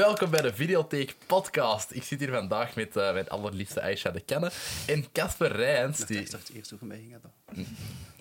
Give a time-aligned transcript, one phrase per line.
[0.00, 1.90] welkom bij de Videotheek Podcast.
[1.94, 4.50] Ik zit hier vandaag met uh, mijn allerliefste Aisha de Kenne
[4.86, 5.98] en Casper Rijns.
[5.98, 6.20] Die...
[6.20, 7.32] Ik dacht eerst over mij ging hebben.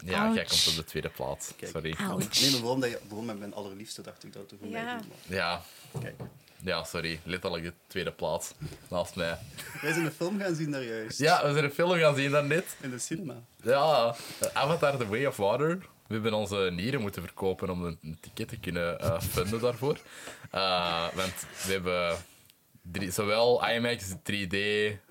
[0.06, 0.36] Ja, Ouch.
[0.36, 1.52] jij komt op de tweede plaats.
[1.56, 1.72] Kijk.
[1.72, 1.96] Sorry.
[1.98, 2.08] Nee,
[2.52, 4.84] maar waarom, dat je, waarom met mijn allerliefste dacht ik dat het over ja.
[4.84, 5.12] mij ging.
[5.28, 5.62] Ja.
[6.02, 6.16] Kijk.
[6.64, 7.20] Ja, sorry.
[7.24, 8.54] Letterlijk de tweede plaats
[8.90, 9.38] naast mij.
[9.82, 11.20] Wij zijn een film gaan zien daar juist.
[11.20, 12.76] Ja, we zijn een film gaan zien daarnet.
[12.82, 13.36] In de cinema.
[13.64, 14.16] Ja,
[14.54, 15.80] Avatar The Way of Water.
[16.10, 20.00] We hebben onze nieren moeten verkopen om een ticket te kunnen uh, funden daarvoor.
[20.56, 22.18] Uh, want we hebben
[22.82, 24.58] drie, zowel IMAX 3D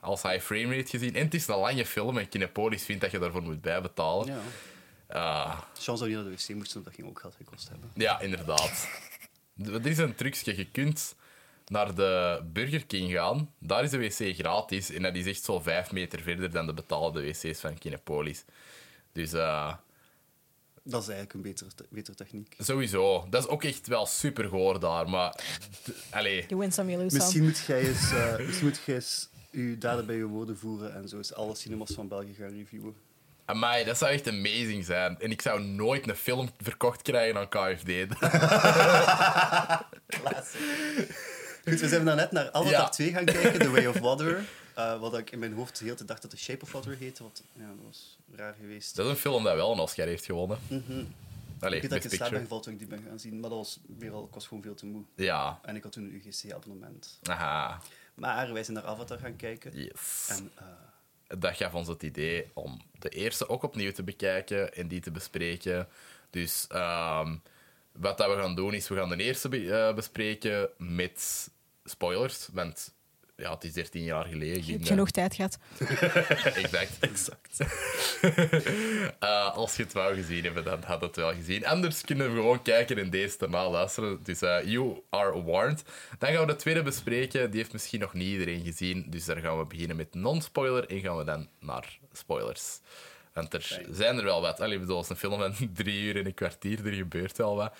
[0.00, 1.14] als high frame rate gezien.
[1.14, 4.26] En het is een lange film en Kinepolis vindt dat je daarvoor moet bijbetalen.
[4.26, 4.40] Ja.
[5.10, 7.90] Uh, Chance dat we niet naar de wc moesten, dat ging ook geld gekost hebben.
[7.94, 8.88] Ja, inderdaad.
[9.64, 10.56] Er is een trucje.
[10.56, 11.14] Je kunt
[11.66, 13.52] naar de Burger King gaan.
[13.58, 14.90] Daar is de wc gratis.
[14.90, 18.44] En dat is echt zo vijf meter verder dan de betaalde wc's van Kinepolis.
[19.12, 19.32] Dus...
[19.32, 19.74] Uh,
[20.90, 22.54] dat is eigenlijk een betere, betere techniek.
[22.58, 23.26] Sowieso.
[23.30, 25.40] Dat is ook echt wel super goor daar, maar...
[26.10, 26.44] Allee.
[26.48, 29.78] You win some, you lose misschien Moet jij eens, uh, misschien moet jij eens je
[29.78, 32.94] daden bij je woorden voeren en zo eens alle cinemas van België gaan reviewen.
[33.44, 35.20] Amai, dat zou echt amazing zijn.
[35.20, 38.18] En ik zou nooit een film verkocht krijgen aan KFD.
[40.08, 40.60] Classic.
[41.64, 42.88] Goed, we zijn net naar Avatar ja.
[42.88, 44.44] 2 gaan kijken, The Way of Water.
[44.78, 47.22] Uh, wat ik in mijn hoofd heel te dacht dat The Shape of Water heette.
[47.22, 48.96] Wat, ja, dat was raar geweest.
[48.96, 50.58] Dat is een film dat wel een Oscar heeft gewonnen.
[50.68, 51.14] Mm -hmm.
[51.60, 53.40] Allee, ik weet dat ik in slaap ben gevallen toen ik die ben gaan zien,
[53.40, 55.02] maar dat was weer al, ik was gewoon veel te moe.
[55.14, 55.58] Ja.
[55.62, 57.18] En ik had toen een UGC-abonnement.
[57.22, 57.82] Aha.
[58.14, 59.82] Maar wij zijn naar Avatar gaan kijken.
[59.82, 60.28] Yes.
[60.28, 64.88] En, uh, dat gaf ons het idee om de eerste ook opnieuw te bekijken en
[64.88, 65.88] die te bespreken.
[66.30, 67.42] Dus um,
[67.92, 71.50] wat dat we gaan doen is, we gaan de eerste be uh, bespreken met
[71.84, 72.94] spoilers, want
[73.42, 74.66] ja, het is 13 jaar geleden.
[74.66, 75.58] Je hebt genoeg tijd gehad.
[76.62, 76.96] exact.
[77.00, 77.58] exact.
[79.20, 81.66] uh, als je het wou gezien hebben, dan had het wel gezien.
[81.66, 84.20] Anders kunnen we gewoon kijken en deze daarna luisteren.
[84.22, 85.82] Dus uh, you are warned.
[86.18, 87.50] Dan gaan we de tweede bespreken.
[87.50, 89.06] Die heeft misschien nog niet iedereen gezien.
[89.08, 92.80] Dus daar gaan we beginnen met non-spoiler en gaan we dan naar spoilers.
[93.32, 94.60] Want er zijn er wel wat.
[94.60, 97.72] Allee, bedoel, als een film van drie uur en een kwartier, er gebeurt wel wat.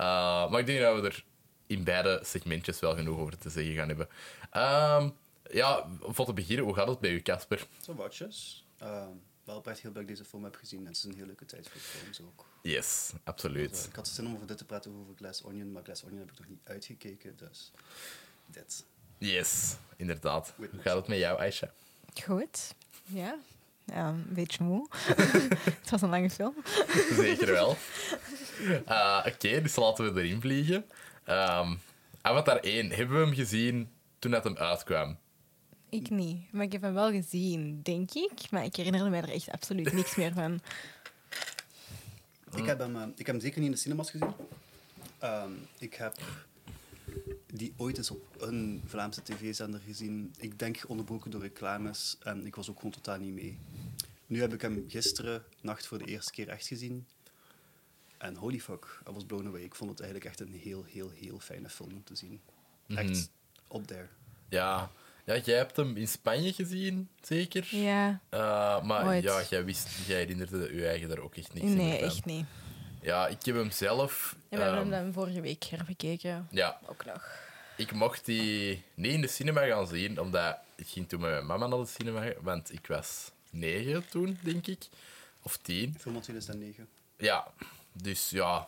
[0.00, 1.24] Uh, maar ik denk dat we er
[1.70, 4.08] in beide segmentjes wel genoeg over te zeggen gaan hebben.
[4.56, 5.16] Um,
[5.50, 7.66] ja, voor te beginnen, hoe gaat het bij u, Casper?
[7.82, 8.66] Zo watjes.
[8.82, 9.06] Uh,
[9.44, 10.86] wel oprecht heel blij dat ik deze film heb gezien.
[10.86, 12.46] Het is een heel leuke tijd voor films ook.
[12.62, 13.70] Yes, absoluut.
[13.70, 16.18] Dus, ik had zin om over dit te praten, over Glass Onion, maar Glass Onion
[16.18, 17.72] heb ik nog niet uitgekeken, dus
[18.46, 18.84] dit.
[19.18, 20.54] Yes, inderdaad.
[20.56, 21.72] Hoe gaat het met jou, Aisha?
[22.24, 22.74] Goed,
[23.04, 23.38] ja.
[23.86, 24.88] Een beetje moe.
[25.80, 26.54] het was een lange film.
[27.10, 27.76] Zeker wel.
[28.60, 30.84] Uh, Oké, dus laten we erin vliegen.
[31.26, 31.80] Um,
[32.20, 33.90] Avatar 1, hebben we hem gezien
[34.20, 35.18] toen het hem uitkwam?
[35.88, 38.50] Ik niet, maar ik heb hem wel gezien, denk ik.
[38.50, 40.60] Maar ik herinner me er echt absoluut niks meer van.
[42.54, 44.34] Ik heb hem, uh, ik heb hem zeker niet in de cinemas gezien.
[45.24, 46.18] Um, ik heb
[47.46, 50.34] die ooit eens op een Vlaamse tv-zender gezien.
[50.38, 52.16] Ik denk onderbroken door reclames.
[52.22, 53.58] En ik was ook gewoon totaal niet mee.
[54.26, 57.06] Nu heb ik hem gisteren nacht voor de eerste keer echt gezien.
[58.18, 59.62] En holy fuck, I was blown away.
[59.62, 62.40] Ik vond het eigenlijk echt een heel, heel, heel fijne film om te zien.
[62.86, 63.30] Echt
[63.86, 64.08] there.
[64.48, 64.90] Ja.
[65.24, 67.68] ja, jij hebt hem in Spanje gezien, zeker?
[67.70, 68.20] Ja.
[68.30, 72.24] Uh, maar ja, jij, wist, jij herinnerde je eigen daar ook echt niks Nee, echt
[72.24, 72.46] niet.
[73.02, 74.36] Ja, ik heb hem zelf...
[74.48, 76.48] En we hebben hem ehm, vorige week herbekeken.
[76.50, 76.80] Ja.
[76.86, 77.48] Ook nog.
[77.76, 81.46] Ik mocht die niet in de cinema gaan zien, omdat ik ging toen met mijn
[81.46, 84.88] mama naar de cinema, want ik was negen toen, denk ik.
[85.42, 85.94] Of tien.
[85.98, 86.88] Film van 2009.
[87.16, 87.46] Ja,
[87.92, 88.66] dus ja.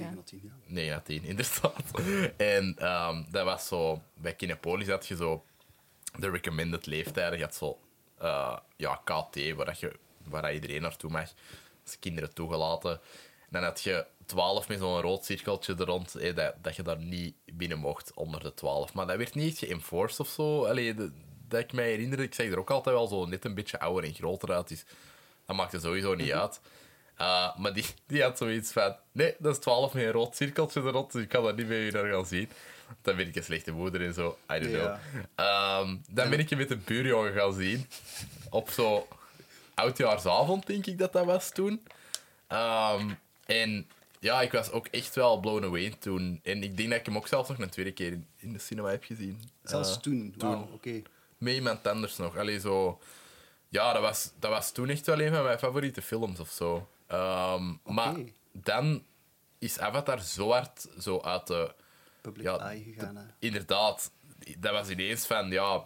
[0.00, 0.50] 9 naar 10, ja.
[0.66, 2.00] 9 naar 10, inderdaad.
[2.36, 4.02] en um, dat was zo...
[4.14, 5.44] Bij Kinepolis had je zo
[6.18, 7.38] de recommended leeftijden.
[7.38, 7.78] Je had zo
[8.22, 9.92] uh, ja, KT, waar, dat je,
[10.24, 11.32] waar dat iedereen naartoe mag.
[11.84, 12.90] Als kinderen toegelaten.
[12.90, 16.82] En dan had je 12 met zo'n rood cirkeltje er rond, eh, dat, dat je
[16.82, 18.94] daar niet binnen mocht onder de 12.
[18.94, 20.64] Maar dat werd niet geënforced of zo.
[20.64, 21.10] Allee, de,
[21.48, 24.04] dat ik mij herinner, ik zeg er ook altijd wel zo net een beetje ouder
[24.04, 24.68] en groter uit.
[24.68, 24.84] Dus
[25.46, 26.38] dat maakte sowieso niet mhm.
[26.38, 26.60] uit.
[27.20, 30.80] Uh, maar die, die had zoiets van: nee, dat is 12 met een rood cirkeltje
[30.80, 32.48] erop, dus ik kan dat niet meer naar gaan zien.
[33.02, 34.96] Dan ben ik een slechte moeder en zo, I don't know.
[35.84, 37.86] Um, dan ben ik je met een buurjongen gaan zien.
[38.50, 39.08] Op zo
[39.74, 41.86] oudjaarsavond, denk ik dat dat was toen.
[42.48, 43.86] Um, en
[44.18, 46.40] ja, ik was ook echt wel blown away toen.
[46.42, 48.88] En ik denk dat ik hem ook zelfs nog een tweede keer in, de cinema
[48.88, 49.42] heb gezien.
[49.62, 50.34] Zelfs uh, toen?
[50.38, 50.72] Wow, oké.
[50.72, 51.02] Okay.
[51.38, 52.36] Met iemand anders nog.
[52.36, 53.00] Allee, zo...
[53.68, 56.88] Ja, dat was, dat was toen echt wel een van mijn favoriete films of zo.
[57.12, 58.16] Um, Maar
[58.52, 59.04] dan
[59.58, 61.74] is Avatar zo hard zo uit de...
[62.20, 64.10] Public ja, eye gegaan, Inderdaad.
[64.58, 65.84] Dat was ineens van, ja...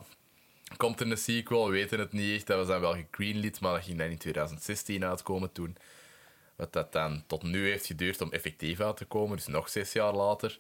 [0.76, 1.66] Komt er een sequel?
[1.66, 2.46] We weten het niet echt.
[2.46, 5.76] Dat was dan wel gegreenlit, maar dat ging dan in 2016 uitkomen toen.
[6.56, 9.92] Wat dat dan tot nu heeft geduurd om effectief uit te komen, dus nog zes
[9.92, 10.58] jaar later.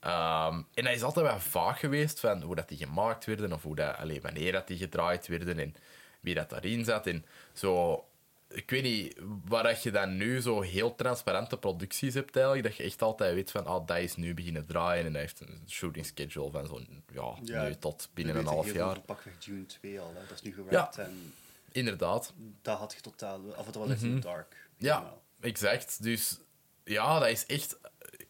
[0.00, 3.62] Ehm, en dat is altijd wel vaag geweest van hoe dat die gemaakt werden of
[3.62, 5.74] hoe dat, allee, wanneer dat die gedraaid werden en
[6.20, 7.06] wie dat daarin zat.
[7.06, 8.04] En zo,
[8.54, 12.76] ik weet niet, waar dat je dan nu zo heel transparante producties hebt eigenlijk, dat
[12.76, 15.62] je echt altijd weet van, ah, dat is nu beginnen draaien en dat heeft een
[15.68, 19.00] shooting schedule van zo'n, ja, Ja, nu tot binnen een half jaar.
[19.00, 20.20] Pakweg June 2 al, hè.
[20.28, 21.32] dat is nu gerapt en
[21.72, 22.32] Inderdaad.
[22.62, 23.40] dat had je totaal...
[23.56, 24.68] Of het was echt in dark.
[24.76, 25.22] Ja, helemaal.
[25.40, 26.02] exact.
[26.02, 26.38] Dus
[26.84, 27.78] ja, dat is echt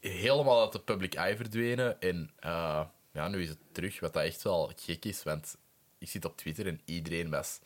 [0.00, 2.00] helemaal uit de public eye verdwenen.
[2.00, 5.22] En eh, ja, nu is het terug, wat dat echt wel gek is.
[5.22, 5.56] Want
[5.98, 7.60] ik zit op Twitter en iedereen was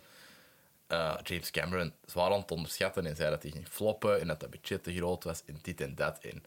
[0.89, 4.41] eh, James Cameron zwaar aan het onderschatten en zei dat hij ging floppen en dat
[4.41, 6.19] dat budget te groot was en dit en dat.
[6.19, 6.43] En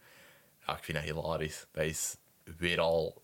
[0.67, 1.65] ja, ik vind dat hilarisch.
[1.71, 2.15] Dat is
[2.57, 3.21] weer al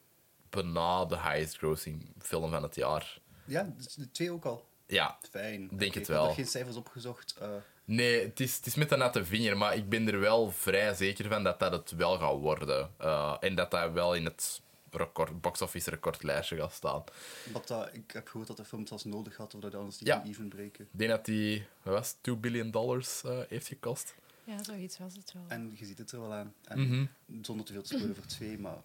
[0.50, 3.20] bijna de highest grossing film van het jaar.
[3.46, 4.66] Ja, dus de twee ook al.
[4.86, 5.68] Ja, Fijn.
[5.68, 6.28] Denk Oké, het Ik had wel.
[6.28, 7.36] er geen cijfers opgezocht.
[7.40, 7.50] eh,
[7.86, 10.94] Nee, het is, het is met een natte vinger, maar ik ben er wel vrij
[10.94, 12.92] zeker van dat dat het wel gaat worden.
[12.98, 14.62] Eh, en dat dat wel in het
[14.98, 17.04] record, box-office recordlijstje gaat staan.
[17.52, 20.08] wat ik heb gehoord dat de film het zelfs nodig had, of dat anders die
[20.08, 20.24] Ja.
[20.26, 20.84] even breken.
[20.92, 24.16] Ik denk dat die, wat was het, 2 billion dollars eh, heeft gekost.
[24.44, 25.44] Ja, zoiets was het wel.
[25.48, 26.54] En je ziet het er wel aan.
[26.64, 27.06] En Mhm.
[27.42, 28.78] Zonder te veel te spoilen voor twee, maar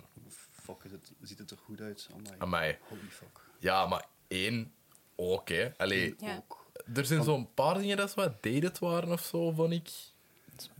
[0.63, 2.09] fuck, het, ziet het er goed uit.
[2.15, 2.35] Amai.
[2.39, 2.79] Amai.
[2.89, 3.41] Holy fuck.
[3.59, 4.73] Ja, maar één
[5.17, 5.77] ook, hè.
[5.77, 6.37] Allee, Ja.
[6.37, 6.67] Ook.
[6.95, 9.91] er zijn zo'n paar dingen dat wat dated waren of zo, vond ik.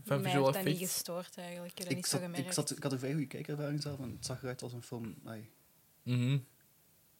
[0.03, 1.79] Van Mij visual heeft dat niet gestoord eigenlijk.
[1.79, 4.41] Ik niet zat, ik, zat, ik had een vrij goede kijkervaring zelf en het zag
[4.41, 5.15] eruit als een film.
[6.03, 6.37] Mhm.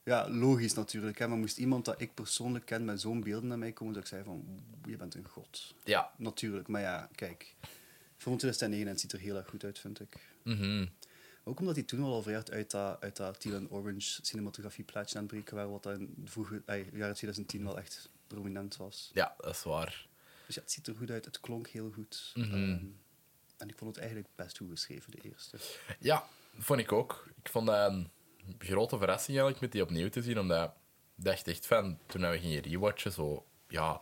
[0.04, 1.20] Ja, logisch natuurlijk.
[1.20, 4.04] Hè, maar moest iemand dat ik persoonlijk ken met zo'n beelden naar mij komen, dat
[4.04, 5.74] ik zei van, je bent een god.
[5.84, 6.12] Ja.
[6.18, 7.56] Natuurlijk, maar ja, kijk.
[8.18, 10.16] Film 2009 en het ziet er heel erg goed uit, vind ik.
[10.44, 10.86] Mhm.
[11.44, 14.84] Ook omdat hij toen al vrij hard uit dat, uit dat Teal and Orange cinematografie
[14.84, 18.78] plaatje aan het breken waren, wat dat in de vroege, jaren 2010 wel echt prominent
[18.78, 19.12] was.
[19.14, 20.08] Ja, dat is waar.
[20.46, 22.32] Dus ja, het ziet er goed uit, het klonk heel goed.
[22.36, 22.54] Mhm.
[22.54, 22.86] Ehm,
[23.58, 25.58] en ik vond het eigenlijk best goed geschreven, de eerste.
[26.00, 27.28] Ja, vond ik ook.
[27.44, 28.10] Ik vond dat een
[28.58, 30.64] grote verrassing eigenlijk met die opnieuw te zien, omdat
[31.18, 34.02] ik dacht echt van, toen we gingen rewatchen, zo, ja,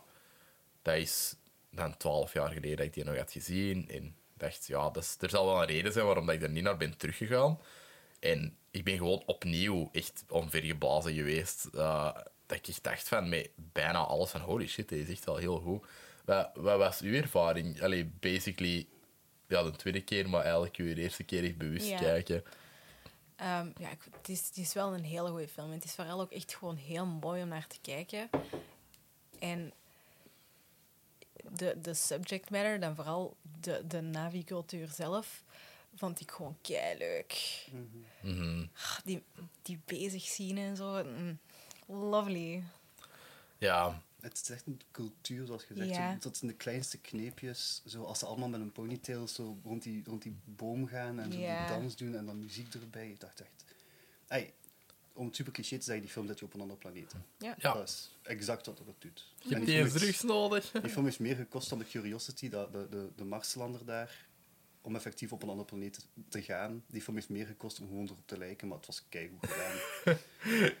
[0.82, 1.36] dat is
[1.70, 3.88] dan twaalf jaar geleden dat ik die nog had gezien.
[3.88, 6.42] En ik dacht, ja, dat is, er zal wel een reden zijn waarom dat ik
[6.42, 7.58] er niet naar ben teruggegaan.
[8.20, 11.64] En ik ben gewoon opnieuw echt onvergeblazen geweest.
[11.64, 12.14] eh,
[12.46, 15.36] dat ik echt dacht van, met bijna alles van, holy shit, dit is echt wel
[15.36, 15.86] heel goed.
[16.24, 17.82] Wat, wat was uw ervaring?
[17.82, 18.86] Allee, basically,
[19.46, 21.98] ja, de tweede keer, maar eigenlijk uw eerste keer echt bewust Ja.
[21.98, 22.44] kijken.
[23.36, 25.70] Ehm, ja, ik- het, is, het is wel een hele goede film.
[25.70, 28.30] Het is vooral ook echt gewoon heel mooi om naar te kijken.
[29.38, 29.72] En
[31.50, 35.42] de, de subject matter, dan vooral de, de navicultuur zelf,
[35.96, 37.64] vond ik gewoon kei leuk.
[38.20, 38.66] Mhm.
[39.04, 39.22] Die,
[39.62, 41.04] die bezig zien en zo.
[41.04, 41.38] mm,
[41.86, 42.62] lovely.
[43.58, 45.88] Ja, Het is echt een cultuur, zoals gezegd.
[45.88, 46.12] Ja.
[46.12, 47.82] Zo, tot in de kleinste kneepjes.
[47.86, 51.32] Zo, als ze allemaal met een ponytail zo rond die, rond die boom gaan en
[51.32, 51.66] zo Ja.
[51.66, 53.10] die dans doen en dan muziek erbij.
[53.10, 53.64] Ik dacht echt...
[54.26, 54.54] Ey,
[55.12, 57.12] om het super cliché te zeggen, die film zet je op een andere planeet.
[57.38, 57.54] Ja.
[57.58, 57.72] Ja.
[57.72, 59.34] Dat is exact wat het doet.
[59.42, 60.70] je hebt die drugs nodig.
[60.70, 64.26] Die film heeft meer gekost dan de Curiosity, dat, de, de, de Marslander daar,
[64.80, 66.84] om effectief op een andere planeet te gaan.
[66.86, 69.76] Die film heeft meer gekost om gewoon erop te lijken, maar het was keigoed gedaan.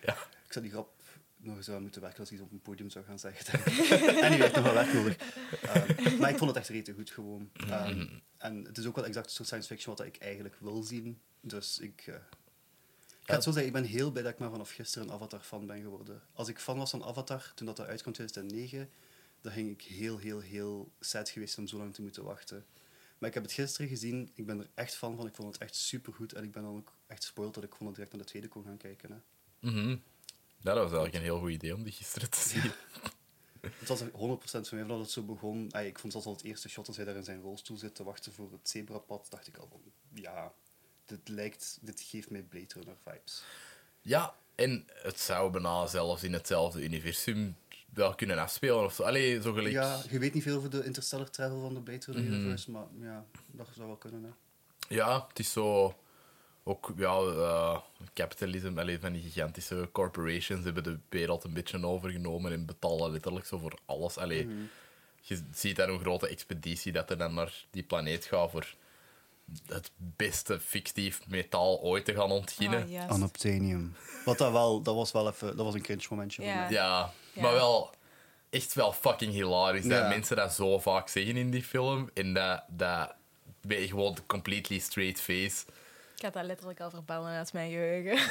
[0.06, 0.16] Ja.
[0.46, 1.01] Ik zou die grap
[1.42, 3.60] nog eens aan moeten werken als hij op een podium zou gaan zeggen.
[4.22, 5.16] en die heeft nog wel werk nodig.
[5.62, 7.50] Ehm, maar ik vond het echt rete goed gewoon.
[7.52, 8.06] Ehm,
[8.36, 11.20] en het is ook wel exact het soort science fiction wat ik eigenlijk wil zien.
[11.40, 12.02] Dus ik...
[12.06, 15.08] eh, ik ga het zo zeggen, ik ben heel blij dat ik maar vanaf gisteren
[15.08, 16.22] een Avatar-fan ben geworden.
[16.32, 18.90] Als ik fan was van Avatar, toen dat, dat uitkwam in 2009,
[19.40, 22.66] dan ging ik heel, heel, heel sad geweest om zo lang te moeten wachten.
[23.18, 25.62] Maar ik heb het gisteren gezien, ik ben er echt fan van, ik vond het
[25.62, 26.32] echt supergoed.
[26.32, 28.64] En ik ben dan ook echt spoiled dat ik gewoon direct naar de tweede kon
[28.64, 29.10] gaan kijken.
[29.10, 29.18] Hè.
[29.70, 29.96] Mhm.
[30.62, 32.72] Ja, dat was eigenlijk een heel goed idee om die gisteren te zien.
[33.60, 35.68] Het was er 100% van mij dat het zo begon.
[35.72, 37.94] Ay, ik vond zelfs al het eerste shot als hij daar in zijn rolstoel zit
[37.94, 39.80] te wachten voor het zebrapad, dacht ik al van,
[40.14, 40.52] ja,
[41.06, 43.42] dit lijkt, dit geeft mij Blade Runner vibes.
[44.00, 47.56] Ja, en het zou bijna zelfs in hetzelfde universum
[47.94, 49.02] wel kunnen afspelen of zo.
[49.02, 49.74] Allee, zo gelijk.
[49.74, 52.86] Ja, je weet niet veel over de interstellar travel van de Blade Runner universe, maar
[53.00, 54.22] ja, dat zou wel kunnen.
[54.24, 54.30] Hè.
[54.94, 55.96] Ja, het is zo...
[56.64, 57.78] Ook, ja, eh
[58.14, 63.46] capitalisme, allee, van die gigantische corporations hebben de wereld een beetje overgenomen en betalen letterlijk
[63.46, 64.18] zo voor alles.
[64.18, 64.48] Allee,
[65.20, 68.74] Je ziet daar een grote expeditie dat er dan naar die planeet gaat voor
[69.66, 72.88] het beste fictief metaal ooit te gaan ontginnen.
[73.08, 73.16] Ah.
[73.16, 73.94] Unobtainium.
[74.24, 77.12] Wat dat wel, dat was wel even, dat was een cringe momentje Ja.
[77.34, 77.90] maar wel
[78.50, 82.10] echt wel fucking hilarisch dat mensen dat zo vaak zeggen in die film.
[82.14, 83.14] En dat, dat
[83.60, 85.64] ben je gewoon completely straight face.
[86.22, 88.30] Ik had dat letterlijk al verbannen uit mijn geheugen.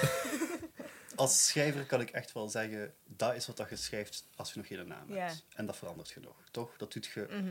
[1.16, 4.58] Als schrijver kan ik echt wel zeggen, dat is wat dat je schrijft als je
[4.60, 5.26] nog geen naam Ja.
[5.26, 5.44] hebt.
[5.56, 6.78] En dat verandert je nog, toch?
[6.78, 7.28] Dat doet je...
[7.30, 7.48] Mhm.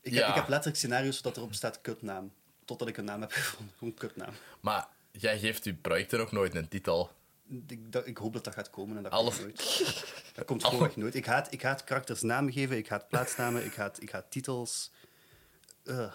[0.00, 0.18] ik, Ja.
[0.20, 2.32] heb, ik heb letterlijk scenario's dat erop staat kutnaam.
[2.64, 3.74] Totdat ik een naam heb gevonden.
[3.78, 4.32] Gewoon kutnaam.
[4.60, 7.10] Maar jij geeft je projecten ook nooit een titel.
[7.66, 10.04] Ik, dat- ik hoop dat dat gaat komen en dat Alles- komt nooit.
[10.34, 11.14] Dat komt gewoon echt nooit.
[11.14, 14.90] Ik haat, ik haat karakters namen geven, ik haat plaatsnamen, ik haat, ik haat titels.
[15.84, 16.12] Ugh.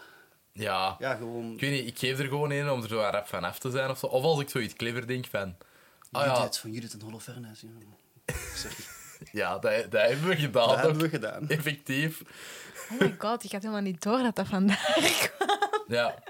[0.54, 0.96] Ja.
[1.00, 1.54] Ja, gewoon...
[1.54, 3.72] Ik weet niet, ik geef er gewoon een om er zo rap van af te
[3.72, 4.06] zijn of zo.
[4.06, 5.56] Of als ik zoiets clever denk van...
[6.12, 7.62] Ah ja, Judith van Judith en Holofernes.
[7.62, 8.34] Ja.
[8.56, 8.76] Sorry.
[9.42, 10.68] ja dat, dat hebben we gedaan.
[10.68, 11.50] Dat hebben we gedaan.
[11.50, 12.22] Effectief.
[12.92, 15.58] Oh my god, ik had helemaal niet door dat dat vandaag kwam.
[15.88, 16.24] Ja.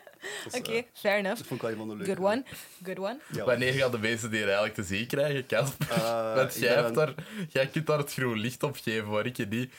[0.51, 1.37] Oké, eh, fair enough.
[1.37, 2.05] Dat vond ik wel leuke.
[2.05, 2.43] Good one.
[2.83, 3.19] Good one.
[3.31, 3.45] Ja.
[3.45, 5.91] Wanneer gaan de mensen die er eigenlijk te zien krijgen, Casper?
[5.91, 7.13] Eh, Want jij, hebt daar,
[7.49, 9.73] jij kunt daar het groen licht op geven, waar ik je niet.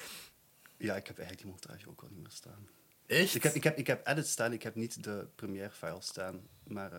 [0.77, 2.69] Ja, ik heb eigenlijk die montage ook al niet meer staan.
[3.07, 3.35] Echt?
[3.35, 6.41] Ik heb, ik heb, ik heb edits staan, ik heb niet de Premiere files staan.
[6.67, 6.99] Maar eh,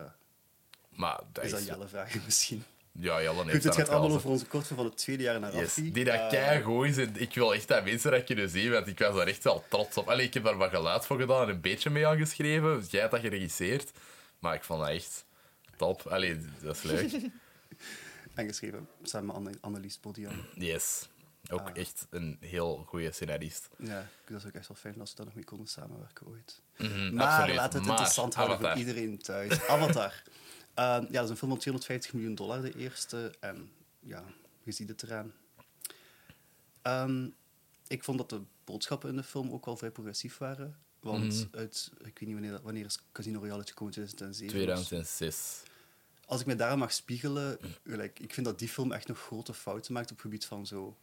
[0.89, 2.63] Maar dat is dat Jelle vragen misschien?
[2.91, 5.51] Ja, Jelle heeft Goed, het gaat allemaal over onze kortfilm van het tweede jaar naar
[5.53, 5.91] Yes, Raffi.
[5.91, 6.97] die dat Eh, keigoed is.
[6.97, 9.97] Ik wil echt dat mensen dat kunnen zien, want ik was daar echt wel trots
[9.97, 10.09] op.
[10.09, 12.79] Allee, ik heb daar wat geluid voor gedaan en een beetje mee aangeschreven.
[12.79, 13.91] Dus jij hebt dat geregisseerd.
[14.39, 15.25] Maar ik vond dat echt
[15.77, 16.01] top.
[16.07, 17.11] Allee, dat is leuk.
[18.33, 20.45] En geschreven samen met Anne- Annelies Bodian.
[20.55, 21.09] Yes.
[21.51, 21.77] Ook Ah.
[21.77, 23.67] echt een heel goede scenarist.
[23.77, 26.61] Ja, dat is ook echt wel fijn als we daar nog mee konden samenwerken ooit.
[26.77, 27.55] Mhm, maar absoluut.
[27.55, 28.77] laten we het Maar, interessant houden Avatar.
[28.77, 29.61] voor iedereen thuis.
[29.67, 30.23] Avatar.
[30.73, 33.33] Ehm, ja, dat is een film van 250 miljoen dollar, de eerste.
[33.39, 34.23] En ja,
[34.63, 35.33] je ziet het eraan.
[36.81, 37.29] Ehm,
[37.87, 40.77] ik vond dat de boodschappen in de film ook wel vrij progressief waren.
[40.99, 41.57] Want Mhm.
[41.57, 44.55] uit, ik weet niet wanneer, wanneer is Casino Royale uitgekomen, 2007?
[44.55, 45.61] 2006.
[46.25, 49.53] Als ik me daaraan mag spiegelen, like, ik vind dat die film echt nog grote
[49.53, 50.97] fouten maakt op het gebied van zo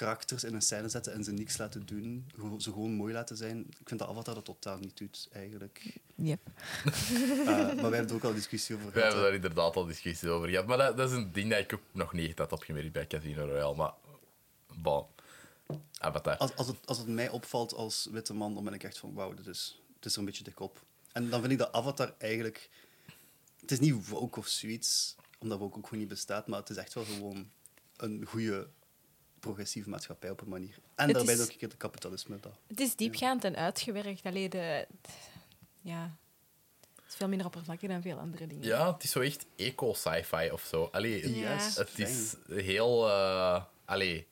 [0.00, 3.36] karakters in een scène zetten en ze niks laten doen, gewoon- ze gewoon mooi laten
[3.36, 3.58] zijn.
[3.80, 5.96] Ik vind dat Avatar dat totaal niet doet, eigenlijk.
[6.14, 6.40] Yep.
[6.84, 9.06] Eh, maar wij hebben er ook al discussie over We gehad.
[9.06, 10.66] hebben daar inderdaad al discussies over gehad.
[10.66, 13.06] Maar dat, dat is een ding dat ik ook nog niet echt had opgemerkt bij
[13.06, 13.76] Casino Royale.
[13.76, 13.92] Maar,
[14.74, 15.04] bon.
[15.98, 16.36] Avatar.
[16.36, 19.14] Als, als, het, als het mij opvalt als witte man, dan ben ik echt van,
[19.14, 20.82] wauw, dit is, het is er een beetje dik op.
[21.12, 22.70] En dan vind ik dat Avatar eigenlijk...
[23.60, 26.76] Het is niet woke of zoiets, omdat woke ook gewoon niet bestaat, maar het is
[26.76, 27.50] echt wel gewoon
[27.96, 28.68] een goede
[29.40, 30.74] progressieve maatschappij op een manier.
[30.94, 32.40] En Het daarbij is- ook een keer het kapitalisme.
[32.40, 32.52] Dat.
[32.66, 34.24] Het is diepgaand en uitgewerkt.
[34.24, 34.86] Allee, de,
[35.80, 36.16] ja,
[36.94, 38.64] het is veel minder oppervlakkig dan veel andere dingen.
[38.66, 40.88] Ja, het is zo echt eco-sci-fi of zo.
[40.92, 41.40] Allee, Ja.
[41.48, 42.60] Juist, het is fijn.
[42.60, 43.08] heel...
[43.08, 44.26] eh allee,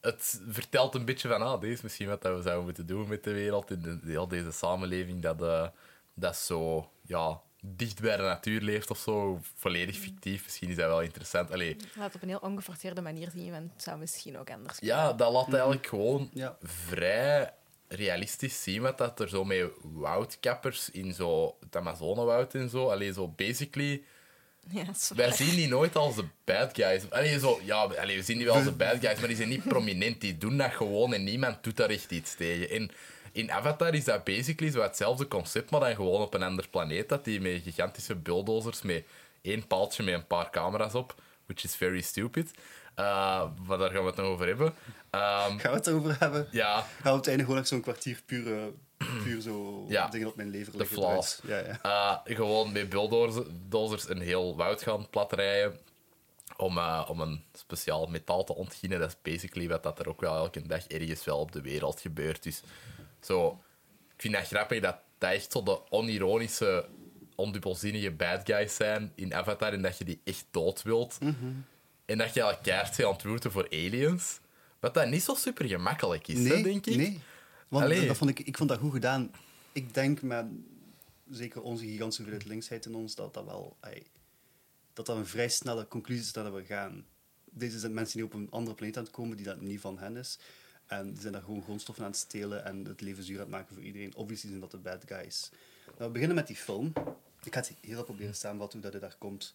[0.00, 3.08] het vertelt een beetje van, ah, dit is misschien wat dat we zouden moeten doen
[3.08, 5.68] met de wereld, in de, heel deze samenleving, dat, eh,
[6.14, 10.44] dat zo, ja, dicht bij de natuur leeft of zo, volledig fictief.
[10.44, 11.52] Misschien is dat wel interessant.
[11.52, 14.78] Allee, Laat het op een heel ongeforceerde manier zien, want het zou misschien ook anders
[14.80, 16.56] ja, dat laat eigenlijk gewoon Ja.
[16.62, 17.52] vrij
[17.88, 23.12] realistisch zien wat dat er zo met woudkappers in zo het Amazonewoud en zo, allee,
[23.12, 23.88] zo basically...
[23.88, 24.04] kunnen.
[24.72, 27.10] Ja, Wij zien die nooit als de bad guys.
[27.10, 29.48] Allee, zo, ja, allee, we zien die wel als de bad guys, maar die zijn
[29.48, 30.20] niet prominent.
[30.20, 32.70] Die doen dat gewoon en niemand doet daar echt iets tegen.
[32.70, 32.90] En
[33.32, 37.08] in Avatar is dat basically zo hetzelfde concept, maar dan gewoon op een ander planeet.
[37.08, 39.04] Dat die met gigantische bulldozers met
[39.42, 41.14] één paaltje met een paar camera's op,
[41.46, 42.50] which is very stupid.
[42.96, 44.74] Uh, maar daar gaan we het nog over hebben.
[45.10, 46.48] Ehm, Gaan we het erover hebben?
[46.50, 48.70] ja, Gaan we op het einde gewoon zo'n kwartier puur,
[49.24, 50.08] puur zo Ja.
[50.08, 50.96] dingen op mijn lever De liggen.
[50.96, 51.40] flaws.
[51.44, 51.66] eruit.
[51.66, 52.22] Ja, ja.
[52.26, 55.78] Uh, gewoon met bulldozers een heel woud gaan platrijden
[56.56, 58.98] om, uh, om een speciaal metaal te ontginnen.
[58.98, 62.00] Dat is basically wat dat er ook wel elke dag ergens wel op de wereld
[62.00, 62.42] gebeurt.
[62.42, 62.62] Dus
[63.26, 63.62] zo,
[64.14, 66.88] ik vind dat grappig dat dat echt zo de onironische,
[67.34, 71.18] ondubbelzinnige bad guys zijn in Avatar en dat je die echt dood wilt.
[72.04, 74.40] En dat je elkaar gaat ontmoeten voor aliens.
[74.80, 76.96] Wat dat niet zo super gemakkelijk is, hè, denk ik.
[76.96, 77.20] Nee,
[77.68, 78.06] want Allee.
[78.06, 79.30] dat, vond ik, ik vond dat goed gedaan.
[79.72, 80.46] Ik denk met
[81.30, 83.76] zeker onze gigantische hoeveelheid linksheid in ons, dat dat wel...
[84.92, 87.06] dat dat een vrij snelle conclusie is dat we gaan.
[87.44, 89.98] Deze zijn mensen die op een andere planeet aan het komen, die dat niet van
[89.98, 90.38] hen is.
[90.90, 93.74] En zijn daar gewoon grondstoffen aan het stelen en het leven zuur aan het maken
[93.74, 94.14] voor iedereen.
[94.14, 95.50] Obviously zijn dat de bad guys.
[95.86, 96.92] Nou, we beginnen met die film.
[97.42, 99.54] Ik ga het heel proberen samenvatten hoe dat hij daar komt.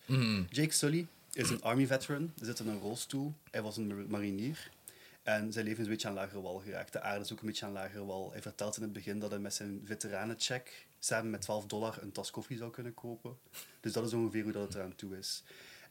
[0.50, 2.32] Jake Sully is een army veteran.
[2.38, 3.34] Hij zit in een rolstoel.
[3.52, 4.70] Hij was een mar- marinier.
[5.24, 6.94] En zijn leven is een beetje aan lagere wal geraakt.
[6.94, 8.32] De aarde is ook een beetje aan lagere wal.
[8.32, 12.12] Hij vertelt in het begin dat hij met zijn veteranencheck samen met 12 dollar een
[12.12, 13.38] tas koffie zou kunnen kopen.
[13.80, 15.44] Dus dat is ongeveer hoe dat het eraan toe is.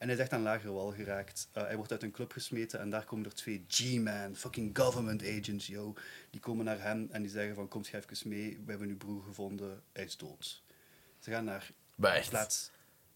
[0.05, 1.49] En hij is echt aan lagere wal geraakt.
[1.57, 5.23] Uh, hij wordt uit een club gesmeten en daar komen er twee G-man, fucking government
[5.23, 5.95] agents, yo.
[6.31, 8.97] Die komen naar hem en die zeggen van, kom jij even mee, we hebben uw
[8.97, 10.63] broer gevonden, hij is dood.
[11.19, 12.71] Ze gaan naar Maar echt, plaats...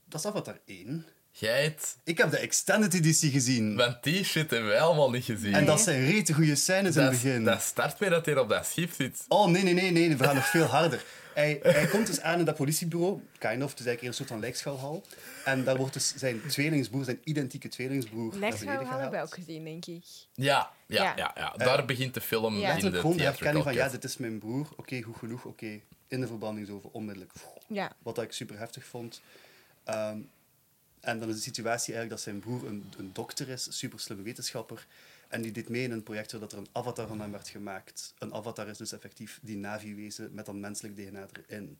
[0.04, 1.06] Dat is Avatar 1.
[1.30, 1.96] jij het...
[2.04, 3.76] Ik heb de extended editie gezien.
[3.76, 5.54] Want die shit hebben wij allemaal niet gezien.
[5.54, 7.44] En dat zijn rete goede scènes in het begin.
[7.44, 9.24] dat start met dat hij op dat schip zit.
[9.28, 10.16] Oh, nee, nee, nee, nee.
[10.16, 11.04] We gaan nog veel harder.
[11.38, 13.20] Hij, hij komt dus aan in dat politiebureau.
[13.38, 13.70] Kind of.
[13.70, 15.04] Het is eigenlijk een soort van lijkschouwhal.
[15.44, 19.34] En daar wordt dus zijn tweelingsbroer, zijn identieke tweelingsbroer, naar Lijkschouw beneden hadden wij ook
[19.34, 20.04] gezien, denk ik.
[20.34, 21.12] Ja, ja, ja.
[21.16, 21.32] Ja.
[21.34, 22.76] ja, Daar begint de film Ja.
[22.76, 24.68] in de gewoon de herkenning van, ja, dit is mijn broer.
[24.76, 25.44] Oké, goed genoeg.
[25.44, 27.32] Oké, in de verbanding over onmiddellijk.
[27.66, 27.92] Ja.
[28.02, 29.20] Wat ik super heftig vond.
[29.84, 30.18] Ehm,
[31.00, 34.00] en dan is de situatie eigenlijk dat zijn broer een, een dokter is, een super
[34.00, 34.86] slimme wetenschapper.
[35.28, 37.48] En die deed mee in een project waar dat er een avatar van hem werd
[37.48, 38.14] gemaakt.
[38.18, 41.78] Een avatar is dus effectief die Navi-wezen met dan menselijk DNA erin.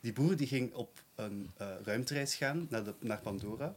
[0.00, 3.76] Die broer die ging op een eh, ruimtereis gaan naar, de, naar Pandora.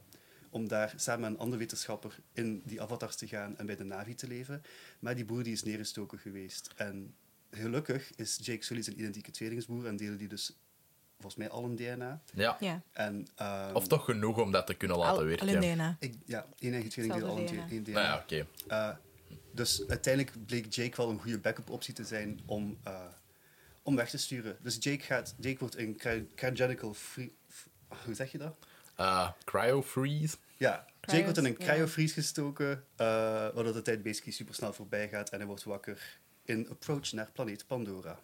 [0.50, 3.84] Om daar samen met een andere wetenschapper in die avatars te gaan en bij de
[3.84, 4.62] Navi te leven.
[5.00, 6.70] Maar die broer die is neergestoken geweest.
[6.76, 7.16] En
[7.52, 10.56] gelukkig is Jake Sully zijn identieke tweelingsbroer en delen die dus
[11.26, 12.22] volgens mij al een DNA.
[12.34, 12.58] Ja.
[12.60, 12.82] Ja.
[12.94, 15.48] En, ehm, Of toch genoeg om dat te kunnen laten Al, werken.
[15.48, 15.96] al in DNA.
[16.00, 17.94] ik, ja, één eigen tweeling al een één DNA.
[17.94, 18.48] Nou ja, oké.
[18.68, 18.90] Eh,
[19.52, 23.02] dus uiteindelijk bleek Jake wel een goede backup optie te zijn om, eh,
[23.84, 24.58] om weg te sturen.
[24.62, 27.36] Dus Jake, gaat, Jake wordt in cry- cryogenical free...
[28.06, 28.58] Hoe zeg je dat?
[28.96, 30.36] Eh, cryo freeze.
[30.58, 33.06] Ja, Jake wordt in een cryofreeze gestoken, eh
[33.54, 37.30] waardoor de tijd basically super snel voorbij gaat en hij wordt wakker in Approach naar
[37.34, 38.20] planeet Pandora.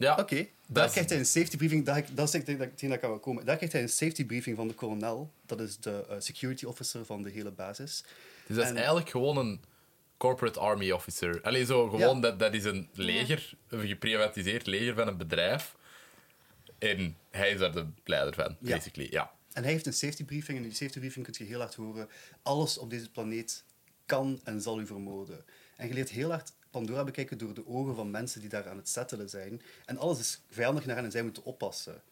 [0.00, 0.16] Ja.
[0.18, 1.84] Oké, dat daar is- krijgt hij een safety briefing.
[1.84, 3.44] Dat, dat is hetgeen dat aan wil komen.
[3.44, 5.30] Daar krijgt hij een safety briefing van de kolonel.
[5.46, 8.04] Dat is de eh, security officer van de hele basis.
[8.46, 9.60] Dus dat is En- eigenlijk gewoon een
[10.16, 11.42] corporate army officer.
[11.42, 12.20] Allee, zo gewoon, Ja.
[12.20, 15.74] dat, dat is een leger, een geprivatiseerd leger van een bedrijf.
[16.78, 18.76] En hij is daar de leider van, Ja.
[18.76, 19.08] basically.
[19.10, 19.30] Ja.
[19.52, 20.58] En hij heeft een safety briefing.
[20.58, 22.08] En in die safety briefing kun je heel hard horen...
[22.42, 23.64] Alles op deze planeet
[24.06, 25.44] kan en zal u vermoorden.
[25.76, 28.76] En je leert heel hard Pandora bekijken door de ogen van mensen die daar aan
[28.76, 29.62] het settelen zijn.
[29.84, 32.02] En alles is vijandig naar hen en zij moeten oppassen.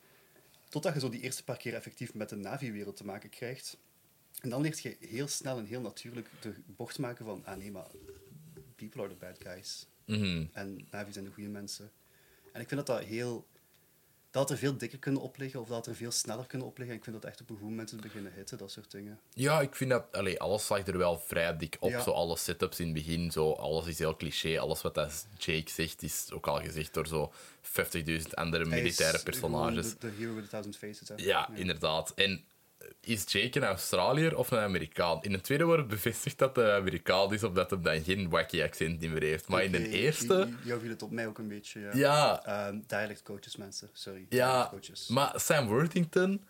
[0.69, 3.77] Totdat je zo die eerste paar keer effectief met de Navi-wereld te maken krijgt.
[4.41, 7.45] En dan leert je heel snel en heel natuurlijk de bocht maken van...
[7.45, 7.87] Ah nee, maar
[8.77, 9.87] people are the bad guys.
[10.05, 10.45] Mhm.
[10.53, 11.91] En Navi zijn de goede mensen.
[12.53, 13.47] En ik vind dat dat heel...
[14.31, 16.95] Dat er veel dikker kunnen opliggen, of dat er veel sneller kunnen opliggen.
[16.95, 19.21] En ik vind dat echt op een goed moment te beginnen hitten, dat soort dingen.
[19.35, 20.05] Ja, ik vind dat...
[20.13, 21.91] Allee, alles lag er wel vrij dik op.
[21.91, 22.03] Ja.
[22.03, 24.59] Zo alle setups in het begin, zo, alles is heel cliché.
[24.61, 29.91] Alles wat dat Jake zegt, is ook al gezegd door zo 50.000 andere militaire personages.
[29.91, 31.09] De, de hero with a thousand faces.
[31.09, 31.15] Hè.
[31.17, 32.13] Ja, inderdaad.
[32.15, 32.45] En
[33.01, 35.23] is Jake een Australiër of een Amerikaan?
[35.23, 39.01] In de tweede wordt bevestigd dat hij Amerikaan is, omdat hij dan geen wacky accent
[39.01, 39.49] meer heeft.
[39.49, 40.49] Maar in de eerste...
[40.65, 41.81] Jou viel het op mij ook een beetje.
[41.81, 41.91] Ja.
[41.95, 43.89] Ja, Ehm, dialect coaches, mensen.
[43.93, 44.27] Sorry.
[44.29, 44.69] ja.
[44.71, 45.09] coaches.
[45.09, 46.45] Maar Sam Worthington...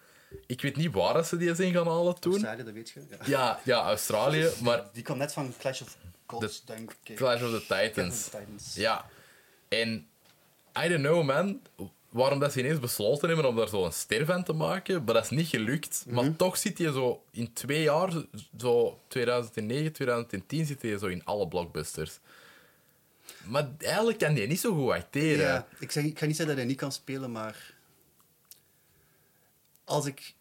[0.46, 2.32] Ik weet niet waar ze die zijn gaan halen toen.
[2.32, 3.00] Australië, dat weet je.
[3.10, 3.16] Ja.
[3.26, 4.48] Ja, ja, Australië.
[4.62, 7.16] Maar Die kwam net van Clash of Gods, denk ik.
[7.16, 8.14] Clash of the Clash Titans.
[8.24, 8.74] of the Titans.
[8.74, 9.08] Ja.
[9.68, 10.06] En
[10.84, 11.60] I don't know, man.
[12.08, 15.14] Waarom dat ze ineens besloten hebben om daar zo een ster van te maken, maar
[15.14, 16.04] dat is niet gelukt.
[16.06, 16.14] Mhm.
[16.14, 18.12] Maar toch zit je zo in twee jaar,
[18.58, 22.18] zo 2009, 2010, zit je zo in alle blockbusters.
[23.44, 25.46] Maar eigenlijk kan die niet zo goed acteren.
[25.46, 27.74] Ja, ik, zeg, ik ga niet zeggen dat hij niet kan spelen, maar
[29.84, 30.34] als ik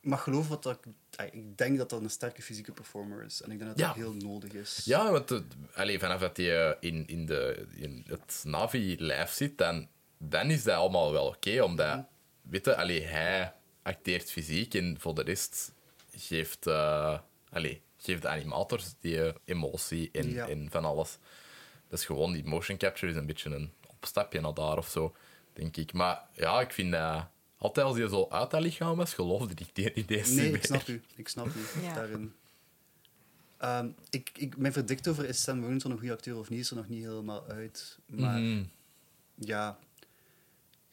[0.00, 0.92] mag geloven wat dat ik,
[1.32, 4.12] ik denk dat dat een sterke fysieke performer is en ik denk dat dat heel
[4.12, 4.82] nodig is.
[4.84, 10.50] Ja, want het, vanaf dat hij in, in, de, in het Navi-lijf zit, dan, dan
[10.50, 11.62] is dat allemaal wel oké.
[11.62, 12.04] omdat,
[12.42, 13.52] weet je, allee, hij
[13.82, 15.72] acteert fysiek en voor de rest
[16.16, 16.66] geeft,
[17.50, 20.48] allee, geeft de animators die eh, emotie en, Ja.
[20.48, 21.18] en van alles.
[21.88, 25.16] Dat is gewoon, die motion capture is een beetje een opstapje naar daar of zo,
[25.52, 25.92] denk ik.
[25.92, 27.26] Maar ja, ik vind dat...
[27.60, 30.64] Altijd als hij zo uit dat lichaam was, geloofde ik die ideeën Nee, niet ik
[30.64, 30.96] snap meer.
[30.96, 31.02] u.
[31.16, 31.94] Ik snap u Ja.
[31.94, 32.34] daarin.
[33.56, 36.70] Ehm, ik, ik, mijn verdict over is Sam Worthington een goede acteur of niet, is
[36.70, 37.98] er nog niet helemaal uit.
[38.06, 38.62] Maar Mhm.
[39.34, 39.78] ja,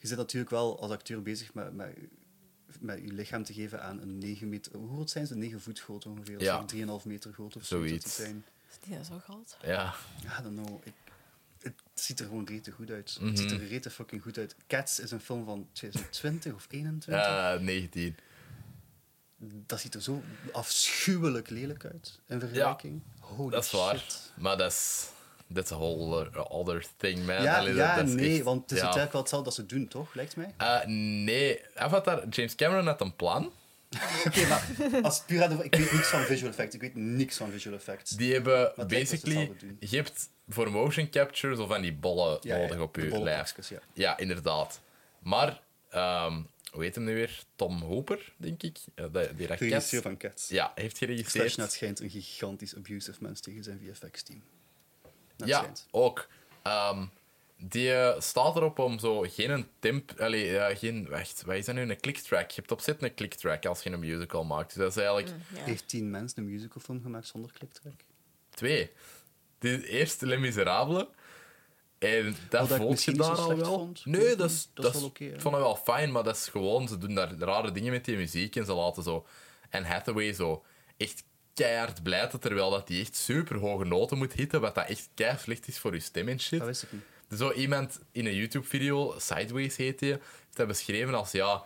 [0.06, 1.98] je zit natuurlijk wel als acteur bezig met, met,
[2.80, 4.76] met je lichaam te geven aan een 9 meter...
[4.76, 5.36] Hoe groot zijn ze?
[5.36, 6.40] 9 voet groot ongeveer.
[6.40, 6.62] Ja.
[6.62, 8.14] Of 3,5 meter groot of Zoiets.
[8.14, 8.44] zijn.
[8.68, 9.56] Is die zo groot?
[9.62, 9.94] Ja.
[10.38, 10.80] I don't know.
[10.82, 10.92] Ik,
[11.58, 13.16] het ziet er gewoon rete goed uit.
[13.20, 13.28] Mhm.
[13.28, 14.56] Het ziet er rete fucking goed uit.
[14.66, 17.26] Cats is een film van 2020 of 21.
[17.26, 18.16] Eh 19.
[19.66, 23.02] Dat ziet er zo afschuwelijk lelijk uit in vergelijking.
[23.20, 24.04] Holy Dat is waar.
[24.34, 25.14] Maar dat is...
[25.54, 27.42] That's a whole uh, other thing, man.
[27.42, 28.82] Ja, Allee, dat- nee, echt- want het is ja.
[28.84, 30.14] uiteindelijk wel hetzelfde dat ze doen, toch?
[30.14, 30.54] Lijkt mij.
[30.56, 30.86] Eh,
[31.24, 33.52] nee, Avatar, James Cameron had een plan.
[34.26, 34.66] Oké, maar
[35.02, 35.64] als puur.
[35.64, 36.74] Ik weet niks van visual effects.
[36.74, 38.10] Ik weet niks van visual effects.
[38.10, 39.52] Die hebben basically...
[39.80, 43.68] Je hebt voor motion capture zo van die bollen Ja, ja, nodig op je lijf.
[43.68, 43.78] ja.
[43.94, 44.80] Ja, inderdaad.
[45.18, 47.42] Maar, ehm hoe heet hem nu weer?
[47.54, 48.78] Tom Hooper, denk ik.
[48.94, 49.68] Eh, die, die De raket.
[49.68, 50.48] regisseur van Cats.
[50.48, 51.56] Ja, heeft Slash geregisseerd.
[51.56, 54.42] net schijnt een gigantisch abusive mens tegen zijn VFX-team.
[55.36, 55.86] Ja, schijnt.
[55.90, 56.26] ook.
[56.62, 57.04] Ehm,
[57.58, 60.12] die eh, staat erop om zo geen temp...
[60.20, 61.08] Allee, ja, geen...
[61.08, 61.80] Wacht, wat is dat nu?
[61.82, 62.50] Een clicktrack.
[62.50, 64.68] Je hebt opzet een clicktrack als je een musical maakt.
[64.74, 65.60] Dus dat is eigenlijk Ja.
[65.62, 68.00] Heeft tien mensen een musicalfilm gemaakt zonder clicktrack?
[68.50, 68.90] twee.
[69.58, 71.04] De eerste Les Miserables.
[71.98, 73.64] En dat Wat ik voelt je daar al wel.
[73.78, 74.06] vond.
[74.06, 76.36] Nee, dat is, Dat is dat wel is- ik vond het wel fijn, maar dat
[76.36, 76.88] is gewoon...
[76.88, 79.26] Ze doen daar rare dingen met die muziek en ze laten zo...
[79.70, 80.64] En Hathaway zo
[80.96, 81.24] echt
[81.56, 85.40] keihard blijten, terwijl dat die echt super hoge noten moet hitten, wat dat echt keihard
[85.40, 86.58] slecht is voor je stem en shit.
[86.58, 87.38] Dat wist ik niet.
[87.38, 91.64] Zo iemand in een YouTube-video, Sideways heet die, heeft dat beschreven als ja.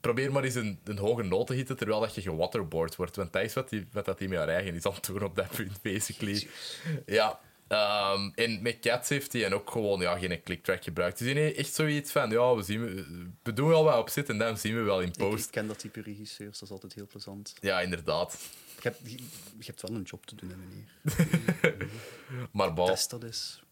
[0.00, 3.16] probeer maar eens een, een hoge noot te hitten terwijl dat je gewaterboard wordt.
[3.16, 5.22] Want dat is wat, die, wat dat hij met haar eigen is aan het doen
[5.22, 6.48] op dat punt, basically.
[7.06, 7.40] Ja.
[7.68, 11.18] Ehm, en met Cats heeft hij en ook gewoon ja, geen clicktrack gebruikt.
[11.18, 12.80] Dus hij echt zoiets van, ja, we, zien,
[13.42, 15.44] we doen wel wat op zit en dan zien we wel in post.
[15.44, 17.54] ik ken dat type regisseurs, dat is altijd heel plezant.
[17.60, 18.38] Ja, inderdaad.
[18.82, 19.16] Je hebt, je,
[19.58, 21.88] je hebt wel een job te doen, hè, meneer.
[22.52, 23.62] Maar bon, Test dat is.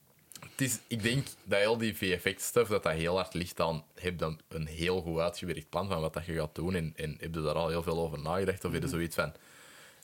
[0.40, 3.85] het is, ik denk dat heel die VFX-stuff, dat dat heel hard ligt aan...
[3.94, 7.16] Heb dan een heel goed uitgewerkt plan van wat dat je gaat doen en, en
[7.20, 8.64] heb je daar al heel veel over nagedacht?
[8.64, 9.32] Of heb je zoiets van...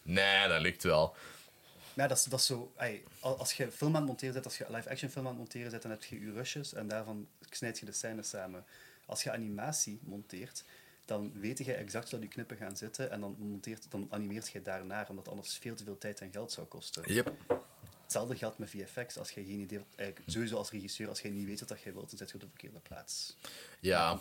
[0.03, 1.17] Nee, dat lukt wel.
[1.95, 2.73] Ja, dat is, dat is zo...
[3.21, 5.91] als je film aan het monteren als je live-action film aan het monteren bent, dan
[5.91, 8.65] heb je je rushes en daarvan snijd je de scènes samen.
[9.07, 10.65] Als je animatie monteert,
[11.05, 14.63] dan weet je exact hoe die knippen gaan zitten en dan, monteert, dan animeert je
[14.63, 17.13] daarnaar, omdat anders veel te veel tijd en geld zou kosten.
[17.13, 17.33] Yep.
[18.03, 19.19] Hetzelfde geldt met VFX.
[19.19, 21.93] Als je geen idee hebt, eigenlijk, sowieso als regisseur, als je niet weet wat je
[21.93, 23.37] wilt, dan zit je op de verkeerde plaats.
[23.81, 24.21] Ja,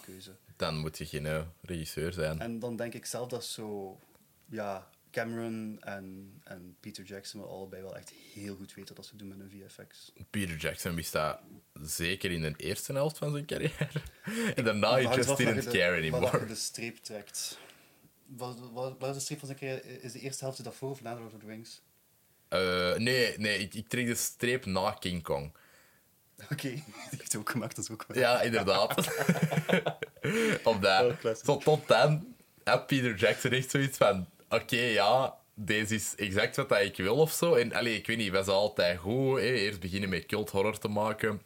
[0.55, 2.39] dan moet je geen eh, regisseur zijn.
[2.39, 3.99] En dan denk ik zelf dat zo,
[4.45, 9.15] ja, Cameron en, en Peter Jackson wel allebei wel echt heel goed weten wat ze
[9.15, 10.11] doen met een VFX.
[10.29, 11.39] Peter Jackson wist dat
[11.81, 13.87] zeker in de eerste helft van zijn carrière.
[14.55, 16.45] En daarna hangt just didn't care anymore.
[16.45, 17.57] de streep trekt.
[18.25, 20.01] Wat, wat, wat is de streep van zijn carrière?
[20.01, 21.81] Is de eerste helft daarvoor of na Lord of the Rings?
[22.47, 25.55] Eh, nee, nee ik, ik trek de streep na King Kong.
[26.51, 28.17] Oké, die heeft hij ook gemaakt, dat is ook wel.
[28.17, 28.95] Ja, inderdaad.
[30.63, 31.25] Op dat.
[31.25, 31.35] Oh.
[31.43, 34.27] Zo tot dan had Peter Jackson echt zoiets van...
[34.51, 37.53] Oké, ja, deze is exact wat ik wil of zo.
[37.53, 39.39] En allee, ik weet niet, was altijd goed.
[39.39, 39.45] Hè.
[39.45, 41.41] Eerst beginnen met cult horror te maken.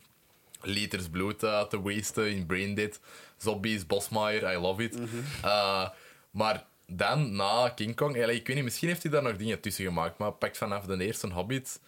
[0.61, 2.99] Liters bloed te wasten in Braindead.
[3.37, 4.97] Zombies, Bosmaier, I love it.
[5.41, 5.89] Eh,
[6.31, 8.23] maar dan, na King Kong...
[8.23, 10.17] allee, ik weet niet, misschien heeft hij daar nog dingen tussen gemaakt.
[10.17, 11.79] Maar pak vanaf de eerste Hobbit...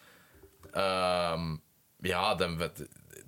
[0.71, 1.55] Ehm,
[2.01, 2.57] ja, dan,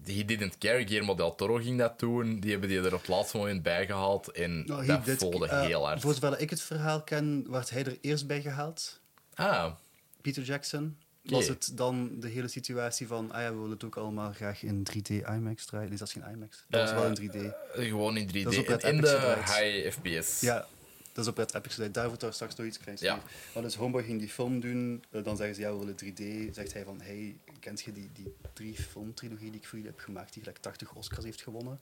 [0.06, 0.86] he didn't care.
[0.86, 2.40] Guillermo del Toro ging dat doen.
[2.40, 4.32] Die hebben die er op het laatste moment bijgehaald.
[4.32, 6.02] En Nou, dat voelde eh, heel hard.
[6.02, 9.00] Voor zover ik het verhaal ken, werd hij er eerst bij gehaald.
[9.34, 9.72] Ah,
[10.22, 10.98] Peter Jackson.
[11.24, 14.64] Was het dan de hele situatie van, ah ja, we willen het ook allemaal graag
[14.64, 15.90] in 3D IMAX draaien?
[15.90, 16.66] Nee, dat is geen IMAX.
[16.70, 17.36] Dat was Eh, wel in 3D.
[17.76, 18.44] eh, gewoon in 3D.
[18.44, 20.40] Dat is op in de high FPS.
[20.42, 20.66] Ja,
[21.26, 21.92] dat is op Red Epic gedaan.
[21.92, 23.22] Daar daar straks nog iets kleins Ja.
[23.54, 25.04] Maar dus Homeboy ging die film doen.
[25.12, 26.54] eh, dan zeggen ze, ja, we willen 3D.
[26.56, 30.04] Zegt hij van, hey, kent je die, die drie filmtrilogie die ik voor jullie heb
[30.04, 31.80] gemaakt, die gelijk 80 Oscars heeft gewonnen?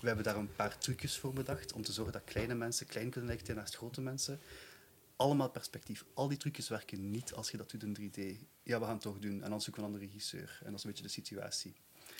[0.00, 3.10] We hebben daar een paar trucjes voor bedacht, om te zorgen dat kleine mensen klein
[3.10, 4.40] kunnen lijken naast grote mensen.
[5.16, 6.04] Allemaal perspectief.
[6.14, 8.44] Al die trucjes werken niet als je dat doet in 3D.
[8.62, 9.42] Ja, we gaan het toch doen.
[9.42, 10.58] En dan zoeken we een andere regisseur.
[10.64, 11.74] En dat is een beetje de situatie.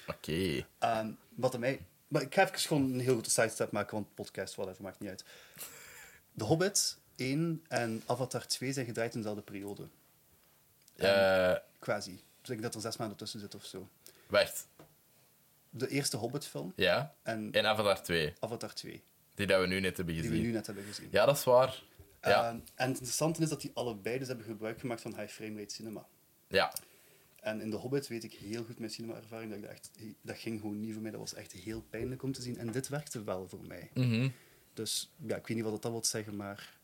[0.06, 0.66] Oké.
[0.78, 1.86] Ehm, wat mij...
[2.08, 5.08] Maar ik ga even gewoon een heel grote sidestep maken, want podcast, whatever, maakt niet
[5.08, 5.24] uit.
[6.32, 9.88] De Hobbit 1 en Avatar 2 zijn gedraaid in dezelfde periode.
[10.96, 12.10] Eh, Quasi.
[12.10, 13.88] Dus ik denk dat er zes maanden tussen zit of zo.
[14.26, 14.68] wacht.
[15.70, 17.14] De eerste Hobbit-film Ja?
[17.22, 18.34] en En Avatar 2.
[18.40, 19.02] Avatar 2,
[19.34, 20.40] Die dat we nu net hebben die gezien.
[20.40, 21.08] we nu net hebben gezien.
[21.10, 21.82] Ja, dat is waar.
[22.22, 22.44] Ja.
[22.48, 25.58] Ehm, en het interessante is dat die allebei dus hebben gebruik gemaakt van high frame
[25.60, 26.06] rate cinema.
[26.48, 26.72] ja.
[27.40, 29.90] En in de Hobbit weet ik heel goed met cinema-ervaring dat ik dat echt...
[30.22, 31.10] Dat ging gewoon niet voor mij.
[31.10, 32.58] Dat was echt heel pijnlijk om te zien.
[32.58, 33.90] En dit werkte wel voor mij.
[33.94, 34.28] Mhm.
[34.74, 36.78] Dus ja, ik weet niet wat dat wil zeggen, maar...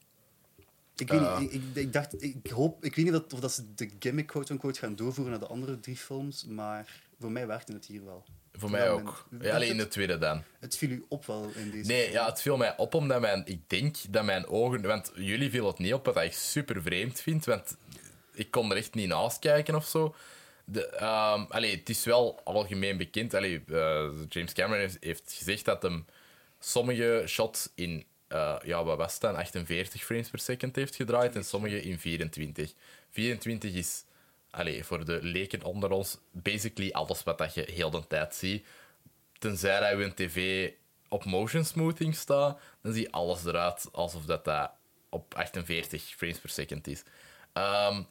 [0.96, 3.52] Ik, weet niet, ik, ik, ik dacht, ik hoop, ik weet niet dat, of dat
[3.52, 7.72] ze de gimmick quote-unquote gaan doorvoeren naar de andere drie films, maar voor mij werkte
[7.72, 8.24] het hier wel.
[8.52, 9.28] Voor mij ook.
[9.40, 10.42] Ja, alleen in de tweede dan.
[10.58, 12.12] het viel u op wel in deze Nee, film.
[12.14, 15.66] ja, het viel mij op omdat mijn, ik denk dat mijn ogen, want jullie viel
[15.66, 17.76] het niet op, wat ik super vreemd vind, want
[18.32, 20.14] ik kon er echt niet naast kijken of zo.
[20.64, 23.34] De, ehm, allee, het is wel algemeen bekend.
[23.34, 26.04] Allee, eh, James Cameron heeft, heeft gezegd dat hem
[26.58, 29.36] sommige shots in eh, ja, wat was het dan?
[29.36, 32.72] 48 frames per second heeft gedraaid en sommige in 24.
[33.10, 34.04] 24 is,
[34.50, 38.66] allee, voor de leken onder ons, basically alles wat dat je heel de tijd ziet
[39.38, 40.70] tenzij dat je tv
[41.08, 44.70] op motion smoothing staat, dan zie je alles eruit alsof dat, dat
[45.08, 47.02] op 48 frames per second is.
[47.52, 48.02] Ehm,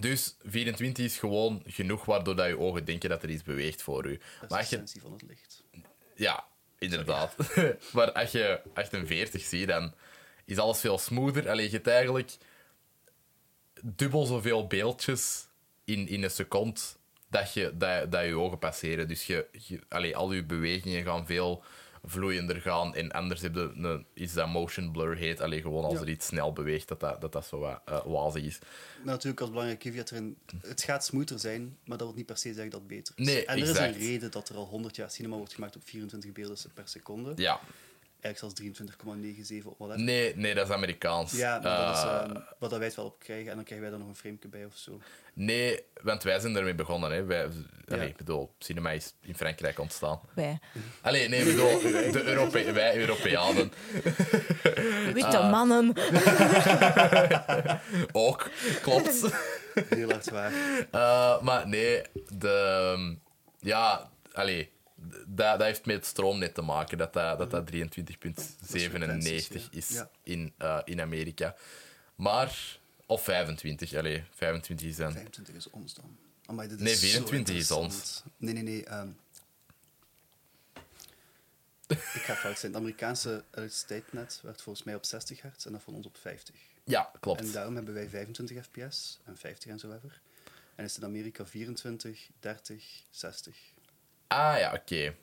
[0.00, 4.10] dus 24 is gewoon genoeg waardoor dat je ogen denken dat er iets beweegt voor
[4.10, 4.18] je.
[4.18, 5.64] Dat is Maar de je, essentie van het licht.
[6.14, 6.44] ja,
[6.80, 7.36] inderdaad.
[7.94, 9.94] maar als je 48 ziet, dan
[10.44, 11.50] is alles veel smoother.
[11.50, 12.36] Alleen je hebt eigenlijk
[13.82, 15.46] dubbel zoveel beeldjes
[15.84, 16.80] in, in een seconde
[17.28, 19.08] dat je, dat, dat je ogen passeren.
[19.08, 21.62] Dus je, je, al je bewegingen gaan veel
[22.04, 22.94] vloeiender gaan.
[22.94, 25.40] En anders heb je een, is dat motion blur heet.
[25.40, 26.00] Allee, gewoon als Ja.
[26.00, 28.58] er iets snel beweegt, dat dat, dat, dat zo wat eh, wazig is.
[28.96, 32.36] Maar natuurlijk als belangrijke caveat erin, het gaat smoother zijn, maar dat wil niet per
[32.36, 33.26] se zeggen dat het beter is.
[33.26, 35.82] Nee, en er is een reden dat er al 100 jaar cinema wordt gemaakt op
[35.84, 37.32] 24 beelden per seconde.
[37.36, 37.60] Ja,
[38.22, 38.74] eigenlijk zelfs
[39.62, 40.04] 23,97 of whatever.
[40.04, 41.32] Nee, nee, dat is Amerikaans.
[41.32, 43.48] Ja, maar dat is Eh, ehm, wat dat wij het wel op krijgen.
[43.50, 45.00] En dan krijgen wij daar nog een frameke bij of zo.
[45.34, 47.10] Nee, want wij zijn ermee begonnen.
[47.12, 47.24] Hè.
[47.24, 47.44] Wij,
[47.88, 48.06] allee, Ja.
[48.06, 50.20] ik bedoel, cinema is in Frankrijk ontstaan.
[50.34, 50.58] Wij.
[51.00, 51.80] Allee, nee, ik bedoel,
[52.12, 53.72] de Europe wij Europeanen
[55.14, 55.50] Witte Ah.
[55.50, 55.92] mannen.
[58.12, 58.50] ook,
[58.82, 59.26] klopt.
[59.88, 60.52] Heel hard waar.
[60.90, 62.02] Eh, maar nee,
[62.38, 62.48] de...
[62.94, 63.14] ehm,
[63.68, 64.70] Ja, allee,
[65.26, 67.76] dat, dat heeft met het stroomnet te maken, dat dat, dat, dat 23,97
[69.70, 71.56] is in, eh, in Amerika.
[72.14, 72.78] Maar...
[73.06, 75.12] Of 25, allee, 25 is dan...
[75.12, 76.16] 25 is ons dan.
[76.46, 78.22] Amai, dit is Nee, zo 24 is ons.
[78.36, 78.84] Nee, nee, nee.
[78.84, 79.08] ehm.
[81.88, 82.72] ik ga fout zijn.
[82.72, 86.54] Het Amerikaanse elektriciteitsnet werd volgens mij op 60 hertz en dat van ons op 50.
[86.84, 87.40] Ja, klopt.
[87.40, 89.90] En daarom hebben wij 25 fps en 50 en zo.
[90.74, 93.56] En is het in Amerika 24, 30, 60.
[94.30, 95.14] Ah ja, oké.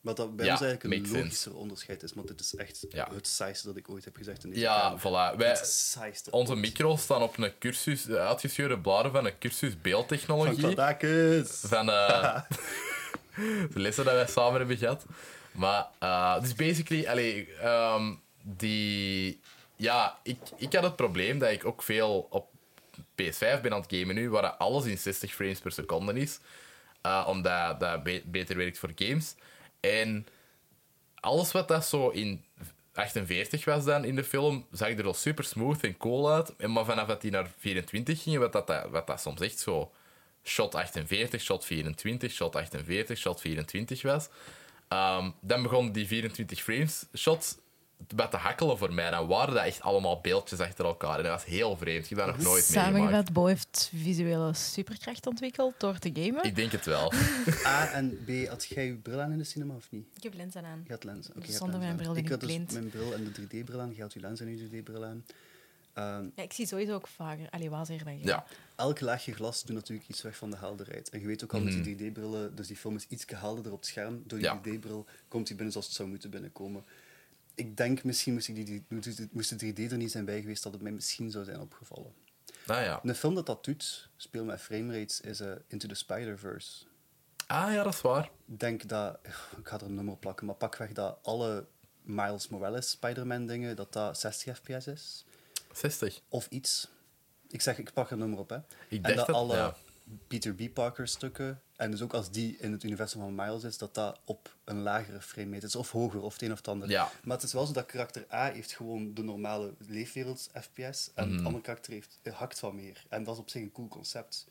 [0.00, 1.18] Wat dat bij Ja, ons eigenlijk een sense.
[1.22, 3.08] logischer onderscheid is, want dit is echt Ja.
[3.14, 4.98] het saaiste dat ik ooit heb gezegd in deze Ja, kamer.
[5.00, 5.36] voilà.
[5.38, 6.60] Wij, Het onze ooit.
[6.60, 10.56] micro's staan op een cursus, de uitgescheurde bladen van een cursus Van beeldtechnologie.
[10.58, 11.48] Kladakis.
[11.66, 12.40] Van eh,
[13.72, 15.04] de lessen dat wij samen hebben gehad.
[15.52, 19.40] Maar, eh, dus basically, allee, ehm, die...
[19.76, 22.48] Ja, ik, ik had het probleem dat ik ook veel op
[23.22, 26.38] PS5 ben aan het gamen nu, waar alles in 60 frames per seconde is.
[27.06, 29.34] Eh, omdat dat be- beter werkt voor games.
[29.80, 30.26] En
[31.14, 32.44] alles wat dat zo in
[32.94, 36.56] 48 was dan in de film, zag er al super smooth en cool uit.
[36.56, 39.92] En maar vanaf dat die naar 24 gingen, wat dat, wat dat soms echt zo
[40.44, 44.28] shot 48, shot 24, shot 48, shot 24 was,
[44.88, 47.56] ehm, dan begonnen die 24 frames shots
[48.14, 49.10] wat te hakkelen voor mij.
[49.10, 51.16] Dan waren dat echt allemaal beeldjes achter elkaar.
[51.16, 52.02] En dat was heel vreemd.
[52.04, 52.94] Ik heb dat nog nooit meegemaakt.
[52.96, 56.44] Samengevat, Bo heeft visuele superkracht ontwikkeld door te gamen.
[56.44, 57.12] Ik denk het wel.
[57.66, 60.06] A en B, had jij je bril aan in de cinema of niet?
[60.16, 60.82] Ik heb lenzen aan.
[60.86, 61.34] Je had lenzen.
[61.48, 62.72] Zonder mijn bril Ik ben had ik dus blind.
[62.72, 63.92] mijn bril en de 3D-bril aan.
[63.94, 65.24] Je had je lens en je 3D-bril aan.
[65.92, 67.46] Ehm, Ja, ik zie sowieso ook vaker.
[67.50, 68.18] Allee, was hier dan.
[68.22, 68.44] Ja.
[68.76, 71.08] elk laagje glas doet natuurlijk iets weg van de helderheid.
[71.10, 73.78] En je weet ook al met die 3D-brillen, dus die film is iets helderder op
[73.78, 74.22] het scherm.
[74.26, 74.60] Door die Ja.
[74.64, 76.84] 3D-bril komt hij binnen zoals het zou moeten binnenkomen.
[77.56, 78.84] Ik denk misschien moest, ik die,
[79.32, 82.12] moest de 3D er niet zijn bij geweest, dat het mij misschien zou zijn opgevallen.
[82.66, 83.00] Nou ja.
[83.02, 86.84] Een film dat dat doet, speel met framerates, is eh, Into the Spider-Verse.
[87.46, 88.30] Ah ja, dat is waar.
[88.46, 89.18] Ik denk dat,
[89.60, 91.66] ik ga er een nummer plakken, maar pakweg dat alle
[92.02, 95.24] Miles Morales Spider-Man dingen, dat dat 60 fps is.
[95.72, 96.20] 60.
[96.28, 96.88] Of iets.
[97.48, 98.56] Ik zeg, ik pak er een nummer op, hè.
[98.88, 99.76] Ik en dacht dat- alle ja.
[100.26, 100.74] Peter B.
[100.74, 104.20] Parker stukken, en dus ook als die in het universum van Miles is, dat dat
[104.24, 105.76] op een lagere frame rate is.
[105.76, 106.88] Of hoger, of het een of het ander.
[106.88, 107.10] Ja.
[107.24, 111.32] Maar het is wel zo dat karakter A heeft gewoon de normale leefwereld FPS, en
[111.32, 113.04] het andere karakter heeft, hakt wat meer.
[113.08, 114.46] En dat is op zich een cool concept.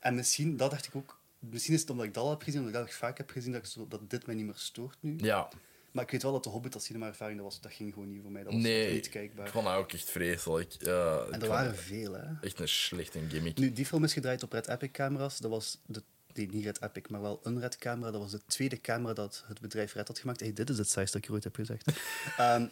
[0.00, 2.60] En misschien, dat dacht ik ook, misschien is het omdat ik dat al heb gezien,
[2.60, 4.96] omdat ik dat vaak heb gezien, dat, ik zo, dat dit mij niet meer stoort
[5.00, 5.16] nu.
[5.18, 5.48] Ja.
[5.94, 8.22] Maar ik weet wel dat de Hobbit als cinema-ervaring, dat, was, dat ging gewoon niet
[8.22, 8.42] voor mij.
[8.42, 9.48] Dat was Nee, niet ik kijkbaar.
[9.48, 10.74] vond dat ook echt vreselijk.
[10.74, 12.22] Ik En er waren veel, hè.
[12.40, 13.58] Echt een slechte gimmick.
[13.58, 15.38] Nu, die film is gedraaid op Red Epic camera's.
[15.38, 16.02] Dat was de,
[16.34, 18.10] nee, niet Red Epic, maar wel een Red camera.
[18.10, 20.40] Dat was de tweede camera dat het bedrijf Red had gemaakt.
[20.40, 21.86] Hey, dit is het saaiste dat ik ooit heb gezegd.
[22.36, 22.66] Ehm,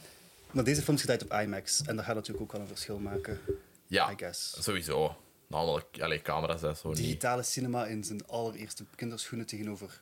[0.51, 1.83] maar deze film is gedraaid op IMAX.
[1.87, 3.41] En dat gaat natuurlijk ook wel een verschil maken,
[3.87, 4.63] Ja, I guess.
[4.63, 5.17] sowieso.
[5.47, 6.97] Namelijk, allee, camera's zijn zo niet.
[6.97, 10.01] Digitale cinema in zijn allereerste kinderschoenen tegenover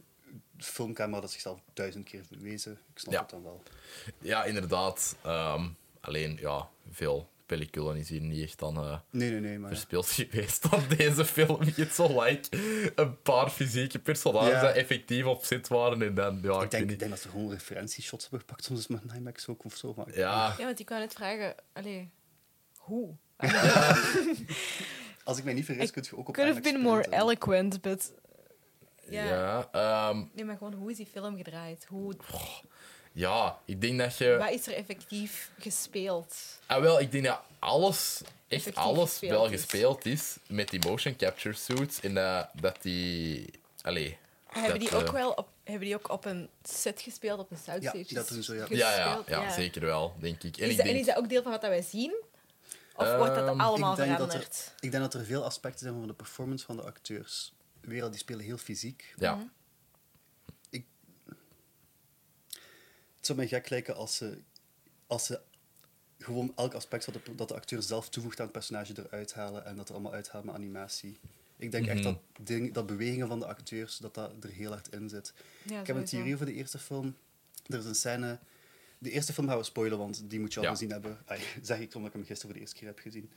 [0.58, 2.72] filmcamera dat zichzelf duizend keer heeft bewezen.
[2.72, 3.20] Ik snap Ja.
[3.20, 3.62] het dan wel.
[4.18, 5.16] Ja, inderdaad.
[5.22, 5.68] Ehm,
[6.00, 9.58] alleen, ja, veel pelliculen is hier niet echt aan eh, Nee, nee, nee.
[9.58, 11.64] Maar verspeeld geweest aan deze film.
[11.64, 12.48] Je hebt zo like
[12.94, 14.60] een paar fysieke personages Ja.
[14.60, 16.02] die effectief op zit waren.
[16.02, 16.98] En dan, ja, ik, ik, denk, ik niet.
[16.98, 18.64] denk dat ze gewoon referentieshots hebben gepakt.
[18.64, 19.92] Soms is met een IMAX ook of zo.
[19.96, 22.10] Maar Ja, Ja, want ik wou net vragen, allee,
[22.76, 23.14] hoe?
[25.24, 28.12] Als ik mij niet vergis, kun je ook op Could have been more eloquent, but...
[29.10, 29.24] ja.
[29.24, 29.68] Ja.
[30.10, 31.84] ehm, Nee, maar gewoon, hoe is die film gedraaid?
[31.88, 32.14] Hoe,
[33.12, 34.36] ja, ik denk dat je...
[34.38, 36.36] wat is er effectief gespeeld?
[36.66, 39.60] Ah, wel, ik denk dat alles, echt Effectief alles gespeeld wel is.
[39.60, 42.00] gespeeld is met die motion capture suits.
[42.00, 43.50] En dat, dat die...
[43.82, 44.18] Allee.
[44.46, 47.50] Hebben dat, die, ook eh, wel op, hebben die ook op een set gespeeld, op
[47.50, 48.04] een soundstage?
[48.08, 48.66] Ja, dat doen ze, ja.
[48.68, 50.56] Ja, ja, ja, zeker wel, denk ik.
[50.56, 52.14] En Is ik dat, denk, en is dat ook deel van wat dat wij zien?
[52.96, 54.72] Of wordt dat Ehm, allemaal ik denk dat veranderd?
[54.76, 57.52] er, ik denk dat er veel aspecten zijn van de performance van de acteurs.
[57.80, 59.14] Weer al, die spelen heel fysiek.
[59.18, 59.34] ja.
[59.34, 59.46] Mhm.
[63.16, 64.38] Het zou mij gek lijken als ze,
[65.06, 65.40] als ze
[66.18, 69.64] gewoon elk aspect dat de, dat de acteur zelf toevoegt aan het personage eruit halen
[69.64, 71.18] en dat er allemaal uithalen met animatie.
[71.56, 72.04] Ik denk echt Mhm.
[72.04, 75.32] dat, ding, dat bewegingen van de acteurs, dat dat er heel hard in zit.
[75.64, 77.16] Ja, ik heb een theorie over de eerste film.
[77.66, 78.38] Er is een scène...
[78.98, 80.70] De eerste film gaan we spoilen, want die moet je al Ja.
[80.70, 81.18] gezien hebben.
[81.26, 83.30] Ai, zeg ik omdat ik hem gisteren voor de eerste keer heb gezien.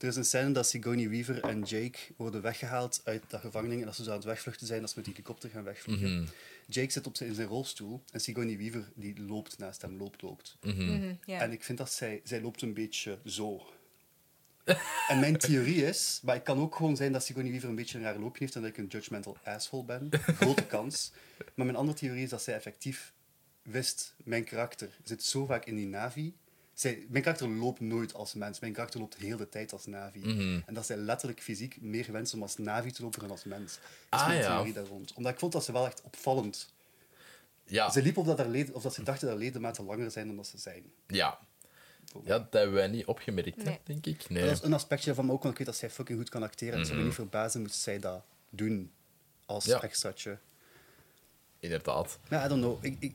[0.00, 3.84] Er is een scène dat Sigourney Weaver en Jake worden weggehaald uit de gevangenis en
[3.84, 6.28] dat ze zo aan het wegvluchten zijn, dat ze met die helikopter gaan wegvliegen.
[6.66, 10.22] Jake zit op zijn, in zijn rolstoel en Sigourney Weaver die loopt naast hem, loopt,
[10.22, 10.56] loopt.
[10.62, 11.40] Mhm, ja.
[11.40, 13.66] En ik vind dat zij, zij loopt een beetje zo.
[15.08, 17.98] en mijn theorie is, maar het kan ook gewoon zijn dat Sigourney Weaver een beetje
[17.98, 20.08] een raar loopje heeft en dat ik een judgmental asshole ben.
[20.10, 21.12] Grote kans.
[21.54, 23.12] Maar mijn andere theorie is dat zij effectief
[23.62, 26.34] wist, mijn karakter zit zo vaak in die Navi.
[26.80, 28.60] Zij, mijn karakter loopt nooit als mens.
[28.60, 30.22] Mijn karakter loopt heel de tijd als Navi.
[30.66, 33.44] En dat zij letterlijk fysiek meer gewend is om als Navi te lopen dan als
[33.44, 33.74] mens.
[33.74, 34.54] Dat is Ah, mijn ja.
[34.54, 35.12] theorie daar rond.
[35.14, 36.72] Omdat ik vond dat ze wel echt opvallend...
[37.64, 40.10] Ja, Ze liep op dat, haar leden, of dat ze dachten dat haar ledematen langer
[40.10, 40.82] zijn dan dat ze zijn.
[41.06, 41.38] ja.
[42.24, 43.78] ja, dat hebben wij niet opgemerkt, Nee.
[43.84, 44.28] denk ik.
[44.28, 44.42] Nee.
[44.44, 46.42] Dat is een aspectje van me ook, want ik weet dat zij fucking goed kan
[46.42, 46.72] acteren.
[46.72, 48.92] En het zou me niet verbazen moest zij dat doen
[49.46, 49.82] als Ja.
[49.82, 50.38] extraatje.
[51.58, 52.18] Inderdaad.
[52.28, 52.84] Ja, I don't know.
[52.84, 53.14] Ik, ik,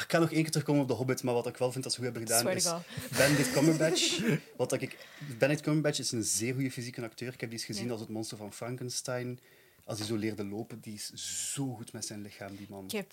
[0.00, 1.92] ik kan nog één keer terugkomen op de Hobbit, maar wat ik wel vind dat
[1.92, 4.20] ze goed hebben gedaan Swear is Benedict Cumberbatch.
[4.56, 5.06] wat dat ik,
[5.38, 7.32] Benedict Cumberbatch is een zeer goede fysieke acteur.
[7.32, 7.90] Ik heb die eens gezien Ja.
[7.90, 9.38] als het monster van Frankenstein.
[9.84, 11.12] Als hij zo leerde lopen, die is
[11.52, 12.84] zo goed met zijn lichaam, die man.
[12.84, 13.12] Ik heb,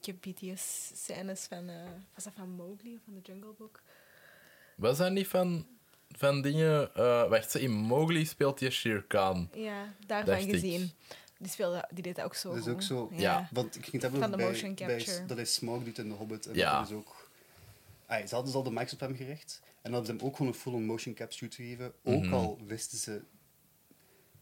[0.00, 1.74] ik heb BTS-scènes van, eh,
[2.14, 3.82] was dat van Mowgli of van The Jungle Book?
[4.76, 5.66] We zijn niet van,
[6.10, 6.94] van dingen...
[6.94, 9.50] eh wacht, in Mowgli speelt je Shere Khan.
[9.54, 10.90] Ja, daarvan ik.
[11.38, 12.72] Die, speelde, die deed dat ook zo Dat is goed.
[12.72, 13.10] ook zo.
[13.12, 13.48] Ja.
[13.52, 15.26] Want ik ging het hebben Van over de bij, motion bij- capture.
[15.26, 16.46] dat hij Smaug doet in de Hobbit.
[16.46, 16.78] En Ja.
[16.78, 17.28] dat is ook...
[18.06, 19.60] Ah, ze hadden dus al de mics op hem gericht.
[19.62, 21.92] En dan hebben ze hem ook gewoon een full-on motion cap shoot gegeven.
[22.04, 22.34] Ook Mhm.
[22.34, 23.22] al wisten ze...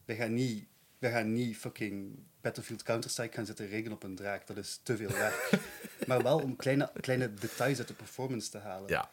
[0.05, 0.67] We gaan niet,
[0.99, 4.47] we gaan niet fucking Battlefield Counter-Strike gaan zitten regenen op een draak.
[4.47, 5.51] Dat is te veel werk.
[6.07, 8.89] maar wel om kleine, kleine details uit de performance te halen.
[8.89, 9.11] Ja.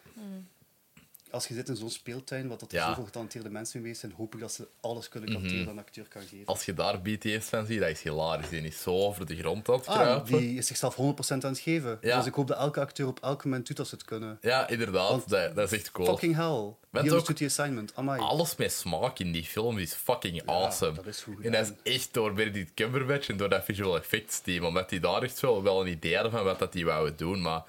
[1.31, 2.87] Als je zit in zo'n speeltuin, wat dat er Ja.
[2.87, 5.39] zoveel getalenteerde mensen mee zijn, hoop ik dat ze alles kunnen Mhm.
[5.39, 6.45] capteren dat een acteur kan geven.
[6.45, 8.49] Als je daar BTS van ziet, dat is hilarisch.
[8.49, 10.37] Die is zo over de grond aan het Ah, kruipen.
[10.37, 11.97] die is zichzelf 100% aan het geven.
[12.01, 12.17] Ja.
[12.17, 14.37] Dus ik hoop dat elke acteur op elk moment doet als ze het kunnen.
[14.41, 15.09] Ja, inderdaad.
[15.09, 16.07] Want- dat, dat is echt cool.
[16.07, 16.73] Fucking hell.
[16.89, 17.95] Bent ook- understood the assignment.
[17.95, 18.19] Amai.
[18.21, 20.93] Alles met smaak in die film is fucking awesome.
[20.93, 24.39] dat is goed en dat is echt door Benedict Cumberbatch en door dat visual effects
[24.41, 24.65] team.
[24.65, 27.41] Omdat die daar echt wel, wel een idee hadden van wat dat die wouden doen.
[27.41, 27.63] Maar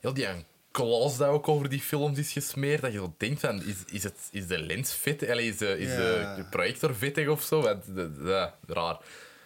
[0.00, 0.26] heel die
[0.74, 2.80] klas dat ook over die films is gesmeerd.
[2.82, 5.22] Dat je zo denkt van, is, is, het, is de lens fit?
[5.22, 6.34] Is, de, is Ja.
[6.36, 7.60] de, projector vettig of zo?
[7.62, 8.98] Want, de- de- raar.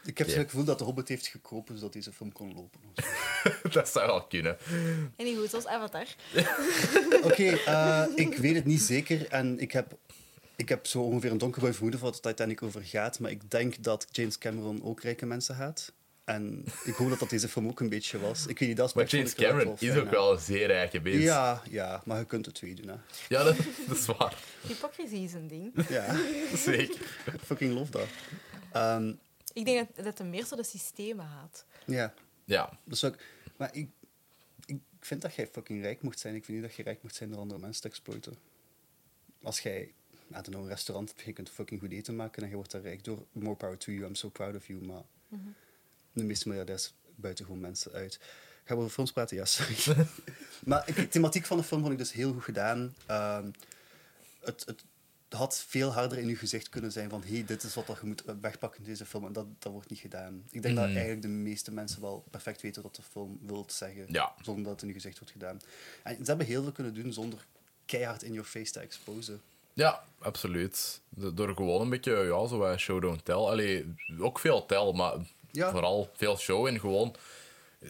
[0.04, 2.80] Ik heb het gevoel dat de Hobbit heeft gekropen zodat deze film kon lopen.
[3.72, 4.56] dat zou wel kunnen.
[5.16, 6.06] En niet goed, zoals Avatar.
[7.28, 9.26] Oké, eh, ik weet het niet zeker.
[9.28, 9.96] En ik heb,
[10.56, 13.18] ik heb zo ongeveer een donkerbruin vermoeden van wat het uiteindelijk over gaat.
[13.18, 15.92] Maar ik denk dat James Cameron ook rijke mensen haat.
[16.28, 18.46] En ik hoop dat dat deze film ook een beetje was.
[18.46, 21.00] Ik weet niet, dat Maar James er Cameron wel is ook wel een zeer rijke
[21.00, 21.16] mens.
[21.16, 22.88] Ja, ja, maar je kunt het twee doen.
[22.88, 22.94] Hè.
[23.28, 23.56] Ja, dat,
[23.88, 24.38] dat is waar.
[24.66, 25.88] Hypocrisie is een ding.
[25.88, 26.16] Ja,
[26.56, 26.96] Zeker.
[27.44, 28.06] fucking love dat.
[28.72, 29.12] Ehm,
[29.52, 31.64] Ik denk dat, dat hij meer zo de systemen haat.
[31.84, 32.14] ja,
[32.44, 32.78] Ja.
[32.88, 33.24] zou ik...
[33.56, 33.88] Maar ik,
[34.66, 36.34] ik vind dat jij fucking rijk moet zijn.
[36.34, 38.36] Ik vind niet dat je rijk moet zijn door andere mensen te exploiten.
[39.42, 42.48] Als jij I don't know, een restaurant hebt, je kunt fucking goed eten maken en
[42.48, 43.26] je wordt daar rijk door.
[43.32, 44.84] More power to you, I'm so proud of you.
[44.84, 45.02] Maar
[46.18, 48.20] de meeste miljardairs buiten gewoon mensen uit.
[48.64, 49.36] Gaan we over films praten?
[49.36, 50.06] Ja, sorry.
[50.64, 52.94] maar de thematiek van de film vond ik dus heel goed gedaan.
[53.06, 53.50] Ehm,
[54.40, 54.84] het, het
[55.28, 58.22] had veel harder in je gezicht kunnen zijn van hey, dit is wat je moet
[58.40, 59.26] wegpakken in deze film.
[59.26, 60.42] En dat, dat wordt niet gedaan.
[60.50, 60.92] Ik denk dat Mhm.
[60.94, 64.04] eigenlijk de meeste mensen wel perfect weten wat de film wil zeggen.
[64.08, 64.34] Ja.
[64.42, 65.60] Zonder dat het in je gezicht wordt gedaan.
[66.02, 67.46] En ze hebben heel veel kunnen doen zonder
[67.86, 69.40] keihard in your face te exposen.
[69.72, 71.00] Ja, absoluut.
[71.08, 73.34] Do- Door gewoon een beetje, ja, zo wat show don't tell.
[73.34, 75.14] Allee, ook veel tell, maar
[75.58, 75.70] Ja.
[75.70, 77.14] vooral veel show en gewoon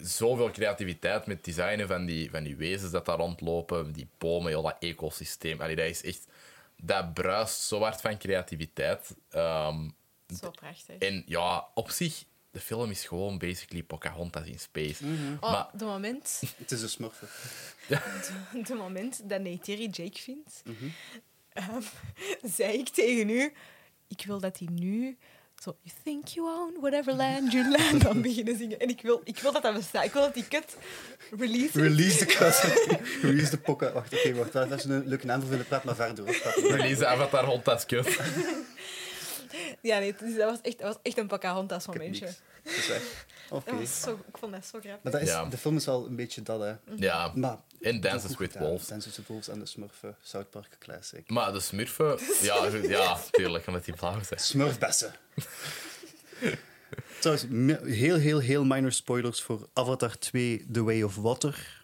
[0.03, 4.49] zoveel creativiteit met het designen van die, van die wezens dat daar rondlopen, die bomen,
[4.49, 5.61] heel dat ecosysteem.
[5.61, 6.27] Allee, dat is echt...
[6.83, 9.15] Dat bruist zo hard van creativiteit.
[9.31, 9.89] Ehm,
[10.41, 10.97] Zo prachtig.
[10.99, 15.05] en ja, op zich, de film is gewoon basically Pocahontas in space.
[15.41, 17.29] Oh, Maar de moment, Het is een smurfen.
[18.69, 20.85] de moment dat Neytiri Jake vindt, Mhm.
[21.53, 21.81] ehm,
[22.57, 23.53] zei ik tegen u,
[24.09, 25.17] ik wil dat hij nu
[25.63, 28.79] zo, you think you own whatever land you land, dan beginnen zingen.
[28.81, 30.05] En ik wil, ik wil dat dat bestaat.
[30.05, 30.77] Ik wil dat die kut
[31.39, 31.81] release.
[31.81, 32.63] Release de kast.
[33.23, 33.93] Release de pokken.
[33.93, 34.53] Wacht, oké, wacht.
[34.53, 35.69] Dat is een leuke naam voor Philip.
[35.69, 36.25] Praat maar verder.
[36.77, 38.19] release Avatar Hontas kut.
[39.81, 42.27] Ja, nee, dat was echt, dat was echt een Pocahontas Ik heb momentje.
[42.63, 43.27] Het is weg.
[43.51, 43.71] Oké.
[43.71, 45.03] Dat was zo, ik vond dat zo grappig.
[45.03, 45.45] Maar dat is, Ja.
[45.45, 46.75] de film is wel een beetje dat, hè.
[46.97, 48.69] Ja, Maar, en Dances with gedaan.
[48.69, 48.87] Wolves.
[48.87, 50.17] Dances with Wolves en de Smurfen.
[50.23, 51.31] South Park Classic.
[51.31, 52.19] Maar de smurfen...
[52.43, 54.41] Ja, ja, tuurlijk, omdat die blauw zijn.
[54.41, 55.13] Smurfbessen.
[57.21, 57.47] Trouwens,
[57.95, 61.83] heel, heel, heel minor spoilers voor Avatar 2 The Way of Water.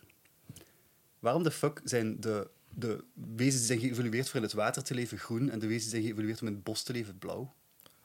[1.19, 3.05] Waarom de fuck zijn de, de
[3.37, 5.91] wezens die zijn geëvolueerd voor in het water te leven groen en de wezens die
[5.93, 7.53] zijn geëvolueerd om in het bos te leven blauw?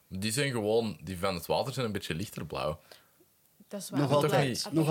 [0.08, 0.98] Die zijn gewoon...
[1.02, 2.80] Die van het water zijn een beetje lichter blauw.
[3.70, 4.00] Dat is waar.
[4.00, 4.88] Nog altijd, nog.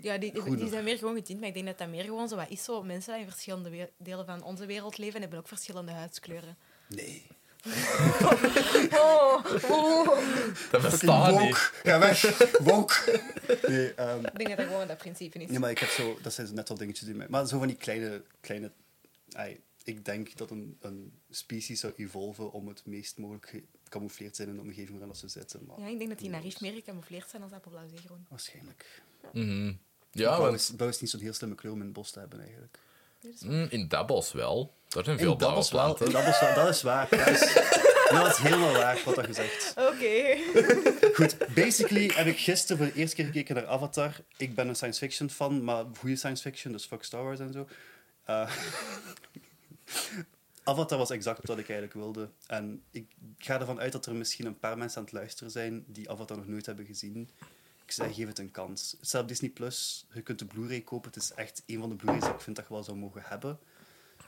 [0.00, 2.36] Ja, die, die zijn meer gewoon getint, maar ik denk dat dat meer gewoon zo
[2.36, 2.64] wat is.
[2.64, 6.56] Zo, mensen die in verschillende delen van onze wereld leven hebben ook verschillende huidskleuren.
[6.88, 7.26] Nee.
[8.92, 10.18] Oh, oh.
[10.70, 11.56] Dat bestaat niet.
[11.82, 12.38] Ga weg.
[12.58, 13.22] Woke.
[13.66, 15.48] Nee, ehm, Ik denk dat dat gewoon dat principe is.
[15.48, 16.18] nee, maar ik heb zo...
[16.22, 17.26] Dat zijn net al dingetjes die mij...
[17.28, 18.22] Maar zo van die kleine...
[18.40, 18.72] kleine
[19.32, 24.48] ai, ik denk dat een, een species zou evolven om het meest mogelijk gecamoufleerd zijn
[24.48, 25.64] in de omgeving waarin dat ze zitten.
[25.66, 28.26] Maar Ja, ik denk dat die naar Rief meer gecamoufleerd zijn als appelblauw zeegroen.
[28.28, 29.02] waarschijnlijk.
[29.32, 29.66] Mhm.
[29.66, 29.74] Ja,
[30.10, 32.18] blauw, want is, blauw is niet zo'n heel slimme kleur om in het bos te
[32.18, 32.78] hebben, eigenlijk.
[33.40, 34.74] mm, in dat bos wel.
[34.88, 35.84] Daar zijn veel In dat blauwe bos wel.
[35.94, 36.06] planten.
[36.06, 36.54] in Dat is, waar.
[36.54, 37.08] dat is waar.
[37.10, 37.40] Dat is,
[38.10, 39.74] dat is helemaal waar, wat dat gezegd.
[39.76, 40.36] Oké.
[41.16, 44.20] Goed, basically heb ik gisteren voor de eerste keer gekeken naar Avatar.
[44.36, 47.52] Ik ben een science fiction fan, maar goede science fiction, dus fuck Star Wars en
[47.52, 47.68] zo.
[48.24, 48.50] Eh,
[50.64, 52.30] Avatar was exact wat ik eigenlijk wilde.
[52.46, 53.06] En ik
[53.38, 56.36] ga ervan uit dat er misschien een paar mensen aan het luisteren zijn die Avatar
[56.36, 57.30] nog nooit hebben gezien.
[57.84, 58.94] Ik zei, geef het een kans.
[58.98, 59.50] Het staat op Disney+.
[59.50, 60.06] Plus.
[60.12, 61.10] Je kunt de Blu-ray kopen.
[61.12, 63.22] Het is echt een van de Blu-rays dat ik vind dat je wel zou mogen
[63.24, 63.58] hebben.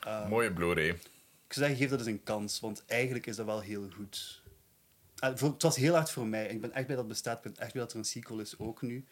[0.00, 0.88] Eh, Mooie Blu-ray.
[0.88, 4.42] ik zeggen, geef dat eens een kans, want eigenlijk is dat wel heel goed.
[5.18, 6.46] Eh, voor- het was heel hard voor mij.
[6.46, 7.36] Ik ben echt blij dat het bestaat.
[7.36, 9.04] Ik ben echt blij dat er een sequel is, ook nu.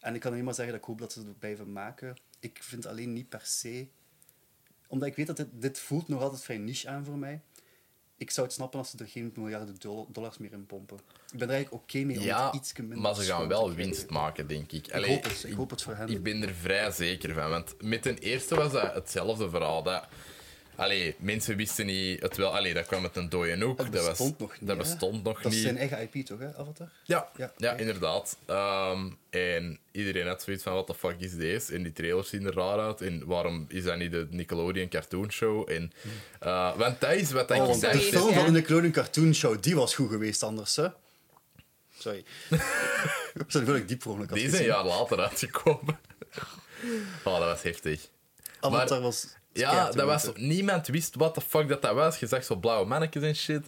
[0.00, 2.16] En ik kan alleen maar zeggen dat ik hoop dat ze het blijven maken.
[2.40, 3.88] Ik vind alleen niet per se...
[4.94, 7.40] Omdat ik weet dat dit, dit voelt nog altijd vrij niche aan voor mij.
[8.16, 10.96] Ik zou het snappen als ze er geen miljarden dol- dollars meer in pompen.
[11.32, 14.10] Ik ben er eigenlijk oké mee om Ja, iets minder maar ze gaan wel winst
[14.10, 14.86] maken, denk ik.
[14.86, 15.44] Ik hoop het.
[15.46, 16.08] Ik hoop het voor hen.
[16.08, 17.50] Ik ben er vrij zeker van.
[17.50, 19.82] Want met ten eerste was dat hetzelfde verhaal.
[19.82, 20.06] Dat,
[20.76, 22.56] allee, mensen wisten niet het wel.
[22.56, 23.76] Allee, dat kwam met een dode hoek.
[23.78, 24.82] Dat was, bestond nog niet, Dat hè?
[24.82, 25.62] bestond nog dat is niet.
[25.66, 26.88] zijn eigen IP, toch, hè, Avatar?
[27.04, 28.36] Ja, Ja, inderdaad.
[28.46, 31.74] Ehm, en iedereen had zoiets van, what the fuck is deze?
[31.74, 33.00] En die trailers zien er raar uit.
[33.00, 35.70] En waarom is dat niet de Nickelodeon Cartoon Show?
[35.70, 35.92] En,
[36.40, 37.80] eh, want dat is wat ik Oh, dacht.
[37.80, 40.86] de film van de Nickelodeon Cartoon Show, die was goed geweest anders, hè?
[41.98, 42.24] Sorry.
[43.46, 45.98] Sorry, wil ik diep voor Die is een jaar later uitgekomen.
[47.24, 48.08] oh, dat was heftig.
[48.60, 49.26] Avatar maar- was...
[49.54, 52.18] Ja, dat was, niemand wist wat de fuck dat, dat was.
[52.18, 53.66] Je zag zo blauwe mannetjes en shit.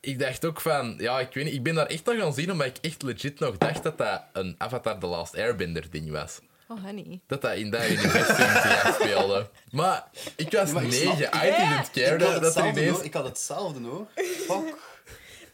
[0.00, 2.50] Ik dacht ook van, ja, ik weet niet, ik ben daar echt aan gaan zien
[2.52, 6.38] omdat ik echt legit nog dacht dat dat een Avatar The Last Airbender ding was.
[6.68, 7.20] Oh, honey.
[7.26, 9.48] Dat dat in dat universum zich afspeelde.
[9.70, 10.04] Maar
[10.36, 12.96] ik was Maar ik snap- negen, ik- I didn't care dat, dat er hetzelfde ineens...
[12.96, 13.04] hoor.
[13.04, 14.06] Ik had hetzelfde hoor.
[14.14, 14.76] Fuck.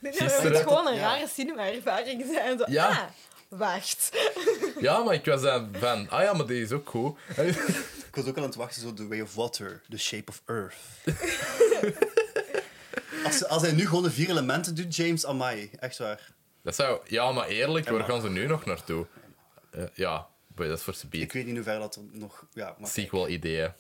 [0.01, 1.01] Nee, Gisteren- dat moet gewoon een Ja.
[1.01, 2.59] rare cinema-ervaring zijn.
[2.59, 2.89] Zo, Ja.
[2.89, 2.99] ah,
[3.49, 4.11] wacht.
[4.81, 7.19] Ja, maar ik was dan van, ah ja, maar die is ook goed.
[8.09, 10.43] Ik was ook al aan het wachten, zo The Way of Water, The Shape of
[10.47, 10.75] Earth.
[13.25, 15.71] als, als hij nu gewoon de vier elementen doet, James, amai.
[15.79, 16.31] Echt waar.
[16.63, 17.01] Dat zou...
[17.07, 19.07] Ja, maar eerlijk, waar gaan ze nu nog naartoe?
[19.71, 22.47] Eh, ja, boy, dat is voor ze Ik weet niet hoe ver dat er nog...
[22.53, 22.91] Ja, maar...
[22.91, 23.73] Sequel-ideeën.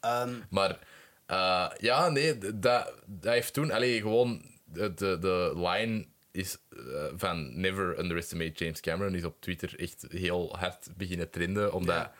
[0.00, 0.78] Ehm, Maar
[1.26, 6.56] eh, ja, nee, d- dat, dat heeft toen alleen gewoon de, de, de line is
[6.70, 11.72] eh, van Never Underestimate James Cameron is op Twitter echt heel hard beginnen trenden.
[11.72, 12.12] Omdat, ja,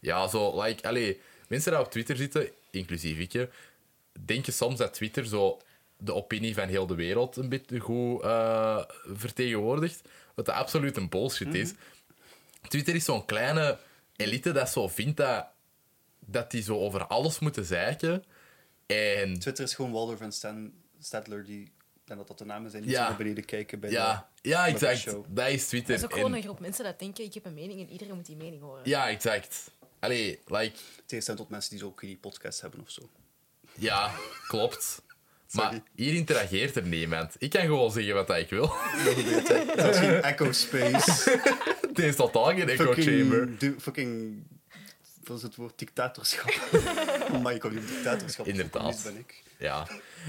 [0.00, 0.28] Ja.
[0.28, 3.48] zo, like, allee, mensen die op Twitter zitten, inclusief ik,
[4.24, 5.60] denken soms dat Twitter zo
[5.96, 10.02] de opinie van heel de wereld een beetje goed eh, vertegenwoordigt.
[10.34, 11.72] Wat dat absoluut een bullshit is.
[12.68, 13.78] Twitter is zo'n kleine
[14.16, 15.46] elite dat zo vindt dat,
[16.18, 18.24] dat die zo over alles moeten zeiken.
[18.86, 21.72] En Twitter is gewoon Waldorf en Stan Stadler, die...
[22.08, 23.02] En dat dat de namen zijn die Ja.
[23.02, 24.98] zo naar beneden kijken bij ja, ja, de, bij de exact.
[25.14, 25.24] show.
[25.28, 25.88] Dat is Twitter.
[25.90, 27.90] Dat is ook gewoon En- een groep mensen dat denken, ik heb een mening en
[27.90, 28.80] iedereen moet die mening horen.
[28.84, 29.70] Ja, exact.
[30.00, 33.02] Allee, like, Tegenstelling tot mensen die zo ook geen podcast hebben of zo.
[33.74, 34.10] ja,
[34.46, 35.02] klopt.
[35.52, 37.34] Maar hier interageert er niemand.
[37.38, 38.66] Ik kan gewoon zeggen wat ik wil.
[39.76, 41.40] Dat is geen echo space.
[41.88, 43.38] Het is totaal geen echo chamber.
[43.38, 44.42] fucking, du- fucking...
[45.28, 45.78] Wat is het woord?
[45.78, 46.52] Dictatorschap.
[47.42, 48.46] maar je kan niet dictatorschap.
[48.46, 49.00] Inderdaad.
[49.04, 49.42] Ben ik.
[49.58, 49.86] Ja.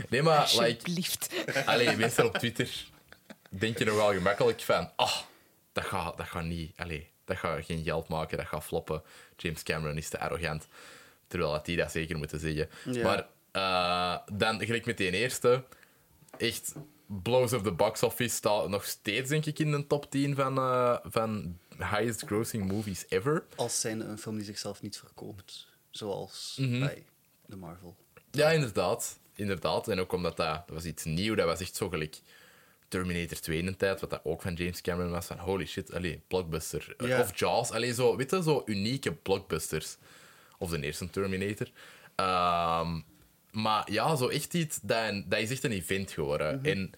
[0.10, 1.30] Nee, maar like, Alsjeblieft.
[1.66, 2.88] allee, mensen op Twitter
[3.50, 4.92] denken nog wel gemakkelijk van...
[4.96, 5.18] Ah,
[5.72, 6.74] dat gaat dat gaat niet...
[6.76, 9.02] Allee, dat gaat geen geld maken, dat gaat floppen.
[9.38, 10.68] James Cameron is te arrogant.
[11.28, 12.70] Terwijl dat die dat zeker moeten zeggen.
[12.86, 13.04] Ja.
[13.04, 15.64] Maar eh, dan, gelijk met die eerste...
[16.38, 16.74] Echt,
[17.06, 20.58] blows of the box office staat nog steeds, denk ik, in de top 10 van,
[20.58, 23.44] eh, van highest grossing movies ever.
[23.56, 25.68] Als zijn een film die zichzelf niet verkoopt.
[25.90, 26.80] Zoals Mhm.
[26.80, 27.04] bij
[27.46, 27.96] de Marvel.
[28.32, 29.20] Ja, inderdaad.
[29.34, 29.88] Inderdaad.
[29.88, 31.36] En ook omdat dat, dat was iets nieuw.
[31.36, 32.20] Dat was echt zo gelijk
[32.88, 35.26] Terminator 2 in een tijd, wat dat ook van James Cameron was.
[35.26, 36.96] Van holy shit, allee, blockbuster.
[37.20, 37.72] Of Jaws.
[37.72, 39.98] Allee, zo, weet je, zo unieke blockbusters.
[40.58, 41.68] Of de eerste Terminator.
[42.16, 43.00] Ehm,
[43.52, 46.56] maar ja, zo echt iets, dat, dat is echt een event geworden.
[46.58, 46.66] Mhm.
[46.66, 46.92] En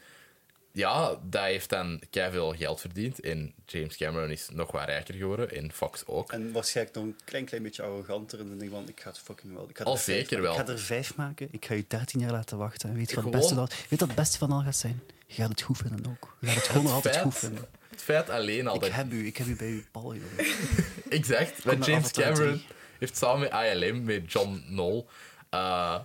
[0.71, 3.19] ja, dat heeft dan veel geld verdiend.
[3.19, 5.51] En James Cameron is nog wat rijker geworden.
[5.51, 6.31] En Fox ook.
[6.31, 8.39] En waarschijnlijk nog een klein, klein beetje arroganter.
[8.39, 9.69] En dan denk ik van, ik ga het fucking wel.
[9.69, 10.51] Ik ga Al er vijf zeker maken.
[10.51, 10.59] wel.
[10.61, 11.47] Ik ga er vijf maken.
[11.51, 12.89] Ik ga je 13 jaar laten wachten.
[12.89, 13.55] En weet je wat het beste,
[13.89, 15.01] weet wat het beste van al gaat zijn?
[15.27, 16.35] Je gaat het goed vinden ook.
[16.39, 17.65] Je gaat het gewoon nog altijd goed vinden.
[17.89, 18.91] Het feit alleen al Ik dat...
[18.91, 20.45] heb u, ik heb u bij uw bal, jongen.
[21.09, 21.63] Exact.
[21.85, 22.65] James Cameron 3.
[22.99, 25.05] heeft samen met ILM, met John Knoll...
[25.49, 25.99] eh,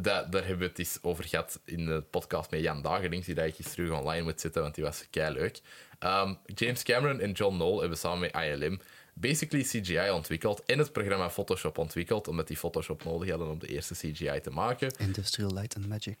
[0.00, 3.34] dat, daar hebben we het eens over gehad in de podcast met Jan Dagerings, die
[3.34, 5.60] dat ik eens terug online moet zetten, want die was kei leuk.
[5.98, 8.80] Ehm, James Cameron en John Knoll hebben samen met ILM
[9.14, 13.66] basically CGI ontwikkeld en het programma Photoshop ontwikkeld, omdat die Photoshop nodig hadden om de
[13.66, 14.94] eerste CGI te maken.
[14.98, 16.20] Industrial Light and Magic.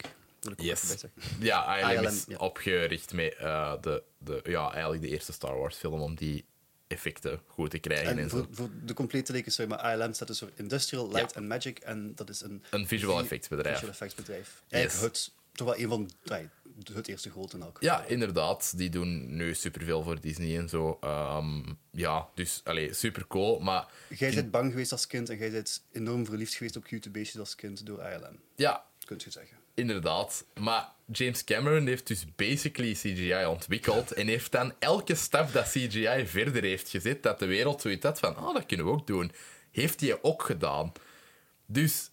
[0.56, 1.04] Yes.
[1.40, 2.36] Ja, ILM, ILM, is ja.
[2.36, 6.44] opgericht met eh, de, de, ja, eigenlijk de eerste Star Wars film om die
[6.92, 8.36] effecten goed te krijgen en, En zo.
[8.36, 11.38] voor, voor de complete leken, sorry, maar ILM staat dus voor Industrial Light Ja.
[11.40, 11.78] and Magic.
[11.78, 12.62] En dat is een...
[12.70, 13.74] Een visual vi- effects bedrijf.
[13.74, 14.62] Visual effects bedrijf.
[14.68, 16.10] Eigenlijk het, toch wel een van...
[16.92, 17.96] het eerste grote in elk geval.
[17.98, 18.72] Ja, inderdaad.
[18.76, 20.96] Die doen nu superveel voor Disney en zo.
[21.00, 23.58] Ehm, ja, dus allee, super cool.
[23.60, 27.10] Maar Jij bent bang geweest als kind en jij bent enorm verliefd geweest op cute
[27.10, 28.38] beestjes als kind door ILM.
[28.56, 29.56] ja, Kunt je zeggen.
[29.74, 30.44] Inderdaad.
[30.60, 36.26] Maar James Cameron heeft dus basically CGI ontwikkeld en heeft dan elke stap dat CGI
[36.26, 39.32] verder heeft gezet, dat de wereld zoiets had van, oh, dat kunnen we ook doen,
[39.70, 40.92] heeft hij ook gedaan.
[41.66, 42.10] Dus,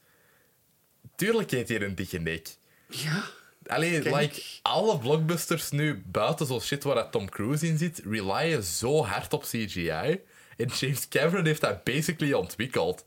[1.16, 2.48] tuurlijk heeft hij een dikke nek.
[2.90, 3.24] Ja.
[3.68, 4.16] Allee, Kijk.
[4.16, 9.04] like, alle blockbusters nu buiten zo'n shit waar dat Tom Cruise in zit, relyen zo
[9.06, 10.20] hard op CGI.
[10.58, 13.06] En James Cameron heeft dat basically ontwikkeld.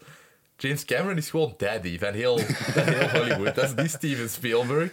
[0.63, 3.55] James Cameron is gewoon daddy van heel, van heel Hollywood.
[3.55, 4.91] Dat is die Steven Spielberg.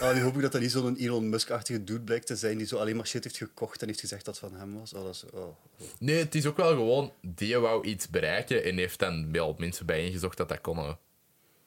[0.00, 2.66] Ah, nu hoop ik dat dat niet zo'n Elon Musk-achtige dude blijkt te zijn die
[2.66, 4.92] zo alleen maar shit heeft gekocht en heeft gezegd dat het van hem was.
[4.92, 5.56] Oh, dat is, oh, oh.
[5.98, 9.86] Nee, het is ook wel gewoon, die wou iets bereiken en heeft dan wel mensen
[9.86, 10.98] bijeengezocht dat dat konden.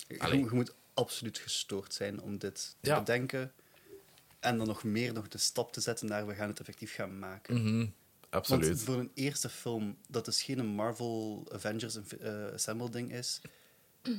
[0.07, 2.99] Je, moet absoluut gestoord zijn om dit te Ja.
[2.99, 3.51] bedenken.
[4.39, 7.19] En dan nog meer nog de stap te zetten naar we gaan het effectief gaan
[7.19, 7.61] maken.
[7.61, 7.86] Mhm,
[8.36, 8.67] absoluut.
[8.67, 13.41] Want voor een eerste film, dat dus geen Marvel Avengers eh, Assemble ding is,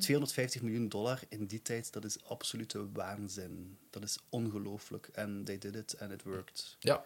[0.00, 3.78] 250 miljoen dollar in die tijd, dat is absolute waanzin.
[3.90, 5.08] Dat is ongelooflijk.
[5.12, 6.76] En they did it and it worked.
[6.78, 7.04] Ja,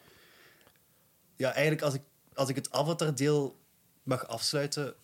[1.36, 2.02] Ja, eigenlijk, als ik,
[2.34, 3.58] als ik het Avatar-deel
[4.02, 4.94] mag afsluiten,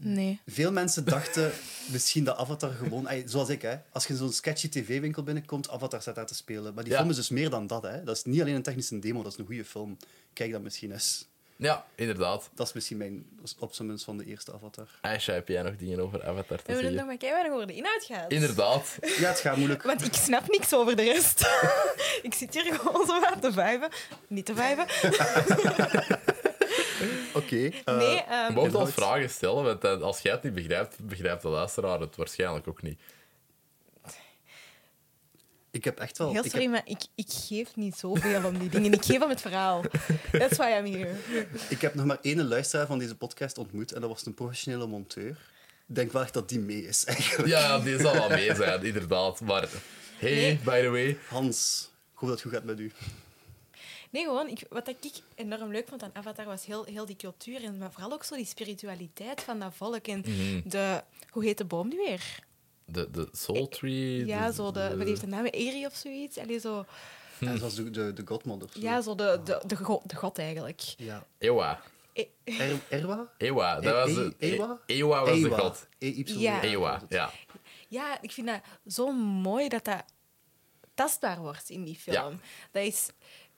[0.00, 0.40] Nee.
[0.46, 1.52] Veel mensen dachten
[1.90, 3.08] misschien dat Avatar gewoon...
[3.24, 3.76] Zoals ik, hè.
[3.92, 6.74] Als je in zo'n sketchy tv-winkel binnenkomt, Avatar staat daar te spelen.
[6.74, 6.98] Maar die Ja.
[6.98, 8.04] film is dus meer dan dat, hè.
[8.04, 9.96] Dat is niet alleen een technische demo, dat is een goede film.
[10.32, 11.26] Kijk dat misschien eens.
[11.56, 12.50] ja, inderdaad.
[12.54, 13.26] Dat is misschien mijn
[13.58, 14.88] opsummens van de eerste Avatar.
[15.00, 17.66] Aisha, heb jij nog dingen over Avatar We te hebben het nog maar keihard over
[17.66, 18.30] de inhoud gehad.
[18.32, 18.98] Inderdaad.
[19.18, 19.82] Ja, het gaat moeilijk.
[19.82, 21.40] Want ik snap niks over de rest.
[22.22, 23.88] ik zit hier gewoon zo aan te vijven.
[24.28, 24.86] Niet te vijven.
[27.34, 27.68] Oké.
[27.84, 28.92] eh, nee, ehm, Je mag inhoud.
[28.92, 32.82] vragen stellen, want eh, als jij het niet begrijpt, begrijpt de luisteraar het waarschijnlijk ook
[32.82, 33.00] niet.
[35.70, 36.30] ik heb echt wel...
[36.32, 38.92] heel ik sorry, heb, maar ik, ik geef niet zoveel om die dingen.
[38.92, 39.82] Ik geef om het verhaal.
[40.32, 41.14] That's why I'm here.
[41.68, 44.86] ik heb nog maar één luisteraar van deze podcast ontmoet en dat was een professionele
[44.86, 45.30] monteur.
[45.88, 47.48] Ik denk wel echt dat die mee is, eigenlijk.
[47.48, 49.40] Ja, die zal wel mee zijn, inderdaad.
[49.40, 49.68] Maar
[50.18, 50.58] hey, Nee.
[50.64, 51.18] by the way.
[51.28, 52.92] Hans, ik hoop dat het goed gaat met u.
[54.14, 54.98] Nee, gewoon, ik, wat ik
[55.34, 57.64] enorm leuk vond aan Avatar was heel, heel die cultuur.
[57.64, 60.06] En maar vooral ook zo die spiritualiteit van dat volk.
[60.06, 60.22] En
[60.64, 61.02] de...
[61.30, 62.38] Hoe heet de boom nu weer?
[62.84, 64.26] De, de Soul Tree.
[64.26, 64.96] Ja, de- zo de...
[64.96, 65.44] Wat heeft de naam?
[65.44, 66.38] Eri of zoiets?
[66.38, 66.84] Allee, zo...
[67.40, 68.68] En zoals de, de, de Godmother.
[68.72, 68.80] zo.
[68.80, 70.80] Ja, zo de, de, de, god, de god eigenlijk.
[70.96, 71.26] ja.
[71.38, 71.80] Ewa.
[72.44, 73.28] Er, Erwa?
[73.38, 74.34] Ewa, dat E- was E- de...
[74.38, 74.78] Ewa?
[74.86, 75.86] Ewa was de god.
[75.98, 76.38] E-Y.
[76.38, 76.62] Ja.
[76.62, 77.30] Ewa, ja.
[77.88, 80.04] Ja, ik vind dat zo mooi dat dat
[80.94, 82.14] tastbaar wordt in die film.
[82.30, 82.38] Ja.
[82.70, 83.08] Dat is...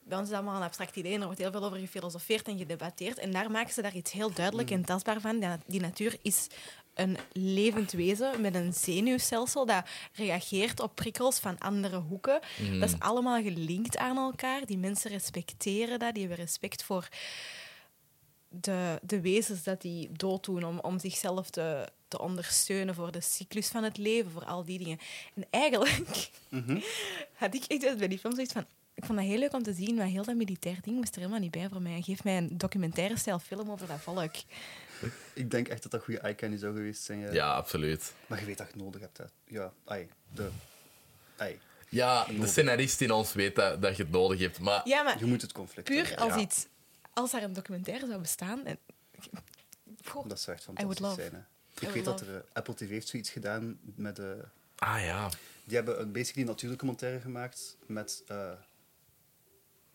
[0.08, 2.48] Bij ons is dat allemaal een abstract idee en er wordt heel veel over gefilosofeerd
[2.48, 3.18] en gedebatteerd.
[3.18, 5.44] En daar maken ze daar iets heel duidelijk en tastbaar van.
[5.66, 6.46] Die natuur is
[6.94, 12.40] een levend wezen met een zenuwstelsel dat reageert op prikkels van andere hoeken.
[12.80, 14.66] Dat is allemaal gelinkt aan elkaar.
[14.66, 16.14] Die mensen respecteren dat.
[16.14, 17.08] Die hebben respect voor
[18.48, 23.68] de, de wezens dat die dooddoen om, om zichzelf te, te ondersteunen voor de cyclus
[23.68, 24.98] van het leven, voor al die dingen.
[25.34, 26.30] En eigenlijk
[27.34, 28.66] had ik echt bij die film zoiets van...
[28.96, 31.18] Ik vond dat heel leuk om te zien, maar heel dat militair ding moest er
[31.20, 32.02] helemaal niet bij voor mij.
[32.02, 34.34] Geef mij een documentaire stijl film over dat volk.
[35.32, 37.18] Ik denk echt dat dat goede eye-candy zou geweest zijn.
[37.20, 37.32] Ja.
[37.32, 38.12] Ja, absoluut.
[38.26, 39.18] Maar je weet dat je het nodig hebt.
[39.18, 39.24] Hè.
[39.44, 40.48] Ja, ai, de...
[41.36, 41.58] Ai.
[41.88, 44.60] Ja, de scenarist in ons weet dat, dat je het nodig hebt.
[44.60, 46.24] Maar Ja, maar Je moet het conflict puur hebben.
[46.24, 46.40] als Ja.
[46.40, 46.66] iets...
[47.12, 48.64] Als daar een documentaire zou bestaan...
[48.66, 48.78] En,
[50.04, 51.20] Goh, Dat zou echt fantastisch love.
[51.20, 51.32] zijn.
[51.34, 51.86] Hè.
[51.86, 54.18] Ik weet dat er, Apple TV heeft zoiets gedaan met...
[54.18, 54.26] eh
[54.78, 55.30] Ah ja,
[55.64, 58.22] die hebben een basically een natuurdocumentaire gemaakt met...
[58.26, 58.52] eh,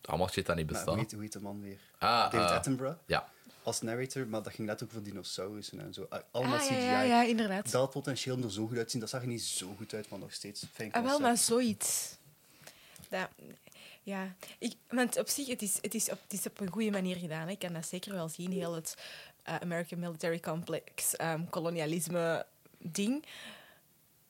[0.06, 1.02] allemaal shit dat niet nou, hoe, bestaat.
[1.04, 1.78] heet, hoe heet de man weer?
[1.98, 2.98] Ah, David eh, Attenborough.
[3.06, 3.28] Ja.
[3.62, 6.06] Als narrator, maar dat ging net ook voor dinosaurussen en zo.
[6.08, 6.74] Ah, Allemaal ah, CGI.
[6.74, 7.70] ja, ja, ja, inderdaad.
[7.70, 9.00] Dat potentieel om er zo goed uit te zien.
[9.00, 10.64] Dat zag er niet zo goed uit, maar nog steeds.
[10.72, 12.16] Fijn Ah, wel, maar zoiets.
[13.08, 13.28] Dat,
[14.02, 16.90] ja, ik, want op zich, het is, het, is op, het is op een goede
[16.90, 17.46] manier gedaan.
[17.46, 17.50] hè.
[17.52, 18.96] Ik kan dat zeker wel zien, heel het
[19.42, 22.46] eh, American Military Complex, ehm, kolonialisme
[22.78, 23.24] ding.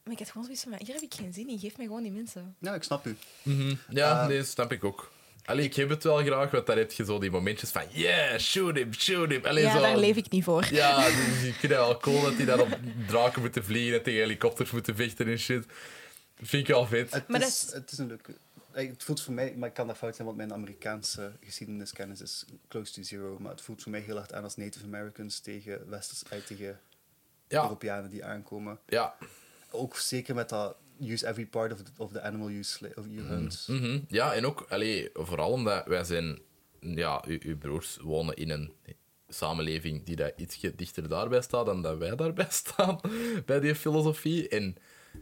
[0.03, 1.87] Maar ik had gewoon zoiets van, maar hier heb ik geen zin in, geef mij
[1.87, 2.57] gewoon die mensen.
[2.59, 3.17] Ja, ik snap u.
[3.43, 3.75] Mhm.
[3.89, 5.13] Ja, Eh, nee, snap ik ook.
[5.45, 7.83] Allee, ik heb het wel graag, want daar heb je zo die momentjes van...
[7.91, 9.45] Yeah, shoot him, shoot him.
[9.45, 10.67] Allee, Ja, zo, daar leef ik niet voor.
[10.71, 14.03] Ja, dus ik vind het wel cool dat die daar op draken moeten vliegen en
[14.03, 15.67] tegen helikopters moeten vechten en shit.
[16.39, 17.13] Dat vind ik wel vet.
[17.13, 18.35] Het, Maar is, dat is- het is een leuke...
[18.73, 22.45] Het voelt voor mij, maar ik kan dat fout zijn, want mijn Amerikaanse geschiedeniskennis is
[22.69, 23.37] close to zero.
[23.41, 26.81] Maar het voelt voor mij heel hard aan als Native Americans tegen, Westers, eh, tegen
[27.49, 28.79] Ja, Europeanen die aankomen.
[28.87, 29.15] ja.
[29.71, 33.07] Ook zeker met dat use every part of the, of the animal you, sla- of
[33.09, 33.65] you hunt.
[33.69, 33.99] Mhm.
[34.09, 36.39] Ja, en ook, allee, vooral omdat wij zijn...
[36.81, 38.73] Ja, u- uw broers wonen in een
[39.29, 43.01] samenleving die daar iets dichter daarbij staat dan dat wij daarbij staan,
[43.47, 44.49] bij die filosofie.
[44.49, 44.77] En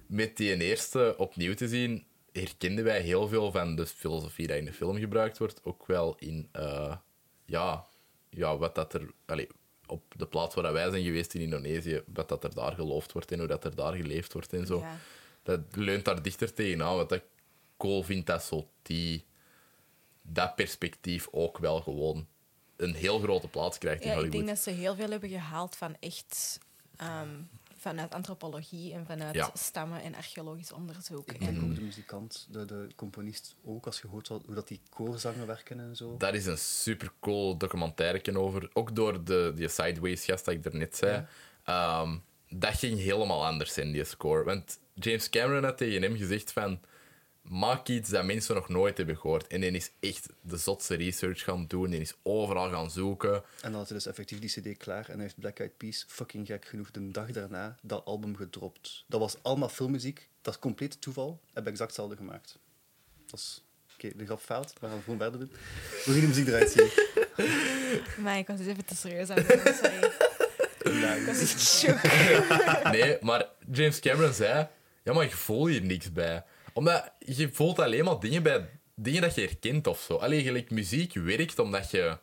[0.07, 4.65] met die eerste opnieuw te zien, herkenden wij heel veel van de filosofie die in
[4.65, 6.49] de film gebruikt wordt, ook wel in...
[6.53, 6.97] eh,
[7.45, 7.87] ja,
[8.31, 9.11] ja, wat dat er...
[9.27, 9.49] Allee,
[9.87, 13.33] op de plaats waar wij zijn geweest in Indonesië, wat dat er daar geloofd wordt
[13.33, 14.79] en hoe dat er daar geleefd wordt en zo.
[14.79, 14.99] Ja.
[15.43, 17.25] Dat leunt daar dichter tegenaan, wat ik
[17.77, 19.27] cool vind dat zo die,
[20.23, 22.27] dat perspectief ook wel gewoon
[22.77, 24.47] een heel grote plaats krijgt in Ja, ik Hollywood.
[24.47, 26.59] denk dat ze heel veel hebben gehaald van echt
[26.97, 27.41] ehm,
[27.77, 29.51] vanuit antropologie en vanuit Ja.
[29.55, 31.33] stammen en archeologisch onderzoek.
[31.33, 34.69] Ik denk En ook de muzikant, de, de componist ook, als je hoort hoe dat
[34.69, 36.17] die koorzangen werken en zo.
[36.17, 40.65] Daar is een super cool documentaire over, ook door de, die Sideways gast dat ik
[40.65, 41.27] er net zei.
[41.65, 42.19] Ehm,
[42.51, 44.45] dat ging helemaal anders in die score.
[44.45, 46.81] Want James Cameron had tegen hem gezegd van
[47.43, 49.47] maak iets dat mensen nog nooit hebben gehoord.
[49.47, 51.91] En die is echt de zotste research gaan doen.
[51.91, 53.35] Die is overal gaan zoeken.
[53.35, 56.05] En dan had hij dus effectief die cd klaar en hij heeft Black Eyed Peas
[56.09, 59.05] fucking gek genoeg de dag daarna dat album gedropt.
[59.07, 62.59] Dat was allemaal filmmuziek, dat is compleet toeval, heb ik exact hetzelfde gemaakt.
[63.27, 63.65] Dat is...
[63.95, 65.51] Oké, de grap fout, we gaan gewoon verder doen.
[66.05, 66.89] Hoe ging de muziek eruit zien?
[68.25, 70.29] Maar ik was dus even te serieus aan het doen, sorry.
[70.83, 72.03] Ik was echt shook.
[72.93, 74.69] Nee, maar James Cameron zei...
[75.05, 76.45] Ja, maar je voelt hier niks bij.
[76.73, 78.69] Omdat je voelt alleen maar dingen bij...
[78.95, 80.17] Dingen dat je herkent of zo.
[80.17, 82.19] Alleen gelijk muziek werkt omdat je...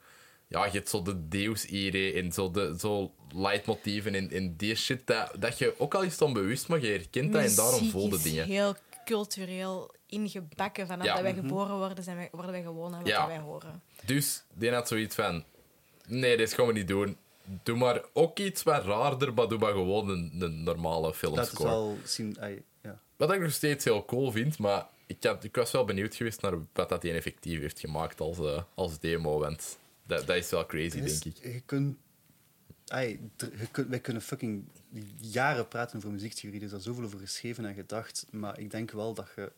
[0.48, 4.76] Ja, je hebt zo de Deus Irae en zo, de, zo leidmotieven en, en die
[4.76, 5.08] shit.
[5.08, 7.92] Dat, dat je ook al is het onbewust, maar je herkent dat en daarom Muziek
[7.92, 8.46] voel je is dingen.
[8.46, 10.88] heel cultureel ingebakken.
[10.88, 11.14] Vanaf Ja.
[11.14, 13.28] dat wij geboren worden, zijn wij, worden wij gewoon aan wat Ja.
[13.28, 13.82] wij horen.
[14.06, 15.44] Dus die had zoiets van...
[16.08, 17.18] Nee, dit gaan we niet doen.
[17.64, 21.18] Doe maar ook iets wat raarder, maar doe maar gewoon een, een normale Dat is
[21.20, 21.70] filmscore.
[21.70, 21.98] wel
[22.82, 23.00] ja.
[23.16, 26.42] Wat ik nog steeds heel cool vind, maar ik, had, ik was wel benieuwd geweest
[26.42, 29.40] naar wat dat hij effectief heeft gemaakt als, eh, als demo.
[29.40, 31.44] Want dat, dat is wel crazy, is- denk ik.
[31.54, 31.98] Je kunt...
[32.88, 34.64] ai, dr- je kunt wij kunnen fucking
[35.22, 36.60] jaren praten over muziektheorie.
[36.60, 38.26] Er is daar zoveel over geschreven en gedacht.
[38.32, 39.52] Maar ik denk wel dat je,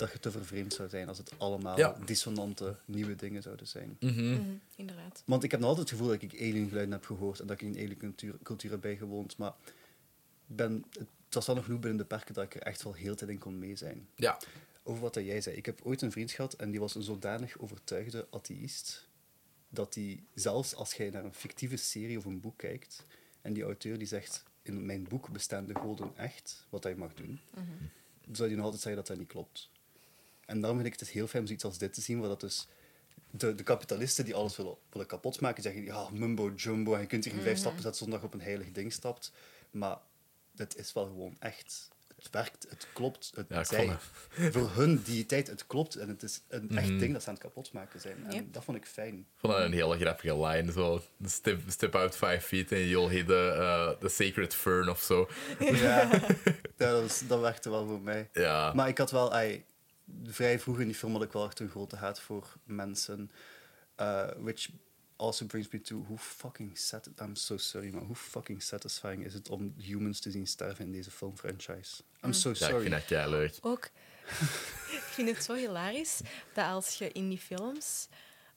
[0.00, 1.96] dat je te vervreemd zou zijn als het allemaal Ja.
[2.04, 3.96] dissonante nieuwe dingen zouden zijn.
[4.00, 4.30] Mhm.
[4.32, 4.42] Mhm,
[4.76, 5.22] inderdaad.
[5.26, 7.60] Want ik heb nog altijd het gevoel dat ik alien geluiden heb gehoord en dat
[7.60, 9.36] ik in een alien cultuur, cultuur heb bijgewoond.
[9.36, 9.52] Maar
[10.46, 13.10] ben, het was wel nog genoeg binnen de perken dat ik er echt wel heel
[13.10, 14.08] de tijd in kon mee zijn.
[14.14, 14.38] Ja.
[14.82, 15.56] Over wat dat jij zei.
[15.56, 19.08] Ik heb ooit een vriend gehad en die was een zodanig overtuigde atheïst
[19.68, 23.04] dat hij, zelfs als jij naar een fictieve serie of een boek kijkt
[23.40, 27.14] en die auteur die zegt in mijn boek bestaan de goden echt, wat hij mag
[27.14, 27.40] doen,
[28.32, 29.70] zou hij nog altijd zeggen dat dat niet klopt.
[30.50, 32.40] En daarom vind ik het heel fijn om zoiets als dit te zien, waar dat
[32.40, 32.66] dus
[33.30, 37.24] de, de kapitalisten die alles willen, willen kapotmaken, zeggen ja, mumbo jumbo, en je kunt
[37.24, 39.32] hier in vijf stappen zetten zonder dat je op een heilig ding stapt.
[39.70, 39.98] Maar
[40.56, 41.88] het is wel gewoon echt.
[42.16, 43.32] Het werkt, het klopt.
[43.34, 43.96] Het, Ja, zij,
[44.30, 45.94] voor hun die tijd, het klopt.
[45.96, 46.98] En het is een echt Mhm.
[46.98, 48.16] ding dat ze aan het kapotmaken zijn.
[48.26, 48.52] En Yep.
[48.52, 49.14] dat vond ik fijn.
[49.18, 50.72] Ik vond dat een hele grappige line.
[50.72, 55.00] Zo, step, step out five feet and you'll hit the, uh, the sacred fern of
[55.00, 55.28] zo.
[55.58, 55.72] Ja,
[56.76, 58.28] ja dat, was, dat werkte wel voor mij.
[58.32, 58.72] Ja.
[58.72, 59.64] Maar ik had wel, ai,
[60.24, 63.30] vrij vroeg in die film had ik wel echt een grote haat voor mensen.
[64.00, 64.68] Uh, which
[65.16, 69.34] also brings me to hoe fucking sad, I'm so sorry, maar hoe fucking satisfying is
[69.34, 72.02] het om humans te zien sterven in deze filmfranchise?
[72.24, 72.90] I'm so ja, ik sorry.
[72.90, 73.58] vind dat leuk.
[73.60, 73.84] Ook,
[74.90, 76.20] ik vind het zo hilarisch
[76.54, 78.08] dat als je in die films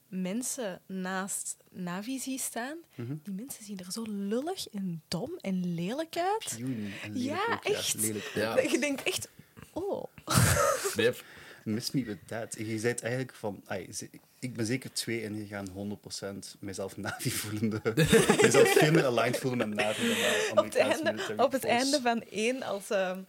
[0.08, 3.16] mensen naast Navi ziet staan, Mhm.
[3.24, 6.58] die mensen zien er zo lullig en dom en lelijk uit.
[6.60, 7.94] En lelijk Ja, ook, echt.
[7.94, 8.32] lelijk.
[8.34, 8.60] Ja.
[8.60, 9.28] Je denkt echt,
[9.74, 10.04] oh.
[10.96, 11.24] Yep.
[11.64, 12.56] Miss me with that.
[12.58, 13.62] Je zei eigenlijk van...
[13.66, 13.90] ai,
[14.40, 16.00] ik ben zeker twee ingegaan,
[16.56, 17.82] 100% mezelf Navi voelende.
[18.42, 20.16] mezelf veel meer aligned voelen met Navi
[20.54, 23.20] dan Op het, einde, op het einde van één, als, ehm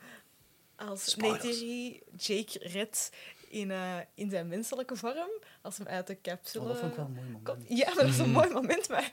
[0.76, 1.16] als.
[1.16, 3.11] Neytiri Jake redt
[3.49, 5.30] in, eh, in zijn menselijke vorm,
[5.62, 6.64] als hem uit de capsule...
[6.64, 7.45] Oh, dat vond ik wel een mooi moment.
[7.45, 7.78] komt.
[7.78, 9.12] Ja, dat is een mooi moment, maar...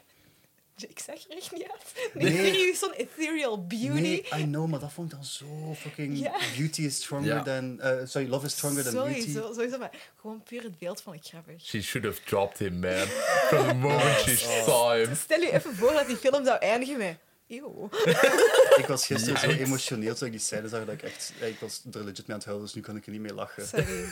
[0.76, 2.10] Jake zag er echt niet uit.
[2.24, 2.70] Nee.
[2.72, 4.00] Is zo'n ethereal beauty.
[4.02, 6.18] Nee, I know, maar dat vond ik dan zo fucking...
[6.20, 6.32] Ja.
[6.58, 7.44] Beauty is stronger Ja.
[7.44, 7.80] than...
[7.80, 9.20] eh, sorry, love is stronger than beauty.
[9.20, 9.92] Sowieso, sowieso, maar
[10.22, 11.62] gewoon puur het beeld vond ik grappig.
[11.62, 13.08] She should have dropped him, man.
[13.48, 14.66] From the moment she Oh.
[14.66, 15.16] saw him.
[15.16, 17.18] Stel je even voor dat die film zou eindigen met
[17.48, 17.90] Eeuw.
[18.82, 21.34] Ik was gisteren zo emotioneel toen ik die scène zag dat ik echt...
[21.40, 23.22] ja, Ik was er legit mee aan het huilen, dus nu kan ik er niet
[23.22, 23.68] meer lachen.
[23.68, 24.06] Sorry.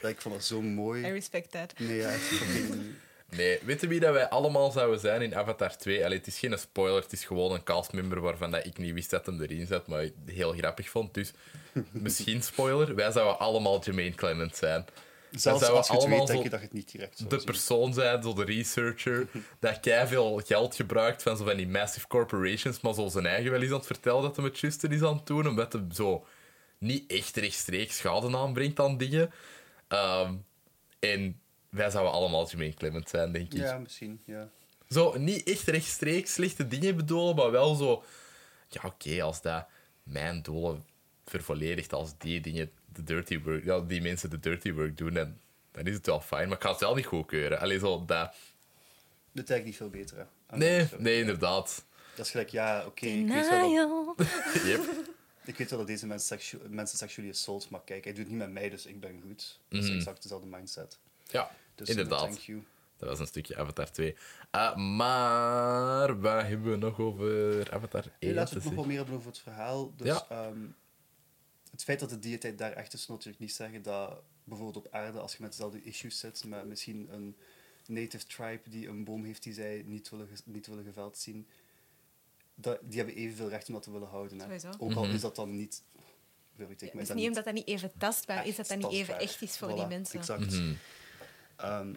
[0.00, 1.10] Dat ik vond dat zo I mooi.
[1.10, 1.72] respect that.
[1.78, 2.94] Nee, ja, echt fucking...
[3.36, 6.04] Nee, weet je wie dat wij allemaal zouden zijn in Avatar 2?
[6.04, 9.10] Allee, het is geen spoiler, het is gewoon een castmember waarvan dat ik niet wist
[9.10, 11.14] dat hem erin zat, maar ik heel grappig vond.
[11.14, 11.32] Dus
[11.90, 14.84] misschien spoiler, wij zouden allemaal Jermaine Clement zijn.
[15.30, 17.36] Zelfs als je het allemaal weet, denk je dat je het niet direct zou De
[17.36, 17.44] zien.
[17.44, 19.26] persoon zijn, zo de researcher,
[19.60, 23.50] dat kei veel geld gebruikt van zo van die massive corporations, maar zo zijn eigen
[23.50, 25.82] wel eens aan het vertellen dat hij het juiste is aan het doen, omdat hij
[25.92, 26.26] zo
[26.78, 29.32] niet echt rechtstreeks schade aanbrengt aan dingen.
[29.88, 30.34] Ehm,
[30.98, 31.40] en
[31.70, 33.58] wij zouden allemaal Jermaine Clement zijn, denk ik.
[33.60, 34.48] Ja, misschien, ja.
[34.88, 38.04] Zo, niet echt rechtstreeks slechte dingen bedoelen, maar wel zo...
[38.68, 39.66] Ja, oké, als dat
[40.02, 40.84] mijn doelen
[41.24, 43.64] vervolledigt, als die dingen de dirty work...
[43.64, 45.36] Ja, die mensen de dirty work doen, dan,
[45.72, 46.48] dan is het wel fijn.
[46.48, 47.60] Maar ik ga het wel niet goedkeuren.
[47.60, 48.34] Allee, zo, dat...
[49.32, 50.16] Dit is eigenlijk niet veel beter,
[50.46, 50.56] hè.
[50.56, 51.84] Nee, nee, inderdaad.
[52.14, 54.26] Dat is gelijk, ja, oké, ik weet wel dat.
[54.64, 54.80] Yep.
[55.44, 58.30] Ik weet wel dat deze mensen, seksu mensen sexually assault, maar kijk, hij doet het
[58.30, 59.58] niet met mij, dus ik ben goed.
[59.68, 59.96] Dat is Mhm.
[59.96, 60.98] exact dezelfde mindset.
[61.32, 62.20] Ja, Dus no inderdaad.
[62.26, 62.62] thank you.
[62.96, 64.16] Dat was een stukje Avatar 2.
[64.54, 68.74] Uh, maar wat hebben we nog over Avatar 1 Nu, laten te we het nog
[68.78, 69.92] wat meer hebben over het verhaal.
[69.96, 70.26] Dus, Ja.
[70.28, 70.58] ehm,
[71.70, 74.92] het feit dat de dieetijd daar echt is, wil natuurlijk niet zeggen dat bijvoorbeeld op
[74.92, 77.36] aarde, als je met dezelfde issues zit, met misschien een
[77.86, 81.48] native tribe die een boom heeft die zij niet willen, niet willen geveld zien,
[82.54, 84.38] dat, die hebben evenveel recht om dat te willen houden.
[84.40, 84.56] Hè.
[84.78, 85.14] Ook al Mhm.
[85.14, 85.82] is dat dan niet...
[86.54, 88.90] Wil ik is is dat niet omdat dat niet even tastbaar is, dat dat niet
[88.92, 90.18] even echt is voor Voilà, die mensen.
[90.18, 90.50] Exact.
[90.50, 90.72] Mhm.
[91.62, 91.88] Ehm,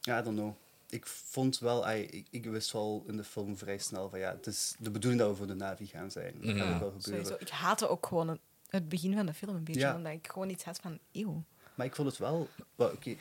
[0.00, 0.52] ja, I don't know.
[0.88, 4.30] Ik vond wel, ai, ik, ik wist wel in de film vrij snel van ja,
[4.30, 6.34] het is de bedoeling dat we voor de Navi gaan zijn.
[6.40, 7.02] Dat gaat ook Ja, wel gebeuren.
[7.26, 7.36] sowieso.
[7.38, 9.94] Ik haatte ook gewoon het- het begin van de film een beetje, Ja.
[9.96, 11.42] omdat ik gewoon iets had van, eeuw.
[11.74, 13.14] Maar ik vond het wel, oké,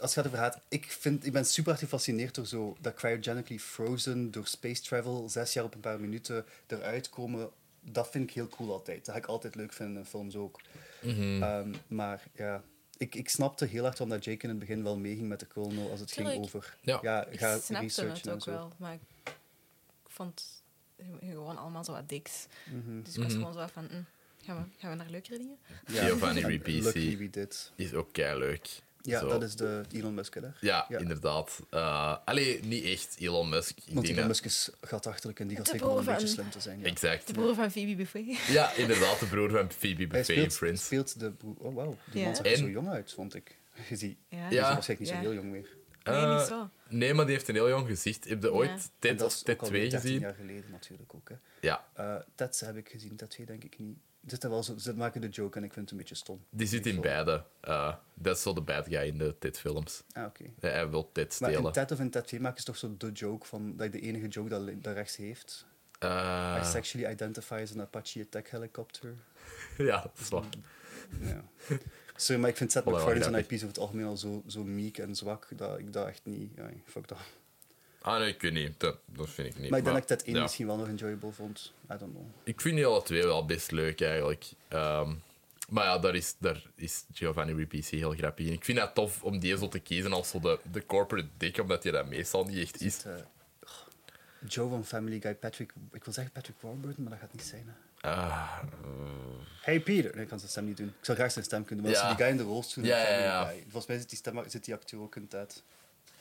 [0.00, 2.94] als het gaat over haat, ik, vind, ik ben super hard gefascineerd door zo dat
[2.94, 7.50] cryogenically frozen, door space travel, zes jaar op een paar minuten eruit komen.
[7.80, 9.04] Dat vind ik heel cool altijd.
[9.04, 10.60] Dat ga ik altijd leuk vinden in films ook.
[11.02, 11.42] Mhm.
[11.42, 12.62] Ehm, maar ja,
[12.98, 15.46] ik, ik snapte heel hard waarom dat Jake in het begin wel meeging met de
[15.46, 16.98] colonel als het ging over Ja.
[17.02, 18.50] ja, Ik ga snapte researchen en ook zo.
[18.50, 19.00] wel, maar ik
[20.06, 20.62] vond het
[21.30, 22.46] gewoon allemaal zo wat diks.
[22.72, 23.02] Mhm.
[23.02, 23.38] Dus ik was Mhm.
[23.42, 24.04] gewoon zo van, mm,
[24.44, 25.56] gaan, we, gaan we naar leukere dingen?
[25.86, 26.04] Ja.
[26.04, 26.82] Giovanni En Ribisi.
[26.82, 27.72] Luckily we did.
[27.76, 28.68] Is ook kei leuk.
[29.06, 29.28] Ja, Zo.
[29.28, 30.40] dat is de Elon Musk, hè?
[30.60, 30.98] Ja, Ja.
[30.98, 31.60] inderdaad.
[31.70, 33.76] Uh, allee, niet echt Elon Musk.
[33.78, 36.50] Ik Want Elon dat- Musk is gatachterlijk en die gaat zeker wel een beetje slim
[36.50, 36.78] te zijn.
[36.80, 36.84] Ja.
[36.86, 37.26] Exact.
[37.26, 38.36] De broer van Phoebe Buffet.
[38.46, 40.84] Ja, inderdaad, de broer van Phoebe Buffet in speelt, Friends.
[40.84, 41.54] speelt de broer...
[41.58, 41.96] Oh, wauw.
[42.10, 42.26] Die Ja.
[42.26, 43.58] man zag er En- zo jong uit, vond ik.
[43.88, 44.38] Je ziet, Ja.
[44.38, 44.60] je is Ja.
[44.72, 45.14] waarschijnlijk niet Ja.
[45.14, 45.68] zo heel jong meer.
[46.02, 46.68] Nee, Eh, niet zo.
[46.88, 48.28] Nee, maar die heeft een heel jong gezicht.
[48.28, 50.20] Heb je ooit Ted dat of is Ted ook al 2 13 gezien?
[50.20, 51.28] jaar geleden natuurlijk ook.
[51.28, 51.34] Hè.
[51.60, 53.98] Ja, Eh, Ted heb ik gezien, Ted 2 denk ik niet.
[54.26, 56.44] Zitten wel zo, ze maken de joke en ik vind het een beetje stom.
[56.50, 57.44] die zit in beide.
[57.64, 60.02] Uh, dat is zo de bad guy in de Ted-films.
[60.12, 60.44] Ah, oké.
[60.60, 61.72] Ja, Hij wil Ted Maar in stelen.
[61.72, 64.06] Ted of in Ted 2 maken ze toch zo de joke van dat je de
[64.06, 65.66] enige joke dat, dat rechts heeft.
[66.02, 69.14] I Uh, sexually identify as an Apache attack helicopter.
[69.78, 70.44] ja, dat is waar.
[71.20, 71.44] Ja.
[72.16, 73.34] Sorry, maar ik vind Seth MacFarlane zijn.
[73.34, 76.52] IP's over het algemeen al zo, zo meek en zwak dat ik dat echt niet...
[76.56, 77.18] Ja, fuck dat.
[78.04, 78.80] Ah, nee, ik weet niet.
[78.80, 79.70] Dat, dat vind ik niet.
[79.70, 80.42] Maar ik denk dat ik 1 ja.
[80.42, 81.72] misschien wel nog enjoyable vond.
[81.92, 82.26] I don't know.
[82.42, 84.44] Ik vind die alle twee wel best leuk, eigenlijk.
[84.68, 85.14] Ehm,
[85.68, 88.52] maar ja, daar is, daar is Giovanni Ribisi heel grappig in.
[88.52, 91.58] Ik vind het tof om die zo te kiezen als zo de, de corporate dick,
[91.58, 92.96] omdat hij dat meestal niet echt is.
[92.96, 93.12] Het, eh,
[94.48, 95.72] Joe van Family Guy, Patrick...
[95.92, 97.66] Ik wil zeggen Patrick Warburton, maar dat gaat niet zijn.
[98.00, 98.08] Hè.
[98.10, 98.58] Ah,
[99.60, 100.10] Hey Peter!
[100.14, 100.86] Nee, ik kan zijn stem niet doen.
[100.88, 102.08] Ik zou graag zijn stem kunnen doen, maar Ja.
[102.08, 103.52] als die guy in de rolstoel Ja, ja.
[103.62, 105.62] Volgens mij zit die, stem, zit die acteur ook in tijd.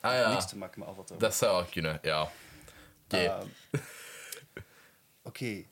[0.03, 1.17] Ah ja, Niks te maken met Avatar.
[1.17, 2.21] dat zou wel kunnen, ja.
[3.05, 3.17] Oké.
[3.17, 3.47] Ehm,
[5.21, 5.63] Oké.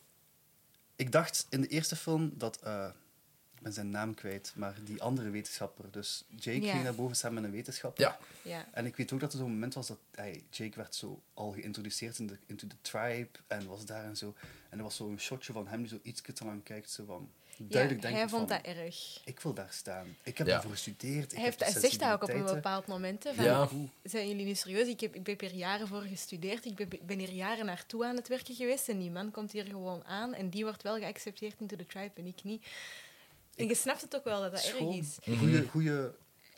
[0.96, 2.58] Ik dacht in de eerste film dat...
[2.62, 2.88] eh,
[3.56, 5.92] ik ben zijn naam kwijt, maar die andere wetenschapper.
[5.92, 6.72] Dus Jake Ja.
[6.72, 8.04] ging naar boven samen met een wetenschapper.
[8.04, 8.66] ja, Ja.
[8.72, 11.52] En ik weet ook dat er zo'n moment was dat hij, Jake werd zo al
[11.52, 14.36] geïntroduceerd in de, into the tribe en was daar en zo.
[14.70, 17.32] En er was zo'n shotje van hem die zo iets te lang kijkt, zo van
[17.70, 19.22] duidelijk ja, denken hij vond van, dat erg.
[19.26, 20.16] ik wil daar staan.
[20.24, 20.54] Ik heb Ja.
[20.54, 21.32] daarvoor gestudeerd.
[21.32, 23.24] Ik Hij, heeft, zegt dat ook op een bepaald moment.
[23.24, 23.68] hè, Van, Ja.
[24.04, 24.88] Zijn jullie nu serieus?
[24.88, 26.66] Ik heb, ik heb hier jaren voor gestudeerd.
[26.66, 28.90] Ik ben, ben hier jaren naartoe aan het werken geweest.
[28.90, 30.34] En die man komt hier gewoon aan.
[30.34, 32.66] En die wordt wel geaccepteerd into the tribe en ik niet.
[33.56, 35.18] En je snapt het ook wel dat dat erg is.
[35.38, 35.92] Goeie, goeie,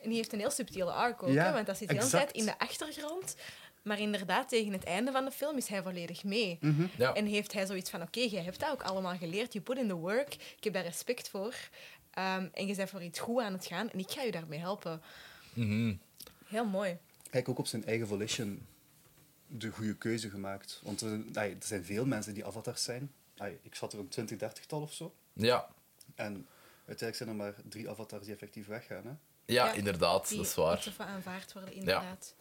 [0.01, 1.29] En die heeft een heel subtiele arc ook.
[1.29, 3.35] Ja, hè, want dat zit de hele tijd in de achtergrond.
[3.83, 6.57] Maar inderdaad, tegen het einde van de film is hij volledig mee.
[6.61, 6.85] Mhm.
[6.97, 7.13] ja.
[7.13, 9.53] En heeft hij zoiets van, oké, jij hebt dat ook allemaal geleerd.
[9.53, 10.33] Je put in the work.
[10.33, 11.53] Ik heb daar respect voor.
[12.11, 13.89] Ehm, en je bent voor iets goed aan het gaan.
[13.89, 15.01] En ik ga je daarmee helpen.
[15.53, 15.95] Mhm.
[16.45, 16.89] Heel mooi.
[16.89, 16.99] Hij
[17.31, 18.65] heeft ook op zijn eigen volition
[19.47, 20.79] de goede keuze gemaakt.
[20.83, 23.11] Want er, er zijn veel mensen die avatars zijn.
[23.61, 25.13] Ik zat er een 20, 30 tal of zo.
[25.33, 25.67] ja.
[26.15, 26.47] En
[26.85, 29.03] uiteindelijk zijn er maar drie avatars die effectief weggaan.
[29.05, 29.09] Hè?
[29.09, 30.73] Ja, Ja, inderdaad, Die dat is waar.
[30.73, 32.35] moeten van aanvaard worden, inderdaad.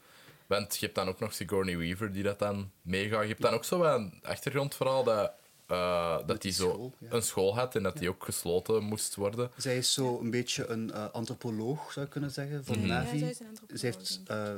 [0.47, 3.22] Want je hebt dan ook nog Sigourney Weaver die dat dan meegaat.
[3.22, 5.32] Je hebt dan ook zo wel een achtergrondverhaal dat,
[5.66, 7.11] eh, dat die die zo school, ja.
[7.11, 9.51] een school had en dat die ook gesloten moest worden.
[9.57, 12.86] Zij is zo een beetje een eh, antropoloog, zou ik kunnen zeggen, van Mhm.
[12.86, 13.18] Ja, Navi.
[13.18, 14.57] zij is een antropoloog, Ze heeft, eh,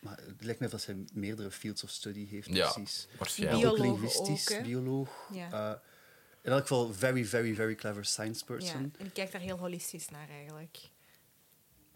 [0.00, 3.06] maar het lijkt me dat zij meerdere fields of study heeft, Ja, precies.
[3.18, 3.66] waarschijnlijk.
[3.66, 4.64] Ook Bioloog linguistisch, ook, hè?
[4.64, 5.28] bioloog.
[5.32, 5.50] Ja.
[5.52, 5.78] eh,
[6.42, 8.94] in elk geval, very, very, very clever science Ja, person.
[8.98, 10.78] en ik kijk daar heel holistisch naar eigenlijk.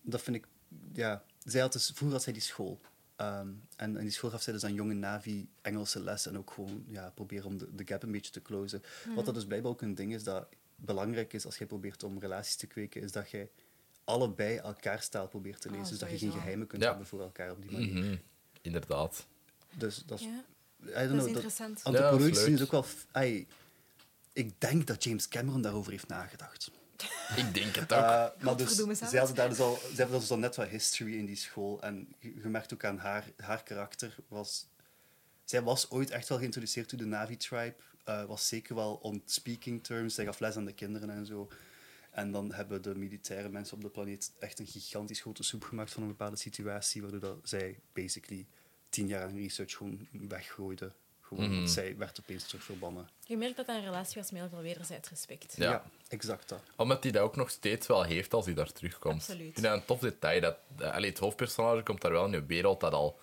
[0.02, 0.46] Dat vind ik,
[0.92, 1.22] ja.
[1.44, 2.80] Zij had dus, vroeger had zij die school.
[3.18, 6.50] Ehm, en in die school gaf zij dus aan jonge Navi Engelse les en ook
[6.50, 8.82] gewoon ja, proberen om de, de gap een beetje te closen.
[9.14, 10.46] Wat dat dus blijkbaar ook een ding is dat
[10.76, 13.50] belangrijk is als jij probeert om relaties te kweken, is dat jij
[14.04, 15.90] allebei elkaars taal probeert te Oh, lezen.
[15.90, 16.88] dus dat je geen geheimen kunt Ja.
[16.88, 17.94] hebben voor elkaar op die manier.
[18.04, 18.16] Mhm.
[18.62, 19.26] Inderdaad.
[19.74, 20.26] Dus dat is...
[20.26, 21.84] I don't dat is know, interessant.
[21.84, 22.82] Antropologisch Ja, dat is ook wel...
[22.82, 23.46] f- ai,
[24.32, 26.70] ik denk dat James Cameron daarover heeft nagedacht.
[27.36, 27.98] Ik denk het ook.
[27.98, 31.16] Uh, maar dus, zij, hadden daar dus al, zij hebben dus al net wat history
[31.16, 31.82] in die school.
[31.82, 34.16] En je, merkt ook aan haar, haar karakter.
[34.28, 34.66] Was,
[35.44, 37.74] zij was ooit echt wel geïntroduceerd door de Navi-tribe.
[38.04, 40.14] eh, was zeker wel on speaking terms.
[40.14, 41.48] Zij gaf les aan de kinderen en zo.
[42.10, 45.92] En dan hebben de militaire mensen op de planeet echt een gigantisch grote soep gemaakt
[45.92, 47.02] van een bepaalde situatie.
[47.02, 48.46] Waardoor dat zij basically
[48.88, 50.92] tien jaar aan research gewoon weggooide.
[51.28, 53.08] Gewoon, want zij werd opeens terug verbannen.
[53.26, 55.54] Je merkt dat dat een relatie was met heel veel wederzijds respect.
[55.56, 55.84] Ja.
[56.08, 56.60] exact dat.
[56.76, 59.14] Omdat hij dat ook nog steeds wel heeft als hij daar terugkomt.
[59.20, 59.46] Absoluut.
[59.46, 60.40] Ik vind dat een tof detail.
[60.40, 60.56] Dat,
[60.92, 63.18] allee, het hoofdpersonage komt daar wel in een wereld dat al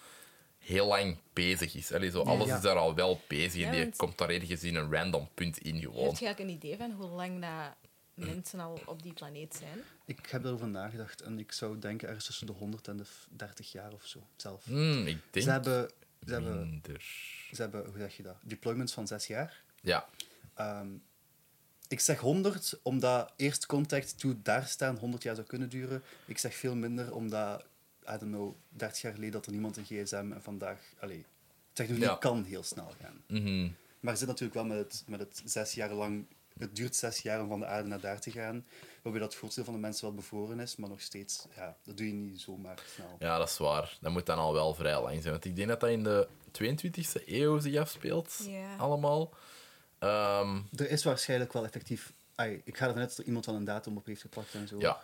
[0.57, 1.91] heel lang bezig is.
[1.93, 2.55] Allee, zo, alles Ja.
[2.55, 5.29] is daar al wel bezig Ja, en die want- komt daar ergens in een random
[5.33, 5.97] punt in Heb gewoon.
[6.03, 7.73] je eigenlijk een idee van hoe lang dat
[8.13, 9.83] mensen al op die planeet zijn?
[10.05, 13.71] Ik heb daarover nagedacht en ik zou denken ergens tussen de 100 en de 30
[13.71, 14.63] jaar of zo zelf.
[14.65, 15.91] Hmm, ik denk Ze hebben,
[16.25, 17.01] ze, hebben, minder.
[17.51, 18.35] ze hebben, hoe zeg je dat?
[18.41, 19.63] Deployments van zes jaar.
[19.81, 20.05] Ja,
[20.53, 20.87] Ehm,
[21.87, 26.03] ik zeg 100 omdat eerst contact toe daar staan 100 jaar zou kunnen duren.
[26.25, 27.61] Ik zeg veel minder omdat,
[28.01, 31.25] I don't know, 30 jaar geleden had er niemand een gsm en vandaag, allee,
[31.73, 32.15] technologie Ja.
[32.15, 33.23] kan heel snel gaan.
[33.27, 33.69] Mhm.
[33.99, 36.25] Maar je zit natuurlijk wel met het, met het zes jaar lang.
[36.57, 38.65] Het duurt zes jaar om van de aarde naar daar te gaan.
[39.05, 41.75] Waarbij dat het grootste deel van de mensen wel bevroren is, maar nog steeds, ja,
[41.83, 43.15] dat doe je niet zomaar snel.
[43.19, 43.97] ja, dat is waar.
[44.01, 45.31] Dat moet dan al wel vrij lang zijn.
[45.33, 48.39] Want ik denk dat dat in de 22e eeuw zich afspeelt.
[48.77, 49.33] Allemaal.
[49.99, 52.13] Ehm, Er is waarschijnlijk wel effectief.
[52.35, 54.67] Ai, ik ga ervan uit dat er iemand wel een datum op heeft geplakt en
[54.67, 54.79] zo.
[54.79, 55.01] ja.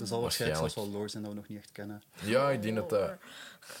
[0.00, 2.02] Er zal waarschijnlijk zelfs wel lore zijn dat we nog niet echt kennen.
[2.22, 3.12] ja, ik denk dat dat...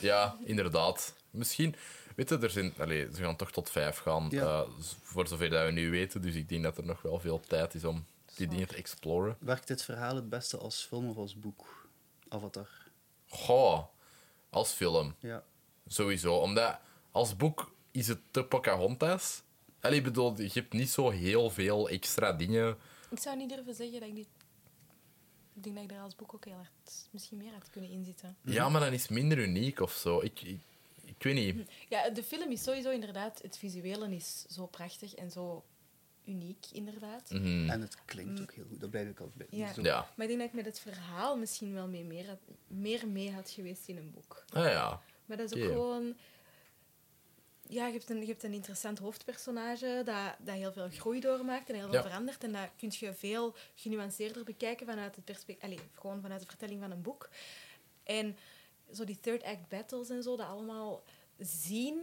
[0.00, 1.14] Ja, inderdaad.
[1.30, 1.74] Misschien...
[2.16, 4.42] Weet je, er zijn, allee, ze gaan toch tot vijf gaan, Ja.
[4.42, 4.68] eh,
[5.02, 6.22] voor zover dat we nu weten.
[6.22, 8.06] Dus ik denk dat er nog wel veel tijd is om
[8.36, 9.36] die dingen te exploren.
[9.40, 11.88] Werkt dit verhaal het beste als film of als boek?
[12.28, 12.68] Avatar.
[13.28, 13.84] Goh,
[14.50, 15.14] als film.
[15.18, 15.44] Ja.
[15.86, 16.36] Sowieso.
[16.36, 16.78] Omdat
[17.10, 19.42] als boek is het te Pocahontas.
[19.80, 22.76] Allee, ik bedoel, je hebt niet zo heel veel extra dingen.
[23.10, 24.28] Ik zou niet durven zeggen dat ik dit...
[25.54, 28.36] Ik denk dat ik daar als boek ook heel hard misschien meer had kunnen inzitten.
[28.44, 30.20] Ja, maar dan is het minder uniek of zo.
[30.20, 30.60] Ik, ik,
[31.04, 31.68] ik weet niet.
[31.88, 33.42] Ja, de film is sowieso inderdaad...
[33.42, 35.64] Het visuele is zo prachtig en zo
[36.26, 37.30] uniek, inderdaad.
[37.30, 37.70] Mhm.
[37.70, 39.58] En het klinkt ook heel goed, daar blijf ik altijd bij.
[39.82, 40.08] Ja.
[40.16, 43.32] Maar ik denk dat ik met het verhaal misschien wel mee meer, had- meer mee
[43.32, 44.44] had geweest in een boek.
[44.52, 45.00] Ah ja.
[45.26, 46.16] Maar dat is ook gewoon...
[47.68, 51.68] Ja, je hebt een, je hebt een interessant hoofdpersonage dat, dat heel veel groei doormaakt
[51.68, 52.02] en heel veel Ja.
[52.02, 52.44] verandert.
[52.44, 55.80] En dat kun je veel genuanceerder bekijken vanuit het perspectief...
[55.94, 57.28] Gewoon vanuit de vertelling van een boek.
[58.02, 58.36] En
[58.92, 61.02] zo die third act battles en zo, dat allemaal
[61.38, 62.00] zien,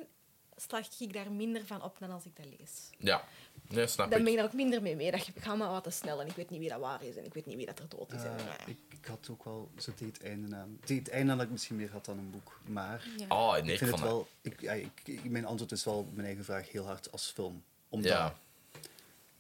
[0.56, 2.90] slag ik daar minder van op dan als ik dat lees.
[2.98, 3.24] Ja.
[3.72, 4.24] Nee, snap Dan ik.
[4.24, 5.12] ben ik daar ook minder mee mee.
[5.12, 7.26] Dat gaat maar wat te snel en ik weet niet wie dat waar is en
[7.26, 8.24] ik weet niet wie dat er dood is.
[8.24, 8.66] en, Eh, ja.
[8.66, 10.78] ik, ik had ook wel zo tegen het einde aan.
[10.86, 12.60] Tegen het einde had ik misschien meer gehad dan een boek.
[12.66, 13.26] Maar Ja.
[13.28, 14.12] Oh, nee, ik ik vind vond het dat...
[14.12, 14.28] wel.
[14.42, 17.64] Ik, ja, ik, ik- mijn antwoord is wel mijn eigen vraag heel hard als film.
[17.90, 18.36] Omdat, Ja.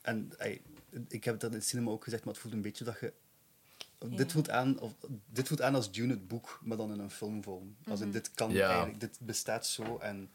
[0.01, 0.61] En ey,
[1.07, 3.13] ik heb het in het cinema ook gezegd, maar het voelt een beetje dat je.
[4.09, 4.17] Ja.
[4.17, 4.93] Dit, voelt aan, of,
[5.25, 7.75] dit voelt aan als Dune het boek, maar dan in een filmvorm.
[7.89, 8.67] Als in, dit kan Ja.
[8.69, 10.29] eigenlijk, dit bestaat zo en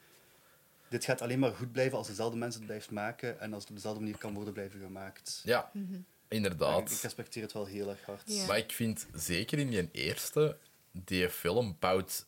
[0.89, 3.71] dit gaat alleen maar goed blijven als dezelfde mensen het blijft maken en als het
[3.71, 5.41] op dezelfde manier kan worden blijven gemaakt.
[5.45, 5.99] Ja, Mhm.
[6.29, 6.79] Inderdaad.
[6.91, 8.47] Ik, ik respecteer het wel heel erg hard.
[8.47, 10.57] Maar ik vind zeker in die eerste,
[10.93, 12.27] die film bouwt.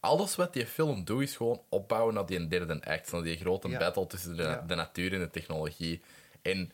[0.00, 3.12] Alles wat die film doet, is gewoon opbouwen naar die derde act.
[3.12, 3.78] Naar die grote Ja.
[3.78, 4.64] battle tussen de, Ja.
[4.66, 6.00] de natuur en de technologie.
[6.42, 6.72] En,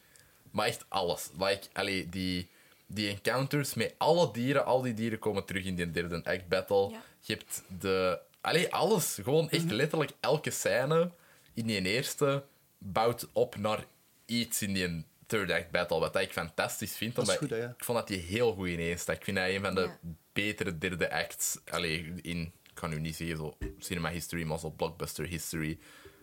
[0.51, 1.31] maar echt alles.
[1.39, 2.49] Like, allee, die,
[2.87, 6.91] die encounters met alle dieren, al die dieren komen terug in die derde act battle.
[6.91, 7.03] Ja.
[7.21, 8.19] Je hebt de.
[8.41, 9.15] Allee, alles.
[9.23, 9.75] Gewoon echt Mhm.
[9.75, 11.11] letterlijk elke scène
[11.55, 12.45] in die eerste
[12.79, 13.85] bouwt op naar
[14.27, 15.99] iets in die third act battle.
[16.01, 17.15] Wat ik fantastisch vind.
[17.15, 17.75] Dat is omdat goed, hè, ja.
[17.79, 19.17] Ik vond dat die heel goed ineens stak.
[19.17, 19.99] Ik vind dat een van de Ja.
[20.33, 21.59] betere derde acts.
[21.71, 25.79] Allee, in, ik kan nu niet zeggen zo cinema history, maar zo blockbuster history.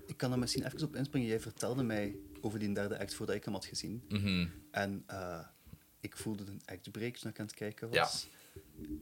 [0.07, 1.27] Ik kan er misschien even op inspringen.
[1.27, 4.03] Jij vertelde mij over die derde act voordat ik hem had gezien.
[4.09, 4.47] Mhm.
[4.71, 5.39] En eh,
[5.99, 8.27] ik voelde een act break toen ik aan het kijken was.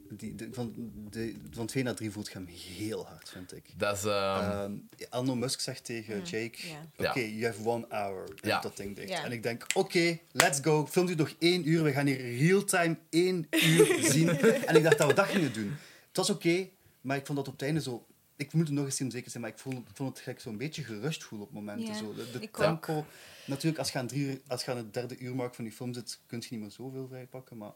[0.09, 0.73] Die, de- van,
[1.09, 3.63] de, van 2 naar 3 voelt je hem heel hard, vind ik.
[3.78, 4.03] Dat is...
[4.03, 4.73] ehm, Ehm,
[5.09, 7.07] Elon Musk zegt tegen Jake: ja.
[7.09, 7.26] Oké, Ja.
[7.26, 8.23] you have one hour.
[8.41, 8.59] En Ja.
[8.61, 9.23] dat ding dicht.
[9.23, 10.86] En ik denk: Oké, let's go.
[10.88, 11.84] Film u nog één uur.
[11.84, 14.30] We gaan hier real-time één uur zien.
[14.30, 15.69] en ik dacht dat we dat gingen doen.
[16.07, 16.67] Het was oké,
[17.01, 18.05] maar ik vond dat op het einde zo.
[18.38, 20.19] Ik moet het nog eens zien om zeker zijn, maar ik vond, ik vond het
[20.19, 21.86] gelijk zo'n beetje gerust voelen op momenten.
[21.88, 22.13] Ja, zo.
[22.13, 23.05] De, de ik tempo.
[23.45, 26.19] Natuurlijk, als je, aan drie als je aan het derde uurmark van die film zit,
[26.28, 27.57] kun je niet meer zoveel vrijpakken.
[27.57, 27.71] Maar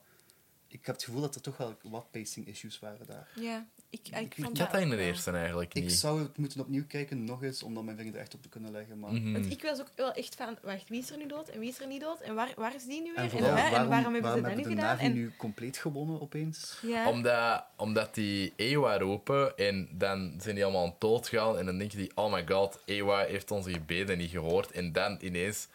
[0.72, 3.28] ik heb het gevoel dat er toch wel wat pacing issues waren daar.
[3.36, 5.91] Ja, ik, ik, Ik- vond ik had dat in de eerste eigenlijk Ik niet.
[5.91, 8.49] zou het moeten opnieuw kijken, nog eens, om dan mijn vinger er echt op te
[8.49, 8.99] kunnen leggen.
[8.99, 9.11] Maar...
[9.11, 9.32] Mhm.
[9.34, 11.70] Want ik was ook wel echt van, wacht, wie is er nu dood en wie
[11.70, 12.20] is er niet dood?
[12.22, 13.15] En waar, waar is die nu weer?
[13.17, 14.86] En, En, vooral, hè, en waarom, waarom hebben waarom ze dat nu de gedaan?
[14.95, 16.78] Navi En, nu compleet gewonnen opeens?
[16.82, 21.65] ja, Omdat, omdat die Ewa roepen en dan zijn die allemaal aan het doodgaan en
[21.65, 24.72] dan denken die, oh my god, Ewa heeft onze gebeden niet gehoord.
[24.72, 25.67] En dan ineens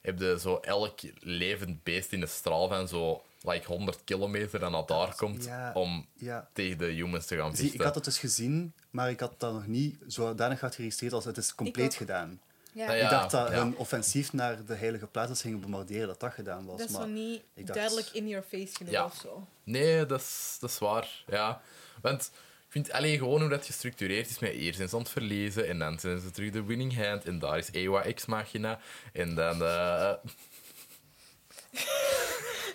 [0.00, 4.70] heb je zo elk levend beest in de straal van zo like 100 kilometer dat
[4.70, 6.48] naar daar komt ja, om Ja.
[6.52, 7.78] tegen de humans te gaan Zie, vechten.
[7.78, 11.24] ik had het dus gezien, maar ik had dat nog niet zodanig hard geregistreerd als
[11.24, 12.40] het is compleet gedaan.
[12.72, 13.04] ja, ja.
[13.04, 13.54] ik dacht dat ja.
[13.54, 16.78] hun offensief naar de heilige plaats dat ze gingen bombarderen, dat dat gedaan was.
[16.78, 19.04] dat is maar niet ik dacht- duidelijk in your face genoeg Ja.
[19.04, 19.46] of zo.
[19.64, 21.24] Nee, dat is, dat is waar.
[21.26, 21.60] Ja.
[22.02, 22.22] Want
[22.66, 24.38] ik vind alleen gewoon hoe dat gestructureerd is.
[24.38, 27.24] Met eerst zijn ze aan het verliezen en dan zijn ze terug de winning hand.
[27.24, 28.78] En daar is Ewa Ex Machina.
[29.12, 29.62] En dan.
[29.62, 30.12] eh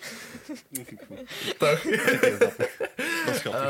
[1.57, 1.81] toch?
[3.25, 3.61] Dat is grappig.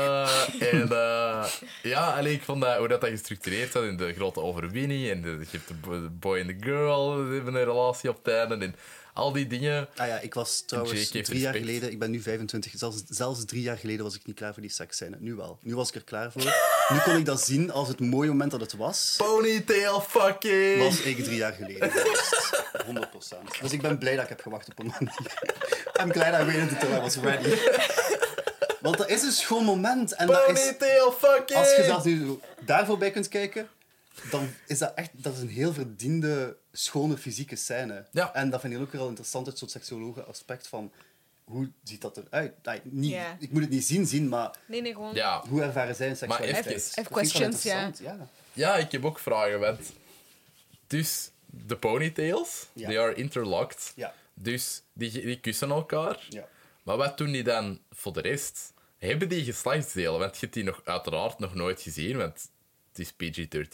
[0.60, 1.44] Eh, en eh,
[1.82, 5.10] ja, alleen ik vond dat, hoe dat, dat gestructureerd zat in de grote overwinning.
[5.10, 8.10] En de, je hebt de bo- de boy en de girl, die hebben een relatie
[8.10, 8.64] op het einde.
[8.64, 8.74] En
[9.14, 9.88] al die dingen.
[9.96, 13.62] Ah ja, ik was trouwens drie jaar geleden, ik ben nu 25, zelfs, zelfs drie
[13.62, 15.16] jaar geleden was ik niet klaar voor die seksscène.
[15.20, 15.58] Nu wel.
[15.62, 16.42] Nu was ik er klaar voor.
[16.88, 19.14] Nu kon ik dat zien als het mooie moment dat het was.
[19.16, 20.82] Ponytail fucking!
[20.82, 22.62] Was ik drie jaar geleden geweest.
[22.86, 23.60] 100%.
[23.60, 25.42] Dus ik ben blij dat ik heb gewacht op een manier.
[26.00, 27.56] I'm glad I waited until I was ready.
[28.80, 30.12] Want dat is een schoon moment.
[30.12, 30.60] En dat is,
[31.18, 31.58] fucking!
[31.58, 33.68] als je zelfs nu zo daar voorbij kunt kijken,
[34.30, 38.06] dan is dat echt dat is een heel verdiende, schone fysieke scène.
[38.12, 38.34] Ja.
[38.34, 40.92] En dat vind ik ook wel interessant, het soort seksuologe aspect van
[41.48, 42.52] hoe ziet dat eruit?
[42.62, 43.16] Nou, niet.
[43.38, 45.14] Ik moet het niet zien, zien, maar Nee, nee, gewoon...
[45.14, 46.66] Ja, hoe ervaren zij een seksualiteit?
[46.66, 47.90] even- Even questions, ja.
[48.02, 48.28] ja.
[48.52, 49.60] Ja, ik heb ook vragen.
[49.60, 49.92] Want
[50.86, 52.88] dus de ponytails, Ja.
[52.88, 53.92] they are interlocked.
[53.96, 54.14] Ja.
[54.34, 56.26] Dus die, die kussen elkaar.
[56.28, 56.48] Ja.
[56.82, 58.72] Maar wat doen die dan voor de rest?
[58.98, 60.18] Hebben die geslachtsdelen?
[60.18, 62.50] Want je hebt die nog, uiteraard nog nooit gezien, want
[62.92, 63.72] het is PG-13.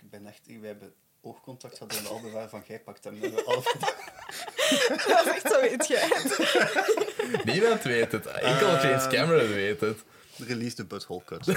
[0.00, 0.40] Ik ben echt...
[0.46, 3.20] Wij hebben oogcontact gehad en de album van jij pakt hem.
[5.06, 7.40] Dat is echt zo, weet je.
[7.44, 8.26] Niemand weet het.
[8.26, 8.82] Enkel Eh.
[8.82, 9.98] James Cameron weet het.
[10.46, 11.44] Release the butthole cut.
[11.44, 11.54] De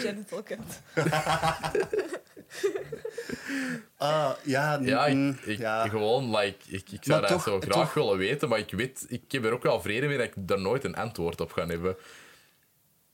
[0.00, 0.58] genital cut.
[3.96, 5.88] Ah, ja, Ja, mm, ik, ik, ja.
[5.88, 8.70] gewoon, like, ik, ik zou Maar dat toch- zo graag toch- willen weten, maar ik
[8.70, 11.52] weet, ik heb er ook wel vrede mee dat ik daar nooit een antwoord op
[11.52, 11.96] ga hebben.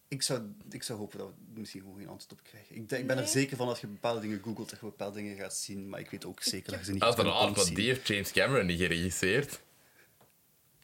[0.08, 0.40] Ik zou,
[0.70, 2.76] ik zou hopen dat we misschien gewoon geen antwoord op krijgen.
[2.76, 5.16] Ik, denk- ik ben er zeker van dat je bepaalde dingen googelt, dat je bepaalde
[5.16, 5.88] dingen gaat zien.
[5.88, 8.06] Maar ik weet ook zeker dat je ze niet gaat Uiteraard, kunnen want die heeft
[8.08, 9.60] James Cameron niet geregisseerd.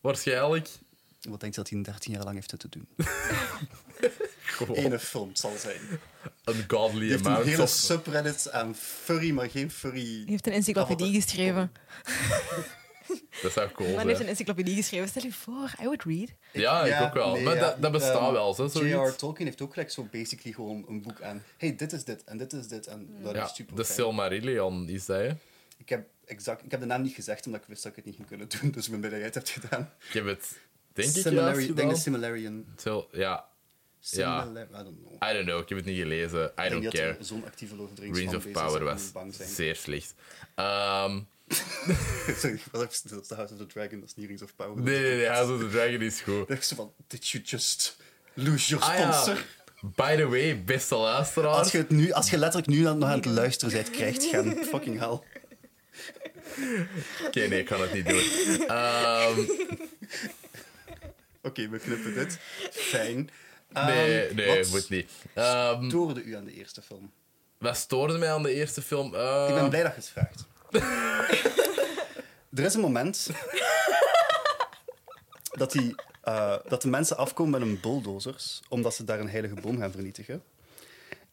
[0.01, 0.69] Waarschijnlijk.
[1.21, 2.89] Wat denk je dat hij 13 jaar lang heeft te doen?
[4.43, 5.81] Gewoon Ene film zal zijn.
[6.45, 7.69] een godly heeft een amount hele of...
[7.69, 10.15] subreddit aan furry, maar geen furry...
[10.15, 11.73] Hij heeft een encyclopedie geschreven.
[13.43, 15.09] Dat zou cool Man heeft een encyclopedie geschreven.
[15.09, 16.29] Stel je voor, I would read.
[16.53, 17.33] Ja, ik ook wel.
[17.33, 17.61] nee, maar ja.
[17.61, 18.71] dat, dat bestaat Ehm, wel, zo, J.R.
[18.71, 19.17] zoiets.
[19.17, 21.43] Tolkien heeft ook gelijk zo basically gewoon een boek aan.
[21.57, 22.87] hey, dit is dit en dit is dit.
[22.87, 23.97] En dat Ja, is super de fijn.
[23.97, 25.29] Silmarillion is dat, hè.
[25.77, 28.07] Ik heb, exact, ik heb de naam niet gezegd, omdat ik wist dat ik het
[28.07, 28.71] niet ging kunnen doen.
[28.71, 29.93] Dus ik ben blij dat jij het hebt gedaan.
[30.09, 30.59] Ik heb het,
[30.93, 32.65] denk ik, Similari- ik denk de Similarian.
[32.83, 33.45] Sil- Ja,
[34.01, 34.43] Ja.
[34.43, 35.31] I don't know.
[35.31, 36.53] I don't know, ik heb het niet gelezen.
[36.67, 37.17] I don't dat care.
[37.21, 40.15] zo'n actieve Lord of the Rings Rings of Power dat was zeer slecht.
[40.55, 41.21] Ehm,
[42.39, 44.83] Sorry, de House of the Dragon, dat is niet Rings of Power.
[44.83, 46.51] nee, nee, nee, House of the Dragon is goed.
[46.51, 47.97] Is zo van, did you just
[48.35, 49.45] lose your Ah ja, sponsor?
[49.81, 51.57] by the way, beste luisteraars.
[51.59, 54.65] Als je, het nu, als je letterlijk nu nog aan het luisteren bent, krijgt hem.
[54.65, 55.21] Fucking hell.
[57.27, 58.23] Oké, nee, ik kan het niet doen.
[58.69, 59.41] Ehm,
[61.43, 62.39] Oké, we knippen dit.
[62.71, 63.31] Fijn.
[63.69, 65.11] nee, Ehm, nee, moet niet.
[65.35, 67.13] Ehm, stoorde u aan de eerste film?
[67.59, 69.07] wat stoorde mij aan de eerste film?
[69.07, 70.45] Ik ben blij dat je het vraagt.
[72.55, 73.31] er is een moment
[75.53, 79.55] dat, die, eh, dat de mensen afkomen met hun bulldozers, omdat ze daar een heilige
[79.55, 80.43] boom gaan vernietigen.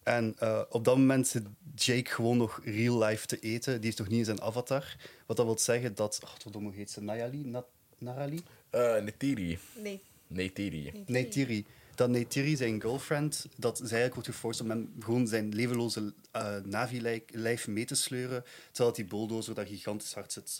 [0.03, 1.43] En eh, op dat moment zit
[1.75, 3.73] Jake gewoon nog real life te eten.
[3.75, 4.95] Die heeft nog niet eens een avatar.
[5.25, 6.19] Wat dat wil zeggen dat...
[6.23, 7.01] Oh, wat hoe heet ze?
[7.01, 7.45] Nayali?
[7.45, 7.65] Na
[7.97, 8.41] Narali?
[8.69, 9.59] eh, Neytiri.
[9.75, 10.01] Nee.
[10.27, 11.03] Neytiri.
[11.05, 11.65] Neytiri.
[11.99, 16.55] Dat Neytiri, zijn girlfriend, dat zij eigenlijk wordt geforst om hem gewoon zijn levenloze eh
[16.63, 20.59] Navi-lijf mee te sleuren, terwijl die bulldozer daar gigantisch hard zit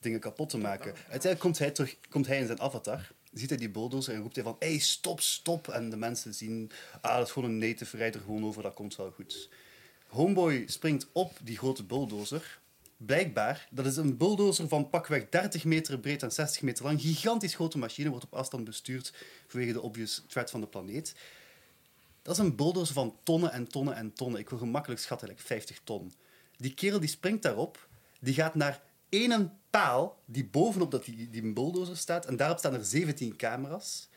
[0.00, 0.94] dingen kapot te maken.
[0.94, 4.34] Uiteindelijk komt hij, terug, komt hij in zijn avatar, ziet hij die bulldozer en roept
[4.34, 5.68] hij van hey, stop, stop.
[5.68, 6.70] En de mensen zien,
[7.00, 9.48] ah, dat is gewoon een native, rijd er gewoon over, dat komt wel goed.
[10.06, 12.60] Homeboy springt op die grote bulldozer.
[12.98, 17.00] Blijkbaar, dat is een bulldozer van pakweg 30 meter breed en 60 meter lang.
[17.00, 19.12] Gigantisch grote machine, wordt op afstand bestuurd
[19.46, 21.14] vanwege de obvious threat van de planeet.
[22.22, 24.40] Dat is een bulldozer van tonnen en tonnen en tonnen.
[24.40, 26.12] Ik wil gemakkelijk schatten, like 50 ton.
[26.56, 27.88] Die kerel die springt daarop,
[28.20, 32.26] die gaat naar één paal die bovenop dat die, die bulldozer staat.
[32.26, 34.08] En daarop staan er 17 camera's.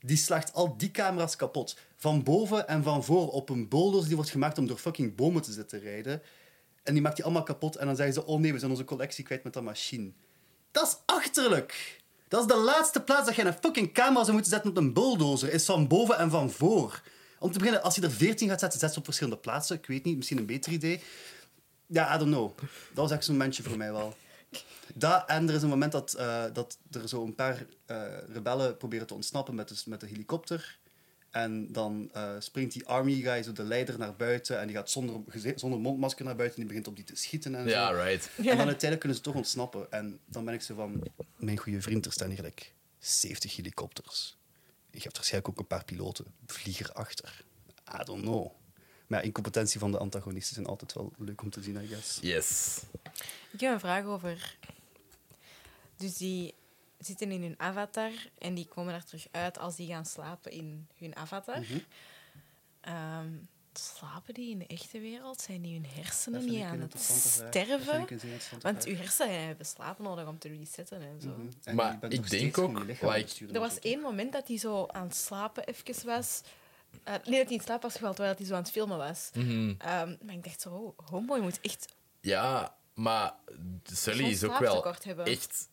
[0.00, 1.78] Die slaagt al die camera's kapot.
[1.96, 5.42] Van boven en van voor op een bulldozer die wordt gemaakt om door fucking bomen
[5.42, 6.22] te zitten rijden.
[6.84, 7.76] En die maakt die allemaal kapot.
[7.76, 10.12] En dan zeggen ze, oh nee, we zijn onze collectie kwijt met dat machine.
[10.70, 12.00] Dat is achterlijk.
[12.28, 14.92] Dat is de laatste plaats dat je een fucking camera zou moeten zetten op een
[14.92, 15.52] bulldozer.
[15.52, 17.02] Is van boven en van voor.
[17.38, 19.76] Om te beginnen, als je er 14 gaat zetten, zet ze op verschillende plaatsen.
[19.76, 21.02] Ik weet niet, misschien een beter idee.
[21.86, 22.58] Ja, I don't know.
[22.58, 24.16] Dat was echt zo'n momentje voor mij wel.
[24.94, 28.76] Dat, en er is een moment dat, eh, dat er zo een paar eh, rebellen
[28.76, 30.78] proberen te ontsnappen met de, met de helikopter.
[31.34, 34.60] En dan eh, springt die army guy, zo de leider, naar buiten.
[34.60, 35.20] En die gaat zonder,
[35.54, 36.56] zonder mondmasker naar buiten.
[36.60, 38.02] En die begint op die te schieten en Ja, zo.
[38.02, 38.30] right.
[38.36, 39.92] En dan uiteindelijk kunnen ze toch ontsnappen.
[39.92, 41.02] En dan ben ik zo van...
[41.36, 44.36] Mijn goede vriend, er staan hier gelijk 70 helikopters.
[44.90, 46.24] Je hebt waarschijnlijk ook een paar piloten.
[46.46, 47.44] Vlieg erachter.
[48.00, 48.46] I don't know.
[49.06, 52.18] Maar ja, incompetentie van de antagonisten zijn altijd wel leuk om te zien, I guess.
[52.22, 52.80] Yes.
[53.52, 54.56] Ik heb een vraag over.
[55.96, 56.54] Dus die
[57.06, 60.88] zitten in hun avatar en die komen er terug uit als die gaan slapen in
[60.98, 61.60] hun avatar.
[61.60, 61.78] Mhm.
[62.80, 63.28] Ehm,
[63.72, 65.40] slapen die in de echte wereld?
[65.40, 68.06] Zijn die hun hersenen niet aan het sterven?
[68.60, 71.28] Want uw hersenen hebben slapen nodig om te resetten en zo.
[71.28, 71.46] Mhm.
[71.64, 75.06] En Maar ik denk ook, like- besturen Er was één moment dat hij zo aan
[75.06, 76.42] het slapen even was.
[77.02, 79.30] Eh, nee, dat hij in slaap was gevallen, terwijl hij zo aan het filmen was.
[79.34, 79.74] Mhm.
[79.78, 83.34] Ehm, maar ik dacht zo, oh, homeboy moet echt Ja, maar
[83.82, 84.84] Sully is ook wel
[85.24, 85.68] echt.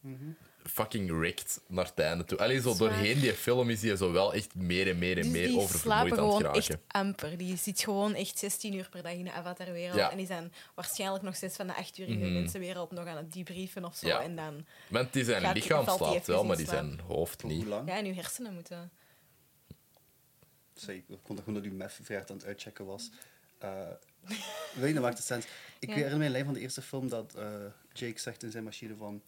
[0.64, 2.38] Fucking rigged naar het einde toe.
[2.38, 5.32] Alleen zo doorheen die film is hij zo wel echt meer en meer en Dus
[5.32, 7.38] meer die oververmoeid slapen aan het gewoon echt amper.
[7.38, 9.96] Die zit gewoon echt 16 uur per dag in de avatarwereld.
[9.98, 10.12] Ja.
[10.12, 12.34] En die zijn waarschijnlijk nog steeds van de 8 uur in de Mhm.
[12.34, 14.08] mensenwereld nog aan het debriefen of zo.
[14.08, 14.22] Ja.
[14.22, 17.66] En dan Want die zijn lichaam slaapt wel, in maar die zijn hoofd niet.
[17.66, 17.88] lang?
[17.90, 18.92] ja, en uw hersenen moeten.
[20.76, 23.10] Sorry, ik kon dat gewoon dat u mef hard aan het uitchecken was.
[23.58, 23.72] Eh
[24.74, 25.46] weet je, dat maakt het sens.
[25.80, 25.94] Ik Ja.
[25.96, 27.46] herinner me een lijn van de eerste film dat eh,
[27.94, 29.22] Jake zegt in zijn machine van...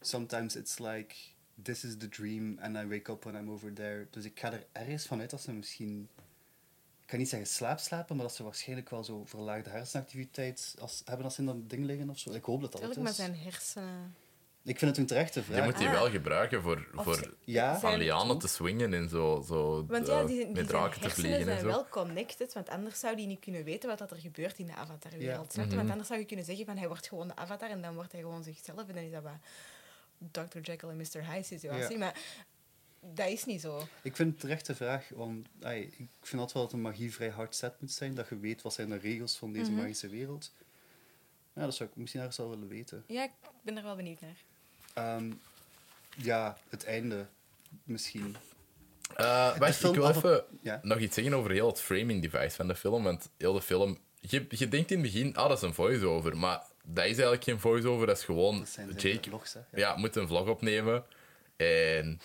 [0.00, 1.14] Sometimes it's like,
[1.62, 4.06] this is the dream and I wake up when I'm over there.
[4.10, 6.08] Dus ik ga er ergens vanuit dat ze misschien...
[7.00, 11.24] Ik kan niet zeggen slaapslapen, maar dat ze waarschijnlijk wel zo verlaagde hersenactiviteit als, hebben
[11.24, 12.32] als ze in dat ding liggen of zo.
[12.32, 14.14] Ik hoop dat dat het Natuurlijk, maar zijn hersenen.
[14.62, 15.64] Ik vind het een terechte Je vraag.
[15.64, 15.92] moet die Ah.
[15.92, 20.14] wel gebruiken voor, Of voor Ja, aan lianen te swingen en zo, zo Want eh,
[20.14, 21.66] ja, die, die met zijn draken te hersenen vliegen en zijn zo.
[21.66, 24.74] wel connected, want anders zou die niet kunnen weten wat dat er gebeurt in de
[24.74, 25.54] avatarwereld.
[25.54, 25.62] Ja.
[25.62, 25.66] je?
[25.68, 25.76] Mhm.
[25.76, 28.12] Want anders zou je kunnen zeggen van hij wordt gewoon de avatar en dan wordt
[28.12, 29.32] hij gewoon zichzelf en dan is dat wat
[30.30, 30.58] Dr.
[30.62, 31.24] Jekyll en Mr.
[31.30, 31.92] Hyde situatie.
[31.92, 31.98] Ja.
[31.98, 32.20] Maar
[33.00, 33.78] dat is niet zo.
[33.78, 37.12] Ik vind het een terechte vraag, want ai, ik vind altijd wel dat een magie
[37.14, 38.14] vrij hard set moet zijn.
[38.14, 39.80] Dat je weet wat zijn de regels van deze Mhm.
[39.80, 40.52] magische wereld.
[41.52, 43.04] Ja, dat zou ik misschien ergens wel willen weten.
[43.06, 43.30] Ja, ik
[43.62, 44.36] ben er wel benieuwd naar.
[44.94, 45.32] Ehm,
[46.16, 47.26] ja, het einde
[47.84, 48.36] misschien.
[49.16, 50.80] Eh, wacht, film ik wil even Ja.
[50.82, 53.02] nog iets zeggen over heel het framing device van de film.
[53.02, 53.98] Want heel de film...
[54.20, 56.36] Je, je denkt in het begin, ah, dat is een voice-over.
[56.36, 58.06] Maar dat is eigenlijk geen voice-over.
[58.06, 58.58] Dat is gewoon...
[58.58, 59.60] Dat zijn Jake vlogs, hè.
[59.80, 59.96] ja.
[59.96, 61.04] moet een vlog opnemen.
[61.56, 62.20] En...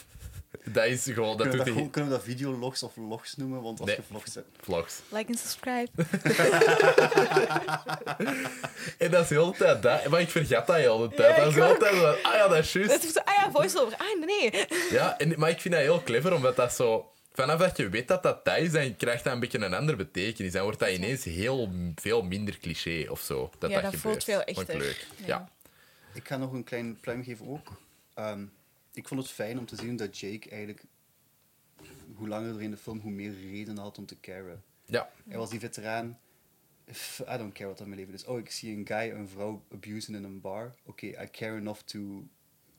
[0.64, 1.36] dat is gewoon...
[1.36, 1.72] Dat Kunnen, we doet dat, hij...
[1.74, 3.62] gewoon- kunnen we dat videologs of vlogs noemen?
[3.62, 3.96] Want als Nee.
[3.98, 4.44] je vlogs zet...
[4.60, 5.00] Vlogs.
[5.08, 5.90] Like en subscribe.
[8.98, 10.08] En dat is heel de tijd dat.
[10.08, 11.36] Maar ik vergat dat heel de tijd.
[11.36, 11.80] Ja, dat is ik heel de ook.
[11.80, 13.04] tijd zo, ah ja, dat is Dat juist.
[13.04, 13.98] is zo, ah ja, voice-over.
[13.98, 14.66] Ah, nee.
[14.90, 17.10] Ja, en, maar ik vind dat heel clever, omdat dat zo...
[17.32, 19.96] Vanaf dat je weet dat dat dat is, dan krijgt dat een beetje een andere
[19.96, 20.52] betekenis.
[20.52, 23.50] Dan wordt dat ineens heel veel minder cliché of zo.
[23.58, 24.78] Dat Ja, dat, dat voelt veel echter.
[24.78, 25.06] leuk.
[25.16, 25.26] Ja.
[25.26, 25.50] Ja.
[26.14, 27.80] Ik ga nog een klein pluim geven ook.
[28.14, 28.44] Ehm,
[28.92, 30.82] ik vond het fijn om te zien dat Jake eigenlijk...
[32.14, 34.62] Hoe langer er in de film, hoe meer reden had om te caren.
[34.84, 35.10] Ja.
[35.28, 36.18] Hij was die veteraan.
[37.20, 38.24] I don't care wat dat mijn leven is.
[38.24, 40.74] Oh, ik zie een guy een vrouw abusen in een bar.
[40.84, 42.26] Oké, I care enough to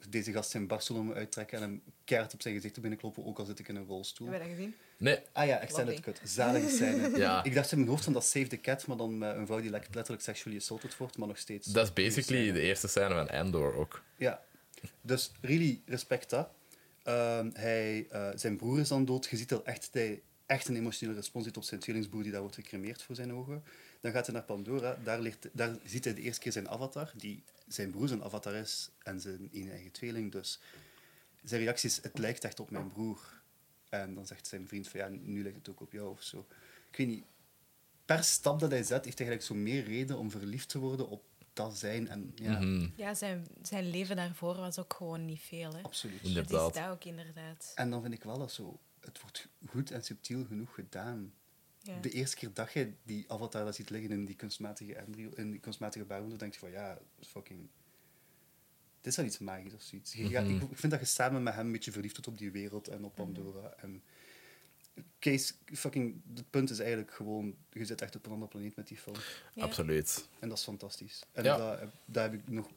[0.09, 3.25] deze gast zijn barstel om me uittrekken en hem keihard op zijn gezicht te binnenkloppen,
[3.25, 4.27] ook al zit ik in een rolstoel.
[4.27, 4.75] Hebben we dat gezien?
[4.97, 5.19] Nee.
[5.31, 6.21] Ah ja, extended cut.
[6.23, 7.17] Zalige scène.
[7.17, 7.43] Ja.
[7.43, 9.61] Ik dacht in mijn hoofd van dat Save the Cat, maar dan met een vrouw
[9.61, 11.67] die let- letterlijk sexually assaulted wordt, maar nog steeds.
[11.67, 14.03] Dat is basically de eerste scène van Andor ook.
[14.17, 14.41] Ja.
[15.01, 16.49] Dus really respect dat.
[17.03, 19.27] Ehm, hij, eh, zijn broer is dan dood.
[19.29, 22.31] Je ziet al echt dat hij echt een emotionele respons heeft op zijn tweelingsbroer die
[22.31, 23.63] daar wordt gecremeerd voor zijn ogen.
[23.99, 24.97] Dan gaat hij naar Pandora.
[25.03, 28.53] Daar, ligt, daar ziet hij de eerste keer zijn avatar, die zijn broer zijn avatar
[28.53, 30.31] is en zijn eigen tweeling.
[30.31, 30.59] Dus
[31.43, 33.41] zijn reactie is, het lijkt echt op mijn broer.
[33.89, 36.45] En dan zegt zijn vriend van, ja, nu lijkt het ook op jou of zo.
[36.91, 37.23] Ik weet niet.
[38.05, 41.09] Per stap dat hij zet, heeft hij eigenlijk zo meer reden om verliefd te worden
[41.09, 41.23] op
[41.53, 42.07] dat zijn.
[42.07, 42.87] En, ja, Mhm.
[42.95, 45.73] Ja, zijn, zijn leven daarvoor was ook gewoon niet veel.
[45.73, 45.81] Hè.
[45.81, 46.21] absoluut.
[46.21, 46.51] Inderdaad.
[46.51, 47.71] Dat is dat ook inderdaad.
[47.75, 48.79] En dan vind ik wel dat zo...
[48.99, 51.33] Het wordt goed en subtiel genoeg gedaan.
[51.89, 51.99] Ja.
[52.01, 55.51] De eerste keer dat je die avatar dat ziet liggen in die kunstmatige embryo, in
[55.51, 57.59] die kunstmatige baarmoeder, denk je van ja, fucking...
[59.01, 60.13] Dit is wel iets magisch of zoiets.
[60.13, 60.55] Je gaat- Mhm.
[60.55, 62.87] ik, ik vind dat je samen met hem een beetje verliefd wordt op die wereld
[62.87, 63.73] en op Pandora.
[63.77, 64.03] En
[65.19, 68.87] Kees, fucking, het punt is eigenlijk gewoon, je zit echt op een andere planeet met
[68.87, 69.15] die film.
[69.53, 69.63] Ja.
[69.63, 70.27] Absoluut.
[70.39, 71.23] En dat is fantastisch.
[71.31, 71.87] En Ja.
[72.05, 72.69] dat heb ik nog,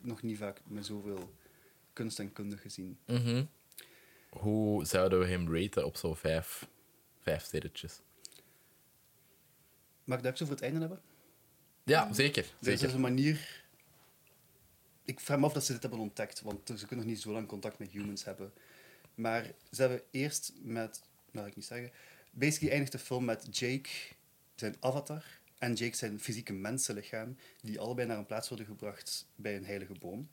[0.00, 1.32] nog niet vaak met zoveel
[1.92, 2.98] kunst en kunde gezien.
[3.06, 3.44] Mhm.
[4.28, 6.68] Hoe zouden we hem raten op zo'n vijf,
[7.20, 8.00] vijf sterretjes?
[10.06, 11.00] Mag ik zo voor het einde hebben?
[11.84, 12.44] Ja, zeker.
[12.60, 12.94] Er is zeker.
[12.94, 13.64] een manier...
[15.04, 17.32] Ik vraag me af dat ze dit hebben ontdekt, want ze kunnen nog niet zo
[17.32, 18.52] lang contact met humans hebben.
[19.14, 21.02] Maar ze hebben eerst met...
[21.30, 21.90] Nou, ik niet zeggen.
[22.30, 23.88] Basically eindigt de film met Jake,
[24.54, 25.24] zijn avatar,
[25.58, 29.94] en Jake zijn fysieke mensenlichaam, die allebei naar een plaats worden gebracht bij een heilige
[30.00, 30.28] boom.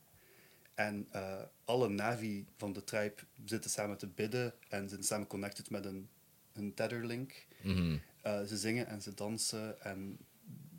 [0.74, 3.14] En eh, alle Navi van de tribe
[3.44, 6.08] zitten samen te bidden en zitten samen connected met een,
[6.52, 7.46] een tetherlink.
[7.60, 7.96] Mhm.
[8.24, 10.18] Eh, ze zingen en ze dansen en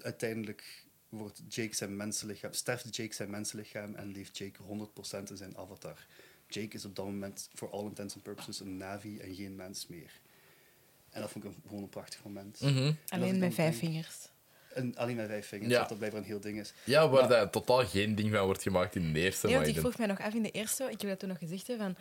[0.01, 5.57] uiteindelijk wordt Jake zijn mensenlichaam, sterft Jake zijn mensenlichaam en leeft Jake 100% in zijn
[5.57, 6.05] avatar.
[6.47, 9.87] Jake is op dat moment voor all intents and purposes een Navi en geen mens
[9.87, 10.11] meer.
[11.09, 12.59] En dat vond ik een, gewoon een prachtig moment.
[12.61, 12.93] Mhm.
[13.07, 14.29] Alleen met vijf denk- vingers.
[14.73, 15.79] En alleen met vijf vingers, Ja.
[15.79, 16.73] wat dat blijkbaar een heel ding is.
[16.83, 19.45] Ja, waar Maar- dat totaal geen ding van wordt gemaakt in de eerste.
[19.45, 21.29] Nee, maar want ik vroeg mij nog af in de eerste, ik heb dat toen
[21.29, 21.95] nog gezegd, hè, van,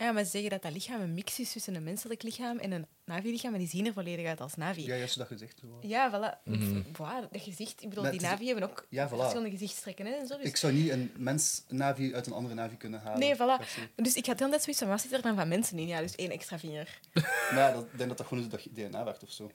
[0.00, 2.72] ja, maar ze zeggen dat dat lichaam een mix is tussen een menselijk lichaam en
[2.72, 4.86] een Navi-lichaam, en die zien er volledig uit als Navi.
[4.86, 5.58] Ja, juist dat gezegd.
[5.60, 5.78] zo.
[5.80, 6.50] Ja, voilà.
[6.92, 7.82] Voilà, dat gezicht.
[7.82, 9.16] Ik bedoel, Maar die Navi hebben ook Ja, voilà.
[9.16, 10.06] verschillende gezichtstrekken.
[10.06, 10.46] Hè, en zo, dus...
[10.46, 13.18] Ik zou niet een mens Navi uit een andere Navi kunnen halen.
[13.18, 13.64] Nee, voilà.
[13.94, 15.86] Dus ik had heel net zoiets van, wat zit er dan van mensen in?
[15.86, 16.98] Ja, dus één extra vinger.
[17.52, 19.50] Maar ja, dat, ik denk dat dat gewoon is dat je DNA werkt of zo.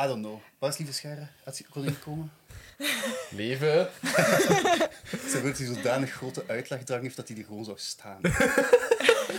[0.00, 0.38] I don't know.
[0.58, 1.28] Waar is lieve Scherre?
[1.44, 2.32] Had ze kon inkomen?
[3.30, 3.88] Leven.
[5.30, 8.20] Ze wil dat hij zodanig grote uitlegdrang heeft dat hij er gewoon zou staan.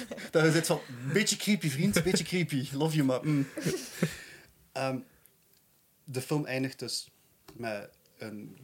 [0.32, 0.82] dat je zit van,
[1.14, 2.68] beetje creepy vriend, beetje creepy.
[2.72, 3.26] Love you, maar...
[3.26, 3.48] mm.
[4.72, 5.00] Ehm,
[6.04, 7.10] de film eindigt dus
[7.54, 8.58] met een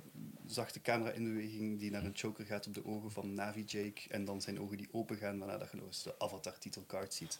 [0.47, 4.01] zachte camera-inbeweging die naar een choker gaat op de ogen van Navi Jake.
[4.09, 7.39] En dan zijn ogen die open gaan, waarna dat je nog eens de avatar-titelcard ziet.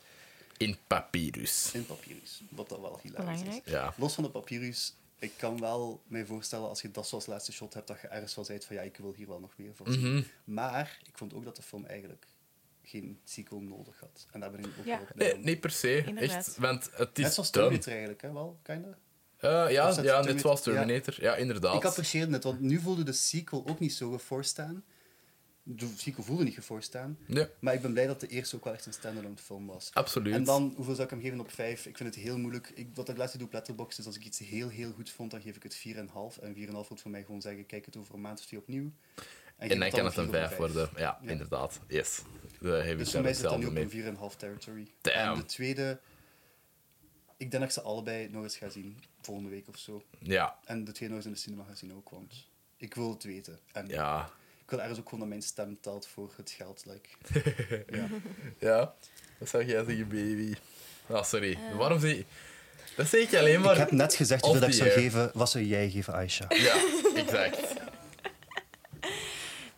[0.58, 1.74] In papyrus.
[1.74, 2.42] In papyrus.
[2.50, 3.60] Wat dat wel hilarisch is.
[3.66, 3.94] Ja.
[3.98, 7.74] Los van de papyrus, ik kan wel mij voorstellen als je dat zoals laatste shot
[7.74, 9.92] hebt, dat je ergens wel zei van ja, ik wil hier wel nog meer voor
[9.92, 10.16] zien.
[10.16, 10.24] Mhm.
[10.44, 12.28] Maar ik vond ook dat de film eigenlijk
[12.84, 14.28] geen sequel nodig had.
[14.32, 15.00] En daar ben ik ook Ja.
[15.16, 15.98] blij Nee, niet per se.
[16.06, 16.38] Inderdaad.
[16.48, 17.50] Echt, want het is Net zoals.
[17.50, 18.32] Terminator eigenlijk, hè?
[18.34, 18.98] wel, kinda.
[19.38, 21.16] Eh, ja, ja, net Terminator- zoals Terminator.
[21.22, 21.76] Ja, inderdaad.
[21.76, 24.84] Ik apprecieerde het, want nu voelde de sequel ook niet zo geforced aan.
[25.66, 27.18] De sequel voelde niet geforced aan.
[27.28, 29.90] Ja, Maar ik ben blij dat de eerste ook wel echt een standalone film was.
[29.94, 30.34] absoluut.
[30.34, 31.86] En dan, hoeveel zou ik hem geven op 5?
[31.86, 32.72] Ik vind het heel moeilijk.
[32.76, 35.32] Ik, wat ik laatst doe op Letterboxd is als ik iets heel, heel goed vond,
[35.32, 36.38] dan geef ik het 4,5.
[36.40, 38.92] En 4,5 wil voor mij gewoon zeggen, kijk het over een maand of twee opnieuw.
[39.58, 40.90] En geef dan kan het een op 5 worden.
[40.96, 41.30] Ja, Ja.
[41.32, 41.80] inderdaad.
[41.88, 42.22] Yes.
[42.64, 44.88] Ik Dus voor daar mij zit dat nu op een 4,5 territory.
[45.02, 45.18] Damn.
[45.18, 46.00] En de tweede,
[47.38, 50.04] ik denk dat ik ze allebei nog eens ga zien, volgende week of zo.
[50.20, 53.10] Ja, En de twee nog eens in de cinema gaan zien ook, want ik wil
[53.10, 53.60] het weten.
[53.72, 54.30] En ja.
[54.64, 56.86] ik wil ergens ook gewoon dat mijn stem telt voor het geld.
[56.86, 57.10] Like.
[57.98, 58.08] ja.
[58.60, 58.96] Ja.
[59.38, 60.54] Wat zou jij zeggen, baby?
[61.08, 61.58] Ah, sorry.
[61.78, 62.26] Waarom zeg je...
[62.96, 63.72] Dat zeg ik alleen maar...
[63.72, 65.32] Ik heb net gezegd dat ik zou eh, geven.
[65.34, 66.46] Wat zou jij geven, Aisha?
[66.50, 66.84] Ja,
[67.16, 67.74] exact.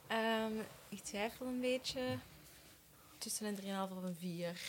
[0.07, 0.51] Ehm,
[0.89, 1.99] ik twijfel een beetje
[3.25, 3.55] tussen een
[3.89, 4.61] 3,5 of een 4.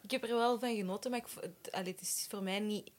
[0.00, 2.90] Ik heb er wel van genoten, maar ik, het, allee, het is voor mij niet...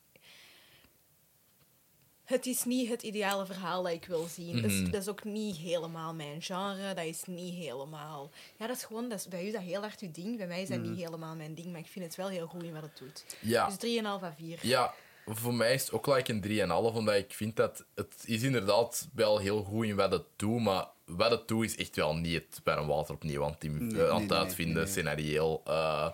[2.23, 4.61] Het is niet het ideale verhaal dat ik wil zien.
[4.61, 4.91] dat, is, Mhm.
[4.91, 6.93] dat is ook niet helemaal mijn genre.
[6.93, 8.29] Dat is niet helemaal...
[8.57, 9.09] Ja, dat is gewoon...
[9.09, 10.37] Dat is, bij u is dat heel hard uw ding.
[10.37, 11.67] Bij mij is dat niet helemaal mijn ding.
[11.71, 13.25] Maar ik vind het wel heel goed in wat het doet.
[13.41, 13.69] Ja.
[13.77, 14.59] Dus 3,5 à 4.
[14.61, 14.93] Ja,
[15.25, 19.07] voor mij is het ook like een 3,5, omdat ik vind dat het is inderdaad
[19.13, 22.33] wel heel goed in wat het doet, maar wat het doet is echt wel niet
[22.33, 24.83] het bij een water opnieuw aan het, Nee, eh, aan nee, het nee, uitvinden, nee,
[24.83, 24.91] nee.
[24.93, 25.61] scenario.
[25.65, 26.09] eh,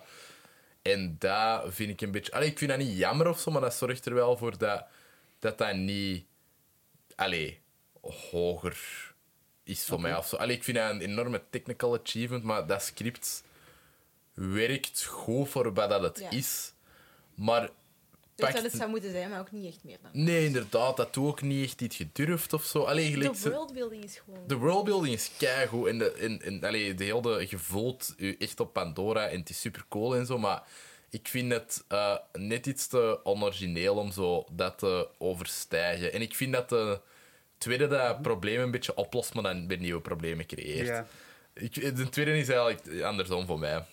[0.82, 2.32] en dat vind ik een beetje...
[2.32, 4.84] Allee, ik vind dat niet jammer of zo, maar dat zorgt er wel voor dat
[5.38, 6.24] dat, dat niet...
[7.16, 7.60] Allee,
[8.00, 8.78] hoger
[9.64, 10.36] is voor mij of zo.
[10.36, 13.44] Allee, ik vind dat een enorme technical achievement, maar dat script
[14.34, 16.30] werkt goed voor wat dat het Ja.
[16.30, 16.72] is.
[17.34, 17.70] Maar
[18.38, 20.10] Dat het zou moeten zijn, maar ook niet echt meer dan.
[20.24, 22.82] Nee, inderdaad, dat doe ook niet echt iets gedurfd of zo.
[22.82, 24.40] Allee, gelijk De worldbuilding is gewoon...
[24.46, 28.60] de worldbuilding is keigoed en, de, en, en allee, de hele je voelt je echt
[28.60, 30.62] op Pandora en het is super cool en zo, maar
[31.10, 36.12] ik vind het eh, net iets te onorigineel om zo dat te overstijgen.
[36.12, 37.00] En ik vind dat de
[37.58, 40.86] tweede dat probleem een beetje oplost, maar dan weer nieuwe problemen creëert.
[40.86, 41.06] Ja.
[41.54, 43.84] Ik, de tweede is eigenlijk andersom voor mij.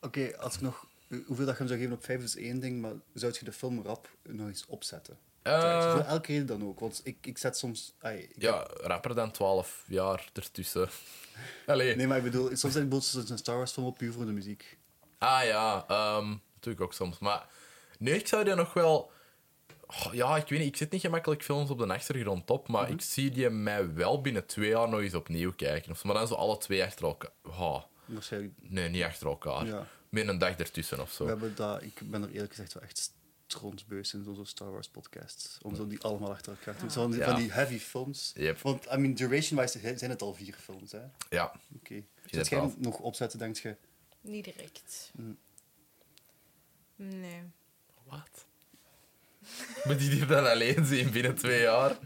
[0.00, 0.86] Oké, als ik nog...
[1.26, 3.52] Hoeveel dat je hem zou geven op 5 is één ding, maar zou je de
[3.52, 5.18] film rap nog eens opzetten?
[5.42, 6.80] Eh, Voor elke reden dan ook.
[6.80, 7.94] Want ik, ik zet soms...
[8.00, 10.88] ai, ik ja, rapper dan 12 jaar ertussen.
[11.66, 11.96] Allee.
[11.96, 14.32] Nee, maar ik bedoel, soms zet ik een Star Wars film op puur voor de
[14.32, 14.76] muziek.
[15.18, 17.18] Ah ja, ehm natuurlijk ook soms.
[17.18, 17.46] Maar
[17.98, 19.10] nee, ik zou die nog wel.
[19.86, 22.82] Oh, ja, ik weet niet, ik zit niet gemakkelijk films op de achtergrond op, maar
[22.82, 22.92] Mhm.
[22.92, 25.94] ik zie die mij wel binnen twee jaar nog eens opnieuw kijken.
[26.02, 27.30] Maar dan zo alle twee achter elkaar.
[27.42, 27.82] Oh,
[28.60, 29.66] nee, niet achter elkaar.
[29.66, 29.86] Ja.
[30.12, 31.24] Met een dag ertussen of zo.
[31.24, 33.12] We hebben dat, ik ben er eerlijk gezegd wel echt
[33.46, 35.58] strontbeus in zo'n Star Wars podcasts.
[35.62, 36.90] Om zo die allemaal achter elkaar te doen.
[36.90, 37.26] Zo Van, die- Ja.
[37.30, 38.32] van die heavy films.
[38.34, 38.58] Yep.
[38.58, 40.98] Want, I mean, duration-wise zijn het al vier films, hè.
[41.04, 41.08] Oké.
[41.28, 41.42] Ja,
[42.30, 42.78] Zet jij Inderdaad.
[42.78, 43.76] nog opzetten, denk je?
[44.20, 45.10] Niet direct.
[45.14, 45.38] Mm.
[46.96, 47.42] Nee.
[48.04, 48.44] wat?
[49.84, 51.98] Moet je die dan alleen zien binnen twee jaar?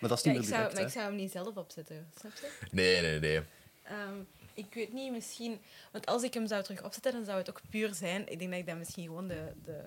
[0.00, 0.86] Maar dat is Ja, niet ik, meer zou, direct, maar hè.
[0.86, 2.50] ik zou hem niet zelf opzetten, snap je?
[2.70, 3.42] Nee, nee, nee.
[3.82, 4.14] Ehm,
[4.56, 5.60] ik weet niet, misschien...
[5.92, 8.28] Want als ik hem zou terug opzetten, dan zou het ook puur zijn...
[8.28, 9.80] Ik denk dat ik dan misschien gewoon de, de,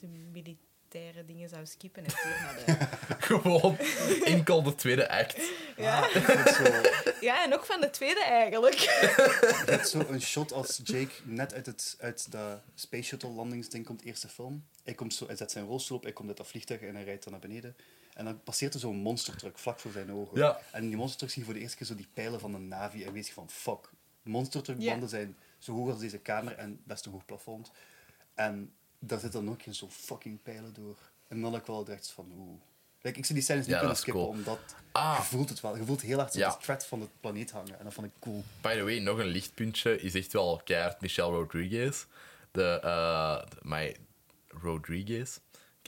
[0.00, 2.86] de militaire dingen zou skippen en puur naar de...
[3.26, 3.78] Gewoon
[4.24, 5.50] enkel de tweede act.
[5.76, 6.08] Ja.
[6.52, 6.64] Zo,
[7.26, 8.74] ja, en ook van de tweede eigenlijk.
[9.66, 14.02] met zo een shot als Jake net uit, het, uit de Space Shuttle landingsding komt,
[14.02, 14.64] eerste film.
[14.84, 17.04] Hij, komt zo, hij zet zijn rolstoel op, hij komt uit dat vliegtuig en hij
[17.04, 17.76] rijdt dan naar beneden.
[18.18, 20.38] En dan passeert er zo'n monstertruck vlak voor zijn ogen.
[20.38, 20.60] Ja.
[20.72, 22.58] En in die monstertruck zie je voor de eerste keer zo die pijlen van de
[22.58, 23.90] Navi en weet je van fuck.
[24.22, 25.06] Monstertruckbanden Ja.
[25.06, 27.70] zijn zo hoog als deze kamer en best een hoog plafond.
[28.34, 30.96] En daar zitten dan ook geen zo fucking pijlen door.
[31.28, 32.60] En dan had ik wel direct van oeh.
[33.00, 34.34] Kijk, ik zie die scènes niet Ja, kunnen skippen, cool.
[34.34, 34.58] omdat
[34.92, 35.16] Ah.
[35.18, 35.76] je voelt het wel.
[35.76, 36.50] Je voelt heel hard zo Ja.
[36.50, 37.78] de threat van het planeet hangen.
[37.78, 38.44] En dat vond ik cool.
[38.60, 42.04] By the way, nog een lichtpuntje is echt wel keihard Michelle Rodriguez.
[42.50, 43.96] De, eh de- my
[44.48, 45.38] Rodriguez.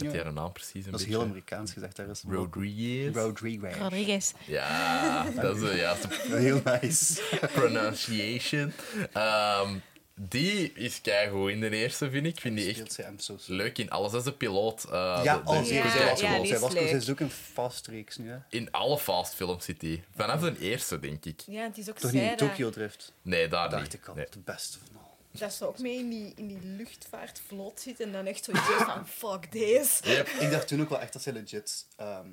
[0.01, 0.23] Ik heb Ja.
[0.23, 1.21] haar naam precies een Dat is beetje.
[1.21, 1.97] heel Amerikaans gezegd.
[1.97, 3.15] Daar is Rodriguez.
[3.17, 3.77] Rodriguez.
[3.77, 4.33] Rodriguez.
[4.47, 7.23] Ja, dat is de juiste Heel nice.
[7.53, 8.73] pronunciation.
[9.13, 9.79] Ehm,
[10.15, 12.35] die is keigoed in de eerste, vind ik.
[12.35, 12.99] Ik vind die echt
[13.47, 14.11] leuk in alles.
[14.13, 14.85] Dat is de piloot.
[14.85, 15.87] eh, Ja, de- de- al zeker.
[15.87, 16.29] Ja, was ja,
[16.71, 18.37] Zij is was ook een fast reeks nu, hè.
[18.49, 20.03] In alle fast films zit die.
[20.17, 21.41] Vanaf de eerste, denk ik.
[21.47, 23.13] Ja, het is ook Toch niet in Tokyo Drift?
[23.23, 23.95] Nee, daar Dacht niet.
[23.95, 24.15] ik al.
[24.15, 24.27] Nee.
[24.31, 25.10] De beste van al.
[25.31, 29.07] Dat ze ook mee in die, in die luchtvaartvloot zit en dan echt zoiets van
[29.19, 30.09] fuck deze.
[30.09, 30.29] Yep.
[30.29, 32.29] Ik dacht toen ook wel echt dat zij legit ehm,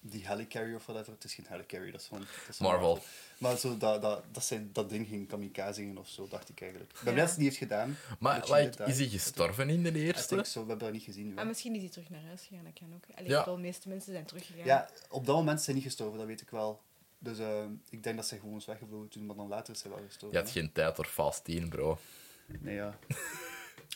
[0.00, 1.12] die helicarrier of whatever.
[1.12, 2.22] Het is geen helicarrier, dat is gewoon...
[2.22, 2.98] Dat is van Marvel.
[3.38, 6.90] Maar zo, dat, dat, dat, zij dat ding ging kamikaze of zo, dacht ik eigenlijk.
[6.92, 7.96] Ik ben blij dat ze niet heeft gedaan.
[8.18, 10.34] Maar like, is hij gestorven in de eerste?
[10.34, 10.60] think so.
[10.60, 11.34] We hebben dat niet gezien.
[11.34, 13.16] Maar misschien is hij terug naar huis gegaan, dat kan ook.
[13.16, 13.38] Allee, Ja.
[13.38, 14.64] ik bedoel, de meeste mensen zijn teruggegaan.
[14.64, 16.80] Ja, op dat moment is zij niet gestorven, dat weet ik wel.
[17.18, 19.90] Dus eh, ik denk dat zij gewoon is weggevlogen toen, maar dan later is zij
[19.90, 20.38] wel gestorven.
[20.38, 20.60] Je had hè.
[20.60, 21.98] geen tijd voor Fast 10, bro.
[22.46, 22.98] Nee, ja.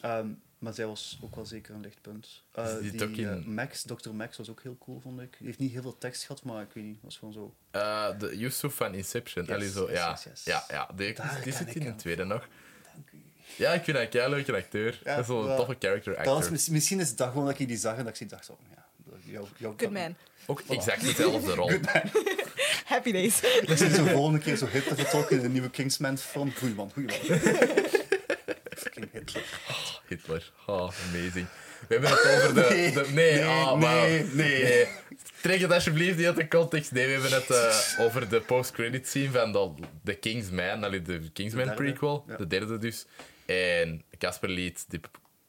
[0.00, 0.28] Ehm,
[0.58, 2.42] maar zij was ook wel zeker een lichtpunt.
[2.52, 4.10] Eh, zit die eh, Max, Dr.
[4.10, 5.34] Max was ook heel cool, vond ik.
[5.38, 7.54] Die heeft niet heel veel tekst gehad, maar ik weet niet, was gewoon zo...
[7.70, 9.44] Eh, de Yusuf van Inception.
[9.44, 10.10] Yes, Allee, zo, yes, ja.
[10.10, 10.44] yes, yes.
[10.44, 10.88] ja, ja.
[10.96, 11.14] Die,
[11.44, 12.48] die zit ik in de tweede nog.
[12.94, 13.22] Dank u.
[13.56, 15.00] Ja, ik vind dat een leuke acteur.
[15.04, 15.56] Ja, dat is zo'n ja.
[15.56, 16.52] toffe character Dat was, actor.
[16.52, 18.58] mis- misschien is het dat gewoon dat ik die zag en dat ik dacht zo,
[18.74, 18.86] ja,
[19.24, 20.16] jou, jou Good man.
[20.46, 21.70] Ook exact dezelfde rol.
[22.84, 23.40] Happy days.
[23.40, 26.52] Dat is de volgende keer zo Hitler vertrokken in een nieuwe Kingsman film.
[26.52, 27.84] Goeie man, goeie man.
[29.00, 29.44] Fucking Hitler.
[30.08, 30.52] Hitler.
[30.66, 31.46] Oh, amazing.
[31.88, 32.66] We hebben het over de...
[32.70, 34.86] Nee, de- nee, nee, ah, nee, nee.
[35.40, 36.92] Trek het alsjeblieft niet uit de context.
[36.92, 39.70] Nee, we hebben het eh, over de post-credit scene van de,
[40.02, 40.84] de Kingsman.
[40.84, 42.24] Allee, de Kingsman De prequel.
[42.28, 42.36] ja.
[42.36, 43.06] De derde dus.
[43.46, 45.00] En Casper liet die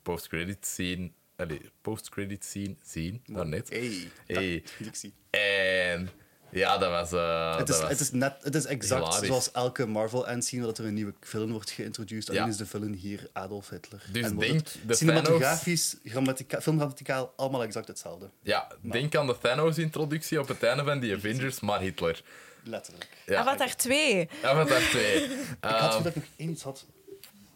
[0.02, 1.11] post-credit scene...
[1.36, 3.69] Allee, post-credit scene zien, daarnet.
[3.69, 4.64] Hey, Hey.
[4.80, 5.06] dat.
[5.30, 6.10] En
[6.52, 7.11] ja, dat was...
[7.11, 9.28] eh, Het is, dat was het, is net, het is exact hilarisch.
[9.28, 12.30] zoals elke Marvel-end-scene dat er een nieuwe villain wordt geïntroduceerd.
[12.30, 12.48] Alleen Ja.
[12.48, 14.03] is de villain hier Adolf Hitler.
[14.11, 18.30] Dus en wordt denk de cinematografisch, grammatica, filmgrammaticaal, allemaal exact hetzelfde.
[18.41, 22.24] Ja, denk aan de Thanos-introductie op het einde van die Avengers, maar Hitler.
[22.64, 23.07] Letterlijk.
[23.26, 24.30] Ja, Avatar 2.
[24.44, 25.24] Avatar 2.
[25.24, 25.30] ik
[25.61, 26.86] had Ehm, dat ik nog één iets had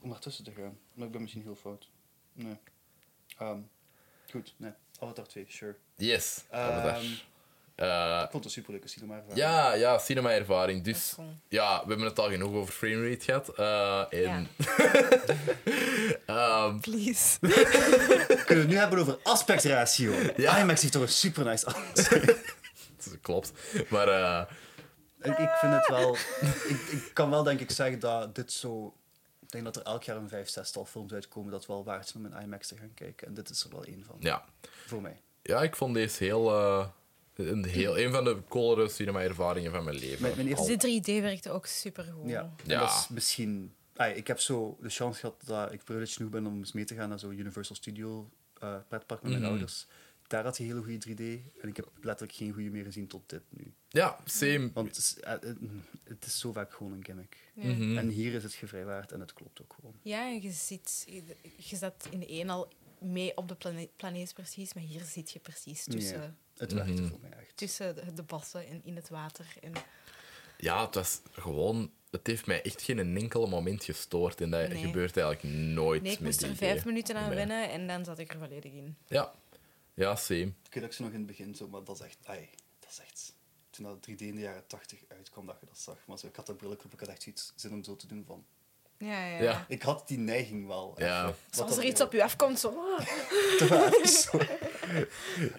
[0.01, 0.77] om ertussen te gaan.
[0.93, 1.89] Maar ik ben misschien heel fout.
[2.33, 2.57] Nee.
[3.37, 3.57] Ehm,
[4.31, 4.71] goed, nee.
[4.99, 5.75] Avatar 2, sure.
[5.95, 7.01] yes, Ehm, Avatar.
[7.75, 9.37] Eh, Ik vond het een superleuke cinema ervaring.
[9.39, 10.83] ja, ja, cinema-ervaring.
[10.83, 11.33] Dus cool.
[11.47, 13.49] ja, we hebben het al genoeg over framerate gehad.
[13.49, 14.47] Eh, en,
[16.25, 17.37] ehm, Please.
[17.41, 20.13] We kunnen het nu hebben over aspectratio.
[20.35, 20.57] Ja.
[20.57, 22.55] IMAX heeft toch een super nice aspect.
[23.21, 23.51] klopt.
[23.89, 24.41] Maar eh,
[25.21, 26.15] ik, ik vind het wel...
[26.67, 28.95] Ik, ik kan wel denk ik zeggen dat dit zo...
[29.39, 32.25] Ik denk dat er elk jaar een vijf, zestal films uitkomen dat wel waard zijn
[32.25, 33.27] om in IMAX te gaan kijken.
[33.27, 34.15] En dit is er wel één van.
[34.19, 34.43] ja.
[34.87, 35.21] Voor mij.
[35.41, 36.55] ja, ik vond deze heel...
[36.55, 36.87] eh,
[37.35, 40.21] een, heel, een van de coolere cinema-ervaringen van mijn leven.
[40.21, 42.29] Mijn- mijn eerste- De 3D werkte ook super goed.
[42.29, 42.53] Ja.
[42.65, 42.79] Ja.
[42.79, 43.73] dat is misschien...
[44.15, 46.95] Ik heb zo de chance gehad dat ik privileged genoeg ben om eens mee te
[46.95, 48.29] gaan naar zo'n Universal Studio
[48.59, 49.51] eh, pretpark met mijn Mhm.
[49.51, 49.87] ouders.
[50.27, 51.19] Daar had hij hele goede 3D.
[51.61, 53.73] En ik heb letterlijk geen goede meer gezien tot dit nu.
[53.89, 54.71] Ja, same.
[54.73, 55.57] Want het is, eh, het-
[56.03, 57.37] het is zo vaak gewoon een gimmick.
[57.53, 57.63] Ja.
[57.73, 57.97] Mhm.
[57.97, 59.95] En hier is het gevrijwaard en het klopt ook gewoon.
[60.01, 61.23] Ja, en je, ziet, je,
[61.57, 62.67] je zat in de een al
[62.99, 66.93] mee op de plane- planeet precies, maar hier zit je precies tussen, Ja, het werkte
[67.01, 67.09] Mhm.
[67.09, 67.57] voor mij echt.
[67.57, 69.45] tussen de, de bossen en in het water.
[69.61, 69.71] En,
[70.57, 71.91] Ja, het was gewoon...
[72.11, 74.41] Het heeft mij echt geen enkele moment gestoord.
[74.41, 74.81] En dat Nee.
[74.85, 77.35] gebeurt eigenlijk nooit nee, ik moest er vijf minuten aan Nee.
[77.37, 78.95] wennen en dan zat ik er volledig in.
[79.07, 79.33] Ja.
[79.93, 80.39] Ja, same.
[80.39, 82.17] Ik weet dat ik ze nog in het begin zo, maar dat is echt...
[82.23, 83.35] Ai, dat is echt...
[83.69, 85.97] Toen dat 3D in de jaren 80 uitkwam, dat je dat zag.
[86.07, 88.07] Maar zo, ik had dat bril op, ik had echt zoiets zin om zo te
[88.07, 88.45] doen van...
[89.01, 89.41] Ja, ja.
[89.41, 89.65] Ja.
[89.67, 90.93] Ik had die neiging wel.
[90.97, 91.33] Ja.
[91.49, 92.73] Dus als er iets op u afkomt, zo...
[93.59, 94.37] even zo.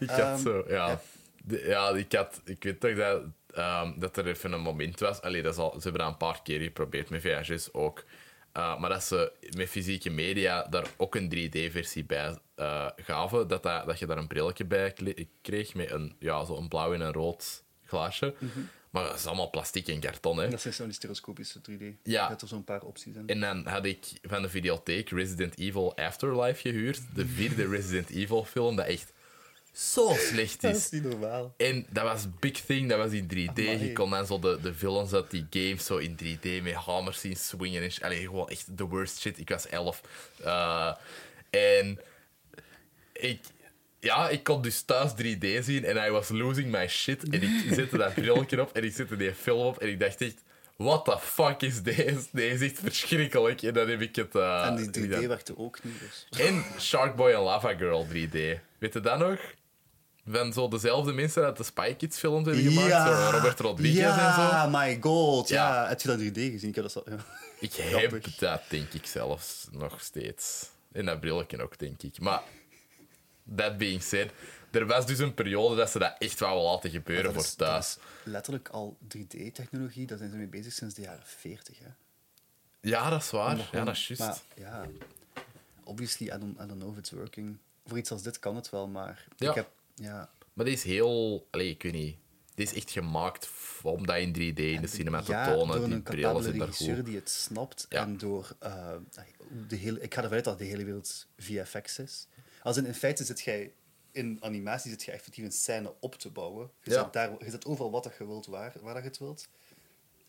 [0.00, 0.88] Ik had Ehm, zo, ja.
[0.88, 1.00] ja.
[1.44, 3.22] De- ja, ik, had, ik weet toch dat,
[3.54, 5.20] ehm, dat er even een moment was.
[5.20, 8.04] Allee, dat is al, ze hebben dat een paar keer geprobeerd met VHS ook.
[8.56, 13.48] Uh, maar dat ze met fysieke media daar ook een 3D-versie bij eh, gaven.
[13.48, 14.94] Dat, dat, dat je daar een brilletje bij
[15.42, 18.34] kreeg met een, ja, zo een blauw en een rood glaasje.
[18.92, 20.38] Maar dat is allemaal plastic en karton.
[20.38, 20.48] Hè.
[20.48, 21.84] Dat zijn zo die stereoscopische 3D.
[22.02, 22.28] Ja.
[22.28, 23.26] Hebt er zo'n paar opties in.
[23.26, 27.00] En dan had ik van de videotheek Resident Evil Afterlife gehuurd.
[27.14, 29.12] De vierde Resident Evil film, dat echt
[29.72, 30.84] zo slecht Dat is.
[30.84, 31.54] is niet normaal.
[31.56, 33.58] En dat was big thing, dat was in 3D.
[33.58, 33.84] Amai.
[33.84, 37.20] Je kon dan zo de, de villains uit die games zo in 3D met hammers
[37.20, 37.82] zien swingen.
[37.82, 39.38] En, allee, gewoon echt the worst shit.
[39.38, 40.00] Ik was 11.
[40.44, 40.94] Eh,
[41.50, 41.98] en
[43.12, 43.40] ik,
[44.02, 47.28] ja, ik kon dus thuis 3D zien en I was losing my shit.
[47.28, 50.20] En ik zette dat brilletje op en ik zette die film op en ik dacht
[50.20, 50.42] echt...
[50.76, 52.26] What the fuck is deze?
[52.32, 53.62] Deze is echt verschrikkelijk.
[53.62, 54.34] En dan heb ik het...
[54.34, 55.28] eh, en die 3D gedaan.
[55.28, 55.94] werkte ook niet.
[56.00, 56.40] Dus.
[56.46, 58.38] En Sharkboy en Lava Girl 3D.
[58.78, 59.40] Weet je dat nog?
[60.26, 63.08] Van zo dezelfde mensen uit de Spy Kids films hebben gemaakt.
[63.08, 64.78] Zo Robert Rodriguez ja, en zo.
[64.78, 65.48] my god.
[65.48, 65.82] Ja.
[65.82, 65.88] Ja.
[65.88, 66.68] Heb je dat 3D gezien?
[66.68, 67.16] Ik heb dat zo, ja.
[67.60, 70.70] Ik heb dat, denk ik zelfs, nog steeds.
[70.92, 72.20] En dat brilletje ook, denk ik.
[72.20, 72.42] Maar,
[73.56, 74.30] that being said,
[74.70, 77.54] er was dus een periode dat ze dat echt wel laten gebeuren dat voor is,
[77.54, 77.86] thuis.
[77.96, 80.06] is letterlijk al 3D-technologie.
[80.06, 81.78] Daar zijn ze mee bezig sinds de jaren 40.
[81.78, 81.86] Hè.
[82.80, 83.68] Ja, dat is waar.
[83.72, 84.44] Ja, dat is Maar juist.
[84.56, 84.86] ja,
[85.84, 87.56] obviously, I don't, I don't know if it's working.
[87.86, 89.48] Voor iets als dit kan het wel, maar Ja.
[89.48, 89.70] ik heb...
[89.94, 91.46] Ja, Maar die is heel...
[91.50, 92.16] Allee, ik weet niet.
[92.54, 93.50] Die is echt gemaakt
[93.82, 95.76] om dat in 3D in de cinema te ja, tonen.
[95.76, 98.02] door Die een capabele regisseur die het snapt Ja.
[98.02, 98.88] en door uh,
[99.68, 102.26] de hele, ik ga ervan uit dat de hele wereld VFX is.
[102.62, 103.72] Als in, in feite zit jij
[104.12, 106.70] in animatie zit je effectief een scène op te bouwen.
[106.82, 107.02] Je, Ja.
[107.02, 109.48] zet, daar, je zet overal wat dat je wilt, waar, waar dat je het wilt.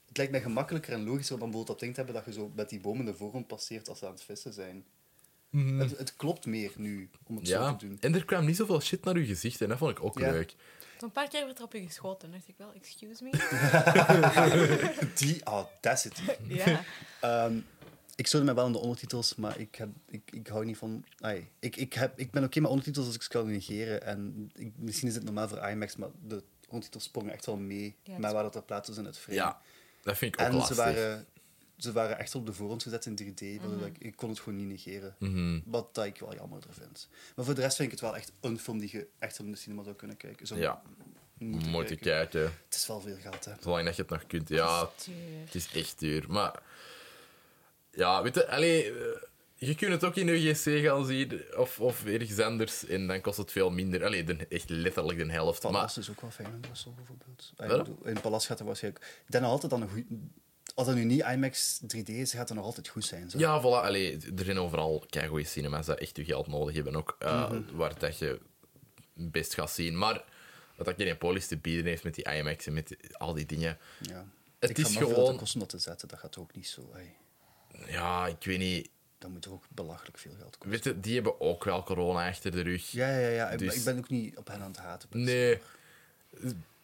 [0.07, 2.51] Het lijkt mij gemakkelijker en logischer dan bijvoorbeeld dat ding te hebben dat je zo
[2.55, 4.85] met die bomen de voorgrond passeert als ze aan het vissen zijn.
[5.77, 7.53] Het, het klopt meer nu om het Mhm.
[7.53, 7.97] Ja, zo te doen.
[8.01, 10.31] en er kwam niet zoveel shit naar uw gezicht en dat vond ik ook Ja.
[10.31, 10.55] leuk.
[10.99, 12.31] Zo'n paar keer werd er op je geschoten.
[12.31, 13.29] dacht ik wel, excuse me.
[15.19, 16.21] Die audacity.
[16.47, 16.83] ja.
[17.21, 17.59] Ehm,
[18.15, 21.05] ik stoorde mij wel aan de ondertitels, maar ik, heb, ik, ik hou niet van...
[21.19, 24.03] Ai, ik, ik, heb, ik ben oké met ondertitels als ik ze kan negeren.
[24.05, 27.95] En ik, misschien is het normaal voor IMAX, maar de ondertitels sprongen echt wel mee
[28.03, 29.37] Ja, het met is- waar dat er plaats was in het frame.
[29.37, 29.61] Ja,
[30.01, 31.25] dat vind ik ook en ze waren,
[31.77, 33.61] ze waren echt op de voorgrond gezet in 3D.
[33.61, 35.15] waardoor ik, ik kon het gewoon niet negeren.
[35.19, 35.59] Mhm.
[35.65, 37.09] Wat dat ik wel jammerder vind.
[37.35, 39.51] Maar voor de rest vind ik het wel echt een film die je echt in
[39.51, 40.47] de cinema zou kunnen kijken.
[40.47, 40.81] Zou Ja.
[41.37, 42.29] moeten Moet je kijken.
[42.29, 42.41] kijken.
[42.65, 43.51] Het is wel veel geld, hè.
[43.61, 44.49] Zolang dat je het nog kunt.
[44.49, 45.15] Ja, Duur.
[45.45, 46.25] het is echt duur.
[46.27, 46.61] Maar
[47.93, 48.95] ja, weet je, allee, eh,
[49.55, 53.37] je kunt het ook in UGC gaan zien of, of ergens anders en dan kost
[53.37, 54.05] het veel minder.
[54.05, 55.63] Allee, de, echt letterlijk de helft.
[55.63, 57.53] Maar Palace is ook wel fijn in Brussel, bijvoorbeeld.
[57.55, 57.77] Ah, ik Wel?
[57.83, 59.05] bedoel, in Palace gaat er waarschijnlijk...
[59.25, 60.03] Ik denk nog altijd dan een goed...
[60.75, 63.29] Als dat nu niet IMAX 3D is, gaat het nog altijd goed zijn.
[63.29, 63.37] Zo.
[63.39, 63.85] ja, voilà.
[63.85, 67.15] Allee, er zijn overal goede cinemas die echt je geld nodig hebben ook.
[67.19, 67.75] eh, Mhm.
[67.75, 68.39] Waar dat je
[69.13, 69.97] best gaat zien.
[69.97, 70.23] Maar
[70.75, 73.77] wat dat Kinepolis te bieden heeft met die IMAX en met al die dingen.
[74.01, 74.25] Ja.
[74.59, 76.89] Het ik is gewoon- te kosten dat te zetten, dat gaat ook niet zo...
[76.93, 77.15] Hey,
[77.87, 78.89] Ja, ik weet niet.
[79.17, 80.69] dat moet toch ook belachelijk veel geld kosten.
[80.69, 82.91] Weet je, die hebben ook wel corona achter de rug.
[82.91, 83.49] Ja, ja, ja.
[83.49, 85.09] Ik, Dus- ik ben ook niet op hen aan het haten.
[85.11, 85.61] Nee.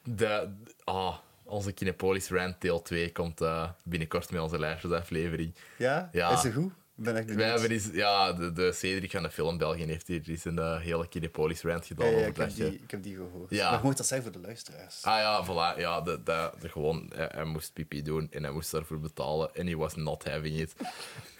[0.04, 0.50] De,
[0.84, 5.54] ah, onze Kinepolis Rant deel 2 komt eh, binnenkort met onze lijstjesaflevering.
[5.78, 6.10] Ja?
[6.12, 6.32] Ja.
[6.32, 6.72] Is het goed?
[7.00, 7.50] Ik ben Wij benieuwd.
[7.52, 11.08] hebben eens, ja, de, de Cedric van de film België heeft hier eens een hele
[11.08, 12.10] Kinepolis Rant Ja, gedaan.
[12.10, 13.50] ja, over ik, heb je- die, ik heb die gehoord.
[13.50, 13.70] Ja.
[13.70, 15.04] Maar je moet dat zeggen voor de luisteraars.
[15.04, 15.80] Ah ja, voilà.
[15.80, 19.56] Ja, de, de, de gewoon, hij, hij moest pipi doen en hij moest daarvoor betalen.
[19.56, 20.74] En he was not having it.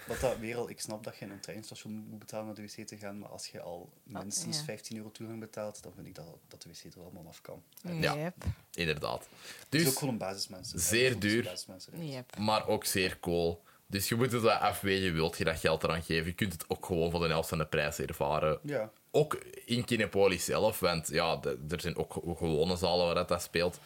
[0.06, 2.62] Wat dat weer al, ik snap dat je in een treinstation moet betalen naar de
[2.62, 4.64] wc te gaan, maar als je al minstens ja.
[4.64, 7.62] 15 euro toegang betaalt, dan vind ik dat, dat de wc er allemaal af kan.
[8.00, 8.16] Ja.
[8.16, 8.34] Yep.
[8.74, 9.28] Inderdaad.
[9.64, 10.70] Het is Dus, ook gewoon een basismens.
[10.74, 11.54] zeer duur.
[12.00, 12.38] Yep.
[12.38, 13.62] maar ook zeer cool.
[13.90, 16.26] Dus je moet het wel afwegen, wilt je dat geld eraan geven.
[16.26, 18.58] Je kunt het ook gewoon voor de helft van de prijs ervaren.
[18.62, 18.90] Ja.
[19.10, 19.34] Ook
[19.64, 23.42] in Kinepolis zelf, want ja, de- er zijn ook ge- gewone zalen waar dat, dat
[23.42, 23.78] speelt.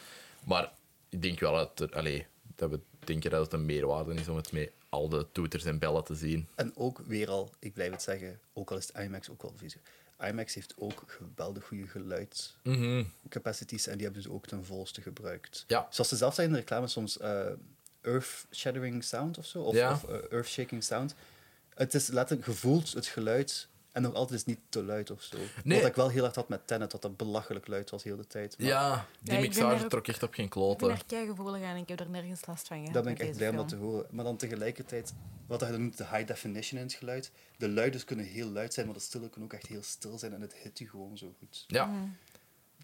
[0.45, 0.73] Maar
[1.09, 2.27] ik denk wel dat, er, allee,
[2.57, 5.79] dat we denken dat het een meerwaarde is om het met al de toeters en
[5.79, 6.49] bellen te zien.
[6.55, 9.53] En ook weer al, ik blijf het zeggen, ook al is het IMAX ook wel
[9.57, 9.77] vies.
[10.21, 15.65] IMAX heeft ook geweldig goede geluidscapacities en die hebben ze ook ten volste gebruikt.
[15.67, 15.87] Ja.
[15.91, 17.47] Zoals ze zelf zeggen in de reclame soms eh,
[18.05, 19.93] earth-shattering sound of zo, of, Ja.
[19.93, 21.15] of eh, earth-shaking sound.
[21.75, 25.37] Het is letterlijk gevoeld het geluid En nog altijd is niet te luid of zo.
[25.65, 25.79] Nee.
[25.81, 28.27] Wat ik wel heel hard had met Tenet, dat dat belachelijk luid was heel de
[28.27, 28.59] tijd.
[28.59, 30.91] Maar Ja, die Ja, mixage trok echt op geen Ik ben kloten.
[30.91, 32.93] er keigevoelig aan en ik heb er nergens last van gehad.
[32.95, 34.07] Daar ben ik echt blij om dat te horen.
[34.11, 35.13] Maar dan tegelijkertijd,
[35.47, 37.31] wat je noemt de high definition in het geluid.
[37.57, 40.33] De luiders kunnen heel luid zijn, maar de stille kunnen ook echt heel stil zijn
[40.33, 41.65] en het hit je gewoon zo goed.
[41.67, 41.91] Ja,
[42.33, 42.34] Het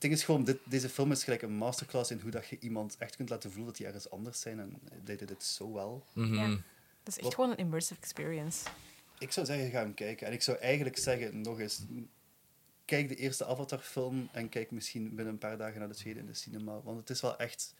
[0.01, 2.97] ding is gewoon, dit, deze film is gelijk een masterclass in hoe dat je iemand
[2.99, 4.61] echt kunt laten voelen dat die ergens anders zijn.
[4.61, 6.07] En they did it zo wel.
[6.13, 6.35] mhm.
[6.35, 6.47] Ja.
[6.49, 6.59] Dat
[7.05, 8.69] is echt Wat- gewoon een immersive experience.
[9.19, 10.27] Ik zou zeggen, ga hem kijken.
[10.27, 11.81] En ik zou eigenlijk zeggen, nog eens,
[12.85, 16.27] kijk de eerste Avatar-film en kijk misschien binnen een paar dagen naar de tweede in
[16.27, 16.81] de cinema.
[16.83, 17.75] Want het is wel echt...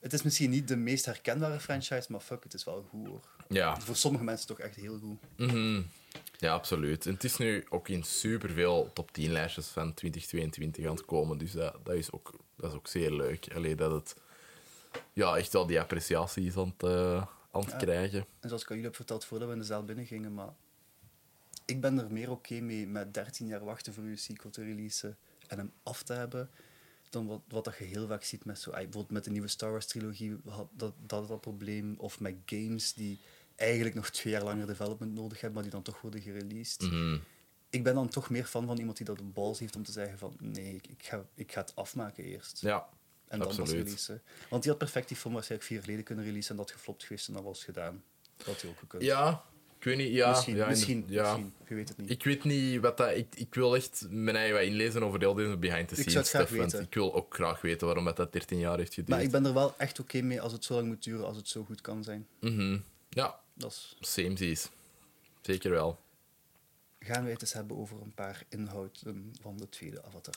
[0.00, 3.20] Het is misschien niet de meest herkenbare franchise, maar fuck, het is wel goed hoor.
[3.48, 3.80] ja.
[3.80, 5.18] Voor sommige mensen toch echt heel goed.
[5.36, 5.82] Mhm.
[6.38, 7.06] Ja, absoluut.
[7.06, 11.38] En het is nu ook in superveel top 10 lijstjes van 2022 aan het komen.
[11.38, 13.54] Dus dat, dat, is, ook, dat is ook zeer leuk.
[13.54, 14.14] Alleen dat het
[15.12, 17.76] ja, echt wel die appreciatie is aan het, eh, aan het Ja.
[17.76, 18.18] krijgen.
[18.40, 20.52] En zoals ik al jullie heb verteld voordat we in de zaal binnen gingen, maar
[21.64, 25.16] ik ben er meer oké mee met 13 jaar wachten voor je sequel te releasen
[25.46, 26.50] en hem af te hebben,
[27.10, 29.48] dan wat, wat dat je heel vaak ziet met zo, ah, bijvoorbeeld met de nieuwe
[29.48, 33.20] Star Wars trilogie, had dat, dat dat probleem, of met games die
[33.54, 36.80] eigenlijk nog twee jaar langer development nodig hebben, maar die dan toch worden gereleased.
[36.80, 37.18] Mhm.
[37.70, 39.92] Ik ben dan toch meer fan van iemand die dat de balls heeft om te
[39.92, 42.60] zeggen van nee, ik, ga, ik ga het afmaken eerst.
[42.60, 42.88] Ja,
[43.28, 44.22] en dan pas releasen.
[44.48, 47.04] Want die had perfect die film waarschijnlijk vier jaar geleden kunnen releasen en dat geflopt
[47.04, 48.02] geweest en dat was gedaan.
[48.36, 49.02] Dat had hij ook gekund.
[49.02, 49.44] ja
[49.84, 50.14] ik weet niet.
[50.14, 51.22] Ja, misschien, ja, misschien, ja.
[51.22, 51.54] misschien.
[51.68, 52.10] Je weet het niet.
[52.10, 53.16] Ik weet niet wat dat...
[53.16, 56.32] Ik, ik wil echt mijn eigen wat inlezen over heel deze Ik behind-the-scenes zou het
[56.32, 56.58] graag stuff.
[56.60, 56.86] Want weten.
[56.86, 59.08] ik wil ook graag weten waarom dat, dat 13 jaar heeft geduurd.
[59.08, 61.36] maar ik ben er wel echt oké mee als het zo lang moet duren, als
[61.36, 62.26] het zo goed kan zijn.
[62.40, 62.78] Mhm.
[63.08, 64.68] Ja, Dat is...
[65.40, 65.98] Zeker wel.
[66.98, 70.34] Gaan wij het eens hebben over een paar inhouden van de tweede Avatar.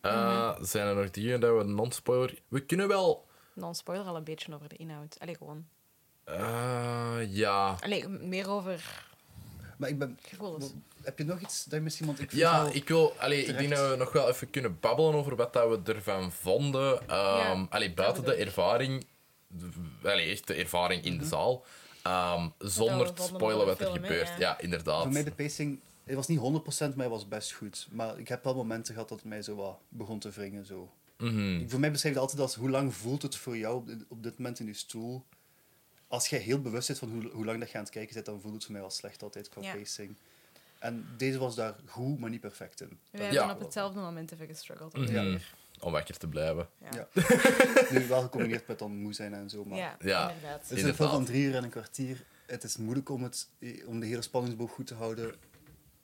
[0.00, 2.38] Eh, Zijn er nog dingen dat we non-spoiler...
[2.48, 3.26] We kunnen wel...
[3.52, 5.16] Non-spoiler al een beetje over de inhoud.
[5.20, 5.66] Allee, gewoon.
[6.24, 7.76] eh, ja...
[7.80, 9.06] Allee, meer over
[9.76, 10.18] Maar ik ben...
[10.22, 10.72] gevoelens.
[11.02, 12.06] Heb je nog iets dat je misschien...
[12.06, 13.68] Want ik Ja, ik, wil, allee, ik terecht.
[13.68, 17.00] denk dat we nog wel even kunnen babbelen over wat dat we ervan vonden.
[17.08, 17.08] Ehm
[17.38, 18.46] Ja, allee, buiten de ik.
[18.46, 19.06] ervaring,
[20.02, 21.64] allee, echt de ervaring in de zaal,
[22.02, 24.28] ehm, zonder te spoilen wat er gebeurt.
[24.28, 24.38] ja.
[24.38, 25.02] Ja, inderdaad.
[25.02, 25.80] Voor mij de pacing...
[26.04, 26.42] Het was niet 100%,
[26.78, 27.88] maar het was best goed.
[27.90, 30.66] Maar ik heb wel momenten gehad dat het mij zo wat begon te wringen.
[30.66, 30.90] Zo.
[31.18, 31.60] Mhm.
[31.60, 34.04] Ik- Voor mij beschrijf je altijd als hoe lang voelt het voor jou op, dit-
[34.08, 35.24] op dit moment in je stoel.
[36.06, 38.26] Als jij heel bewust bent van hoe, hoe lang dat je aan het kijken bent,
[38.26, 39.74] dan voelt het voor mij wel slecht altijd qua Ja.
[39.74, 40.14] pacing.
[40.78, 42.98] En deze was daar goed, maar niet perfect in.
[43.10, 43.52] We hebben Ja.
[43.52, 44.96] op hetzelfde moment even gestruggeld.
[44.96, 45.38] Mhm.
[45.80, 46.68] Om wakker te blijven.
[46.92, 47.08] Ja.
[47.14, 47.24] Ja.
[47.98, 49.64] nu wel gecombineerd met dan moe zijn en zo.
[49.64, 50.30] Maar Ja, Ja.
[50.30, 50.68] inderdaad.
[50.68, 52.24] Het is een film van drie uur en een kwartier.
[52.46, 53.48] Het is moeilijk om, het,
[53.86, 55.30] om de hele spanningsboog goed te houden.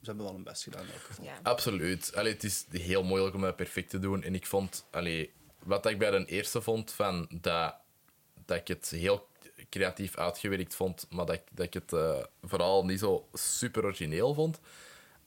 [0.00, 1.24] Ze hebben wel hun best gedaan in elk geval.
[1.24, 1.38] Ja.
[1.42, 2.12] Absoluut.
[2.16, 4.22] Allee, het is heel moeilijk om dat perfect te doen.
[4.22, 7.74] En ik vond, allee, wat ik bij de eerste vond, van dat,
[8.46, 9.28] dat ik het heel
[9.70, 14.34] creatief uitgewerkt vond, maar dat ik, dat ik het eh, vooral niet zo super origineel
[14.34, 14.60] vond.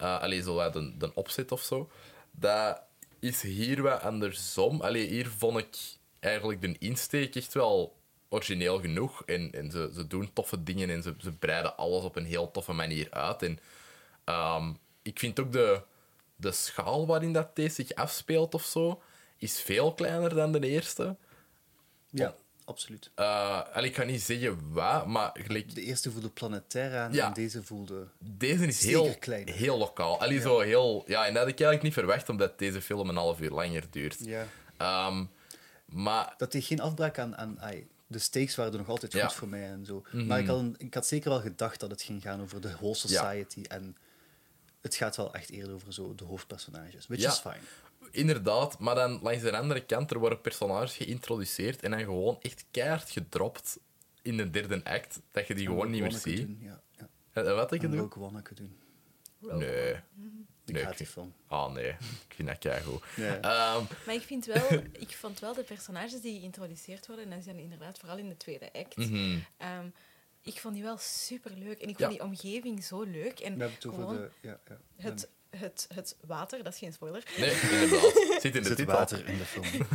[0.01, 1.89] Uh, allee, zo wat een, een opzet of zo.
[2.31, 2.81] Dat
[3.27, 4.81] is hier wat andersom.
[4.81, 5.77] Allee, hier vond ik
[6.19, 7.95] eigenlijk de insteek echt wel
[8.29, 9.23] origineel genoeg.
[9.25, 12.51] En, en ze, ze doen toffe dingen en ze, ze breiden alles op een heel
[12.51, 13.41] toffe manier uit.
[13.41, 13.59] En
[14.27, 15.81] Ehm, ik vind ook de,
[16.35, 19.01] de schaal waarin dat deze zich afspeelt of zo,
[19.37, 21.15] is veel kleiner dan de eerste.
[22.09, 22.35] Ja,
[22.67, 23.09] absoluut.
[23.15, 27.27] Eh, en ik ga niet zeggen wat, maar gelijk, De eerste voelde planetair aan Ja.
[27.27, 28.07] en deze voelde...
[28.19, 29.53] deze is heel, kleiner.
[29.53, 30.19] heel lokaal.
[30.19, 33.15] Allee, zo heel, ja, en dat had ik eigenlijk niet verwacht, omdat deze film een
[33.15, 34.15] half uur langer duurt.
[34.19, 34.45] Ja.
[34.77, 35.25] Ehm,
[35.85, 37.37] maar Dat deed geen afbraak aan...
[37.37, 40.03] aan ai, de stakes waren er nog altijd goed voor mij en zo.
[40.11, 42.71] Maar ik had, een- ik had zeker wel gedacht dat het ging gaan over de
[42.71, 43.61] whole society.
[43.67, 43.97] En
[44.81, 47.07] het gaat wel echt eerder over zo de hoofdpersonages.
[47.07, 47.29] Which Ja.
[47.31, 47.59] is fine.
[48.11, 52.65] Inderdaad, maar dan langs de andere kant, er worden personages geïntroduceerd en dan gewoon echt
[52.71, 53.79] keihard gedropt
[54.21, 56.37] in de derde act, dat je die gewoon niet meer ziet.
[56.37, 57.09] doen, Ja, ja.
[57.31, 57.99] En wat ik En doe?
[57.99, 58.77] Rogue One doen.
[59.39, 59.93] Nee.
[60.65, 61.33] Ik Nee, haat ik die vind- film.
[61.47, 61.89] Ah, nee.
[62.27, 63.03] Ik vind dat keigoed.
[63.15, 63.29] Nee.
[63.29, 64.67] Ehm, Maar ik, vind wel,
[64.99, 68.29] ik vond wel de personages die geïntroduceerd worden, en dat is dan inderdaad vooral in
[68.29, 69.37] de tweede act, mhm.
[69.57, 69.87] ehm,
[70.41, 71.79] ik vond die wel super leuk.
[71.81, 72.07] En ik Ja.
[72.07, 73.39] vond die omgeving zo leuk.
[73.39, 74.29] En We hebben het over gewoon de...
[74.41, 74.77] Ja, ja.
[74.95, 77.23] het, het, het water, dat is geen spoiler.
[77.37, 78.41] Nee, inderdaad.
[78.41, 78.93] Zit in de zit titel.
[78.93, 79.65] water in de film.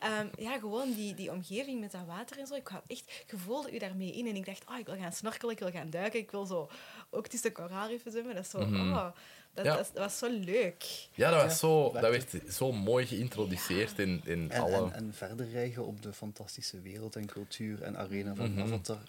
[0.00, 2.54] Ehm, ja, gewoon die, die omgeving met dat water en zo.
[2.54, 4.26] Ik had echt, je voelde u daarmee in.
[4.26, 6.18] En ik dacht, oh, ik wil gaan snorkelen, ik wil gaan duiken.
[6.20, 6.70] Ik wil zo
[7.10, 8.34] ook tussen koraalriffen zwemmen.
[8.34, 8.92] Dat is zo, Mhm.
[8.92, 9.08] oh,
[9.54, 9.76] dat, Ja.
[9.76, 11.08] dat, dat was zo leuk.
[11.14, 14.76] Ja, dat, was zo, dat werd zo mooi geïntroduceerd in, in En, alle...
[14.76, 18.60] en, en verder rijgen op de fantastische wereld en cultuur en arena van Mhm.
[18.60, 19.02] Avatar.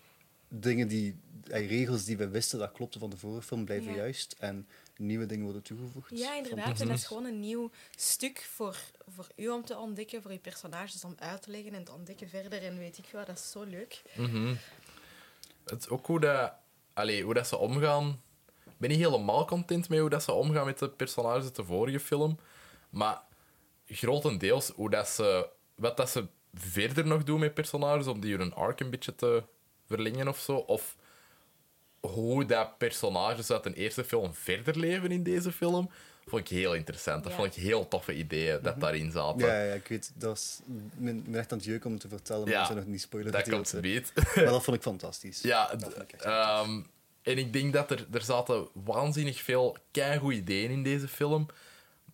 [0.50, 1.16] Dingen die,
[1.48, 3.98] regels die we wisten dat klopten van de vorige film, blijven Ja.
[3.98, 4.36] juist.
[4.40, 4.68] En
[5.00, 6.18] nieuwe dingen worden toegevoegd.
[6.18, 6.82] Ja, inderdaad.
[6.82, 10.40] En dat is gewoon een nieuw stuk voor, voor u om te ontdekken, voor je
[10.40, 12.64] personages om uit te leggen en te ontdekken verder.
[12.64, 14.02] En weet ik veel, dat is zo leuk.
[14.16, 14.56] Mhm.
[15.64, 16.54] Het is ook hoe, dat,
[16.94, 18.22] allee, hoe dat ze omgaan
[18.78, 22.00] ben niet helemaal content met hoe dat ze omgaan met de personages uit de vorige
[22.00, 22.40] film.
[22.90, 23.22] Maar
[23.86, 28.54] grotendeels hoe dat ze, wat dat ze verder nog doen met personages om die hun
[28.54, 29.44] arc een beetje te
[29.86, 30.56] verlengen of zo.
[30.56, 30.96] Of
[32.00, 35.90] hoe dat personages uit een eerste film verder leven in deze film,
[36.28, 37.24] vond ik heel interessant.
[37.24, 37.38] Dat Ja.
[37.38, 39.48] vond ik heel toffe ideeën dat daarin zaten.
[39.48, 42.52] Ja, ja, ik weet, dat ik ben echt aan het jeuken om te vertellen, maar
[42.54, 43.32] Ja, zou nog niet spoilen.
[43.32, 44.12] dat komt beet.
[44.36, 45.42] Maar dat vond ik fantastisch.
[45.42, 46.82] Ja, Dat d- vond ik echt ehm,
[47.22, 51.46] en ik denk dat er, er zaten waanzinnig veel keigoede ideeën in deze film.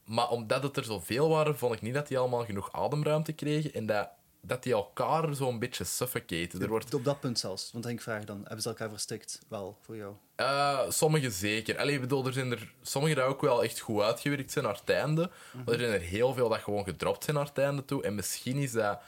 [0.05, 3.73] Maar omdat het er zoveel waren, vond ik niet dat die allemaal genoeg ademruimte kregen.
[3.73, 4.09] En dat,
[4.45, 6.61] dat die elkaar zo'n beetje suffocaten.
[6.61, 7.61] Er wordt Op dat punt zelfs.
[7.61, 9.39] Want dan denk ik vraag dan, hebben ze elkaar verstikt?
[9.47, 10.13] Wel, voor jou.
[10.35, 11.77] Eh, sommige zeker.
[11.77, 14.89] Allee, bedoel, er zijn er sommige die ook wel echt goed uitgewerkt zijn naar het
[14.89, 15.29] einde.
[15.65, 18.03] Maar er zijn er heel veel dat gewoon gedropt zijn naar het einde toe.
[18.03, 18.99] En misschien is dat,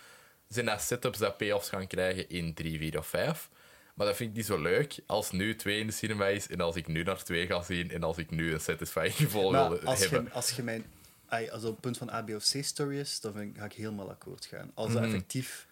[0.48, 3.50] zijn dat setups dat payoffs gaan krijgen in 3, 4 of 5.
[3.94, 6.62] Maar dat vind ik niet zo leuk als nu 2 in de cinema is en
[6.62, 9.80] als ik nu naar 2 ga zien en als ik nu een satisfying gevoel wil
[9.80, 10.24] als hebben.
[10.24, 10.86] je, als je mijn...
[11.30, 13.60] Als het op het punt van A, B of C story is, dan vind ik,
[13.60, 14.72] ga ik helemaal akkoord gaan.
[14.74, 14.98] Als Mhm.
[14.98, 15.68] er effectief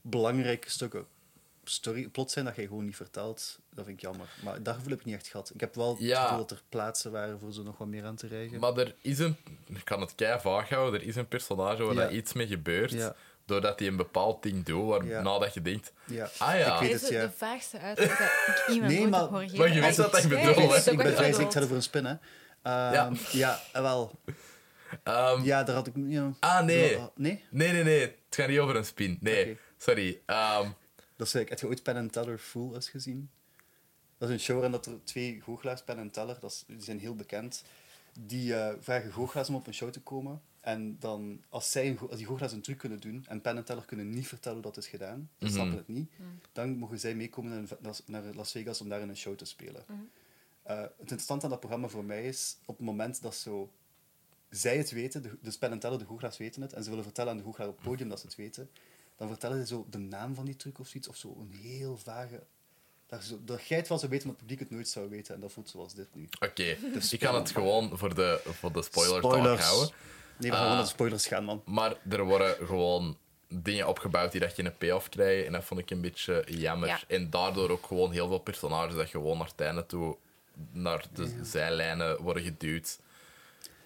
[0.00, 1.06] belangrijke stukken
[1.64, 4.26] story, plot zijn dat je gewoon niet vertelt, dat vind ik jammer.
[4.44, 5.50] Maar dat gevoel heb ik niet echt gehad.
[5.54, 6.18] Ik heb wel Ja.
[6.20, 8.60] het gevoel dat er plaatsen waren voor ze nog wat meer aan te rijgen.
[8.60, 9.36] Maar er is een...
[9.66, 11.00] Ik kan het kei vaag houden.
[11.00, 12.00] Er is een personage waar Ja.
[12.02, 12.90] dat iets mee gebeurt.
[12.92, 13.14] Ja.
[13.44, 15.38] Doordat hij een bepaald ding doet, waarna Ja.
[15.38, 15.92] dat je denkt...
[16.04, 16.30] ja.
[16.38, 16.74] Ah ja.
[16.74, 17.22] Ik weet het, is ja.
[17.26, 19.58] de vaagste uitleg dat ik iemand Nee, maar- heb horen geven.
[19.64, 22.14] Maar je weet wat ik bedoel, ik ben vrij zeker, er voor een spin, hè.
[22.68, 22.92] Ehm,
[23.32, 23.60] Ja.
[23.72, 23.82] ja.
[23.82, 24.18] wel.
[25.02, 25.94] ehm, Ja, daar had ik...
[25.96, 26.32] Ja.
[26.40, 26.98] Ah, nee.
[27.14, 27.44] Nee?
[27.50, 28.00] Nee, nee, nee.
[28.00, 29.18] Het gaat niet over een spin.
[29.20, 29.58] Nee, Oké.
[29.78, 30.20] sorry.
[30.26, 30.68] Ehm,
[31.16, 33.30] Dat is, like, heb je ooit Penn and Teller Full eens gezien?
[34.18, 36.82] Dat is een show waarin dat er twee goochelaars, Penn en Teller, dat is, die
[36.84, 37.62] zijn heel bekend,
[38.20, 40.40] die eh, vragen goochelaars om op een show te komen.
[40.60, 43.64] En dan, als, zij een als die goochelaars een truc kunnen doen en Penn en
[43.64, 45.54] Teller kunnen niet vertellen dat het is gedaan, ze Mhm.
[45.54, 46.10] snappen het niet,
[46.52, 49.84] dan mogen zij meekomen naar, naar Las Vegas om daar in een show te spelen.
[50.68, 53.72] Eh, het interessante aan dat programma voor mij is, op het moment dat zo
[54.48, 57.04] zij het weten, de, dus Penn en Teller, de goochelaars weten het, en ze willen
[57.04, 58.70] vertellen aan de goochelaar op het podium dat ze het weten,
[59.16, 61.96] dan vertellen ze zo de naam van die truc of zoiets, of zo een heel
[61.96, 62.42] vage...
[63.06, 65.34] Dat, zo, dat jij het wel zou weten, maar het publiek het nooit zou weten.
[65.34, 66.28] En dat voelt zoals dit nu.
[66.40, 66.62] Oké,
[67.10, 69.64] ik kan het gewoon voor de, voor de spoiler Spoilers.
[69.64, 69.94] houden.
[70.38, 71.62] Nee, we gaan gewoon naar de spoilers gaan, man.
[71.64, 73.16] Maar er worden gewoon
[73.48, 75.46] dingen opgebouwd die dat je een payoff krijgt.
[75.46, 76.88] En dat vond ik een beetje jammer.
[76.88, 77.00] Ja.
[77.06, 80.16] En daardoor ook gewoon heel veel personages dat gewoon naar het einde toe
[80.72, 82.98] naar de zijlijnen worden geduwd.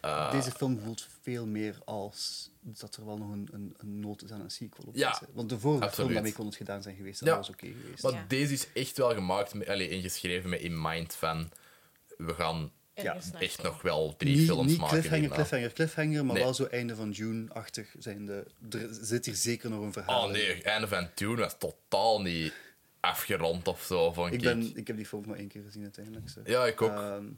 [0.00, 0.30] Ah.
[0.32, 4.30] Deze film voelt veel meer als dat er wel nog een, een, een nood is
[4.30, 4.84] aan een sequel.
[4.86, 5.20] Op Ja.
[5.32, 5.94] Want de vorige absoluut.
[6.04, 7.20] film, daarmee kon het gedaan zijn geweest.
[7.20, 7.26] Ja.
[7.26, 8.02] dat was oké geweest.
[8.02, 8.24] Maar Ja.
[8.28, 11.50] deze is echt wel gemaakt met, allee, en geschreven met in mind van...
[12.16, 14.88] We gaan Ja, echt nog wel drie niet, films niet maken.
[14.92, 15.34] cliffhanger, hierna.
[15.34, 16.42] cliffhanger, cliffhanger, maar Nee.
[16.44, 18.44] wel zo einde van June-achtig zijn de...
[18.70, 20.32] Er zit hier zeker nog een verhaal Oh in.
[20.32, 22.52] nee, einde van Dune was totaal niet
[23.02, 24.42] afgerond of zo, vond ik.
[24.42, 26.28] Ben, ik heb die film maar één keer gezien uiteindelijk.
[26.28, 26.40] zo.
[26.44, 26.90] Ja, ik ook.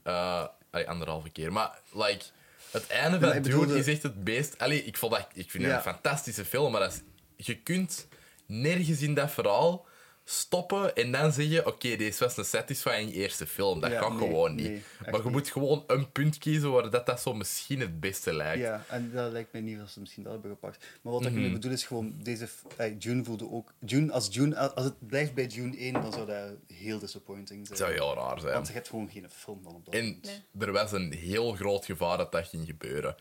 [0.03, 1.53] Eh, allee, anderhalve keer.
[1.53, 2.25] Maar, like,
[2.71, 4.59] het einde van ik Dune bedoelde- is echt het beest.
[4.59, 5.77] Allee, ik, vond dat, ik vind het Ja.
[5.79, 6.93] een fantastische film, maar dat
[7.37, 8.09] is, je kunt
[8.47, 9.87] nergens in dat verhaal
[10.25, 13.81] stoppen en dan zeggen: Oké, deze was een satisfying eerste film.
[13.81, 14.67] Dat Ja, kan nee, gewoon niet.
[14.69, 15.33] nee, maar je niet.
[15.33, 18.61] moet gewoon een punt kiezen waar dat, dat zo misschien het beste lijkt.
[18.63, 20.85] Ja, en dat lijkt mij niet dat ze misschien dat hebben gepakt.
[21.03, 21.41] Maar wat ik Mhm.
[21.41, 23.73] nu bedoel is gewoon, deze, eh, June voelde ook...
[23.79, 27.79] June, als, June, als het blijft bij June 1, dan zou dat heel disappointing zijn.
[27.79, 28.53] Dat zou heel raar zijn.
[28.55, 30.19] Want je hebt gewoon geen film dan op dat En.
[30.23, 30.43] Nee.
[30.67, 33.15] er was een heel groot gevaar dat dat ging gebeuren.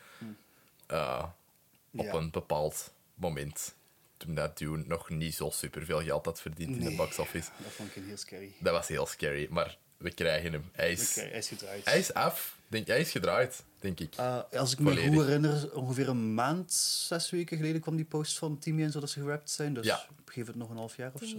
[0.88, 2.06] Eh, op Hm.
[2.06, 2.14] Ja.
[2.14, 3.76] een bepaald moment.
[4.24, 7.50] Toen dat Dune nog niet zo superveel geld had verdiend in de box office.
[7.64, 8.52] Dat vond ik heel scary.
[8.60, 10.70] Dat was heel scary, maar we krijgen hem.
[10.72, 11.86] Hij is, Oké, hij is gedraaid.
[11.86, 12.58] hij is af.
[12.68, 14.16] Denk, hij is gedraaid, denk ik.
[14.16, 18.38] Eh, als ik me goed herinner, ongeveer een maand, zes weken geleden kwam die post
[18.38, 19.74] van Timmy en zo dat ze gerapt zijn.
[19.74, 20.06] Dus Ja.
[20.26, 21.38] geef het nog een half jaar of zo.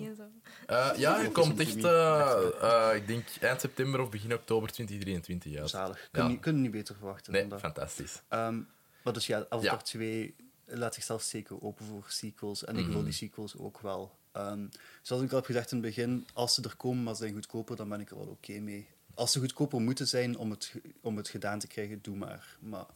[0.67, 5.57] Eh, ja, hij komt echt, eh, eh, ik denk eind september of begin oktober 2023
[5.61, 5.71] uit.
[5.71, 6.09] Zalig.
[6.11, 6.35] Kunnen Ja.
[6.35, 7.61] niet, kunnen niet beter verwachten Nee, dan dat.
[7.61, 8.23] fantastisch.
[8.29, 8.61] Ehm,
[9.05, 9.77] maar dus ja, Avatar Ja.
[9.77, 10.35] 2
[10.79, 12.65] laat zichzelf zeker open voor sequels.
[12.65, 12.93] En ik Mhm.
[12.93, 14.17] wil die sequels ook wel.
[14.33, 14.67] Ehm,
[15.03, 17.35] zoals ik al heb gezegd in het begin, als ze er komen, maar ze zijn
[17.35, 18.87] goedkoper, dan ben ik er wel oké mee.
[19.15, 22.57] Als ze goedkoper moeten zijn om het, om het gedaan te krijgen, doe maar.
[22.61, 22.87] Maar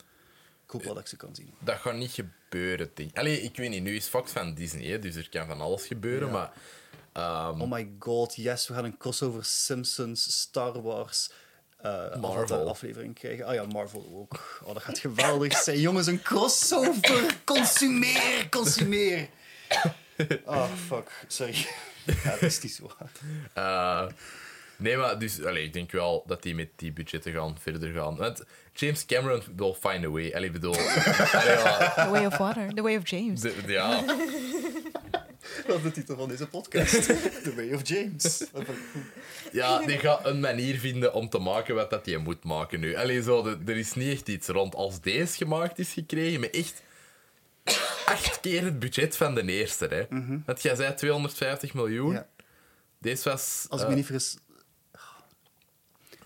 [0.65, 1.53] ik hoop wel dat ik ze kan zien.
[1.59, 3.19] Dat gaat niet gebeuren, denk ik.
[3.19, 5.87] Allee, ik weet niet, nu is Fox van Disney, hè, dus er kan van alles
[5.87, 6.33] gebeuren, Ja.
[6.33, 6.53] maar...
[7.13, 11.31] ehm, Oh my god, yes, we gaan een crossover Simpsons, Star Wars,
[11.83, 12.69] eh Marvel.
[12.69, 13.45] aflevering krijgen.
[13.47, 14.61] Ah ja, Marvel ook.
[14.65, 15.81] Oh, dat gaat geweldig zijn.
[15.81, 17.35] Jongens, een crossover!
[17.45, 19.29] Consumeer, consumeer!
[20.45, 21.11] Oh, fuck.
[21.27, 21.67] Sorry.
[22.25, 23.19] Ja, dat is niet zo hard.
[23.55, 24.07] Eh,
[24.77, 28.17] nee, maar dus, allee, ik denk wel dat die met die budgetten gaan verder gaan.
[28.17, 28.43] Want
[28.75, 30.33] James Cameron will find a way.
[30.35, 30.75] Allee, bedoel...
[31.33, 32.75] allee, ja, The Way of Water.
[32.75, 33.41] The Way of James.
[33.41, 34.05] de- ja.
[35.67, 37.03] Dat is de titel van deze podcast.
[37.45, 38.45] The Way of James.
[39.53, 42.95] Ja, die gaat een manier vinden om te maken wat dat je moet maken nu.
[42.97, 44.75] Alleen zo, de- er is niet echt iets rond.
[44.75, 46.83] Als deze gemaakt is gekregen, met echt
[48.07, 49.87] acht keer het budget van de eerste.
[49.87, 50.07] Hè.
[50.47, 52.13] Want jij zei 250 miljoen.
[52.13, 52.29] Ja.
[52.99, 53.67] Deze was...
[53.69, 54.37] Als ik eh, me niet vergis...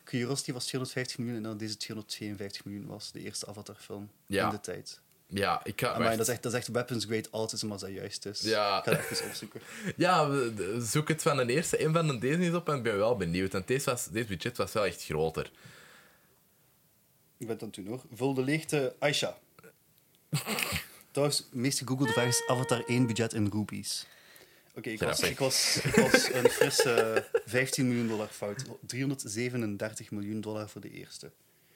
[0.04, 3.12] Curiosity was 250 miljoen en dan deze 252 miljoen was.
[3.12, 4.44] De eerste Avatar-film Ja.
[4.44, 5.00] in de tijd.
[5.34, 5.88] Ja, ik ga...
[5.88, 6.16] Maar wacht.
[6.16, 8.40] dat, is echt, dat is echt weapons grade autism als dat juist is.
[8.40, 8.78] Ja.
[8.78, 9.60] Ik ga het even opzoeken.
[9.96, 10.30] Ja,
[10.80, 13.16] zoek het van de eerste en van de deze niet op en ik ben wel
[13.16, 13.52] benieuwd.
[13.52, 15.50] Want deze, was, deze budget was wel echt groter.
[17.38, 18.02] Ik ben het doen hoor.
[18.12, 19.38] Vul de leegte Aisha.
[21.10, 24.06] Trouwens, de meest gegoogelde vraag is Avatar 1 budget in rupees.
[24.74, 28.64] Oké, ik, was, ik, was, ik was een frisse 15 miljoen dollar fout.
[28.86, 31.30] 337 miljoen dollar voor de eerste.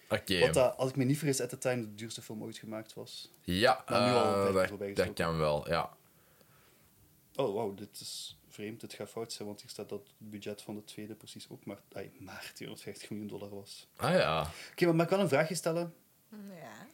[0.08, 0.38] Oké.
[0.38, 2.94] Wat dat, als ik me niet vergis, at the time de duurste film ooit gemaakt
[2.94, 3.32] was.
[3.42, 5.96] Ja, Maar nu al eh, dat, dat kan wel, ja.
[7.34, 8.80] Oh, wauw, dit is vreemd.
[8.80, 11.64] Dit gaat fout zijn, want hier staat dat het budget van de tweede precies ook
[11.64, 11.80] maar,
[12.18, 13.88] maar 250 miljoen dollar was.
[13.96, 14.50] Ah ja.
[14.70, 15.94] Oké, maar mag ik wel een vraagje stellen?
[16.30, 16.86] Ja.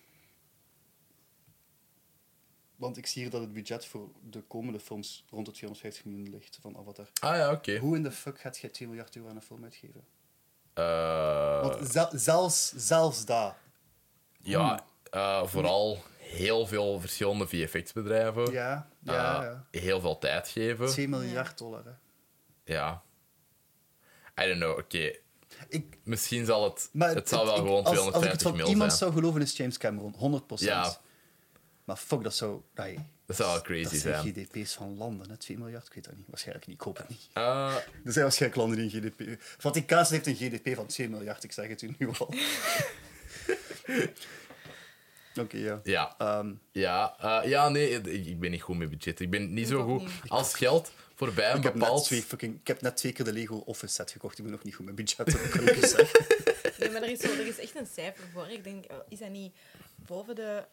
[2.77, 6.31] Want ik zie hier dat het budget voor de komende films rond de 250 miljoen
[6.31, 7.09] ligt van Avatar.
[7.21, 7.77] Ah ja, oké.
[7.79, 10.05] Hoe in de fuck gaat jij 2 miljard euro aan een film uitgeven?
[10.83, 13.57] Eh, Want zel- zelfs, zelfs daar.
[14.39, 18.53] ja, eh, vooral heel veel verschillende VFX-bedrijven.
[18.53, 19.67] Ja, ja, Eh, ja.
[19.81, 20.87] Heel veel tijd geven.
[20.87, 21.91] 2 miljard dollar, hè.
[22.75, 23.03] Ja.
[24.43, 25.13] I don't know, oké.
[25.69, 26.89] Ik, Misschien zal het...
[26.93, 29.11] maar het zal wel ik- gewoon als, als ik het 250 van mil iemand zijn.
[29.11, 30.15] zou geloven, is James Cameron.
[30.15, 30.69] 100%.
[30.69, 30.97] Ja.
[31.85, 32.61] Maar fuck, dat zou...
[33.27, 34.47] Dat zou wel crazy dat zijn zijn.
[34.49, 35.37] GDP's van landen, hè.
[35.37, 36.27] 2 miljard, ik weet dat niet.
[36.29, 37.29] Waarschijnlijk niet, ik hoop het niet.
[37.33, 37.75] Eh,
[38.05, 39.43] Er zijn waarschijnlijk landen die een GDP...
[39.59, 42.35] Vaticaanse heeft een GDP van 2 miljard, ik zeg het u nu al.
[45.41, 45.81] Oké, ja.
[45.85, 46.15] ja.
[46.19, 49.21] Ehm, Ja, eh, ja, nee, ik, ik ben niet goed met budget.
[49.21, 50.01] Ik ben niet zo goed.
[50.01, 50.11] niet.
[50.27, 52.05] Als geld voorbij een ik, heb net bepaald...
[52.05, 54.39] twee fucking, ik heb net twee keer de Lego Office set gekocht.
[54.39, 56.21] Ik ben nog niet goed met budgetten, dat kan ik zeggen.
[56.79, 58.49] Nee, maar er is, zo, er is echt een cijfer voor.
[58.49, 59.55] Ik denk, eh, is dat niet
[59.97, 60.65] boven de...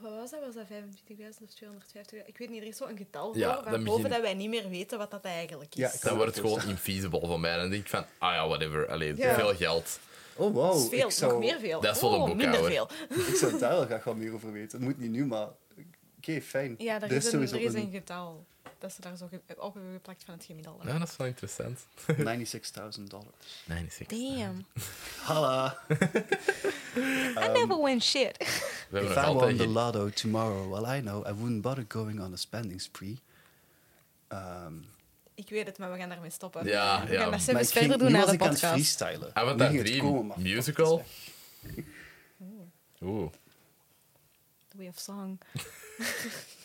[0.00, 0.40] Wat was dat?
[0.44, 2.26] Was dat 25.000 of 250.000?
[2.26, 4.48] Ik weet niet, er is zo een getal Ja, dan waarboven begin- dat wij niet
[4.48, 5.80] meer weten wat dat eigenlijk is.
[5.80, 7.52] Ja, ik Dan wordt het gewoon infeasible van mij.
[7.52, 8.88] En dan denk ik van, ah ja, whatever.
[8.88, 9.34] Allee, Ja.
[9.34, 9.98] veel geld.
[10.36, 10.72] Oh, wow.
[10.72, 11.80] Dat is veel, ik zou, nog meer veel.
[11.80, 12.72] Dat is voor de oh, minder boekhouder.
[13.08, 13.26] veel.
[13.28, 14.78] Ik zou daar wel graag wat meer over weten.
[14.78, 15.48] Het moet niet nu, maar...
[16.18, 16.74] Oké, fijn.
[16.78, 18.46] Ja, er is, een, sowieso er is een- een getal.
[18.80, 19.24] Dat ze daar zo
[19.56, 20.86] op hebben geplakt van het gemiddelde.
[20.86, 21.78] Ja, dat is wel interessant.
[22.98, 23.62] 96.000 dollars.
[23.66, 24.06] 96.
[24.06, 24.64] Damn.
[25.22, 25.78] Hala.
[27.36, 28.36] I never win shit.
[28.92, 32.36] If I won the lotto tomorrow, well, I know I wouldn't bother going on a
[32.36, 33.18] spending spree.
[34.28, 34.74] Ehm,
[35.34, 36.64] Ik weet het, maar we gaan daarmee stoppen.
[36.66, 37.20] Ja, we ja.
[37.20, 38.74] gaan dat maar zelfs verder doen nu naar was de ik aan het podcast.
[38.74, 39.30] freestylen.
[39.34, 41.04] Avatar Nu ging het 3 komen, musical?
[41.62, 41.84] weg.
[43.02, 43.32] Oeh.
[44.68, 45.38] The Way of Song.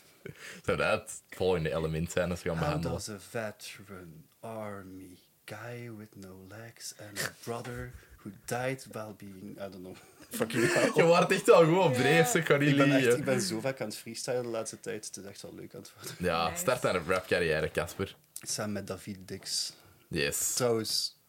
[0.65, 2.97] Zou dat het volgende element zijn als we gaan How behandelen?
[2.97, 9.51] does a veteran army guy with no legs and a brother who died while being,
[9.51, 9.95] I don't know,
[10.29, 10.91] fucking hell.
[10.95, 13.17] Je wordt echt wel goed op dreef, zeg, kan niet Ik ben, echt, liegen.
[13.19, 15.05] ik ben zo vaak aan het freestylen de laatste tijd.
[15.05, 16.15] Het is echt wel leuk aan het worden.
[16.19, 16.59] Ja, Nice.
[16.61, 18.15] start aan een rap-carrière, Casper.
[18.33, 19.73] Samen met David Dix.
[20.07, 20.53] Yes.
[20.53, 21.19] Trouwens,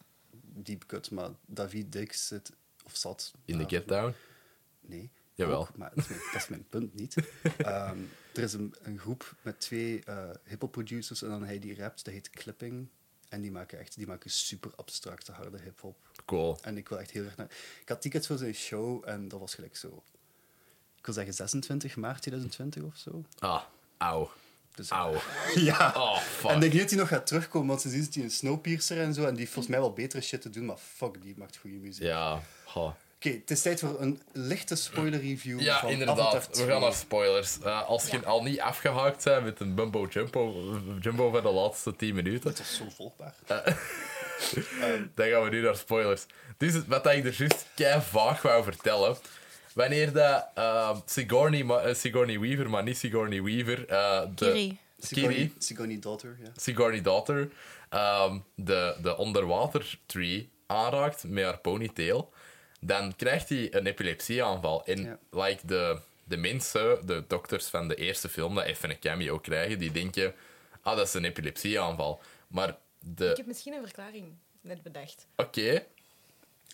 [0.42, 2.52] deep cut, maar David Dix zit,
[2.84, 3.32] of zat...
[3.44, 4.14] In de Get Down.
[4.80, 5.10] Nee.
[5.34, 5.60] Jawel.
[5.60, 7.14] ook, maar dat is, mijn, dat is mijn punt niet.
[7.56, 7.98] Ehm,
[8.36, 12.04] er is een, een groep met twee uh, hip-hop producers en dan hij die rapt,
[12.04, 12.88] dat heet Clipping.
[13.28, 15.96] En die maken echt die maken super abstracte, harde hip-hop.
[16.24, 16.58] Cool.
[16.62, 17.50] En ik wil echt heel erg naar.
[17.80, 20.02] Ik had tickets voor zijn show en dat was gelijk zo.
[20.98, 23.24] Ik wil zeggen 26 maart 2020 of zo.
[23.38, 23.62] Ah,
[23.96, 24.30] auw.
[24.74, 25.20] Dus, Auw.
[25.54, 25.92] ja.
[25.96, 26.50] Oh, fuck.
[26.50, 28.30] En ik denk niet dat hij nog gaat terugkomen, want ze zien dat hij een
[28.30, 29.22] snowpiercer en zo.
[29.22, 31.76] En die heeft volgens mij wel betere shit te doen, maar fuck, die maakt goede
[31.76, 32.02] muziek.
[32.02, 32.96] Ja, ha.
[33.16, 35.60] Oké, het is tijd voor een lichte spoiler review.
[35.60, 36.18] Ja, van inderdaad.
[36.18, 36.66] Avatar We 2.
[36.66, 37.58] gaan naar spoilers.
[37.60, 38.22] Eh, als je Ja.
[38.26, 40.54] al niet afgehaakt bent met een Bumbo Jumbo,
[41.00, 43.34] Jumbo van de laatste 10 minuten, Het is zo volgbaar.
[45.14, 46.26] dan gaan we nu naar spoilers.
[46.56, 49.16] Dus wat ik er juist kei vaag wou vertellen.
[49.74, 54.78] Wanneer dat eh, Sigourney, eh, Sigourney Weaver, maar niet Sigourney Weaver, eh, de Kiri.
[55.28, 56.50] Kiri, Sigourney Daughter, ja.
[56.56, 57.48] Sigourney Daughter,
[57.88, 62.32] ehm, de, de onderwater tree aanraakt met haar ponytail,
[62.80, 64.84] dan krijgt hij een epilepsieaanval.
[64.86, 65.18] En Ja.
[65.30, 69.78] like de, de mensen, de dokters van de eerste film, dat even een cameo krijgen,
[69.78, 70.34] die denken,
[70.82, 72.20] ah, dat is een epilepsieaanval.
[72.48, 73.30] Maar de...
[73.30, 75.26] Ik heb misschien een verklaring net bedacht.
[75.36, 75.84] Oké,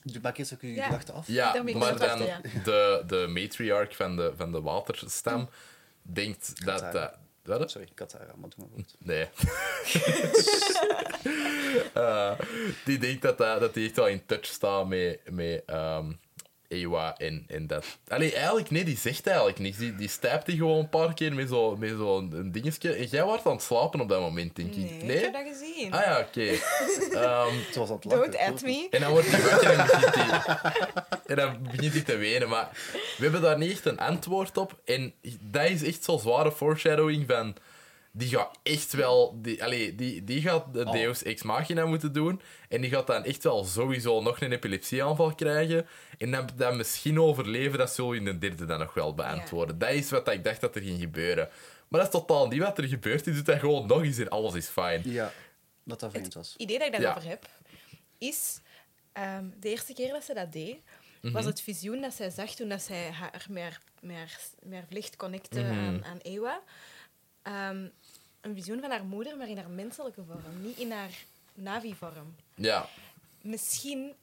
[0.05, 0.85] Doe maar eens ook je Ja.
[0.85, 1.27] gedachten af.
[1.29, 2.19] ja, maar dan
[2.65, 5.49] de, de matriarch van de, van de waterstam
[6.03, 7.12] denkt dat
[7.43, 7.70] wat?
[7.70, 8.94] Sorry, Katara, maar doe maar goed.
[8.98, 9.28] Nee.
[11.93, 12.32] Eh,
[12.85, 16.12] die denkt dat, dat, dat die echt wel in touch staat met, met ehm,
[16.73, 17.85] Ewa en, en dat...
[18.09, 19.77] Allee, eigenlijk, nee, die zegt eigenlijk niks.
[19.77, 22.93] Die, die stijpt die gewoon een paar keer met zo'n met zo een dingetje.
[22.93, 25.03] En jij was aan het slapen op dat moment, denk ik.
[25.03, 25.93] Nee, ik heb dat gezien.
[25.93, 26.40] Ah ja, oké.
[27.12, 28.31] Ehm, Ze was aan het lachen.
[28.31, 28.86] Don't at me.
[28.90, 30.40] en dan wordt hij wakker en begint hij,
[31.27, 32.49] en dan begint hij te wenen.
[32.49, 32.69] Maar
[33.16, 34.81] we hebben daar niet echt een antwoord op.
[34.85, 37.57] En dat is echt zo'n zware foreshadowing van...
[38.15, 39.39] Die gaat echt wel...
[39.43, 40.93] Die, allee, die, die gaat de Oh.
[40.93, 42.40] Deus Ex Machina moeten doen.
[42.69, 45.86] En die gaat dan echt wel sowieso nog een epilepsieaanval krijgen.
[46.23, 49.78] En dan, dan misschien overleven, dat zullen we in de derde dan nog wel beantwoorden.
[49.78, 51.49] Dat is wat ik dacht dat er ging gebeuren.
[51.89, 53.24] Maar dat is totaal niet wat er gebeurt.
[53.24, 55.03] Die doet dat gewoon nog eens en alles is fijn.
[55.05, 55.32] Ja,
[55.85, 56.53] dat dat vreemd was.
[56.53, 57.01] Het idee dat ik Ja.
[57.01, 57.49] daarover heb,
[58.19, 58.61] is...
[59.12, 60.77] ehm, de eerste keer dat ze dat deed,
[61.20, 61.32] Mhm.
[61.32, 65.61] was het visioen dat zij zag toen dat zij haar meer, meer, meer vlicht connecte
[65.61, 65.70] Mhm.
[65.73, 66.61] aan, aan Ewa.
[67.43, 67.86] Ehm,
[68.40, 71.11] een visioen van haar moeder, maar in haar menselijke vorm, niet in haar
[71.55, 72.35] Navi-vorm.
[72.55, 72.89] Ja.
[73.43, 74.15] Misschien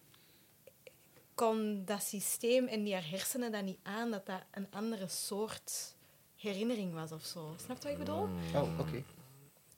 [1.40, 5.96] kon dat systeem en die haar hersenen dat niet aan dat dat een andere soort
[6.36, 7.54] herinnering was of zo.
[7.66, 8.26] Snap je wat ik bedoel?
[8.28, 8.56] Mm.
[8.56, 9.04] Oh, oké.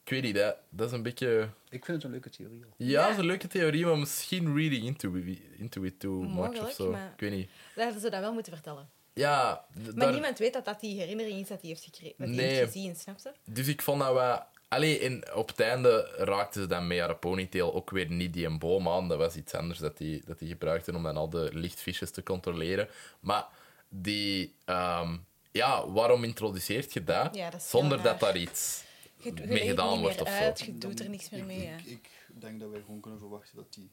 [0.04, 1.50] Ik weet niet, dat, dat is een beetje...
[1.70, 2.64] Ik vind het een leuke theorie.
[2.64, 2.70] al.
[2.78, 3.02] Ja, Ja.
[3.02, 5.14] dat is een leuke theorie, maar misschien reading into,
[5.58, 6.92] into it too much of zo.
[6.92, 7.50] maar- Ik weet niet.
[7.76, 8.90] Dat hadden ze dat wel moeten vertellen.
[9.14, 12.28] Ja, Maar daar- niemand weet dat dat die herinnering is dat hij heeft, gekregen, dat
[12.28, 12.48] Nee.
[12.50, 13.32] heeft gezien, snap je?
[13.46, 14.44] dus ik vond dat wel...
[14.72, 18.46] Allee, en op het einde raakten ze dan met haar ponytail ook weer niet die
[18.46, 19.08] een boom aan.
[19.08, 22.24] Dat was iets anders dat die, dat die gebruikten om dan al de lichtvisjes te
[22.24, 22.88] controleren.
[23.20, 23.48] Maar
[23.90, 24.56] die...
[24.66, 25.18] ehm,
[25.52, 27.36] ja, waarom introduceert je dat?
[27.36, 28.84] Ja, dat is zonder dat daar iets
[29.16, 30.66] Je, je mee gedaan wordt of uit, zo.
[30.66, 31.74] je doet er niks meer ik, mee.
[31.78, 33.92] Ik, ik denk dat wij gewoon kunnen verwachten dat die...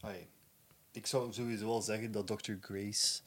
[0.00, 0.28] Ai,
[0.92, 2.52] ik zou sowieso wel zeggen dat Dr.
[2.60, 3.20] Grace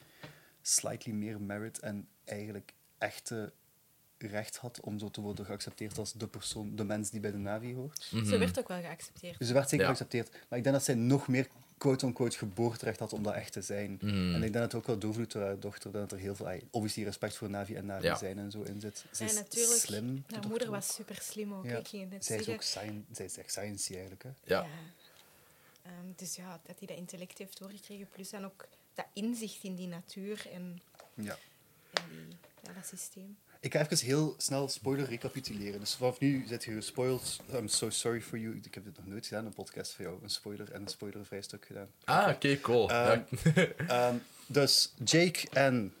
[0.62, 3.52] slightly meer merit en eigenlijk echte
[4.18, 7.36] recht had om zo te worden geaccepteerd als de persoon, de mens die bij de
[7.36, 8.02] Navi hoort.
[8.24, 9.38] Ze werd ook wel geaccepteerd.
[9.38, 9.92] Dus ze werd zeker Ja.
[9.94, 10.30] geaccepteerd.
[10.48, 11.48] Maar ik denk dat zij nog meer
[11.78, 13.98] quote-unquote geboorterecht had om dat echt te zijn.
[14.00, 14.08] Mhm.
[14.08, 16.46] En ik denk dat het ook wel doorvloeit door haar dochter, dat er heel veel,
[16.70, 18.16] obviously respect voor Navi en Navi Ja.
[18.16, 19.04] zijn en zo in zit.
[19.12, 20.24] Ze En is natuurlijk, slim.
[20.26, 21.64] de haar moeder was super slim ook.
[21.64, 21.76] Ja.
[21.78, 24.22] Ik ging het net Zij is ook science, zij is echt science eigenlijk.
[24.22, 24.30] Hè.
[24.44, 24.66] Ja.
[25.82, 29.74] Ehm, dus ja, dat hij dat intellect heeft doorgekregen, plus dan ook dat inzicht in
[29.74, 30.80] die natuur en,
[31.14, 31.36] Ja.
[31.92, 33.36] en die, ja, dat systeem.
[33.60, 35.80] Ik ga even heel snel spoiler recapituleren.
[35.80, 37.40] Dus vanaf nu zit je gespoild.
[37.54, 38.60] I'm so sorry for you.
[38.62, 40.18] Ik heb dit nog nooit gedaan, een podcast voor jou.
[40.22, 41.88] Een spoiler en een spoilervrij stuk gedaan.
[42.04, 42.90] Ah, oké, cool.
[42.90, 43.24] Ja.
[43.88, 44.14] Ehm,
[44.46, 45.92] dus Jake en,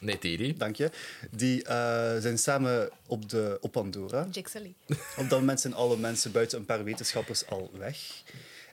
[0.00, 0.54] Nee, Thierry.
[0.56, 0.90] dank je,
[1.30, 1.74] die eh,
[2.20, 4.26] zijn samen op, de, op Pandora.
[4.30, 4.74] Jake Sully.
[5.16, 8.22] Op dat moment zijn alle mensen buiten een paar wetenschappers al weg.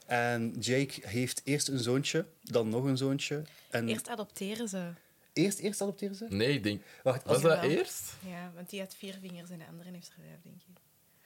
[0.05, 3.41] En Jake heeft eerst een zoontje, dan nog een zoontje.
[3.69, 4.89] En Eerst adopteren ze.
[5.37, 6.25] Eerst, eerst adopteren ze?
[6.29, 6.81] Nee, ik denk...
[7.03, 8.13] Wacht, Was dat eerst?
[8.27, 10.81] Ja, want die had vier vingers en de andere heeft er vijf, denk ik.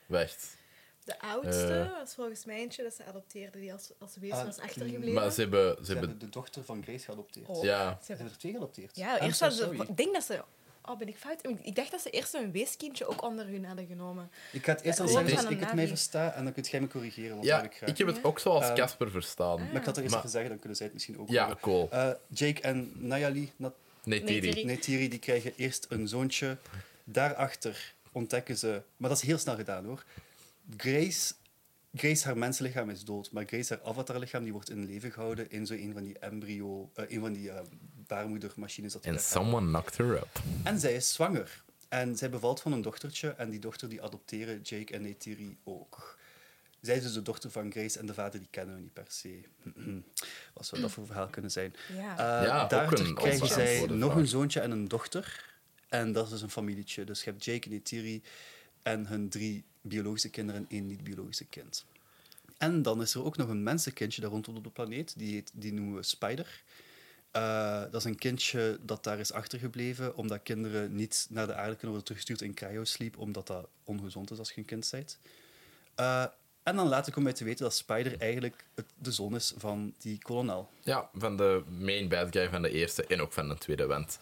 [0.06, 0.56] Wacht.
[1.04, 1.98] De oudste Eh.
[1.98, 5.12] was volgens mij eentje dat ze adopteerde, die als, als wees Ah, was achtergebleven.
[5.14, 5.76] Maar ze hebben...
[5.78, 7.48] Ze ze hebben de dochter van Grace geadopteerd.
[7.48, 7.90] Oh, Ja.
[7.98, 8.96] ze Ze hebben- er twee geadopteerd.
[8.96, 9.70] Ja, I'm eerst so ze...
[9.88, 10.42] Ik denk dat ze...
[10.84, 11.46] Oh, ben ik fout?
[11.62, 14.30] Ik- dacht dat ze eerst een weeskindje ook onder hun hadden genomen.
[14.52, 16.80] Ik ga het eerst al zeggen zoals ik het mij versta en dan kunt jij
[16.80, 17.30] me corrigeren.
[17.30, 17.90] Want Ja, dat heb ik graag.
[17.90, 18.22] ik heb het Ja?
[18.22, 19.58] ook zoals Eh, Casper verstaan.
[19.66, 21.42] Maar ik had er eerst Maar- even zeggen, dan kunnen zij het misschien ook Ja,
[21.44, 21.60] horen.
[21.60, 21.88] cool.
[21.90, 26.58] Eh, Jake en Nayali, Nat- Nee, Thierry, die krijgen eerst een zoontje.
[27.04, 28.82] Daarachter ontdekken ze...
[28.96, 30.04] Maar dat is heel snel gedaan, hoor.
[30.76, 31.34] Grace,
[31.94, 35.66] Grace haar mensenlichaam is dood, maar Grace, haar avatarlichaam, die wordt in leven gehouden in
[35.66, 36.90] zo een van die embryo...
[36.94, 37.60] eh, een van die eh,
[38.06, 38.92] baarmoedermachines.
[38.92, 39.22] Hebben.
[39.22, 40.40] someone knocked her up.
[40.62, 41.62] En zij is zwanger.
[41.88, 43.28] En zij bevalt van een dochtertje.
[43.28, 46.18] En die dochter die adopteren Jake en Neytiri ook.
[46.82, 49.04] Zij is dus de dochter van Grace en de vader die kennen we niet per
[49.08, 49.40] se.
[50.54, 51.74] Wat zou dat voor verhaal kunnen zijn?
[51.96, 52.40] Ja.
[52.40, 54.20] Uh, Ja, ook daarachter een krijgen zij nog vraag.
[54.20, 55.50] een zoontje en een dochter.
[55.88, 57.04] En dat is dus een familietje.
[57.04, 58.22] Dus je hebt Jake en Neytiri
[58.82, 61.84] en hun drie biologische kinderen en één niet-biologische kind.
[62.58, 65.14] En dan is er ook nog een mensenkindje daar rondom op de planeet.
[65.18, 66.62] Die, heet, die noemen we Spider.
[67.36, 71.70] Uh, dat is een kindje dat daar is achtergebleven, omdat kinderen niet naar de aarde
[71.76, 75.18] kunnen worden teruggestuurd in cryosleep, omdat dat ongezond is als je een kind bent.
[76.00, 76.24] Uh,
[76.62, 79.94] en dan later kom je te weten dat Spider eigenlijk het, de zoon is van
[79.98, 80.70] die kolonel.
[80.80, 83.86] Ja, van de main bad guy van de eerste en ook van de tweede.
[83.86, 84.18] Want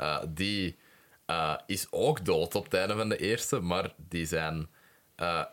[0.00, 0.76] uh, die
[1.26, 4.68] uh, is ook dood op het einde van de eerste, maar die zijn...
[5.16, 5.44] Uh,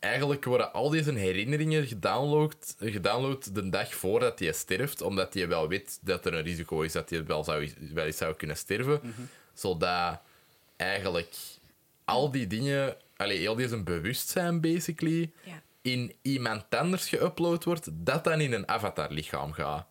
[0.00, 5.68] eigenlijk worden al deze herinneringen gedownload, gedownload de dag voordat hij sterft, omdat hij wel
[5.68, 9.00] weet dat er een risico is dat hij wel, zou, wel eens zou kunnen sterven.
[9.02, 9.28] Mm -hmm.
[9.54, 10.20] Zodat
[10.76, 11.36] eigenlijk
[12.04, 15.62] al die dingen, allee, heel deze bewustzijn basically, ja.
[15.82, 19.86] in iemand anders geüpload wordt, dat dan in een avatarlichaam gaat.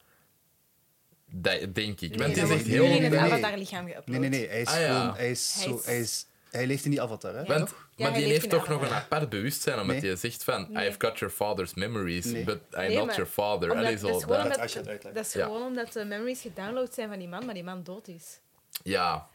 [1.31, 2.09] Dat denk ik.
[2.09, 2.87] Nee, Want het is echt heel...
[2.87, 3.19] niet in nee.
[3.19, 4.05] avatarlichaam geüpload.
[4.05, 4.47] Nee, nee, nee.
[4.47, 4.99] Hij is Ah, ja.
[4.99, 5.15] gewoon...
[5.15, 5.75] Hij is Hij zo...
[5.75, 7.43] is- Hij is, Hij leeft in die avatar, hè?
[7.45, 7.69] Want?
[7.95, 10.09] Ja, maar die leeft heeft toch nog een apart bewustzijn, omdat Nee.
[10.09, 10.87] je zegt van, Nee.
[10.87, 12.43] I've got your father's memories, Nee.
[12.43, 13.69] but I'm Nee, not your father.
[13.71, 15.13] omdat- Allee, dat is gewoon dat- omdat-.
[15.15, 15.43] Dat is Ja.
[15.45, 18.39] gewoon omdat de memories gedownload zijn van die man, maar die man dood is.
[18.83, 19.27] Ja,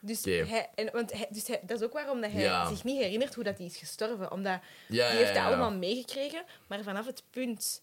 [0.00, 2.68] Dus, hij, en, want hij, dus hij, dat is ook waarom dat hij Ja.
[2.68, 4.32] zich niet herinnert hoe dat hij is gestorven.
[4.32, 5.46] Omdat ja, hij ja, heeft dat ja.
[5.46, 7.82] allemaal meegekregen, maar vanaf het punt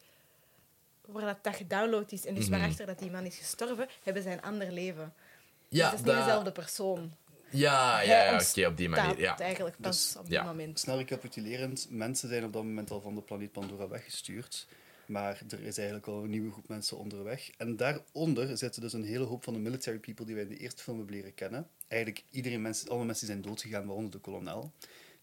[1.06, 2.58] waar dat, dat gedownload is en dus Mhm.
[2.58, 5.14] waarachter dat die man is gestorven, hebben zij een ander leven.
[5.70, 7.14] Ja, dus dat is niet dat- dezelfde persoon.
[7.50, 9.20] Ja, ja, oké, op die manier.
[9.20, 9.38] Ja.
[9.40, 10.44] eigenlijk pas Dus- op ja.
[10.44, 10.80] moment.
[10.80, 14.68] Snel recapitulerend, mensen zijn op dat moment al van de planeet Pandora weggestuurd.
[15.08, 17.52] Maar er is eigenlijk al een nieuwe groep mensen onderweg.
[17.58, 20.58] En daaronder zitten dus een hele hoop van de military people die wij in de
[20.58, 21.68] eerste film hebben leren kennen.
[21.88, 24.72] Eigenlijk iedereen, mensen, alle mensen die zijn doodgegaan, waaronder de kolonel.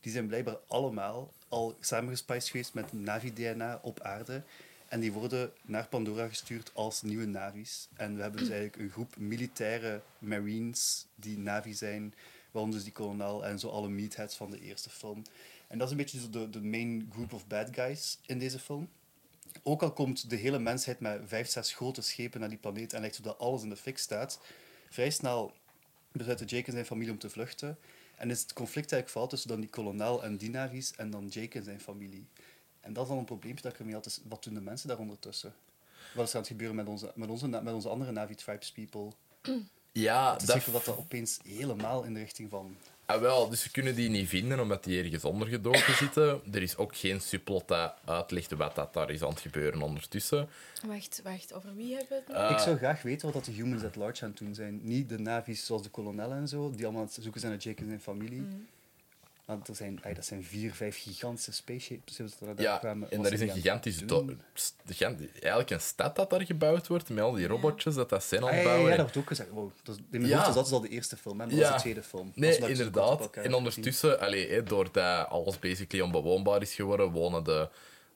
[0.00, 4.42] Die zijn blijkbaar allemaal al samengespiced geweest met Navi-DNA op aarde.
[4.88, 7.88] En die worden naar Pandora gestuurd als nieuwe Navi's.
[7.94, 12.14] En we hebben dus eigenlijk een groep militaire marines die Navi zijn.
[12.50, 15.22] Waaronder dus die kolonel en zo alle meatheads van de eerste film.
[15.66, 18.88] En dat is een beetje de, de main group of bad guys in deze film.
[19.62, 23.00] Ook al komt de hele mensheid met vijf, zes grote schepen naar die planeet en
[23.00, 24.40] lijkt alsof dat alles in de fik staat,
[24.88, 25.54] vrij snel
[26.12, 27.78] besluiten Jake en zijn familie om te vluchten.
[28.16, 31.26] En is het conflict eigenlijk vooral tussen dan die kolonel en die Navi's en dan
[31.26, 32.26] Jake en zijn familie.
[32.80, 34.06] En dat is dan een probleem dat ik ermee had.
[34.06, 35.54] is Wat doen de mensen daar ondertussen?
[36.14, 39.12] Wat is er aan het gebeuren met onze, met onze, met onze andere Navi-tribes people?
[40.02, 42.76] Ja, dat, zeker dat dat opeens helemaal in de richting van...
[43.06, 46.40] ah, wel, dus ze kunnen die niet vinden omdat die ergens ondergedoken zitten.
[46.52, 50.48] Er is ook geen subplot dat uitlegt wat dat daar is aan het gebeuren ondertussen.
[50.86, 52.34] Wacht, wacht, over wie hebben we het nu?
[52.34, 54.80] Eh, ik zou graag weten wat dat de humans at large aan het doen zijn.
[54.82, 57.62] Niet de Navi's zoals de kolonel en zo, die allemaal aan het zoeken zijn naar
[57.62, 58.40] Jake en zijn familie.
[58.40, 58.54] Mhm.
[59.44, 63.10] Want er zijn, ay, dat zijn vier, vijf gigantische spaceships die daar Ja, kwamen.
[63.10, 64.02] en daar is een het gigantisch...
[65.32, 68.48] Eigenlijk een stad dat daar gebouwd wordt, met al die robotjes dat dat zijn aan
[68.48, 68.90] Ah, het ja, ja, bouwen.
[68.90, 69.50] ja, dat wordt ook gezegd.
[69.50, 70.36] Wow, dat is, in mijn Ja.
[70.36, 71.68] hoofd is dat is al de eerste film, maar dat Ja.
[71.68, 72.32] is de tweede film.
[72.34, 73.30] Nee, dat op inderdaad.
[73.36, 77.68] En ondertussen, allee, hè, doordat alles basically onbewoonbaar is geworden, wonen de,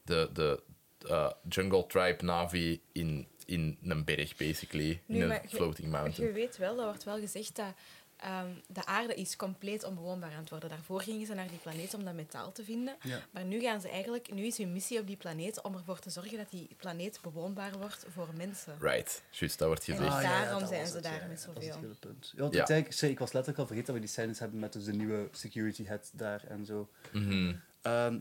[0.04, 0.62] de, de
[1.08, 5.00] eh, Jungle Tribe Navi in, in een berg, basically.
[5.06, 6.28] Nu, in een floating mountain.
[6.28, 7.72] Je weet wel, dat wordt wel gezegd dat
[8.18, 10.68] ehm, de aarde is compleet onbewoonbaar aan het worden.
[10.68, 12.96] Daarvoor gingen ze naar die planeet om dat metaal te vinden.
[13.02, 13.20] Ja.
[13.30, 16.10] Maar nu gaan ze eigenlijk, nu is hun missie op die planeet om ervoor te
[16.10, 18.76] zorgen dat die planeet bewoonbaar wordt voor mensen.
[18.80, 20.14] Right, juist, dat wordt En gezegd.
[20.16, 21.80] dus Ah, ja, daarom dat zijn ze het, daar ja, met dat was het zoveel.
[21.80, 22.32] hele punt.
[22.36, 24.84] Ja, want ik, ik was letterlijk al vergeten dat we die scènes hebben met dus
[24.84, 26.88] de nieuwe security head daar en zo.
[27.12, 27.54] Mhm.
[27.82, 28.18] Ehm,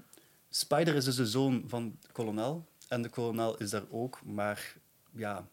[0.50, 2.66] Spider is dus de zoon van de kolonel.
[2.88, 4.76] En de kolonel is daar ook, maar
[5.12, 5.48] ja,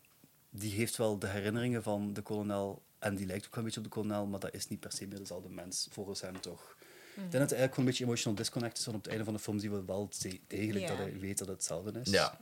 [0.51, 2.83] die heeft wel de herinneringen van de kolonel.
[3.05, 4.93] En die lijkt ook wel een beetje op de kolonel, maar dat is niet per
[4.93, 6.77] se meer dezelfde mens, volgens hem toch.
[6.81, 9.25] Ik denk dat het eigenlijk gewoon een beetje emotional disconnect is, want op het einde
[9.25, 10.89] van de film zien we wel de- degelijk Ja.
[10.89, 12.11] dat hij weet dat het hetzelfde is.
[12.11, 12.39] Ja,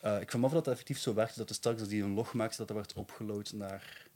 [0.00, 2.00] Eh, ik vraag me af dat het effectief zo werkt, dat er straks als hij
[2.00, 4.06] een log maakt, dat dat wordt opgeload naar,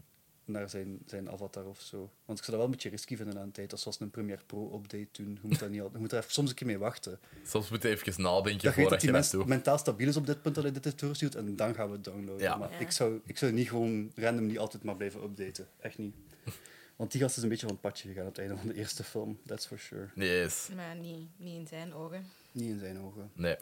[0.45, 2.11] naar zijn, zijn avatar of zo.
[2.25, 4.11] Want ik zou dat wel een beetje risky vinden aan de tijd, als zoals een
[4.11, 5.39] Premiere Pro update doen.
[5.43, 7.19] Je moet, dat niet al, je moet er even, soms een keer mee wachten.
[7.45, 9.47] soms moet je even nadenken Dat je voordat dat je die dat mens doet.
[9.47, 11.93] mentaal stabiel is op dit punt dat hij dit heeft doorgestuurd en dan gaan we
[11.93, 12.43] het downloaden.
[12.43, 12.57] Ja.
[12.57, 12.79] Maar Ja.
[12.79, 15.69] ik, zou, ik zou niet gewoon random niet altijd maar blijven updaten.
[15.81, 16.15] Echt niet.
[16.97, 18.75] Want die gast is een beetje van het padje gegaan op het einde van de
[18.75, 19.39] eerste film.
[19.47, 20.09] That's for sure.
[20.15, 20.69] Yes.
[20.75, 22.27] Maar niet, niet in zijn ogen.
[22.53, 23.31] Niet in zijn ogen.
[23.35, 23.57] Nee.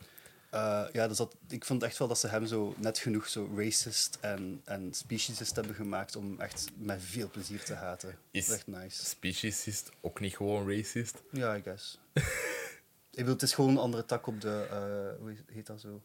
[0.53, 3.51] Eh, ja, dus dat, ik vond echt wel dat ze hem zo net genoeg zo
[3.57, 8.19] racist en, en speciesist hebben gemaakt om echt met veel plezier te haten.
[8.31, 9.05] Is- Dat is echt nice.
[9.05, 11.23] Speciesist, ook niet gewoon racist.
[11.31, 11.99] Ja, I guess.
[12.13, 12.23] ik
[13.11, 14.67] bedoel, het is gewoon een andere tak op de...
[14.71, 16.03] eh, hoe heet dat zo?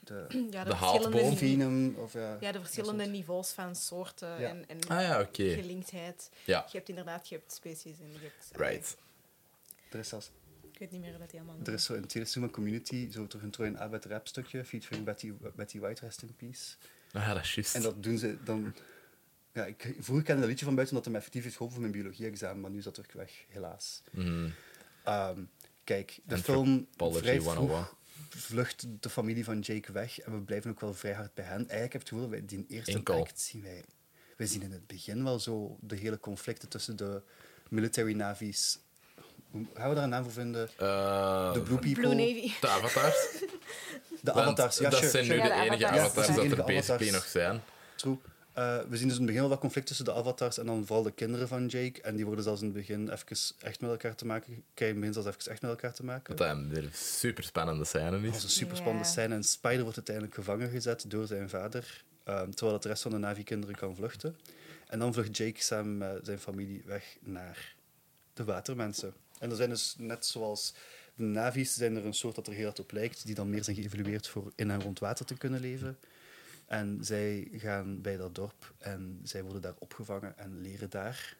[0.00, 2.36] De Ja, De verschillende Venum, of ja...
[2.40, 4.48] Ja, de verschillende niveaus van soorten Ja.
[4.48, 6.30] en, en Ah ja, gelinktheid.
[6.44, 8.50] Ja, Je hebt inderdaad, je hebt species en je hebt...
[8.52, 8.96] right.
[9.90, 10.30] Er is zelfs
[10.76, 13.10] Ik weet niet meer hoe dat die allemaal Er is zo in tweede Cinema Community
[13.10, 16.74] zo toch een Troy en Abed rap stukje, featuring Betty, Betty White, rest in peace.
[17.12, 17.74] Ah, ja, dat is juist.
[17.74, 18.74] En dat doen ze dan...
[19.52, 21.90] Ja, ik, vroeger kende dat liedje van buiten omdat hij me effectief heeft geholpen voor
[21.90, 24.02] mijn biologie-examen, maar nu is dat terug weg, helaas.
[24.10, 24.50] Mhm.
[25.04, 25.40] Ehm,
[25.84, 27.42] kijk, de film vrij 101.
[27.42, 27.96] vroeg
[28.28, 31.68] vlucht de familie van Jake weg en we blijven ook wel vrij hard bij hen.
[31.68, 33.20] Eigenlijk heb ik het gevoel dat wij die eerste Enkel.
[33.20, 33.84] act zien wij...
[34.36, 37.22] We zien in het begin wel zo de hele conflicten tussen de
[37.68, 38.78] military navies.
[39.56, 40.68] Hoe gaan we daar een naam voor vinden?
[40.76, 41.92] Eh, De Blue People.
[41.92, 42.52] Blue Navy.
[42.60, 43.16] de avatars.
[44.22, 44.78] De Want avatars.
[44.78, 45.34] Ja, dat sure, zijn nu.
[45.34, 46.00] Ja, de de enige avatars.
[46.06, 47.10] avatars Ja, dat dat er avatars.
[47.10, 47.62] nog zijn.
[47.96, 48.18] True.
[48.52, 50.86] Eh, we zien dus in het begin wel wat conflict tussen de avatars en dan
[50.86, 52.02] vooral de kinderen van Jake.
[52.02, 54.46] En die worden zelfs in het begin even echt met elkaar te maken.
[54.74, 56.36] Krijgen in het begin zelfs even echt met elkaar te maken.
[56.36, 58.42] Wat een weer super spannende scène Dat was is.
[58.42, 59.34] een super spannende scène.
[59.34, 62.04] En Spider wordt uiteindelijk gevangen gezet door zijn vader.
[62.24, 64.36] ehm, terwijl het de rest van de Navi-kinderen kan vluchten.
[64.86, 67.74] En dan vlucht Jake samen met zijn familie weg naar
[68.34, 69.14] de watermensen.
[69.38, 70.74] En er zijn dus net zoals
[71.14, 73.64] de Navi's, zijn er een soort dat er heel hard op lijkt, die dan meer
[73.64, 75.98] zijn geëvolueerd voor in en rond water te kunnen leven.
[76.66, 81.36] En zij gaan bij dat dorp en zij worden daar opgevangen en leren daar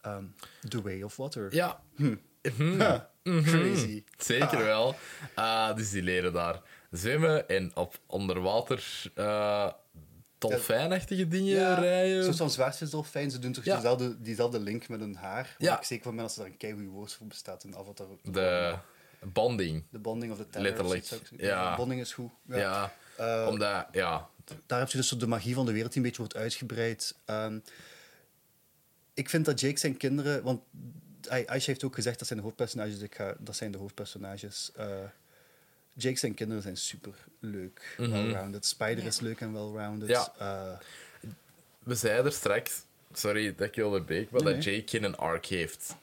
[0.00, 0.24] Ehm,
[0.68, 1.54] The Way of Water.
[1.54, 1.82] Ja,
[2.78, 4.04] Ha, Crazy.
[4.18, 4.64] zeker Ah.
[4.64, 4.94] wel.
[5.34, 9.72] Ah, dus die leren daar zwemmen en op onderwater eh
[10.40, 12.24] dolfijnachtige dingen rijden.
[12.24, 13.30] Soort van zwaardvisdolfijn.
[13.30, 13.72] Ze doen toch Ja.
[13.74, 15.42] diezelfde, diezelfde link met hun haar.
[15.58, 15.78] Waar Ja.
[15.78, 18.06] ik zeker van ben dat ze daar een keigoed woord voor bestaat in Avatar.
[18.22, 18.74] De
[19.24, 19.84] bonding.
[19.90, 20.62] De bonding of the tether.
[20.62, 21.04] Letterlijk,
[21.36, 21.70] ja.
[21.70, 22.30] De bonding is goed.
[22.46, 22.56] Ja.
[22.56, 24.28] Ja, Eh, omdat, ja,
[24.66, 27.14] daar heb je dus de magie van de wereld die een beetje wordt uitgebreid.
[27.24, 27.58] Ehm,
[29.14, 30.42] ik vind dat Jake zijn kinderen...
[30.42, 30.60] Want
[31.28, 32.98] Ai- Aisha heeft ook gezegd dat zijn de hoofdpersonages.
[33.00, 34.70] Ik ga, dat zijn de hoofdpersonages.
[34.76, 34.86] Eh,
[35.92, 37.94] Jake zijn kinderen zijn super leuk.
[37.96, 38.66] Well-rounded.
[38.66, 39.04] Spider Ja.
[39.08, 40.08] is leuk en well-rounded.
[40.08, 40.32] Ja.
[40.38, 40.78] Eh,
[41.82, 45.46] we zeiden er straks, sorry dat ik je onderbreek, maar Nee, dat Jake geen arc
[45.46, 45.96] heeft.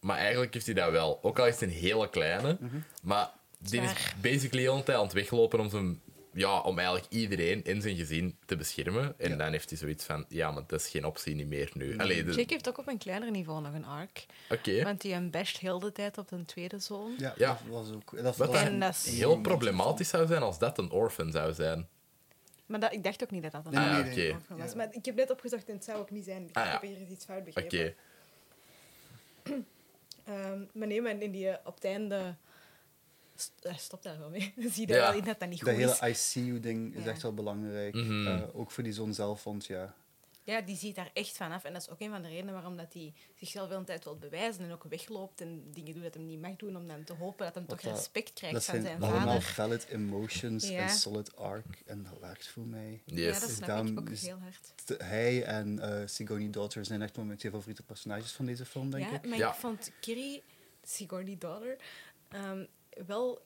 [0.00, 1.18] Maar eigenlijk heeft hij dat wel.
[1.22, 2.58] Ook al is het een hele kleine,
[3.02, 6.00] maar die is basically de hele tijd aan het weglopen om zijn
[6.34, 9.14] ja, om eigenlijk iedereen in zijn gezin te beschermen.
[9.18, 9.36] En Ja.
[9.36, 11.98] dan heeft hij zoiets van, ja, maar dat is geen optie niet meer nu.
[11.98, 14.26] Allee, de- Jake heeft ook op een kleiner niveau nog een arc.
[14.50, 14.82] Oké.
[14.82, 17.14] Want die basht heel de tijd op een tweede zoon.
[17.18, 17.48] ja, Ja.
[17.48, 18.22] dat was ook...
[18.22, 21.30] Dat, Wat was En dan dat is- heel problematisch zou zijn als dat een orphan
[21.32, 21.88] zou zijn.
[22.66, 24.70] Maar dat, ik dacht ook niet dat dat een Nee, Ah, nee, was.
[24.70, 24.76] Ja.
[24.76, 26.48] Maar ik heb net opgezocht en het zou ook niet zijn.
[26.48, 26.70] Ik Ah, ja.
[26.70, 27.52] heb hier iets fout Oké.
[27.60, 27.94] begrepen.
[30.24, 32.34] Ehm, maar nee, maar in die, op het einde...
[33.62, 34.52] eh, Stop daar wel mee.
[34.56, 35.00] Dan zie je Ja.
[35.10, 36.00] wel in dat dat niet Dat goed is.
[36.00, 37.10] hele ICU-ding is Ja.
[37.10, 37.94] echt wel belangrijk.
[37.94, 38.26] Mhm.
[38.26, 39.94] Eh, ook voor die zoon zelf, want ja...
[40.46, 41.64] Ja, die ziet daar echt vanaf.
[41.64, 44.04] En dat is ook een van de redenen waarom dat hij zichzelf wel een tijd
[44.04, 47.04] wil bewijzen en ook wegloopt en dingen doet dat hij niet mag doen, om dan
[47.04, 49.42] te hopen dat hij toch dat- respect krijgt Dat van zijn zijn allemaal vader.
[49.42, 50.78] valid emotions Ja.
[50.82, 51.82] en solid arc.
[51.86, 53.02] En dat werkt voor mij.
[53.04, 53.34] Yes.
[53.34, 54.72] Ja, dat snap daarom ik ook is- heel hard.
[54.84, 58.64] De- Hij en eh Sigourney Daughter zijn echt wel mijn twee favoriete personages van deze
[58.64, 59.26] film, denk Ja, ik.
[59.28, 59.48] maar Ja.
[59.48, 60.42] ik vond Kiri,
[60.82, 61.76] Sigourney Daughter,
[62.28, 62.64] ehm,
[63.06, 63.42] wel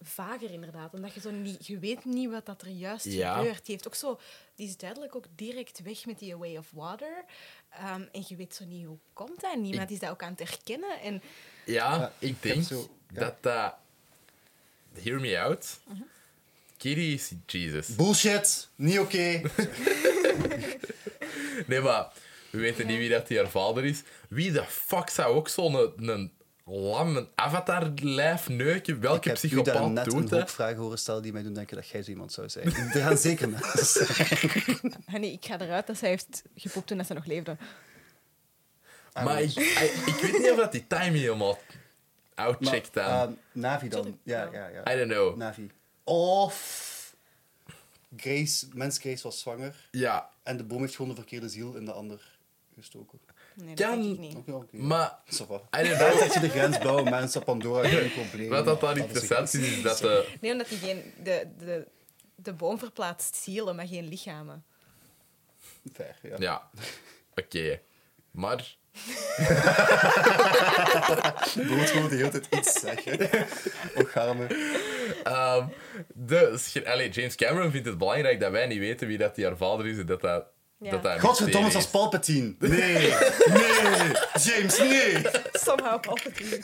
[0.00, 0.94] vager inderdaad.
[0.94, 1.66] Omdat je zo niet...
[1.66, 3.36] Je weet niet wat dat er juist Ja.
[3.36, 3.64] gebeurt.
[3.66, 4.20] Die heeft ook zo...
[4.54, 7.24] Die is duidelijk ook direct weg met die Way of Water.
[7.70, 9.52] Ehm, en je weet zo niet hoe komt dat.
[9.52, 11.00] En niemand is dat ook aan het herkennen.
[11.00, 11.22] En
[11.66, 13.20] Ja, Ja, ik denk zo- ja.
[13.20, 13.74] dat dat...
[15.02, 15.78] Hear me out.
[15.86, 16.02] Mhm.
[16.76, 17.94] Kitty is Jesus.
[17.96, 18.68] Bullshit!
[18.74, 19.40] Niet oké!
[21.66, 22.12] Nee, maar
[22.50, 24.02] we weten niet wie dat die haar vader is.
[24.28, 26.32] Wie de fuck zou ook zo'n een, een
[26.64, 28.94] lam, een avatar-lijf neuken?
[28.94, 30.38] ik Welke heb u daar psychopaat net doet een dat?
[30.38, 32.66] hoop vragen horen stellen die mij doen denken dat jij zo iemand zou zijn.
[32.74, 34.94] Er gaan zeker mensen zijn.
[35.06, 37.56] Honey, ik ga eruit dat zij heeft gepoept toen dat ze nog leefde.
[39.24, 41.58] Maar ik, ik, ik weet niet of dat die timing helemaal
[42.34, 43.04] outcheckt dan.
[43.04, 44.18] ehm, Navi dan.
[44.22, 44.48] Ja.
[44.52, 44.92] ja, ja.
[44.92, 45.36] I don't know.
[45.36, 45.70] Navi.
[46.04, 47.00] Of...
[48.16, 51.84] Grace, mens Grace was zwanger Ja, en de boom heeft gewoon de verkeerde ziel in
[51.84, 52.38] de ander
[52.74, 53.20] gestoken.
[53.54, 54.36] Nee, dat Kan- denk ik niet.
[54.36, 54.76] Oké, oké.
[54.76, 55.18] maar...
[55.26, 55.42] Va.
[55.44, 55.48] I
[55.88, 56.22] don't Daar know.
[56.22, 58.48] zet je de grens blauwe mensen, Pandora, geen probleem.
[58.48, 60.28] Wat dat dan interessant is, is dat de...
[60.40, 61.12] Nee, omdat hij geen...
[61.22, 61.86] De, de,
[62.34, 64.64] de boom verplaatst zielen, maar geen lichamen.
[65.92, 66.36] Fair, ja.
[66.38, 66.70] Ja,
[67.34, 67.80] oké.
[68.30, 68.76] Maar...
[71.54, 73.18] Brood gewoon de hele tijd iets zeggen.
[73.18, 73.46] We.
[75.24, 75.66] ehm,
[76.86, 79.86] allee, James Cameron vindt het belangrijk dat wij niet weten wie dat die haar vader
[79.86, 80.44] is en dat dat...
[80.82, 80.96] Ja.
[80.96, 82.54] Dat Godverdomme, als Palpatine.
[82.58, 82.78] Nee,
[83.52, 85.22] nee, James, nee.
[85.52, 86.58] Somehow Palpatine.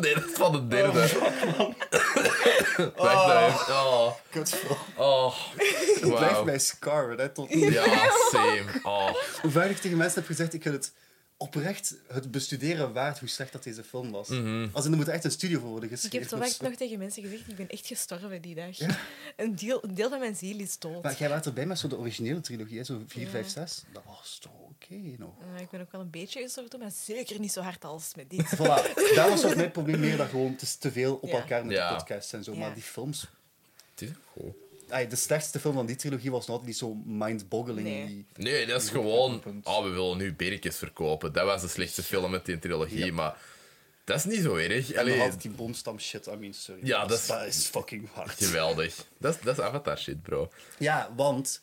[0.00, 0.98] Nee, dat is van de derde.
[0.98, 0.98] Oh.
[0.98, 1.74] even.
[3.74, 4.76] Oh, Godverdomme.
[4.96, 5.34] oh.
[6.00, 7.72] Het blijft mij scarren, hè, tot nu.
[7.72, 7.84] Ja,
[8.30, 8.64] same.
[8.82, 9.08] Oh.
[9.42, 10.92] Hoe vaak ik tegen mensen heb gezegd, ik vind het
[11.42, 14.28] oprecht het bestuderen waard hoe slecht dat deze film was.
[14.72, 16.18] Als in, er moet echt een studio voor worden Ik geschreven.
[16.20, 16.64] heb zo of vaak zo.
[16.64, 18.78] nog tegen mensen gezegd, ik ben echt gestorven die dag.
[19.36, 21.02] Een, deel, een deel van mijn ziel is dood.
[21.02, 23.28] Maar jij was erbij met zo de originele trilogie, hè, zo 4, Ja.
[23.28, 23.82] 5, 6.
[23.92, 25.34] Dat was toch oké nog.
[25.54, 28.30] Eh, ik ben ook wel een beetje gestorven, maar zeker niet zo hard als met
[28.30, 28.54] dit.
[28.56, 28.58] Voilà,
[29.14, 31.38] daar was ook mijn probleem meer dan gewoon, het is te veel op Ja.
[31.40, 31.88] elkaar met Ja.
[31.90, 32.52] de podcasts en zo.
[32.52, 32.58] Ja.
[32.58, 33.26] Maar die films...
[33.90, 34.54] Het is goed.
[34.92, 37.82] Ay, de slechtste film van die trilogie was nog niet zo mind-boggling.
[37.82, 38.06] Nee.
[38.06, 38.26] Die...
[38.36, 39.42] Nee, dat is gewoon...
[39.64, 41.32] Oh, we willen nu berkjes verkopen.
[41.32, 43.36] Dat was de slechtste film met die trilogie, maar...
[44.04, 44.88] Dat is niet zo erg.
[44.88, 46.80] En dan Allee, had die boomstam shit, I mean, sorry.
[46.86, 48.32] Ja, dat is- dat is fucking hard.
[48.44, 49.06] geweldig.
[49.18, 50.50] Dat is, dat is Avatar shit, bro.
[50.78, 51.62] Ja, want...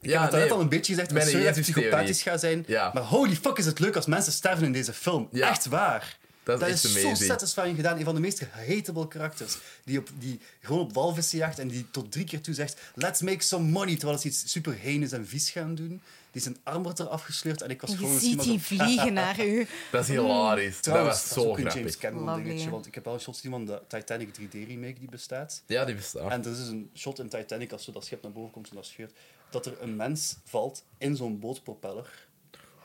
[0.00, 1.60] Ik Ja, heb het nee, al een beetje gezegd, dat Jezus-theorie.
[1.62, 2.90] psychopathisch ga zijn, Ja.
[2.94, 5.28] maar holy fuck is het leuk als mensen sterven in deze film.
[5.32, 5.48] Ja.
[5.50, 6.18] Echt waar.
[6.46, 7.98] Dat is zo satisfying gedaan.
[7.98, 9.58] Een van de meest hateable karakters.
[9.84, 13.20] Die, op, die gewoon op walvissen jaagt en die tot drie keer toe zegt let's
[13.20, 16.02] make some money, terwijl ze iets super heinous en vies gaan doen.
[16.30, 18.18] Die zijn arm wordt eraf gesleurd en ik was Je gewoon...
[18.18, 19.66] ziet misschien die vliegen naar u.
[19.92, 20.80] Dat is hilarisch.
[20.80, 21.74] Trouwens, dat was is zo ook een grappig.
[21.74, 22.44] James Cameron Lovely.
[22.44, 25.62] dingetje, want ik heb wel een shot gezien van de Titanic 3D-remake die bestaat.
[25.66, 26.30] Ja, die bestaat.
[26.30, 28.68] En er is dus een shot in Titanic, als zo dat schip naar boven komt
[28.68, 29.12] en dat scheurt,
[29.50, 32.26] dat er een mens valt in zo'n bootpropeller.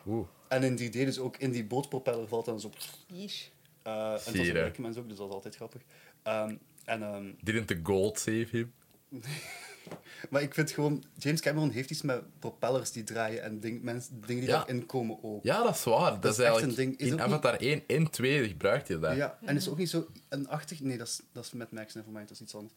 [0.08, 0.28] Oeh.
[0.52, 2.72] En in 3D dus ook in die bootpropeller valt en zo...
[3.84, 4.52] Eh en dat is een hè?
[4.52, 5.82] rijke mens ook, dus dat is altijd grappig.
[6.24, 6.56] Ehm,
[6.86, 8.74] en ehm, Didn't the gold save him?
[10.30, 11.04] Maar ik vind gewoon...
[11.18, 14.64] James Cameron heeft iets met propellers die draaien en ding, mensen, dingen die Ja.
[14.68, 15.44] erin komen ook.
[15.44, 16.20] Ja, dat is waar.
[16.20, 17.00] Dat, is is echt eigenlijk een ding.
[17.00, 19.16] Is in ook niet- Avatar 1 en 2 gebruikt je dat.
[19.16, 20.80] Ja, en is ook niet zo een achtig...
[20.80, 22.74] Nee, dat is, dat is Mad Max, nevermind, dat is iets anders.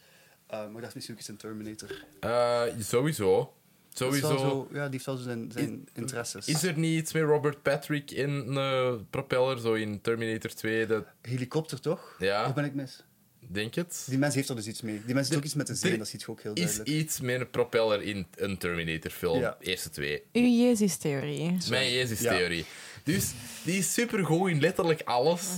[0.51, 2.05] Uh, maar dat is misschien ook iets in Terminator.
[2.21, 3.55] Eh, sowieso.
[3.95, 4.37] Is Sowieso.
[4.39, 6.47] zo, ja, die heeft wel zijn, zijn interesses.
[6.47, 10.87] Is er niet iets met Robert Patrick in een eh, propeller, zo in Terminator 2?
[10.87, 12.17] Dat Helikopter, toch?
[12.19, 12.47] Ja.
[12.47, 13.05] Of ben ik mis?
[13.49, 14.05] denk het.
[14.09, 15.03] Die mens heeft er dus iets mee.
[15.05, 16.89] Die mens heeft ook iets met de zee, dat ziet je ook heel Is duidelijk.
[16.89, 19.41] iets met een propeller in een Terminator-film.
[19.41, 19.57] Ja.
[19.61, 20.23] Eerste twee.
[20.33, 21.57] Uw Jezus-theorie.
[21.69, 22.65] Mijn Jezus-theorie.
[23.03, 25.49] Dus die is supergoed in letterlijk alles.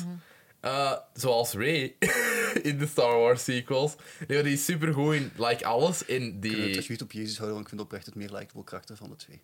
[0.67, 1.95] Eh, zoals Ray
[2.71, 3.95] in de Star Wars sequels.
[4.29, 6.03] Nee, die is supergoed in like, alles.
[6.05, 8.31] In Ik vind het die, alsjeblieft op Jezus houden, want ik vind oprecht het meer
[8.31, 9.41] likable karakter van de twee.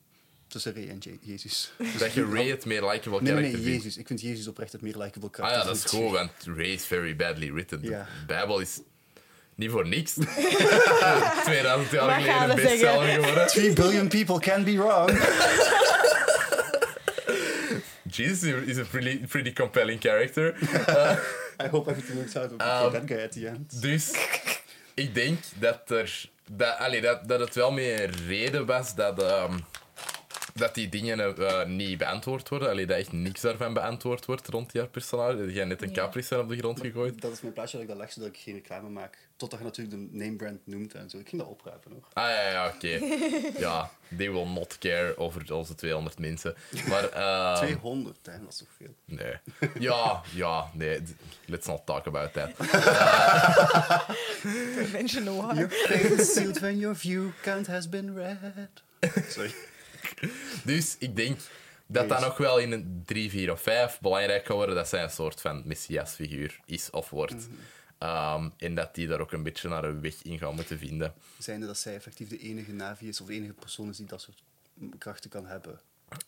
[0.47, 1.73] Tussen Ray en Je- Jezus.
[1.99, 3.75] dat je Ray het meer likable Nee, nee, character nee.
[3.75, 3.97] Jezus.
[3.97, 6.73] Ik vind Jezus oprecht het meer likable Ah karakter ja, dat is goed, want Ray
[6.73, 7.79] is very badly written.
[7.83, 8.07] Ja.
[8.21, 8.81] De Bijbel is
[9.55, 10.13] niet voor niks.
[11.45, 13.47] 2000 jaar geleden bestseller geworden.
[13.47, 15.11] Three billion people can be wrong.
[18.13, 20.55] Jesus is a pretty, pretty compelling character.
[21.65, 22.53] I hope everything works out.
[22.53, 23.81] Okay, Um, that guy at the end.
[23.83, 24.11] Dus
[24.95, 26.31] ik denk dat er.
[26.51, 29.59] Dat, allee, dat, dat het wel meer reden was dat, ehm,
[30.55, 32.69] dat die dingen eh, niet beantwoord worden.
[32.69, 35.37] Allee, dat echt niks daarvan beantwoord wordt rond die personage.
[35.47, 35.95] Dat jij net een Ja.
[35.95, 37.21] Capri op de grond gegooid.
[37.21, 39.19] Dat is mijn plaatje dat ik dat leg, zodat ik geen reclame maak.
[39.37, 41.19] Totdat je natuurlijk de name brand noemt en zo.
[41.19, 42.03] Ik ging dat oprapen hoor.
[42.13, 42.89] Ah ja, ja, oké.
[43.59, 46.55] Ja, they will not care over onze 200 mensen.
[46.89, 47.09] Maar.
[47.09, 48.95] ehm, 200, hè, dat is toch veel.
[49.05, 49.35] Nee.
[49.79, 51.03] Ja, ja, nee.
[51.47, 52.51] Let's not talk about that.
[54.77, 58.39] Conventional Your fate is sealed when your view count has been read.
[59.29, 59.51] Sorry.
[60.65, 61.39] Dus ik denk
[61.87, 64.75] dat dat nog wel in een 3, 4 of 5 belangrijk kan worden.
[64.75, 67.35] Dat zij een soort van messiasfiguur is of wordt.
[67.35, 67.51] Mhm.
[67.99, 71.15] Ehm, en dat die daar ook een beetje naar een weg in gaan moeten vinden.
[71.39, 74.21] Zijnde dat zij effectief de enige Navi is of de enige persoon is die dat
[74.21, 74.43] soort
[74.99, 75.81] krachten kan hebben.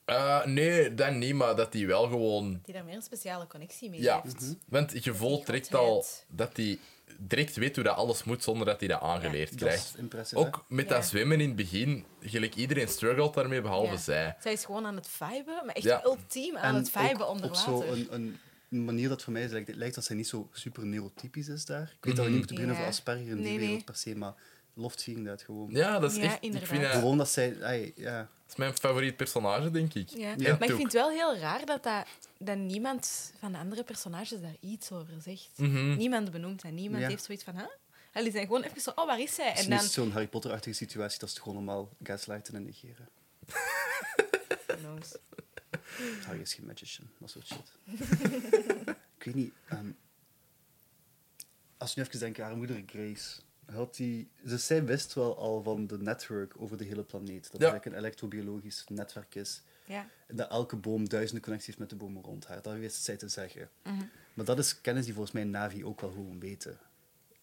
[0.05, 2.61] Eh, nee, dat niet, maar dat die wel gewoon.
[2.65, 4.57] Die daar meer een speciale connectie mee Ja, heeft.
[4.69, 6.79] want je voelt direct al dat hij
[7.19, 9.85] direct weet hoe dat alles moet zonder dat hij dat aangeleerd krijgt.
[9.95, 10.41] is impressive.
[10.41, 10.47] hè?
[10.47, 10.95] Ook met Ja.
[10.95, 13.99] dat zwemmen in het begin, gelijk iedereen struggelt daarmee behalve Ja.
[13.99, 14.37] zij.
[14.41, 16.05] Zij is gewoon aan het viben, maar echt Ja.
[16.05, 17.93] ultiem aan En het viben onder op zo water.
[18.13, 18.39] een,
[18.71, 21.65] een manier dat voor mij lijkt, het lijkt dat zij niet zo super neurotypisch is
[21.65, 21.83] daar.
[21.99, 22.83] Ik weet dat we niet moeten beginnen Ja.
[22.83, 23.59] over Asperger in die nee.
[23.59, 24.35] wereld per se, maar
[24.75, 25.71] loftviering dat gewoon.
[25.71, 26.35] Ja, dat is Ja, echt.
[26.37, 26.69] Ik inderdaad.
[26.69, 27.63] vind dat, Gewoon dat zij...
[27.63, 28.19] ai, ja.
[28.19, 30.09] dat is mijn favoriet personage, denk ik.
[30.09, 30.35] Ja.
[30.37, 32.07] Maar ik vind het wel heel raar dat, dat,
[32.39, 35.51] dat niemand van de andere personages daar iets over zegt.
[35.57, 35.97] Mhm.
[35.97, 37.09] Niemand benoemt en niemand Ja.
[37.09, 37.55] heeft zoiets van...
[37.57, 37.65] Huh?
[38.13, 39.49] En die zijn gewoon even zo, oh, waar is zij?
[39.49, 39.89] Het is En niet dan...
[39.89, 43.09] zo'n Harry Potter-achtige situatie, dat is het gewoon normaal gaslighten en negeren.
[44.67, 45.17] Who knows?
[46.27, 47.73] Harry is geen magician, dat soort shit.
[49.19, 49.53] ik weet niet...
[49.69, 49.91] ehm,
[51.77, 53.41] als we nu even denken, haar moeder Grace...
[53.73, 57.43] Had die, dus zij wist wel al van de network over de hele planeet.
[57.43, 57.69] Dat het Ja.
[57.69, 59.63] eigenlijk een elektrobiologisch netwerk is.
[59.87, 60.09] Ja.
[60.27, 62.63] En dat elke boom duizenden connecties met de bomen rond haar.
[62.63, 63.69] Dat wist zij te zeggen.
[63.83, 64.03] Mhm.
[64.35, 66.79] Maar dat is kennis die volgens mij Navi ook wel gewoon weten.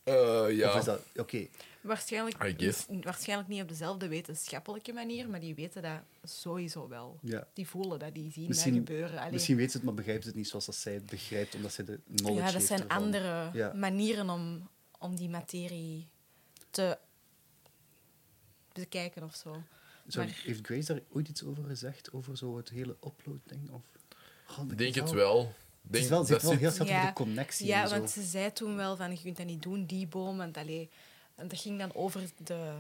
[0.04, 0.70] Eh, ja.
[0.70, 1.02] Of is dat...
[1.16, 1.48] Oké,
[1.82, 2.38] Waarschijnlijk,
[3.04, 7.20] waarschijnlijk niet op dezelfde wetenschappelijke manier, maar die weten dat sowieso wel.
[7.22, 7.48] ja.
[7.54, 9.20] Die voelen dat, die zien Misschien- dat gebeuren.
[9.20, 9.32] Allee.
[9.32, 11.72] Misschien weet ze het, maar begrijpt ze het niet zoals dat zij het begrijpt, omdat
[11.74, 12.98] zij de knowledge ja, dat heeft zijn ervan.
[13.04, 13.74] andere Ja.
[13.74, 14.70] manieren om,
[15.02, 16.08] om die materie
[16.70, 16.98] te
[18.74, 19.64] bekijken of zo.
[20.08, 22.12] Zo, Maar- Heeft Grace daar ooit iets over gezegd?
[22.14, 23.70] Over zo het hele upload-ding?
[23.72, 23.82] Of...
[24.60, 25.40] Oh, Ik denk het wel.
[25.82, 27.06] Het Denk, is wel, heeft wel zit- heel over Ja.
[27.06, 27.96] de connectie Ja, en zo.
[27.98, 30.38] want ze zei toen wel van, je kunt dat niet doen, die boom.
[30.38, 30.90] Want, allee,
[31.36, 32.74] en dat ging dan over de,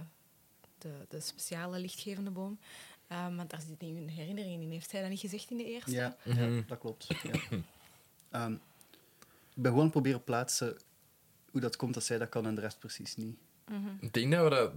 [0.77, 2.60] de, de speciale lichtgevende boom.
[3.07, 4.72] Ehm, want daar zit niet een herinnering in.
[4.72, 5.91] Heeft zij dat niet gezegd in de eerste?
[5.91, 6.53] Ja, Mhm.
[6.56, 7.07] ja dat klopt.
[7.23, 7.39] Ja.
[8.30, 8.53] Ehm,
[9.56, 10.77] ik ben gewoon proberen plaatsen
[11.52, 13.36] hoe dat komt dat zij dat kan en de rest precies niet.
[13.99, 14.72] Ik denk dat we dat...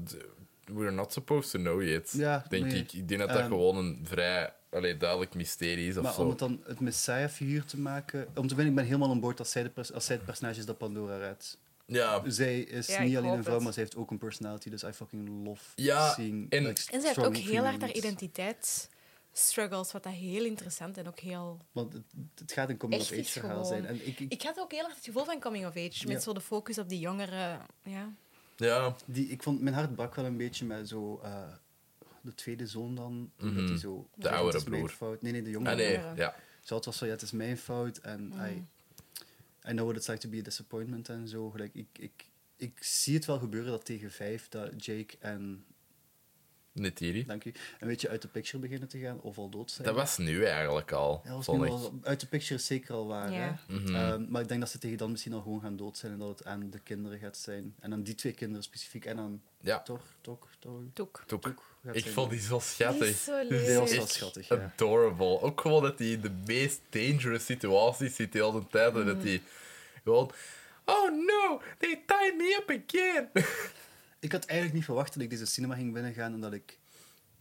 [0.65, 2.81] We're not supposed to know yet, Ja, denk nee.
[2.81, 2.93] ik.
[2.93, 6.21] Ik denk dat dat Ehm, gewoon een vrij allee, duidelijk mysterie is of maar zo.
[6.23, 8.21] om het dan het Messiah-figuur te maken...
[8.27, 10.25] Om te beginnen, ik ben helemaal aan boord als zij, de pers- als zij het
[10.25, 11.59] personage is dat Pandora redt.
[11.87, 13.65] Ja, Zij is Ja, niet alleen een vrouw, het.
[13.65, 14.71] maar zij heeft ook een personality.
[14.71, 16.51] Dus I fucking love Ja, seeing...
[16.51, 18.17] en- like, En ze heeft ook heel hard haar female
[19.35, 21.61] identiteitsstruggles, wat dat heel interessant en ook heel...
[21.73, 22.05] Want het,
[22.35, 23.87] het gaat een coming-of-age verhaal gewoon- zijn.
[23.87, 26.13] En ik, ik, Ik had ook heel erg het gevoel van coming of age, Ja.
[26.13, 27.67] met zo de focus op die jongeren.
[27.83, 28.13] Ja.
[28.57, 28.97] ja.
[29.07, 31.21] die, ik vond mijn hart brak wel een beetje met zo...
[31.23, 31.53] eh,
[32.21, 34.09] de tweede zoon dan, omdat hij zo...
[34.15, 34.89] De oudere broer.
[34.91, 35.23] Fout.
[35.23, 36.35] Nee, nee, de jongere Ah, nee, ja.
[36.61, 38.45] Zo, het was zo, ja, het is mijn fout en Mhm.
[38.45, 38.67] I,
[39.69, 41.51] I know what it's like to be a disappointment en zo.
[41.51, 45.65] Gelijk, ik, ik, ik zie het wel gebeuren dat tegen vijf, dat Jake en
[46.75, 47.25] Netiri.
[47.27, 47.53] Dank u.
[47.81, 49.87] En weet je uit de picture beginnen te gaan of al dood zijn?
[49.87, 51.21] Dat was nu eigenlijk al.
[51.25, 53.33] Ja, dat was nu wel- uit de picture is zeker al waar.
[53.33, 53.59] Ja.
[53.69, 53.75] Hè?
[53.95, 56.19] Ehm, maar ik denk dat ze tegen dan misschien al gewoon gaan dood zijn en
[56.19, 57.75] dat het aan de kinderen gaat zijn.
[57.81, 59.05] En aan die twee kinderen specifiek.
[59.05, 59.81] En aan Ja.
[59.83, 61.23] Tor, Tok, Tor, Toek.
[61.27, 61.43] Toek.
[61.43, 62.15] Tok gaat Ik zijn.
[62.15, 63.09] vond die zo Die schattig.
[63.09, 63.79] is zo Die leuk.
[63.79, 64.73] was wel schattig, ja.
[64.75, 65.41] Adorable.
[65.41, 68.95] Ook gewoon dat hij in de meest dangerous situaties zit de hele tijd.
[68.95, 69.43] En dat hij
[70.05, 70.31] gewoon...
[70.87, 73.29] Oh no, they tied me up again.
[74.25, 76.79] Ik had eigenlijk niet verwacht dat ik deze cinema ging binnengaan en dat ik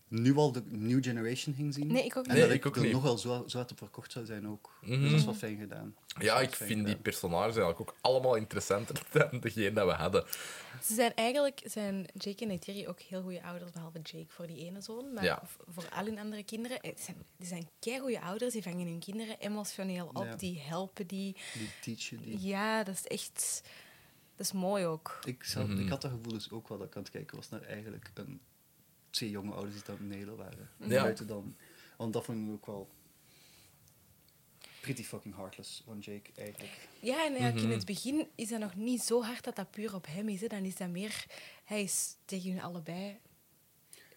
[0.07, 1.87] nu al de New Generation ging zien.
[1.87, 2.39] Nee, ik ook En niet.
[2.39, 2.91] dat Nee, ik, ik ook er niet.
[2.91, 4.77] nog wel zo, zo hard op verkocht zou zijn ook.
[4.81, 4.99] Mhm.
[5.01, 5.95] Dus dat is wel fijn gedaan.
[6.07, 10.23] Dat ja, ik vind die personages eigenlijk ook allemaal interessanter dan degene dat we hadden.
[10.83, 14.57] Ze zijn eigenlijk, zijn Jake en Neytiri ook heel goede ouders, behalve Jake voor die
[14.65, 15.13] ene zoon.
[15.13, 15.41] Maar Ja.
[15.67, 17.67] voor al hun andere kinderen, eh, zijn, die zijn
[17.99, 20.35] goede ouders, die vangen hun kinderen emotioneel op, Ja.
[20.35, 21.35] die helpen die.
[21.53, 22.41] Die teachen, die...
[22.47, 23.61] Ja, dat is echt...
[24.35, 25.19] Dat is mooi ook.
[25.25, 25.79] Ik, zelf, Mhm.
[25.81, 28.11] ik had dat gevoel dus ook wel dat ik aan het kijken was naar eigenlijk
[28.13, 28.41] een,
[29.09, 30.69] twee jonge ouders die dan Nederland waren.
[30.77, 31.01] Ja.
[31.01, 31.55] Buiten dan.
[31.97, 32.89] Want dat vond ik ook wel
[34.81, 36.87] pretty fucking heartless van Jake eigenlijk.
[36.99, 37.65] Ja, en eigenlijk Mhm.
[37.65, 40.41] in het begin is dat nog niet zo hard dat dat puur op hem is.
[40.41, 40.47] Hè.
[40.47, 41.25] Dan is dat meer...
[41.63, 43.17] Hij is tegen hun allebei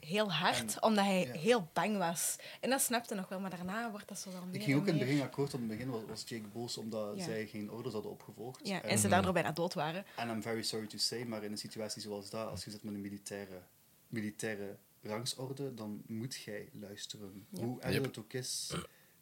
[0.07, 1.33] heel hard, En- omdat hij ja.
[1.33, 2.37] heel bang was.
[2.61, 4.87] En dat snapte nog wel, maar daarna wordt dat zo wel meer Ik ging ook
[4.87, 7.24] in het begin akkoord, want in het begin was, was Jake boos omdat Ja.
[7.24, 8.66] zij geen orders hadden opgevolgd.
[8.69, 10.05] Ja, en ze daardoor bijna dood waren.
[10.16, 12.83] En I'm very sorry to say, maar in een situatie zoals dat, als je zit
[12.83, 13.61] met een militaire,
[14.09, 17.47] militaire rangsorde, dan moet jij luisteren.
[17.51, 17.61] Ja.
[17.65, 18.05] Hoe erg Yep.
[18.05, 18.73] het ook is,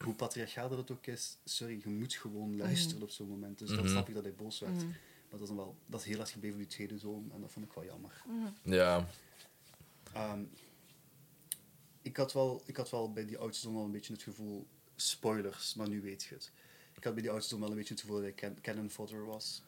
[0.04, 3.58] hoe patriarchaal dat het ook is, sorry, je moet gewoon luisteren op zo'n moment.
[3.58, 3.88] Dus dan Mhm.
[3.88, 4.74] snap ik dat hij boos werd.
[4.74, 4.86] Mhm.
[4.86, 7.40] Maar dat is, dan wel, dat is heel erg gebleven bij die tweede zoon en
[7.40, 8.22] dat vond ik wel jammer.
[8.62, 9.06] Ja.
[10.12, 10.42] Ehm,
[12.04, 14.66] ik, had wel, ik had wel bij die oudste zoon al een beetje het gevoel,
[14.96, 16.50] spoilers, maar nu weet je het.
[16.96, 18.90] Ik had bij die oudste zoon wel een beetje het gevoel dat hij ken, canon
[18.90, 19.62] fodder was.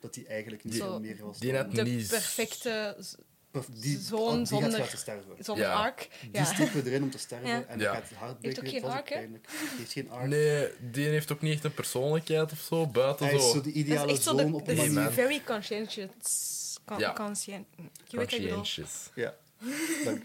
[0.00, 3.14] Dat hij eigenlijk niet veel meer was die dan- net De niet- perfecte z-
[3.50, 5.44] Perf- die, zoon oh, die zonder- gaat laten sterven.
[5.44, 5.72] zonder Ja.
[5.82, 6.08] arc.
[6.20, 6.44] Die Ja.
[6.44, 7.64] stiepen erin om te sterven Ja.
[7.64, 7.94] en Ja.
[7.94, 9.14] gaat het hart Heeft ook geen arc, hè?
[9.14, 9.48] pijnlijk.
[9.48, 10.26] Die heeft geen arc.
[10.28, 12.86] Nee, die heeft ook niet echt een persoonlijkheid of zo.
[12.86, 13.52] Buiten Hij is zo...
[13.52, 15.02] zo de ideale is zo zoon de, op dat een is manier.
[15.02, 15.12] man.
[15.12, 16.78] very conscientious.
[16.84, 17.12] Con, Ja.
[17.12, 17.66] conscient,
[18.08, 18.28] je weet.
[18.28, 19.10] Conscientious.
[19.14, 19.36] Ja,
[20.04, 20.22] dank.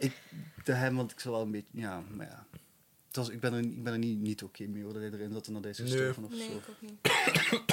[0.00, 0.12] Ik,
[0.64, 1.68] de hem, want ik zou wel een beetje...
[1.72, 2.46] Ja, maar ja.
[3.06, 5.10] Het was, ik ben er, ik ben er niet, niet oké mee hoor, dat hij
[5.10, 5.88] erin zat en dat hij is Nee.
[5.88, 6.56] gestorven of Nee, zo.
[6.56, 6.98] ik ook niet.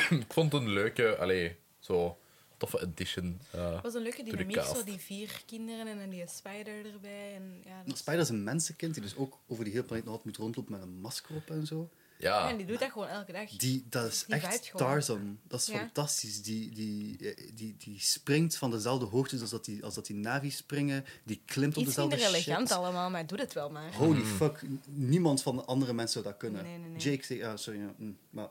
[0.25, 2.17] Ik vond het een leuke, allee, zo
[2.57, 3.39] toffe edition.
[3.51, 3.73] eh.
[3.73, 7.33] Het was een leuke dynamiek, zo die vier kinderen en dan die spider erbij.
[7.35, 10.13] En, ja, dat Spider is een mensenkind die dus ook over die hele planeet nog
[10.13, 11.89] altijd moet rondlopen met een masker op en zo.
[12.19, 13.49] Ja, en die doet dat gewoon elke dag.
[13.49, 14.71] Die, dat is Die echt.
[14.75, 15.39] Tarzan.
[15.47, 15.77] Dat is Ja.
[15.77, 16.41] fantastisch.
[16.41, 20.15] Die, die, eh, die, die springt van dezelfde hoogte als dat die, als dat die
[20.15, 21.05] Navi springen.
[21.23, 22.77] Die klimt op Iets dezelfde minder elegant shit.
[22.77, 23.93] allemaal, maar doe het wel maar.
[23.93, 24.61] Holy fuck.
[24.85, 26.63] Niemand van de andere mensen zou dat kunnen.
[26.63, 26.99] Nee, nee, nee.
[26.99, 27.57] Jake zei...
[27.57, 27.79] Sorry.
[27.79, 28.49] ja, mm, maar,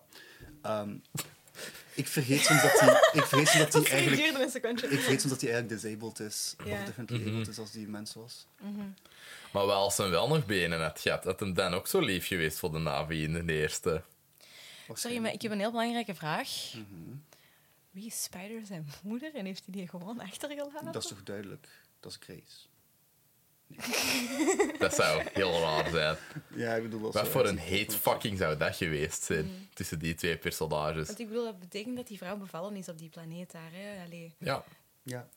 [0.63, 0.97] ehm,
[1.95, 3.11] ik vergeet soms dat hij...
[3.13, 4.83] Ik vergeet soms dat hij eigenlijk...
[4.83, 6.55] Ik vergeet soms dat hij eigenlijk disabled is.
[6.59, 8.47] Of differently abled is als die mens was.
[9.53, 12.27] Maar wel als hij wel nog benen had gehad, had hem dan ook zo lief
[12.27, 14.03] geweest voor de Navi in de eerste.
[14.93, 16.49] Sorry, maar ik heb een heel belangrijke vraag.
[16.75, 17.17] Mhm.
[17.91, 20.93] Wie is Spider zijn moeder en heeft hij die gewoon achtergelaten?
[20.93, 21.69] Dat is toch duidelijk?
[22.01, 22.67] Dat is Grace.
[24.79, 26.17] Dat zou heel raar zijn.
[26.55, 27.01] Ja, ik bedoel...
[27.01, 31.07] dat Wat voor een hate fucking zou dat geweest zijn tussen die twee personages?
[31.07, 33.71] Want ik bedoel, dat betekent dat die vrouw bevallen is op die planeet daar.
[33.73, 34.05] Hè?
[34.05, 34.65] Allee, Ja,
[35.03, 35.29] Ja.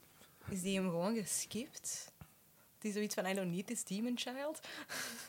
[0.50, 2.12] is die hem gewoon geskipt?
[2.80, 4.60] Die zoiets van, I don't need this demon child.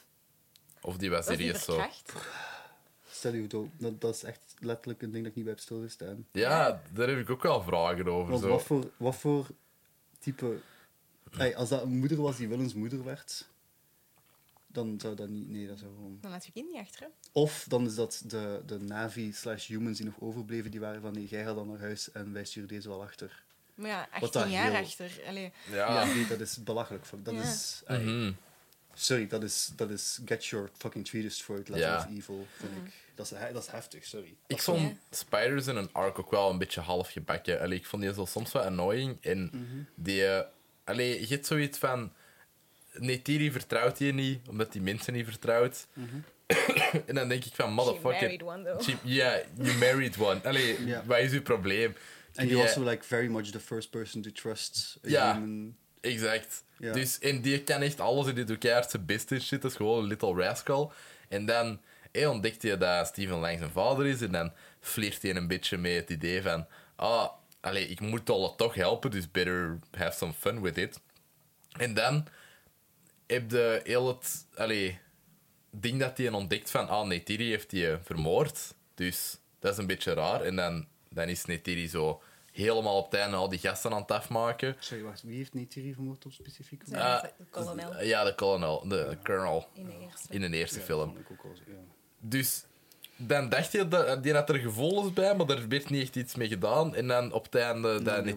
[0.81, 1.83] of die was serieus zo.
[3.11, 3.69] Stel je dood.
[3.79, 6.27] Dat, dat is echt letterlijk een ding dat ik niet bij heb stilgestaan.
[6.33, 8.31] Ja, daar heb ik ook wel vragen over.
[8.31, 8.49] Want Zo.
[8.49, 9.47] wat voor, wat voor
[10.19, 10.61] type...
[11.39, 13.49] Ey, als dat een moeder was die Willens moeder werd,
[14.67, 15.49] dan zou dat niet...
[15.49, 16.19] Nee, dat zou gewoon...
[16.21, 17.01] Dan laat je kind niet achter.
[17.01, 17.07] hè.
[17.33, 21.13] Of dan is dat de, de Navi slash humans die nog overbleven, die waren van
[21.13, 23.45] nee, jij gaat dan naar huis en wij sturen deze wel achter.
[23.81, 25.11] Maar ja, Wat 18 dat jaar heel- achter.
[25.27, 25.77] Allee, Ja.
[26.01, 27.05] Ja, nee, dat is belachelijk.
[27.23, 27.41] Dat Ja.
[27.43, 27.83] is...
[27.89, 28.33] Mhm.
[28.95, 31.97] Sorry, dat is, dat is get your fucking tree destroyed level Ja.
[31.97, 32.93] of evil, vind ik.
[33.15, 34.27] Dat is, dat is heftig, sorry.
[34.29, 37.61] Ik Dat vond Spiders in een arc ook wel een beetje half gebakken.
[37.61, 39.17] Allee, ik vond die zo soms wel annoying.
[39.21, 39.83] En Mhm.
[39.95, 40.27] die...
[40.27, 40.47] eh,
[40.85, 42.13] allee, je hebt zoiets van...
[42.93, 45.87] Netiri vertrouwt je niet, omdat die mensen niet vertrouwt.
[47.07, 48.21] en dan denk ik van, she motherfucker...
[48.21, 48.83] married one, though.
[48.83, 50.41] She- Ja, you married one.
[50.45, 51.03] Allee, Ja.
[51.05, 51.95] wat is uw probleem?
[52.35, 55.35] En you eh, also like very much the first person to trust a Ja.
[55.35, 55.77] human.
[56.01, 56.65] Exact.
[56.79, 59.63] Dus, en die kan echt alles in die doet keihard zijn best shit.
[59.63, 60.93] Dat is gewoon een little rascal.
[61.29, 61.81] En dan
[62.13, 64.21] ontdekt hij dat Steven Lang zijn vader is.
[64.21, 66.67] En dan flirt hij een beetje mee het idee van...
[66.97, 67.29] Ah,
[67.61, 71.01] allee, ik moet alle toch helpen, dus better have some fun with it.
[71.79, 72.27] En dan
[73.27, 74.47] heb je heel het...
[74.55, 74.99] Allee,
[75.71, 76.89] ding dat hij ontdekt van...
[76.89, 78.75] Ah, Neytiri heeft die vermoord.
[78.95, 80.41] Dus dat is een beetje raar.
[80.43, 82.23] En dan, dan is Neytiri zo
[82.53, 84.77] helemaal op het einde al die gasten aan het afmaken.
[84.79, 85.23] Sorry, wacht.
[85.23, 86.83] Wie heeft Neytiri vermoord op specifiek?
[86.93, 90.33] Ah, de kolonel Ja, de kolonel, de colonel in de eerste.
[90.35, 91.17] in de eerste Ja, film.
[91.31, 91.73] ook ja.
[92.21, 92.65] Dus
[93.23, 96.35] dan dacht je dat die had er gevoelens bij, maar er werd niet echt iets
[96.35, 96.95] mee gedaan.
[96.95, 98.37] En dan op het einde dat Nee,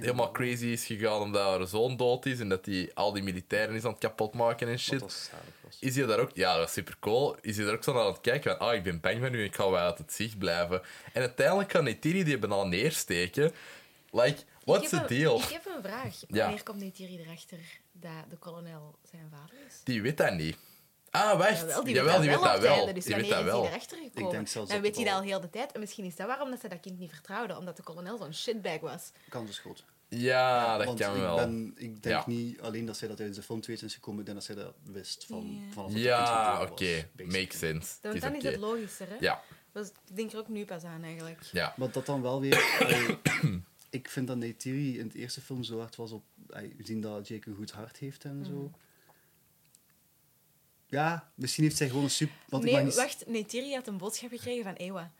[0.00, 3.74] helemaal crazy is gegaan omdat haar zoon dood is en dat hij al die militairen
[3.74, 5.00] is aan het kapotmaken en shit.
[5.00, 5.30] was.
[5.80, 7.36] Is hij daar ook, ja, dat was super cool.
[7.40, 9.44] Is hij daar ook zo aan het kijken van, ah, ik ben bang van u,
[9.44, 10.82] ik ga wel uit het zicht blijven.
[11.12, 13.52] En uiteindelijk kan Neytiri die banaan neersteken.
[14.10, 15.38] Like, what's the een- deal?
[15.38, 16.14] Ik heb een vraag.
[16.28, 16.42] Ja.
[16.44, 17.58] Wanneer komt Neytiri erachter
[17.92, 19.74] dat de kolonel zijn vader is?
[19.84, 20.56] Die weet dat niet.
[21.10, 21.58] Ah, wacht.
[21.60, 22.94] Jawel, die Jawel, die weet op dat wel.
[22.94, 23.60] Dus Die weet dat is wel.
[23.62, 24.24] hij erachter gekomen?
[24.24, 25.72] Ik denk zelfs Dan op weet hij dat al heel de tijd.
[25.72, 27.56] En misschien is dat waarom dat ze dat kind niet vertrouwde.
[27.58, 29.10] Omdat de kolonel zo'n shitbag was.
[29.28, 29.84] Kans is groot.
[30.08, 31.36] Ja, dat Want kan ik wel.
[31.36, 32.22] Ben, ik denk Ja.
[32.26, 34.46] niet alleen dat zij dat uit de film te weten is gekomen, ik denk dat
[34.46, 35.72] zij dat wist van, Ja.
[35.72, 37.08] vanaf het Ja, oké.
[37.24, 37.94] Makes sense.
[38.00, 39.16] Dan, Het dan is is het logischer, hè?
[39.20, 41.42] Ja, Dus ik denk er ook nu pas aan, eigenlijk.
[41.52, 41.74] ja.
[41.76, 42.76] Maar dat dan wel weer...
[42.80, 43.18] allee,
[43.90, 46.22] ik vind dat Neytiri in het eerste film zo hard was op...
[46.50, 48.70] allee, We zien dat Jake een goed hart heeft en zo.
[50.90, 52.36] Ja, misschien heeft zij gewoon een super...
[52.48, 53.00] Want ik nee, mag niet...
[53.00, 53.26] wacht.
[53.26, 55.12] Neytiri had een boodschap gekregen van Ewa.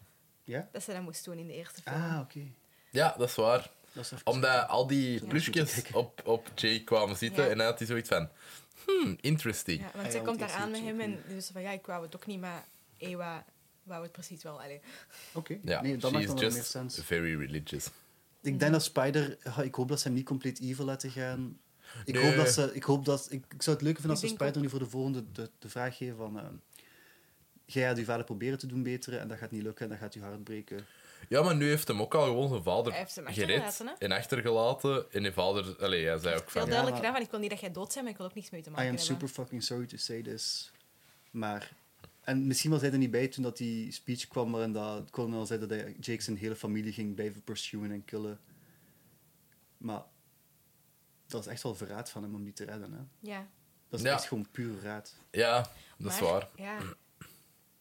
[0.44, 0.68] Ja?
[0.72, 1.96] Dat ze dat moest doen in de eerste film.
[1.96, 2.40] Ah, oké.
[2.90, 3.70] Ja, dat is waar.
[3.92, 5.26] Dat is even- Omdat al die Ja.
[5.28, 7.50] plusjes op, op Jake kwamen zitten Ja.
[7.50, 8.28] en dan had hij zoiets van...
[8.86, 9.78] Hmm, interesting.
[9.80, 11.86] Ja, want Ah zij want komt daar aan met hem en dus van ja, ik
[11.86, 12.64] wou het ook niet, maar
[12.96, 13.44] Ewa
[13.82, 14.60] wou het precies wel.
[15.34, 17.00] Oké, Ja, nee, dat she maakt is dan wel meer sens.
[17.02, 17.86] very religious.
[18.42, 19.38] Ik denk dat Spider...
[19.62, 21.58] Ik hoop dat ze hem niet compleet evil laten gaan.
[22.04, 22.24] Ik Nee.
[22.26, 22.70] hoop dat ze...
[22.74, 24.86] Ik, hoop dat, ik, ik zou het leuk vinden als ze Spider nu voor de
[24.88, 26.38] volgende de, de vraag geven van...
[26.38, 26.54] ehm,
[27.64, 30.00] Jij gaat je vader proberen te doen beteren en dat gaat niet lukken en dat
[30.00, 30.86] gaat je hart breken.
[31.28, 33.84] Ja, maar nu heeft hem ook al gewoon zijn vader Hij heeft hem gered hè?
[33.98, 35.12] en achtergelaten.
[35.12, 35.76] En die vader...
[35.82, 36.60] Allee, hij zei ook Veel van...
[36.60, 38.26] Ja, duidelijk maar- gedaan van ik wil niet dat jij dood bent, maar ik wil
[38.26, 39.14] ook niks mee te I maken am hebben.
[39.14, 40.70] super fucking sorry to say this.
[41.30, 41.72] Maar...
[42.20, 45.46] En misschien was hij er niet bij toen dat die speech kwam waarin dat kolonel
[45.46, 48.40] zei dat hij Jake zijn hele familie ging blijven pursueren en killen.
[49.78, 50.02] Maar...
[51.28, 53.30] Dat is echt wel verraad van hem om die te redden, hè.
[53.30, 53.46] Ja.
[53.88, 54.12] Dat is Ja.
[54.12, 55.14] echt gewoon puur raad.
[55.30, 56.48] Ja, dat is Maar, waar.
[56.56, 56.78] Ja,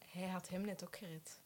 [0.08, 1.38] hij had hem net ook gered.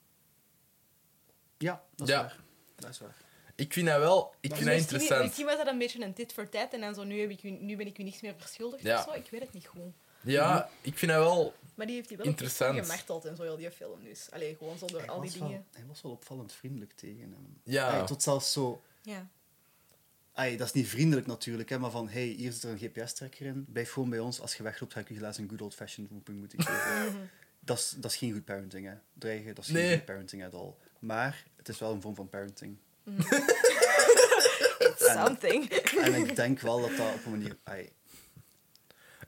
[1.59, 2.21] Ja, dat is Ja.
[2.21, 2.41] waar.
[2.77, 3.17] Dat is waar.
[3.55, 4.29] Ik vind dat wel...
[4.29, 5.23] Ik vind dat misschien, interessant.
[5.23, 7.43] misschien was dat een beetje een tit voor tijd en dan zo, nu, heb ik
[7.43, 8.99] u, nu ben ik u niks meer verschuldigd Ja.
[8.99, 9.13] of zo.
[9.13, 9.81] Ik weet het niet goed.
[10.21, 11.55] Ja, ik vind dat wel...
[11.75, 12.79] Maar die heeft hij wel echt Interessant.
[12.81, 14.05] gemarteld en zo, heel die film.
[14.05, 15.67] Dus allee, gewoon zo door Hij al die was, wel, dingen.
[15.73, 17.61] hij was wel opvallend vriendelijk tegen hem.
[17.65, 17.91] Ja.
[18.01, 18.83] Ay, tot zelfs zo...
[19.03, 19.29] Ja.
[20.35, 23.47] Ay, dat is niet vriendelijk natuurlijk, hè, maar van hey, hier zit er een GPS-trekker
[23.47, 23.65] in.
[23.69, 24.41] Blijf gewoon bij ons.
[24.41, 27.31] Als je wegloopt, ga ik je helaas een good old-fashioned roeping moeten geven.
[27.61, 28.95] dat, is, dat is geen goed parenting, hè.
[29.19, 29.87] Dreigen, dat is Nee.
[29.89, 30.75] geen goed parenting at all.
[30.99, 32.77] Maar het is wel een vorm van parenting.
[34.79, 35.69] It's something.
[35.71, 37.57] En ik denk wel dat dat op een manier...
[37.63, 37.93] Ay,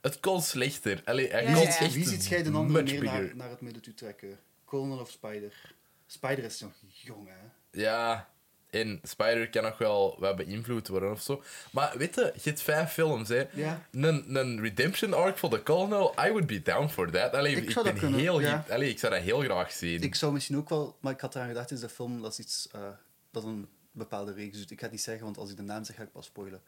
[0.01, 1.03] Het kon slechter.
[1.05, 1.67] Allee, hij Ja, kon ja.
[1.69, 4.39] echt wie ziet jij de andere meer naar, naar het midden toe trekken?
[4.65, 5.75] Colonel of Spider?
[6.07, 7.35] Spider is nog jong, hè.
[7.81, 8.29] Ja,
[8.75, 11.43] en Spider kan nog wel wat beïnvloed worden of zo.
[11.73, 13.45] Maar weet je, je hebt vijf films, hè.
[13.53, 13.87] Ja.
[13.91, 17.33] Een, een redemption arc voor de Colonel, I would be down for that.
[17.35, 18.65] Allee, Ik ik, zou dat kunnen, heel, ja.
[18.71, 20.03] allee, ik zou dat heel graag zien.
[20.03, 22.39] Ik zou misschien ook wel, maar ik had eraan gedacht, is de film dat is
[22.39, 22.89] iets eh,
[23.31, 24.71] dat een bepaalde reeks doet.
[24.71, 26.63] Ik ga het niet zeggen, want als ik de naam zeg, ga ik pas spoilen.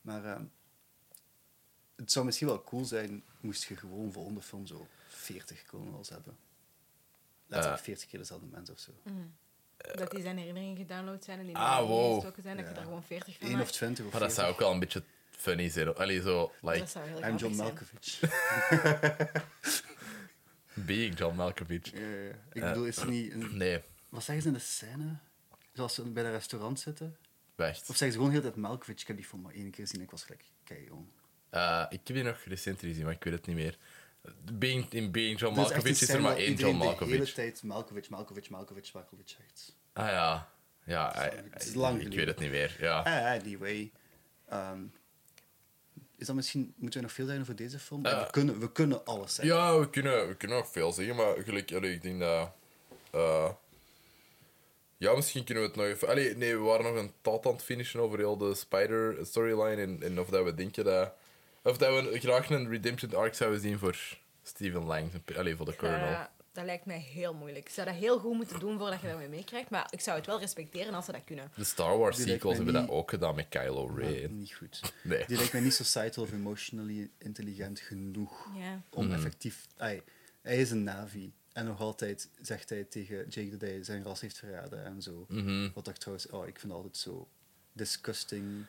[0.00, 0.42] Maar ehm,
[1.96, 6.36] het zou misschien wel cool zijn, moest je gewoon volgende film zo 40 colonels hebben.
[7.46, 7.86] Letterlijk Eh.
[7.86, 8.90] 40 keer dezelfde mens of zo.
[9.94, 12.14] Dat die zijn herinningen gedownload zijn en die Ah, wow.
[12.14, 13.72] gestoken zijn, dat je daar gewoon 40 van 1 of maakt.
[13.72, 14.44] 20 of maar dat 40.
[14.44, 15.94] zou ook wel een beetje funny zijn.
[15.94, 17.56] Allee, zo, like, Dat zou heel I'm John.
[17.56, 18.20] Malkovich.
[20.74, 21.90] being John Malkovich.
[21.92, 22.32] Ja, ja.
[22.52, 23.32] Ik bedoel, is er niet...
[23.32, 25.16] Een, Nee, wat zeggen ze in de scène?
[25.72, 27.16] Zoals ze bij dat restaurant zitten?
[27.54, 27.80] wacht.
[27.80, 29.00] Of zeggen ze gewoon heel de tijd Malkovich?
[29.00, 31.06] Ik heb die film maar één keer gezien en ik was gelijk, kijk jong.
[31.50, 33.78] Eh, ik heb die nog recent gezien, maar ik weet het niet meer.
[34.52, 37.32] Being, in Being John Malkovich is er maar één John de hele Malkovich.
[37.34, 39.74] tijd Malkovich, Malkovich, Malkovich, Malkovich zegt.
[39.92, 40.48] Ah ja.
[40.84, 42.76] Ja, Het is- I- het is lang ik weet het niet meer.
[42.80, 42.98] Ja.
[43.02, 43.90] Ah, anyway.
[44.48, 44.80] Ehm,
[46.16, 46.72] is dat misschien...
[46.76, 48.02] Moeten we nog veel zeggen over deze film?
[48.02, 49.54] We, kunnen, we kunnen alles zeggen.
[49.54, 52.52] Ja, we kunnen, we kunnen nog veel zeggen, maar gelijk, allee, ik denk dat.
[53.10, 53.50] eh,
[54.96, 56.08] ja, misschien kunnen we het nog even.
[56.08, 59.82] Allee, nee, we waren nog een taal aan het finishen over heel de Spider storyline
[59.82, 61.12] en, en of dat we denken dat.
[61.62, 65.76] Of dat we graag een redemption arc zouden zien voor Steven Lang, allee, voor de
[65.76, 65.98] Colonel.
[66.10, 67.66] Ja, dat lijkt mij heel moeilijk.
[67.68, 70.26] Ik zou dat heel goed moeten doen voordat je daarmee meekrijgt, maar ik zou het
[70.26, 71.50] wel respecteren als ze dat kunnen.
[71.56, 74.36] De Star Wars Die sequels hebben dat ook gedaan met Kylo Ren.
[74.38, 74.80] niet goed.
[75.02, 75.24] Nee.
[75.26, 78.82] Die lijkt mij niet societal of emotionally intelligent genoeg Ja.
[78.90, 79.14] om Mhm.
[79.14, 79.66] effectief...
[79.76, 80.02] Hij
[80.42, 81.32] is een Navi.
[81.52, 85.24] En nog altijd zegt hij tegen Jake dat hij zijn ras heeft verraden en zo.
[85.28, 85.68] Mhm.
[85.74, 86.28] Wat ik trouwens...
[86.28, 87.28] Oh, ik vind altijd zo
[87.72, 88.64] disgusting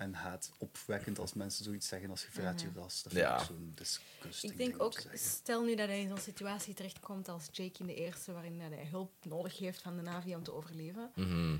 [0.00, 3.02] en haat opwekkend als mensen zoiets zeggen als je verraadt je ras.
[3.02, 3.40] Dat vind Ja.
[3.40, 7.48] ik zo'n disgusting Ik denk ook, stel nu dat hij in zo'n situatie terechtkomt als
[7.52, 11.10] Jake in de eerste, waarin hij hulp nodig heeft van de Navi om te overleven.
[11.14, 11.56] Mhm.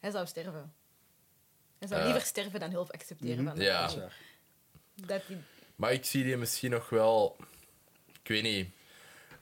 [0.00, 0.72] Hij zou sterven.
[1.78, 3.54] Hij zou liever sterven dan hulp accepteren Mhm.
[3.54, 3.94] van Ja.
[3.96, 4.16] Waar.
[4.94, 5.36] Dat die,
[5.76, 7.36] Maar ik zie die misschien nog wel...
[8.22, 8.68] Ik weet niet.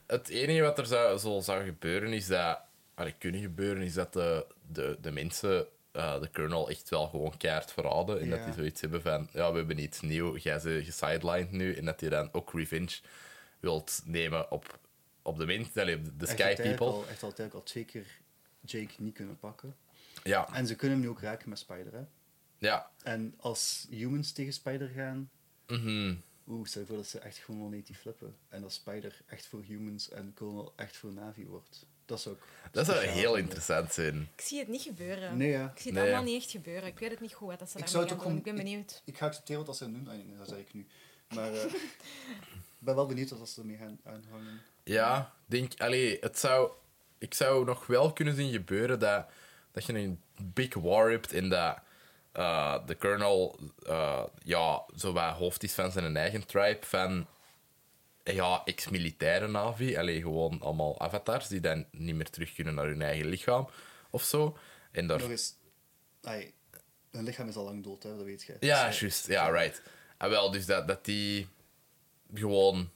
[0.05, 2.59] Het enige wat er zou, zo zou gebeuren is dat...
[2.93, 7.37] Allee, kunnen gebeuren is dat de, de, de mensen eh, de kernel echt wel gewoon
[7.37, 8.21] keihard verraden.
[8.21, 9.27] En dat die zoiets hebben van...
[9.31, 10.37] Ja, we hebben iets nieuw.
[10.37, 11.75] Jij ze gesidelined nu.
[11.75, 12.99] En dat die dan ook revenge
[13.59, 14.79] wilt nemen op,
[15.21, 16.85] op de op de, de Sky heeft People.
[16.85, 18.05] Al, echt altijd al twee keer
[18.61, 19.75] Jake niet kunnen pakken.
[20.23, 22.03] Ja, En ze kunnen hem nu ook raken met Spider, hè.
[22.57, 22.91] ja.
[23.03, 25.29] En als humans tegen Spider gaan...
[25.67, 26.15] Mhm.
[26.47, 28.37] Oeh, stel je voor dat ze echt gewoon onetief flippen.
[28.49, 31.85] En dat Spider echt voor humans en Colonel echt voor Navi wordt.
[32.05, 32.41] Dat zou ook
[32.71, 34.29] Dat zou speciaal heel interessant zijn.
[34.35, 35.37] ik zie het niet gebeuren.
[35.37, 35.71] Nee, ja.
[35.75, 36.03] Ik zie het Nee.
[36.03, 36.87] allemaal niet echt gebeuren.
[36.89, 38.37] Ik weet het niet goed wat dat ze Ik daarmee gaan doen.
[38.37, 39.01] Ik ben benieuwd.
[39.05, 40.07] Ik ga accepteren wat ze doen.
[40.09, 40.87] Ah, nee, dat zeg ik nu.
[41.35, 44.61] Maar eh, ik ben wel benieuwd wat ze ermee gaan aanhangen.
[44.83, 46.71] Ja, denk, allee, het zou,
[47.17, 49.25] ik zou nog wel kunnen zien gebeuren dat,
[49.71, 51.77] dat je een big war hebt in dat
[52.31, 57.27] eh, de colonel eh, ja, zo wat hoofd is van zijn eigen tribe van
[58.23, 59.97] ja, ex-militaire Navi.
[59.97, 63.69] Allee, gewoon allemaal avatars die dan niet meer terug kunnen naar hun eigen lichaam
[64.09, 64.57] of zo.
[64.91, 65.53] En daar, Nog eens...
[66.23, 66.53] Ai,
[67.11, 68.57] hun lichaam is al lang dood, hè, dat weet je.
[68.59, 69.27] ja, Dus, eh, juist.
[69.27, 69.81] Ja, right.
[70.17, 71.47] En wel, dus dat, dat die
[72.33, 72.89] gewoon...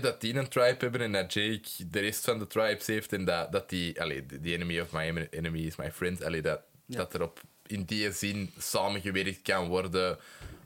[0.00, 3.24] dat die een tribe hebben en dat Jake de rest van de tribes heeft en
[3.24, 4.00] dat, dat die...
[4.00, 6.22] Allee, the the enemy of my enemy is my friend.
[6.24, 6.96] Allee, dat, Ja.
[6.96, 10.18] dat er op in die zin samengewerkt kan worden.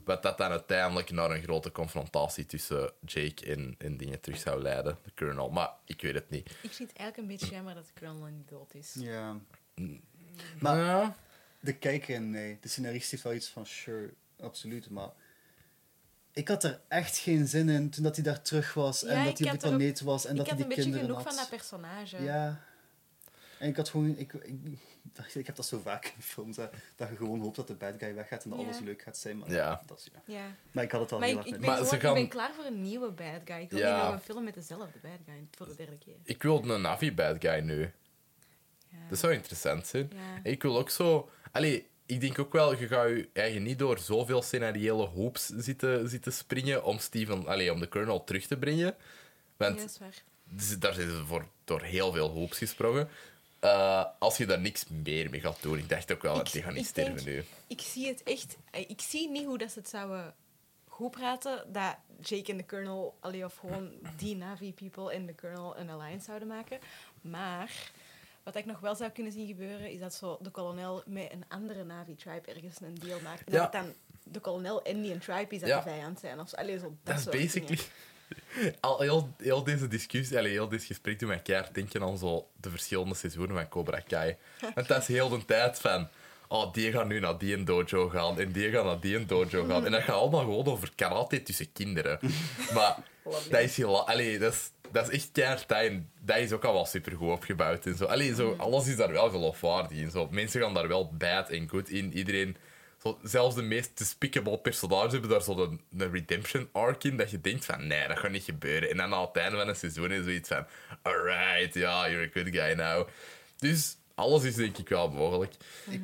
[0.05, 4.61] Wat dat dan uiteindelijk naar een grote confrontatie tussen Jake en, en dingen terug zou
[4.61, 4.97] leiden.
[5.03, 5.49] De Colonel.
[5.49, 6.49] Maar ik weet het niet.
[6.61, 8.93] Ik vind het eigenlijk een beetje jammer dat de Colonel niet dood is.
[8.99, 9.35] Ja.
[10.59, 11.15] Maar Ja.
[11.59, 12.57] de kijker, nee.
[12.61, 15.09] De scenarist heeft wel iets van, sure, absoluut, maar...
[16.33, 19.23] Ik had er echt geen zin in toen dat hij daar terug was Ja, en
[19.25, 20.83] dat ik hij op de ook- planeet was en ik dat had hij een die
[20.83, 21.33] beetje kinderen genoeg had.
[21.33, 22.23] van dat personage.
[22.23, 22.63] Ja.
[23.59, 24.17] En ik had gewoon...
[24.17, 24.53] Ik, ik,
[25.33, 26.65] ik heb dat zo vaak in films, hè,
[26.95, 28.65] dat je gewoon hoopt dat de bad guy weggaat en dat Ja.
[28.65, 29.37] alles leuk gaat zijn.
[29.37, 29.81] Maar Ja.
[29.85, 30.33] Dat is, ja.
[30.33, 30.45] Ja.
[30.71, 32.05] Maar ik had het al Maar heel ik, erg ik, met ben Maar gewoon, ze
[32.07, 33.55] gaan- ik ben klaar voor een nieuwe bad guy.
[33.61, 33.95] Ik wil Ja.
[33.95, 36.15] niet nog een film met dezelfde bad guy voor de derde keer.
[36.23, 37.79] Ik wil een Navi bad guy nu.
[38.89, 38.97] Ja.
[39.09, 40.11] Dat zou interessant zijn.
[40.13, 40.39] Ja.
[40.51, 41.29] Ik wil ook zo...
[41.51, 46.09] Allee, ik denk ook wel, je gaat je eigen niet door zoveel scenariële hoops zitten,
[46.09, 47.45] zitten springen om Steven...
[47.47, 48.95] Allee, om de Colonel terug te brengen.
[49.57, 50.23] Want Ja, dat is waar.
[50.79, 53.09] Daar zijn ze voor, door heel veel hoops gesprongen.
[53.65, 56.53] Eh, als je daar niks meer mee gaat doen, ik dacht ook wel dat Ik-
[56.53, 57.43] die gaan niet sterven denk- nu.
[57.67, 58.57] Ik zie het echt...
[58.71, 60.33] eh, Ik zie niet hoe dat ze het zouden
[60.87, 65.77] goed praten dat Jake en de Colonel, allee, of gewoon die Navi-people en de Colonel
[65.77, 66.79] een alliance zouden maken.
[67.21, 67.91] Maar
[68.43, 71.43] wat ik nog wel zou kunnen zien gebeuren, is dat zo de kolonel met een
[71.47, 73.51] andere Navi-tribe ergens een deal maakt.
[73.51, 73.61] Ja.
[73.61, 73.93] dat dan
[74.23, 75.75] de kolonel en die een tribe is dat Ja.
[75.81, 76.39] de vijand zijn.
[76.39, 76.53] Of.
[76.53, 77.65] Allee, zo, dat, Dat is basically...
[77.75, 77.83] dingen.
[78.79, 82.69] Al heel, heel deze discussie, allee, heel dit gesprek doet keihard denken aan zo de
[82.69, 84.35] verschillende seizoenen van Cobra Kai.
[84.75, 86.07] Want dat is heel de tijd van...
[86.47, 89.27] Oh, die gaan nu naar die een dojo gaan en die gaan naar die een
[89.27, 89.85] dojo gaan.
[89.85, 92.19] En dat gaat allemaal gewoon over karate tussen kinderen.
[92.73, 92.95] Maar
[93.49, 95.67] dat is, heel, allee, dat is, dat is echt keihard.
[95.67, 97.85] dat En dat is ook al wel supergoed opgebouwd.
[97.85, 98.05] En zo.
[98.05, 100.11] Allee, zo, alles is daar wel geloofwaardig in.
[100.11, 100.27] Zo.
[100.31, 102.13] Mensen gaan daar wel bad en good in.
[102.13, 102.57] Iedereen...
[103.05, 107.17] Zo, zelfs de meest despicable personages hebben daar zo een, een redemption arc in.
[107.17, 108.89] Dat je denkt van, nee, dat gaat niet gebeuren.
[108.89, 110.65] En dan aan het einde van een seizoen is zoiets van...
[111.01, 113.07] Alright, ja, you're a good guy now.
[113.57, 115.53] Dus alles is denk ik wel mogelijk.
[115.89, 116.01] Ik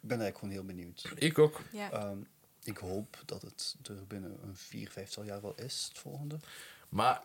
[0.00, 1.12] ben eigenlijk gewoon heel benieuwd.
[1.14, 1.60] Ik ook.
[1.72, 1.90] Ja.
[1.90, 2.18] Ehm,
[2.62, 6.38] ik hoop dat het er binnen een vier, vijftal jaar wel is, het volgende.
[6.88, 7.22] Maar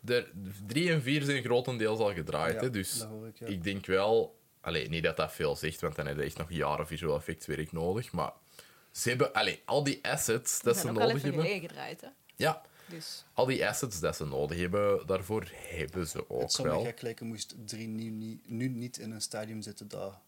[0.00, 0.30] de
[0.66, 2.54] 3 en 4 zijn grotendeels al gedraaid.
[2.54, 3.46] Ja, hè, dus dat hoor ik, ja.
[3.46, 4.37] ik denk wel...
[4.60, 7.72] Allee, niet dat dat veel zegt, want dan heb je echt nog jaren visual effectswerk
[7.72, 8.12] nodig.
[8.12, 8.32] Maar
[8.90, 9.32] ze hebben...
[9.32, 11.60] Allee, al die assets dat ze nodig hebben...
[11.60, 12.08] gedraaid, hè.
[12.36, 13.24] Ja, Dus...
[13.32, 16.84] al die assets dat ze nodig hebben, daarvoor hebben ze Het ook zou me wel.
[16.84, 20.18] gek lijken moest drie nu, niet- nu niet in een stadium zitten dat...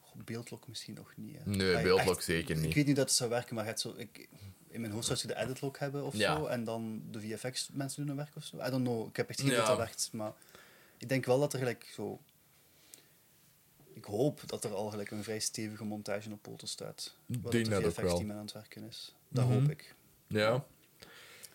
[0.00, 1.36] Goh, Beeldlock misschien nog niet.
[1.36, 1.50] Hè.
[1.50, 2.74] Nee, beeldlock echt, zeker Ik niet.
[2.74, 4.28] weet niet dat het zou werken, maar het zo, ik,
[4.68, 6.36] in mijn hoofd zou je de editlock hebben of Ja.
[6.36, 6.46] zo.
[6.46, 8.56] En dan de VFX-mensen doen hun werk of zo.
[8.56, 9.08] I don't know.
[9.08, 9.66] Ik heb echt geen idee Ja.
[9.66, 10.08] dat werkt.
[10.12, 10.32] Maar
[10.98, 12.20] ik denk wel dat er gelijk zo...
[13.98, 17.14] Ik hoop dat er al gelijk een vrij stevige montage op poten staat.
[17.26, 18.36] Dat ook VFX-team wel.
[18.36, 19.14] aan het werken is.
[19.28, 19.54] Dat Mhm.
[19.58, 19.94] hoop ik.
[20.26, 20.64] Ja.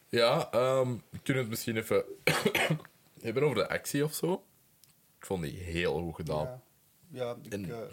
[0.10, 2.04] Ja, ehm, we kunnen het misschien even
[3.22, 4.44] hebben over de actie of zo.
[5.20, 6.46] Ik vond die heel goed gedaan.
[6.46, 6.62] Ja,
[7.12, 7.90] ja ik, En- eh,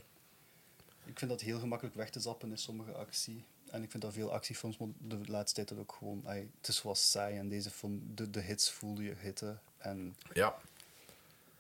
[1.05, 3.45] ik vind dat heel gemakkelijk weg te zappen in sommige actie.
[3.71, 6.23] En ik vind dat veel actiefilms de laatste tijd dat ook gewoon...
[6.27, 9.61] ai, het is wel saai en deze film, de, de hits voelde je hitten.
[9.79, 10.57] En Ja.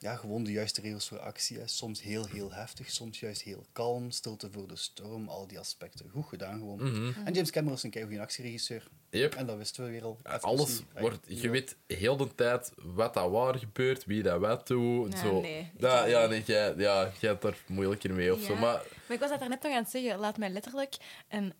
[0.00, 1.58] Ja, gewoon de juiste regels voor actie.
[1.58, 1.66] Hè.
[1.66, 6.10] Soms heel, heel heftig, soms juist heel kalm, stilte voor de storm, al die aspecten.
[6.10, 6.80] Goed gedaan gewoon.
[7.24, 8.88] En James Cameron is een keigoede actieregisseur.
[9.10, 9.34] Yep.
[9.34, 10.18] En dat wisten we weer al.
[10.40, 11.18] Alles wordt...
[11.26, 15.12] Je weet heel de tijd wat dat waar gebeurt, wie dat wat doet.
[15.12, 15.40] Ja, zo.
[15.40, 16.30] nee, ja, ook ja, niet.
[16.30, 18.54] nee, jij, ja, jij hebt er moeilijker mee of zo.
[18.54, 20.18] Maar Maar ik was dat net nog aan het zeggen.
[20.18, 20.96] Laat mij letterlijk
[21.28, 21.54] een,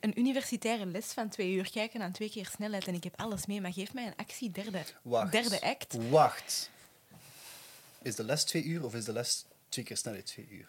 [0.00, 3.46] een universitaire les van twee uur kijken aan twee keer snelheid en ik heb alles
[3.46, 3.60] mee.
[3.60, 5.32] Maar geef mij een actie derde, Wacht.
[5.32, 5.96] derde act.
[6.10, 6.70] Wacht.
[8.02, 10.68] Is de les twee uur of is de les twee keer snelheid twee uur?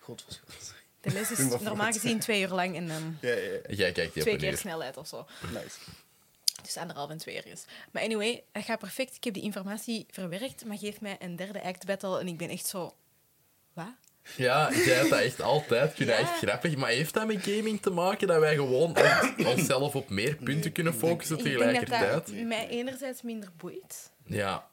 [0.00, 0.74] Groot verschil.
[1.00, 3.58] De les is normaal gezien twee uur lang en dan Ja, ja, ja.
[3.68, 5.26] jij kijkt die op twee keer snelheid of zo.
[5.52, 5.76] Nice.
[6.62, 7.64] Dus anderhalf en twee uur is.
[7.90, 9.16] Maar anyway, het gaat perfect.
[9.16, 12.48] Ik heb die informatie verwerkt, maar geef mij een derde act battle en ik ben
[12.48, 12.94] echt zo...
[13.72, 13.86] Wat?
[14.36, 15.90] Ja, jij hebt dat echt altijd.
[15.90, 16.76] Ik vind dat echt grappig.
[16.76, 20.72] Maar heeft dat met gaming te maken dat wij gewoon ons- onszelf op meer punten
[20.72, 22.26] kunnen focussen Ik denk dat tegelijkertijd?
[22.26, 24.10] dat mij enerzijds minder boeit.
[24.26, 24.68] Ja.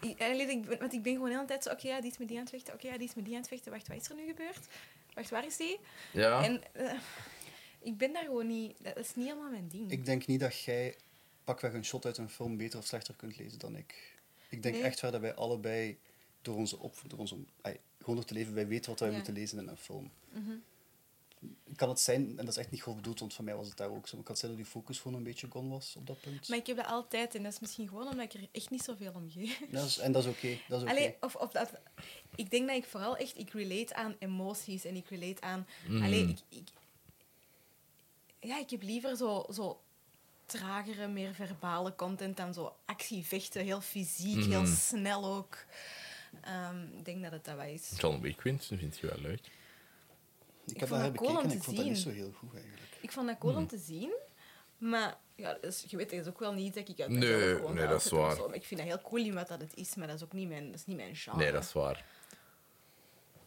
[0.00, 2.28] Ik, ik, want ik ben gewoon de hele tijd zo, oké, ja, die is met
[2.28, 3.72] die aan het vechten, oké, ja, die is met die aan het vechten.
[3.72, 4.66] Wacht, wat is er nu gebeurd?
[5.14, 5.78] Wacht, waar is die?
[6.12, 6.44] Ja.
[6.44, 6.92] En eh,
[7.82, 8.76] ik ben daar gewoon niet...
[8.82, 9.90] Dat is niet helemaal mijn ding.
[9.90, 10.96] Ik denk niet dat jij
[11.44, 14.18] pakweg een shot uit een film beter of slechter kunt lezen dan ik.
[14.48, 14.84] Ik denk Nee.
[14.84, 15.98] echt waar dat wij allebei
[16.42, 17.36] door onze op, door onze,
[17.98, 19.14] gewoon door te leven, wij weten wat wij Ja.
[19.14, 20.10] moeten lezen in een film.
[20.32, 20.50] Mhm.
[21.76, 23.76] Kan het zijn, en dat is echt niet grof bedoeld, want van mij was het
[23.76, 25.94] daar ook zo, maar kan het zijn dat die focus gewoon een beetje gone was
[25.96, 26.48] op dat punt?
[26.48, 28.82] Maar ik heb dat altijd en dat is misschien gewoon omdat ik er echt niet
[28.82, 29.60] zoveel om geef.
[29.70, 30.58] Dat is, en dat is oké.
[30.68, 30.90] dat is oké.
[30.96, 31.70] Allee, of, of dat,
[32.34, 36.28] ik denk dat ik vooral echt, ik relate aan emoties en ik relate aan, allee,
[36.28, 36.68] ik, ik,
[38.40, 39.80] ja, ik heb liever zo, zo
[40.46, 44.74] tragere, meer verbale content dan zo actievechten, heel fysiek, heel Mhm.
[44.74, 45.64] snel ook.
[46.40, 47.92] Ehm, ik denk dat het dat wel is.
[47.96, 49.40] John Wick vind je wel leuk.
[50.70, 52.12] Ik heb vond dat dat cool en te ik vond dat niet zien.
[52.12, 52.80] zo heel goed eigenlijk.
[53.00, 54.12] Ik vond dat cool om te zien,
[54.78, 57.74] maar ja, dus, je weet, dat is ook wel niet dat ik uit Nee, gewoon
[57.74, 58.36] nee, dat is waar.
[58.36, 58.50] zo.
[58.52, 60.48] Ik vind dat heel cool in wat dat het is, maar dat is ook niet
[60.48, 61.38] mijn, dat is niet mijn genre.
[61.38, 62.04] Nee, dat is waar.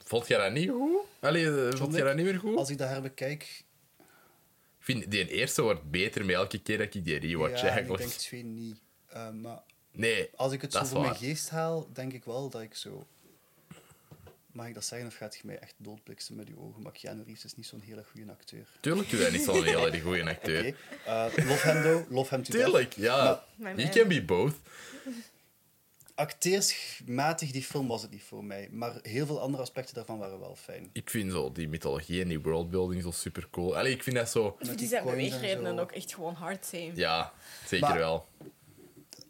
[0.03, 0.99] Vond jij dat niet goed?
[1.19, 2.57] Allee, eh, vond jij dat niet meer goed?
[2.57, 3.63] Als ik dat herbekijk,
[4.79, 7.67] Ik vind die eerste wordt beter met elke keer dat ik die rewatch ja, en
[7.67, 8.01] ik eigenlijk.
[8.03, 8.81] denk twee niet.
[9.13, 12.61] Uh, maar Nee, als ik het zo voor mijn geest haal, denk ik wel dat
[12.61, 13.07] ik zo...
[14.53, 16.81] Mag ik dat zeggen of gaat je mij echt doodbliksen met je ogen?
[16.81, 18.67] Maar Keanu Reeves is niet zo'n hele goede acteur.
[18.79, 20.67] tuurlijk doe hij niet zo'n heel erg goede acteur.
[20.67, 20.75] Oké,
[21.05, 22.63] eh, love hem though, love hem to death.
[22.65, 23.43] Tuurlijk, ja.
[23.55, 24.55] Maar He can be both.
[26.15, 28.67] Acteersmatig, die film was het niet voor mij.
[28.71, 30.89] Maar heel veel andere aspecten daarvan waren wel fijn.
[30.93, 33.77] Ik vind zo die mythologie en die worldbuilding zo super cool.
[33.77, 34.55] Allee, ik vind dat zo...
[34.59, 36.91] Dus Met die die zijn beweegredenen ook echt gewoon hard same.
[36.95, 37.33] Ja,
[37.67, 38.27] zeker Maar- wel.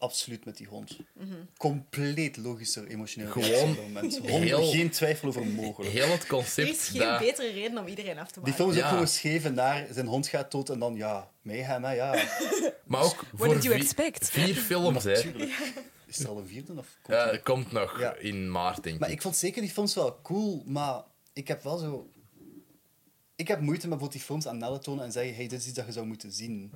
[0.04, 0.98] Absoluut met die hond.
[1.58, 3.32] Compleet logischer, emotioneel.
[3.32, 5.92] Gewoon dat Geen twijfel over mogelijk.
[5.94, 7.20] Heel het Er concept is geen dat...
[7.20, 8.56] betere reden om iedereen af te Die maken.
[8.56, 8.88] film is ook Ja.
[8.90, 12.12] gewoon geschreven naar zijn hond gaat dood en dan ja, mayhem, hè, ja.
[12.86, 14.30] Maar ook voor did you expect?
[14.30, 15.12] vier films, hè.
[16.06, 18.16] Is er al een vierde of komt Ja, er- het komt nog Ja.
[18.16, 19.16] in maart, denk Maar ik.
[19.16, 21.02] ik vond zeker die films wel cool, maar
[21.34, 22.10] ik heb wel zo...
[23.36, 25.66] Ik heb moeite met bijvoorbeeld die films aan Nelle tonen en zeggen, hey, dit is
[25.68, 26.72] iets dat je zou moeten zien.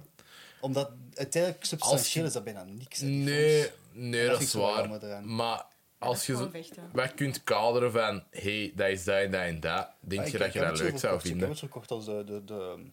[0.68, 3.00] Omdat uiteindelijk substantieel je- is dat bijna niks.
[3.00, 3.74] hè, die Nee, films.
[3.94, 4.80] nee, dat vind is ik zo wel waar.
[4.80, 5.36] jammer eraan.
[5.36, 5.66] Maar
[5.98, 6.60] als je gewoon zo,
[6.94, 7.16] vechten.
[7.16, 10.38] kunt kaderen van, hey, dat is dat en dat en dat, denk Ja, je ik-
[10.38, 11.24] dat ik je heb dat het zo leuk zou verkocht.
[11.26, 11.50] Ik heb vinden?
[11.50, 12.86] het verkocht als de, de, de,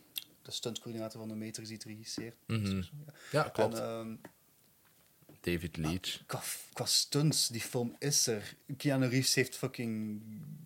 [0.42, 2.34] de stuntcoördinator van de Matrix die het regisseert.
[2.46, 2.76] Mhm.
[2.76, 2.82] Ja.
[3.30, 3.78] Ja, klopt.
[3.78, 4.14] En, ehm,
[5.40, 6.22] David Leach.
[6.26, 6.42] qua,
[6.72, 8.54] qua stunts, die film is er.
[8.76, 10.22] Keanu Reeves heeft fucking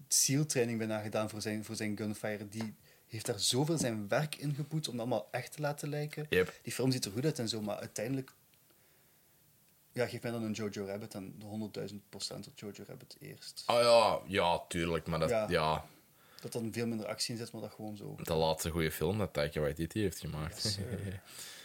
[0.08, 2.48] SEAL-training bijna gedaan voor zijn, voor zijn gunfire.
[2.48, 2.74] Die
[3.08, 6.26] heeft daar zoveel zijn werk in gepoet om dat allemaal echt te laten lijken.
[6.28, 6.60] Yep.
[6.62, 8.32] Die film ziet er goed uit en zo, maar uiteindelijk...
[9.92, 13.62] Ja, geef mij dan een Jojo Rabbit en de 100.000 procent op Jojo Rabbit eerst.
[13.66, 15.06] Ah ja, ja, tuurlijk.
[15.06, 15.46] Maar dat, Ja.
[15.48, 15.84] ja.
[16.40, 18.16] Dat dan veel minder actie in zit, maar dat gewoon zo...
[18.22, 20.62] de laatste goede film dat Taika Waititi heeft gemaakt.
[20.62, 20.78] Yes,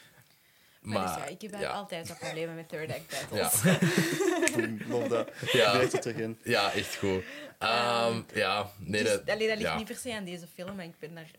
[0.84, 1.70] Maar, dus ja, ik heb ja.
[1.72, 3.42] altijd dat problemen met third act Ja.
[3.52, 4.88] battles.
[4.88, 5.30] Love dat.
[5.52, 5.72] Ja.
[5.72, 6.40] Direct terug in.
[6.44, 7.24] ja, echt goed.
[7.60, 9.78] Ehm, ja, nee, dus, dat, allee, dat ligt ja.
[9.78, 11.32] niet per se aan deze film, maar ik ben daar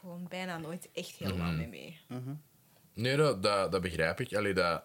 [0.00, 1.56] gewoon bijna nooit echt helemaal Mhm.
[1.56, 2.00] mee mee.
[2.94, 4.34] Nee, dat, dat, dat begrijp ik.
[4.34, 4.84] Allee, dat,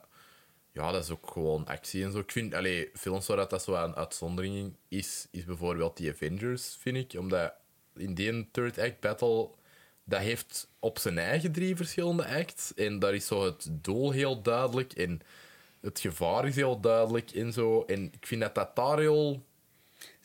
[0.71, 2.19] ja, dat is ook gewoon actie en zo.
[2.19, 6.11] Ik vind, allee, films waar dat, dat zo een uitzondering in is, is bijvoorbeeld die
[6.11, 7.19] Avengers, vind ik.
[7.19, 7.53] Omdat
[7.95, 9.49] in die third act battle,
[10.09, 12.73] dat heeft op zijn eigen drie verschillende acts.
[12.73, 15.21] En daar is zo het doel heel duidelijk en
[15.81, 17.83] het gevaar is heel duidelijk en zo.
[17.83, 19.45] En ik vind dat dat daar heel...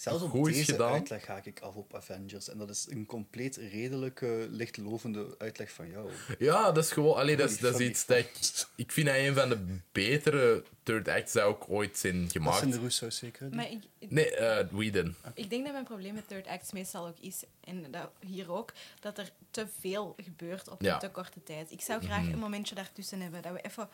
[0.03, 0.93] Zelfs op Goed is deze gedaan.
[0.93, 2.49] uitleg ga ik af op Avengers.
[2.49, 6.11] En dat is een compleet redelijke, lichtlovende uitleg van jou.
[6.39, 7.15] Ja, dat is gewoon...
[7.17, 8.31] Allee, dat, is, dat iets dat ik...
[8.77, 12.59] Ik vind dat een van de betere third acts dat ook ooit zijn Dat gemaakt.
[12.59, 13.49] zijn de Russo's zeker.
[13.55, 15.15] Maar ik, ik, Nee, eh Whedon.
[15.35, 18.73] ik denk dat mijn probleem met third acts meestal ook is, en dat hier ook,
[19.01, 20.95] dat er te veel gebeurt op Ja.
[20.95, 21.05] Mhm.
[21.05, 21.71] een te korte tijd.
[21.71, 23.89] Ik zou graag een momentje daartussen hebben, dat we even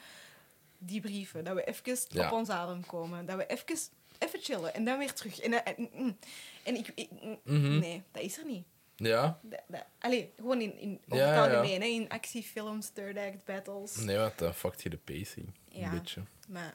[0.79, 2.27] debriefen, dat we even Ja.
[2.27, 3.77] op ons adem komen, dat we even
[4.19, 4.75] even chillen.
[4.75, 5.41] En dan weer terug.
[5.41, 6.17] En, eh, en, mm.
[6.65, 6.93] en ik...
[6.95, 7.79] ik- mm, Mhm.
[7.79, 8.65] Nee, dat is er niet.
[8.97, 9.41] Ja?
[9.99, 11.57] Allee, gewoon in, in, over Ja, het ja, ja.
[11.57, 13.97] algemeen, hè, in actiefilms, third act battles.
[13.97, 15.51] Nee, want dan fuckt je de pacing.
[15.69, 15.85] Ja.
[15.93, 16.23] Een beetje.
[16.49, 16.75] Maar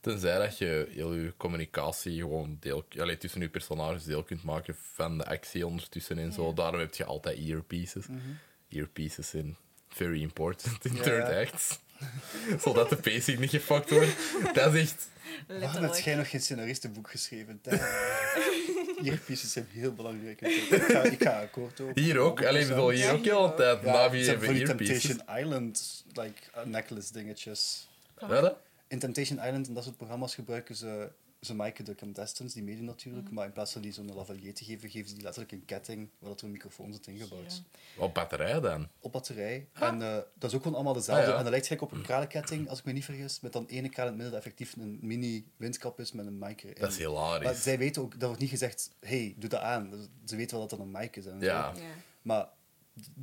[0.00, 4.74] Tenzij dat je heel je communicatie gewoon deel, allee, tussen je personages deel kunt maken
[4.92, 6.46] van de actie ondertussen en zo.
[6.48, 6.54] Ja.
[6.54, 8.04] Daarom heb je altijd earpieces.
[8.68, 9.56] Earpieces zijn
[9.88, 11.40] very important in Ja, third ja.
[11.40, 11.78] acts.
[12.62, 14.16] Zodat de pacing niet gefuckt wordt.
[14.52, 15.08] Dat is echt...
[15.46, 16.04] Waarom heb letterlijk.
[16.04, 17.60] jij nog geen scenaristenboek geschreven?
[19.04, 20.40] Earpieces zijn heel belangrijk.
[20.40, 21.96] Ik ga, ik ga akkoord op.
[21.96, 22.44] Hier ook.
[22.44, 23.82] Alleen, bedoel, hier Ja, ook heel tijd.
[23.82, 25.02] Ja, Navi hebben earpieces.
[25.02, 27.88] Temptation Island like, uh, necklace dingetjes.
[28.20, 28.56] Ja, dat?
[28.88, 31.08] In Temptation Island en dat soort programma's gebruiken ze,
[31.40, 33.34] ze maken de contestants, die meedoen natuurlijk, Mhm.
[33.34, 36.08] maar in plaats van die zo'n lavalier te geven, geven ze die letterlijk een ketting
[36.18, 37.62] waar dat er een microfoon zit ingebouwd.
[37.96, 38.88] Op batterij dan?
[39.00, 39.68] Op batterij.
[39.72, 41.22] En eh, dat is ook gewoon allemaal dezelfde.
[41.24, 41.36] Ah, ja.
[41.36, 43.88] En dat lijkt gelijk op een kralenketting, als ik me niet vergis, met dan ene
[43.88, 46.74] kraal in het midden dat effectief een mini windkap is met een mic erin.
[46.80, 47.62] Dat is Maar hilarisch.
[47.62, 50.08] zij weten ook, dat wordt niet gezegd, hey, doe dat aan.
[50.24, 51.26] Ze weten wel dat dat een mic is.
[51.26, 51.44] En zo.
[51.46, 51.72] Ja.
[52.22, 52.48] Maar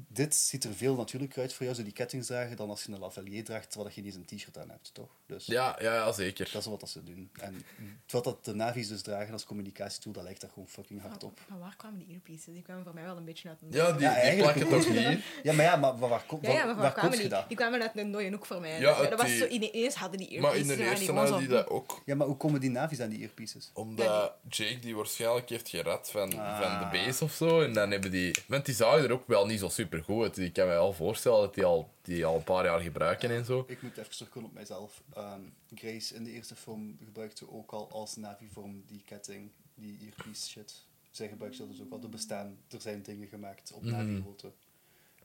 [0.08, 2.92] dit ziet er veel natuurlijker uit voor jou, zo die kettings dragen, dan als je
[2.92, 5.10] een lavalier draagt, terwijl je niet eens een t-shirt aan hebt, toch?
[5.26, 6.50] Dus Ja, ja, ja, zeker.
[6.54, 7.30] dat is wat dat ze doen.
[7.40, 7.64] En
[8.08, 11.40] wat dat de navi's dus dragen als communicatietool, dat lijkt daar gewoon fucking hard op.
[11.48, 12.54] Van waar kwamen die earpieces?
[12.54, 13.68] Die kwamen voor mij wel een beetje uit een...
[13.72, 15.24] Ja, die, Ja, die eigenlijk plakken toch niet?
[15.44, 17.28] Ja, maar ja, maar waar, waar, waar, Ja, ja, maar waar, waar kwamen die?
[17.30, 17.48] dat?
[17.48, 18.80] Die kwamen uit een dode hoek voor mij.
[18.80, 20.72] Ja, dat was die- zo, ineens hadden die Maar earpieces.
[20.72, 22.02] in de eerste die hadden die dat ook.
[22.06, 23.70] Ja, maar hoe komen die navi's aan die earpieces?
[23.74, 26.62] Omdat Jake die waarschijnlijk heeft gered van, Ah.
[26.62, 27.62] van de base of zo.
[27.62, 28.36] En dan hebben die...
[28.48, 30.38] Want die zagen er ook wel niet zo super goed uit.
[30.38, 33.46] Ik kan me wel voorstellen dat die al, die al een paar jaar gebruiken en
[33.46, 33.64] zo.
[33.68, 35.04] Ik moet even terugkomen op mijzelf.
[35.14, 35.42] Ehm,
[35.76, 40.86] Grace in de eerste film gebruikte ook al als navivorm die ketting, die earpiece shit.
[41.12, 42.02] Zij gebruikte dat dus ook al.
[42.02, 44.52] Er bestaan, er zijn dingen gemaakt op navigrootte.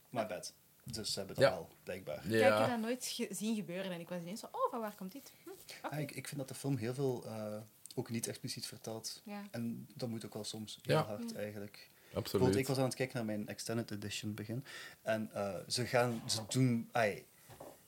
[0.09, 0.53] Maar bad.
[0.83, 1.51] Dus ze hebben dat Ja.
[1.51, 2.15] wel, blijkbaar.
[2.21, 3.91] Kijk, ik heb dat nooit ge- zien gebeuren.
[3.91, 5.31] En ik was ineens zo, oh, van waar komt dit?
[5.43, 5.49] Hm.
[5.81, 7.57] Ah, ik, ik vind dat de film heel veel eh,
[7.95, 9.21] ook niet expliciet vertelt.
[9.25, 9.41] Ja.
[9.51, 11.03] En dat moet ook wel soms heel Ja.
[11.05, 11.89] hard eigenlijk.
[12.13, 12.55] Absoluut.
[12.55, 14.63] Ik was aan het kijken naar mijn Extended Edition begin.
[15.01, 17.25] En eh, ze gaan, ze doen, ai,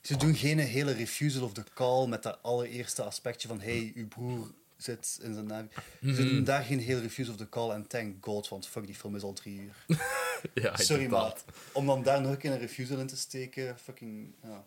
[0.00, 4.08] ze doen geen hele refusal of the call met dat allereerste aspectje van hey, uw
[4.08, 5.68] broer zit in zijn navi.
[6.00, 6.22] Ze Mhm.
[6.28, 9.16] doen daar geen hele refusal of the call en thank god, want fuck, die film
[9.16, 9.74] is al drie uur.
[10.54, 11.44] Ja, Sorry, inderdaad.
[11.72, 14.64] om dan daar nog een keer een refusal in te steken, fucking, ja.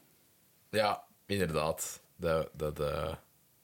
[0.69, 1.99] Ja, inderdaad.
[2.15, 3.15] Dat, dat, eh,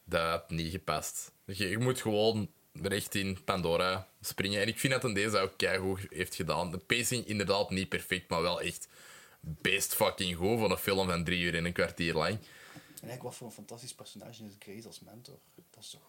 [0.03, 1.31] dat had niet gepast.
[1.45, 2.49] Je, je moet gewoon
[2.81, 4.61] recht in Pandora springen.
[4.61, 6.71] En ik vind dat een deze ook keigoed heeft gedaan.
[6.71, 8.87] De pacing inderdaad niet perfect, maar wel echt
[9.39, 12.31] best fucking goed voor een film van drie uur en een kwartier lang.
[12.33, 12.41] En
[12.91, 15.39] eigenlijk, wat voor een fantastisch personage is Grace als mentor?
[15.69, 16.01] Dat is toch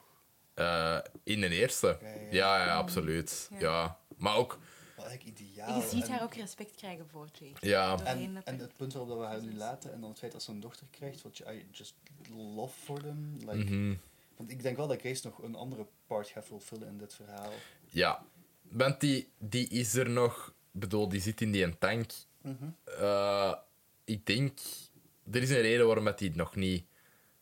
[0.55, 1.99] Eh, in de eerste.
[2.01, 2.27] Ja, ja, ja.
[2.31, 3.49] Ja, ja, absoluut.
[3.51, 3.59] Ja.
[3.61, 3.99] Ja.
[4.17, 4.59] Maar ook...
[4.97, 5.81] wel eigenlijk ideaal.
[5.81, 7.67] Je ziet En- haar ook respect krijgen voor Jake.
[7.67, 7.99] Ja.
[8.05, 10.51] En, het punt waarop dat we haar nu laten, en dan het feit dat ze
[10.51, 11.95] een dochter krijgt, wat je I just
[12.55, 13.37] love for them.
[13.39, 13.95] Like, Mhm.
[14.37, 17.53] Want ik denk wel dat Grace nog een andere part gaat vervullen in dit verhaal.
[17.87, 18.25] Ja.
[18.63, 20.55] Want die, die is er nog...
[20.73, 22.13] Ik bedoel, die zit in die tank.
[22.85, 23.55] Eh,
[24.05, 24.59] ik denk...
[25.33, 26.85] Er is een reden waarom dat die nog niet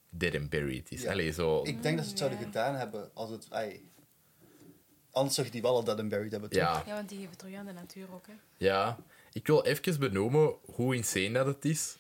[0.09, 1.03] dead and buried is.
[1.03, 1.11] Ja.
[1.11, 1.63] Allee, zo...
[1.63, 2.45] Ik denk dat ze het zouden ja.
[2.45, 3.47] gedaan hebben als het.
[3.51, 3.91] ai,
[5.11, 6.61] anders zou je die wel al dead and buried hebben, toch?
[6.61, 6.83] Ja.
[6.87, 8.27] Ja, want die geven terug aan de natuur ook.
[8.27, 8.33] Hè.
[8.57, 8.99] Ja,
[9.33, 11.97] ik wil even benoemen hoe insane dat het is.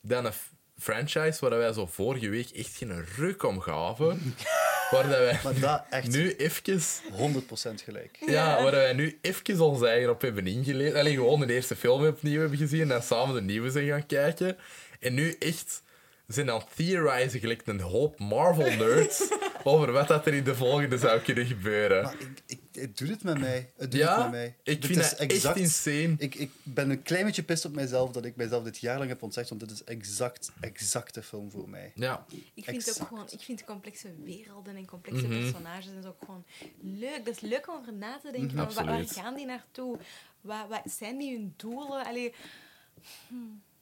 [0.00, 0.32] Dat een
[0.78, 4.34] franchise waar wij zo vorige week echt geen ruk om gaven.
[4.90, 6.80] waar dat wij Maar dat echt nu even...
[7.12, 8.18] 100% gelijk.
[8.26, 10.94] Ja, waar wij nu even ons eigen op hebben ingeleerd.
[10.94, 14.06] Alleen gewoon de eerste film opnieuw hebben gezien en dan samen de nieuwe zijn gaan
[14.06, 14.56] kijken.
[15.00, 15.82] En nu echt
[16.26, 19.28] zijn aan theorizen gelijk een hoop Marvel-nerds
[19.66, 22.02] over wat dat er in de volgende zou kunnen gebeuren.
[22.02, 23.70] Maar ik, ik, het doet het met mij.
[23.76, 24.46] Het doet Ja, het met mij.
[24.62, 26.14] ik Dit vind is dat echt insane.
[26.18, 29.08] Ik, ik ben een klein beetje pist op mijzelf dat ik mijzelf dit jaar lang
[29.10, 31.92] heb ontzegd, want dit is exact, exact de film voor mij.
[31.94, 33.00] Ja, Ik vind het Exact.
[33.00, 35.40] ook gewoon, ik vind complexe werelden en complexe Mhm.
[35.40, 36.44] personages en zo ook gewoon
[36.80, 37.24] leuk.
[37.24, 38.72] Dat is leuk om over na te denken.
[38.72, 39.98] van, waar, gaan die naartoe?
[40.40, 42.04] Wat, wat zijn die hun doelen?
[42.06, 42.34] Allee,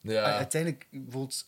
[0.00, 0.22] Maar ja.
[0.36, 1.46] Uiteindelijk, bijvoorbeeld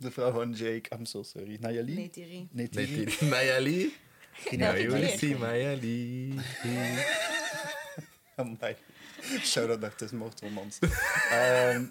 [0.00, 1.94] de vrouw van Jake, I'm so sorry, Nayali?
[1.94, 3.04] nee, Thierry.
[4.92, 6.34] You see Mayali.
[8.36, 8.76] Amai.
[9.42, 10.78] Shout-out naar Tis Moordromans.
[11.30, 11.84] Ehm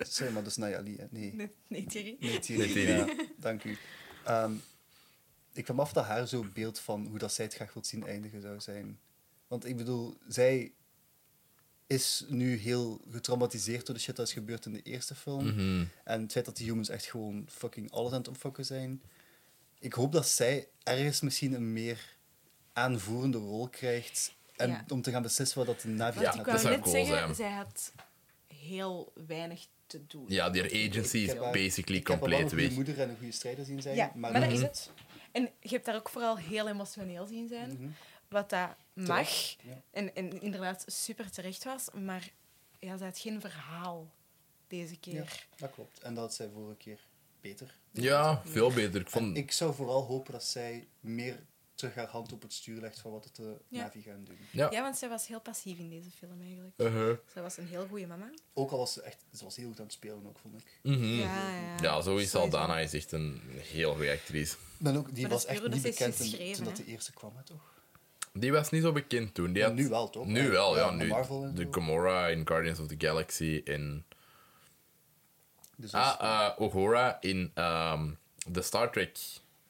[0.00, 1.06] sorry, maar dat is Nayali, hè?
[1.10, 1.86] Nee.
[1.86, 2.16] Thierry.
[2.20, 2.86] Nee.
[2.86, 3.76] Ja, dank u.
[4.24, 4.52] Ehm,
[5.52, 8.06] ik kwam af dat haar zo'n beeld van hoe dat zij het graag wilt zien
[8.06, 8.98] eindigen zou zijn.
[9.46, 10.72] Want ik bedoel, zij
[11.86, 15.46] is nu heel getraumatiseerd door de shit dat is gebeurd in de eerste film.
[15.46, 15.84] Mhm.
[16.04, 19.02] En het feit dat die humans echt gewoon fucking alles aan het opfokken zijn.
[19.78, 22.16] Ik hoop dat zij ergens misschien een meer
[22.72, 24.34] aanvoerende rol krijgt.
[24.56, 24.84] En Ja.
[24.88, 26.94] om te gaan beslissen wat dat de Navi Ja, ik gaat wou zou net cool
[26.94, 27.34] zeggen, zijn.
[27.34, 27.92] zij had
[28.46, 30.24] heel weinig te doen.
[30.28, 32.70] Ja, die agency Ik is basically ik compleet een goede weg.
[32.74, 33.96] moeder en een goede strijder zien zijn.
[33.96, 34.90] Ja, maar, maar dat is het.
[35.32, 37.72] En je hebt daar ook vooral heel emotioneel zien zijn.
[37.72, 37.88] Mhm.
[38.34, 39.28] Wat dat mag.
[39.62, 39.82] Ja.
[39.90, 41.88] En, en inderdaad super terecht was.
[42.04, 42.30] Maar
[42.78, 44.10] ja, ze had geen verhaal
[44.66, 45.14] deze keer.
[45.14, 45.98] Ja, dat klopt.
[45.98, 47.06] En dat zei vorige keer
[47.40, 47.74] beter.
[47.90, 49.00] Ja, veel beter.
[49.00, 49.36] Ik vond...
[49.36, 51.42] ik zou vooral hopen dat zij meer
[51.74, 53.82] terug haar hand op het stuur legt van wat het de Ja.
[53.82, 54.38] Navi gaan doen.
[54.50, 54.70] Ja.
[54.70, 57.20] Ja, want zij was heel passief in deze film eigenlijk.
[57.32, 58.30] Zij was een heel goede mama.
[58.52, 60.78] Ook al was ze echt ze was heel goed aan het spelen, ook, vond ik.
[60.82, 61.04] Mhm.
[61.04, 61.76] Ja, ja.
[61.82, 62.02] Ja, sowieso.
[62.02, 62.38] Sowieso.
[62.38, 64.56] Aldana is echt een heel goede actrice.
[64.78, 66.16] Maar ook, die Maar was echt niet bekend
[66.56, 67.72] toen- dat de eerste kwam, hè, toch?
[68.38, 69.52] Die was niet zo bekend toen.
[69.52, 69.74] Die had...
[69.74, 70.26] nu wel, toch?
[70.26, 70.84] Nu wel, ja.
[70.84, 71.66] Ja, nu, Marvel en de.
[71.70, 74.04] Gamora in Guardians of the Galaxy, in...
[75.76, 78.10] Dus Ah, eh Uhura in ehm,
[78.48, 79.18] de Star Trek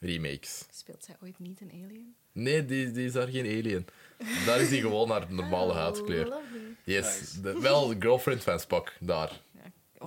[0.00, 0.64] remakes.
[0.70, 2.14] Speelt zij ooit niet een alien?
[2.32, 3.86] Nee, die, die is daar geen alien.
[4.46, 6.32] Daar is hij gewoon naar normale Oh, huidskleur.
[6.84, 7.40] Yes, Nice.
[7.40, 9.40] de- wel de girlfriend van Spock, daar.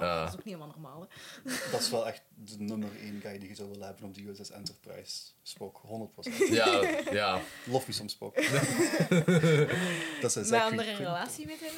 [0.04, 1.08] Oh, dat is ook niet helemaal normaal.
[1.44, 1.52] Hè.
[1.72, 4.28] dat is wel echt de nummer één guy die je zou willen hebben op de
[4.30, 5.22] USS Enterprise.
[5.42, 6.50] Spock, 100%.
[6.50, 7.42] Ja, ja.
[7.66, 8.36] Lof me soms Spock.
[10.22, 11.74] dat is Met andere relatie met hem?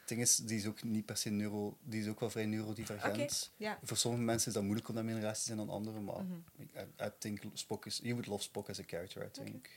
[0.00, 1.76] Het ding is, die is ook niet per se neuro...
[1.82, 3.50] Die is ook wel vrij neurodivergent.
[3.82, 6.04] Voor sommige mensen is dat moeilijk om daarmee in een relatie te zijn dan anderen,
[6.04, 6.32] maar Mhm.
[6.58, 7.98] ik I, I think Spock is...
[8.02, 9.68] You would love Spock as a character, I think.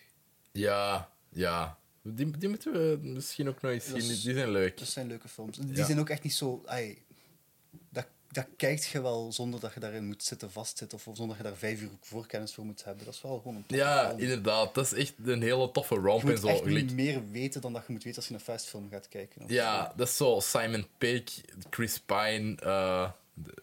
[0.52, 1.78] Ja, ja.
[2.08, 3.96] Die, die moeten we misschien ook nog eens zien.
[3.96, 4.78] is- Die zijn leuk.
[4.78, 5.58] Dat zijn leuke films.
[5.58, 5.86] Die Ja.
[5.86, 6.62] zijn ook echt niet zo...
[6.66, 6.98] Ai,
[7.90, 11.38] dat, dat kijkt je wel zonder dat je daarin moet zitten vastzitten of zonder dat
[11.38, 13.06] je daar vijf uur voorkennis voor moet hebben.
[13.06, 14.20] Dat is wel gewoon een Ja, film.
[14.20, 14.74] inderdaad.
[14.76, 16.48] Dat is echt een hele toffe Je romp en moet zo.
[16.48, 19.08] echt Gelijk- niet meer weten dan dat je moet weten als je een fastfilm gaat
[19.08, 19.42] kijken.
[19.48, 21.24] Ja, dat is zo Simon Pegg,
[21.70, 22.56] Chris Pine.
[22.56, 23.54] eh, de-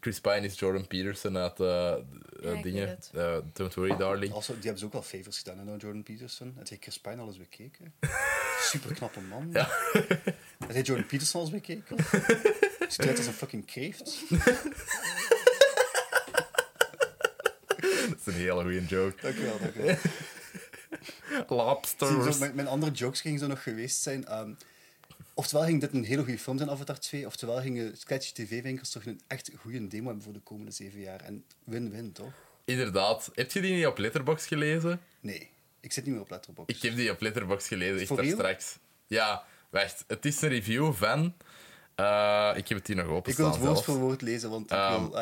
[0.00, 2.04] Chris Pine is Jordan Peterson uit de-
[2.42, 2.98] Ja, dingen.
[3.12, 4.30] eh, Don't Worry Darling.
[4.30, 4.36] zo.
[4.36, 6.54] Also, die hebben ze ook wel favors gedaan, hè, nou, Jordan Peterson.
[6.56, 7.94] Heb je Chris Pine al eens bekeken?
[8.70, 9.48] Super knappe man.
[9.52, 9.68] Ja.
[10.58, 11.96] Heb je Jordan Peterson al eens bekeken?
[12.88, 14.18] Ziet eruit als een fucking kreeft.
[18.08, 19.22] Dat is een hele goede joke.
[19.22, 19.96] Dankjewel, dankjewel.
[21.48, 22.38] Zo, Lobsters.
[22.38, 24.26] mijn, mijn andere jokes gingen zo nog geweest zijn.
[24.26, 24.50] ehm,
[25.38, 29.04] oftewel ging dit een hele goede film zijn, Avatar 2, oftewel gingen Sketchy TV-winkels toch
[29.04, 31.20] een echt goede demo hebben voor de komende zeven jaar.
[31.20, 32.32] En win-win, toch?
[32.64, 33.30] Inderdaad.
[33.34, 35.00] Heb je die niet op Letterboxd gelezen?
[35.20, 35.50] Nee,
[35.80, 36.76] ik zit niet meer op Letterboxd.
[36.76, 38.78] Ik heb die op Letterboxd gelezen, echt daar straks.
[39.06, 40.04] Ja, wacht.
[40.06, 41.34] Het is een review van...
[41.94, 44.64] eh, ik heb het hier nog Ik wil openstaan het woord voor woord lezen, want
[44.64, 45.14] ik Ehm, wil...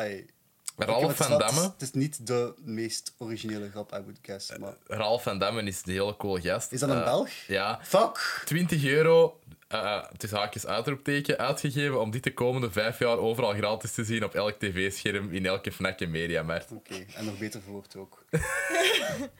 [1.09, 1.61] het is van Damme.
[1.61, 4.57] Het is niet de meest originele grap, I would guess.
[4.57, 4.75] Maar...
[4.87, 6.71] Ralph van Damme is een hele cool gast.
[6.71, 7.29] Is dat een Eh, Belg?
[7.47, 7.79] Ja.
[7.83, 8.41] Fuck!
[8.45, 13.91] 20 euro, eh tussen haakjes uitroepteken, uitgegeven om dit de komende vijf jaar overal gratis
[13.91, 16.71] te zien op elk tv-scherm in elke Fnac en Mediamarkt.
[16.71, 18.25] Oké, en nog beter verwoord ook.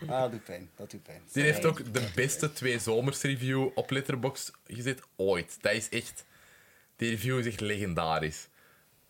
[0.07, 0.69] ah, dat doet pijn.
[0.75, 1.21] Dat doet pijn.
[1.31, 5.57] Die heeft ook de beste twee zomers review op Letterboxd gezet ooit.
[5.61, 6.25] Dat is echt...
[6.95, 8.47] Die review is echt legendarisch.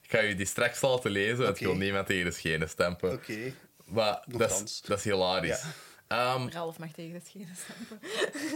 [0.01, 3.11] Ik ga je die straks laten lezen, want ik wil niemand tegen de schenen stampen.
[3.11, 3.53] Oké.
[3.85, 5.63] Maar dat is, dat is hilarisch.
[6.07, 7.99] Ehm, Ralf mag tegen de schenen stampen.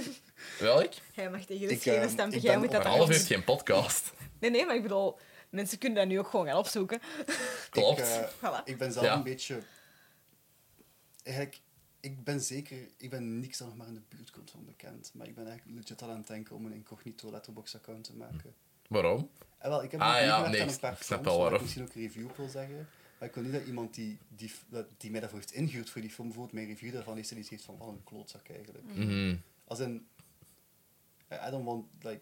[0.60, 0.94] welk?
[1.14, 2.38] Hij mag tegen de Ik, schenen ehm, stampen.
[2.38, 4.12] ik Jij moet dat Ralf heeft geen podcast.
[4.40, 5.18] Nee, nee, maar ik bedoel,
[5.50, 7.00] mensen kunnen dat nu ook gewoon gaan opzoeken.
[7.70, 8.00] Klopt.
[8.00, 8.64] Ik, eh, Voilà.
[8.64, 9.14] ik ben zelf Ja.
[9.16, 9.62] een beetje...
[11.24, 11.60] Eigenlijk,
[12.00, 12.78] ik ben zeker...
[12.98, 15.12] Ik ben niks dat nog maar in de buurt komt van bekend.
[15.14, 18.56] Maar ik ben eigenlijk legit al aan het denken om een incognito letterbox-account te maken.
[18.88, 19.30] Waarom?
[19.58, 21.56] En wel, ik heb Ah, ja, nee, aan ik- een paar ik snap films, wel
[21.56, 22.90] ik misschien ook een review wil zeggen.
[23.22, 26.02] Maar ik wil niet dat iemand die, die, dat- die mij daarvoor heeft ingehuurd voor
[26.02, 28.84] die film, bijvoorbeeld mijn review daarvan leest en die zegt van, wat een klootzak eigenlijk.
[28.94, 29.36] Mhm.
[29.66, 30.08] Als in...
[31.32, 32.20] I don't want, like...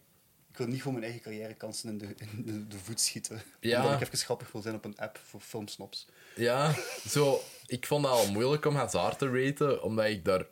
[0.51, 3.41] Ik wil niet voor mijn eigen carrièrekansen in de, in de, de voet schieten.
[3.59, 3.83] Ja.
[3.83, 6.07] Omdat ik even grappig wil zijn op een app voor filmsnops.
[6.35, 6.73] Ja,
[7.07, 10.45] zo, ik vond het al moeilijk om Hazard te raten, omdat ik daar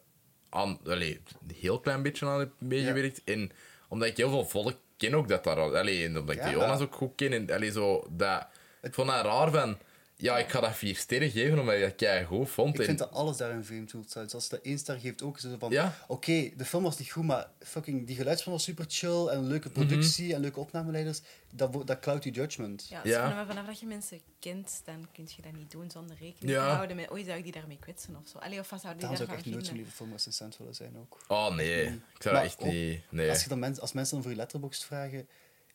[0.49, 3.21] aan, allee, een heel klein beetje aan heb meegewerkt.
[3.23, 3.51] En
[3.87, 6.47] omdat ik heel veel volk ken ook dat daar, allee, en omdat ik Ja.
[6.49, 7.33] de Jonas ook goed ken.
[7.33, 8.47] En, allee, zo, dat,
[8.81, 9.77] ik vond dat raar van,
[10.19, 12.73] ja, ik ga dat vier sterren geven omdat ik dat kei goed vond.
[12.73, 14.11] Ik en, vind dat alles daarin vreemd voelt.
[14.11, 15.71] Zelfs als dat één ster geeft, ook het van...
[15.71, 15.97] Ja.
[16.07, 19.39] Oké, de film was niet goed, maar fucking die geluidsman was super chill en een
[19.41, 19.49] Mhm.
[19.49, 21.21] leuke productie en leuke opnameleiders.
[21.53, 22.87] Dat, dat cloud je judgment.
[22.89, 23.29] Ja, Ja.
[23.29, 26.69] Vanaf, vanaf dat je mensen kent, dan kun je dat niet doen zonder rekening Ja.
[26.69, 28.37] te houden met oei, zou ik die daarmee kwetsen of zo.
[28.37, 31.17] Allee, of zouden die Daarom zou ik echt nooit zo'n lieve filmrecensent willen zijn ook.
[31.27, 33.01] Oh nee, ik zou Maar dat echt ook niet...
[33.09, 33.29] Nee.
[33.29, 35.27] Als, je dan mens, als mensen dan voor je letterbox vragen,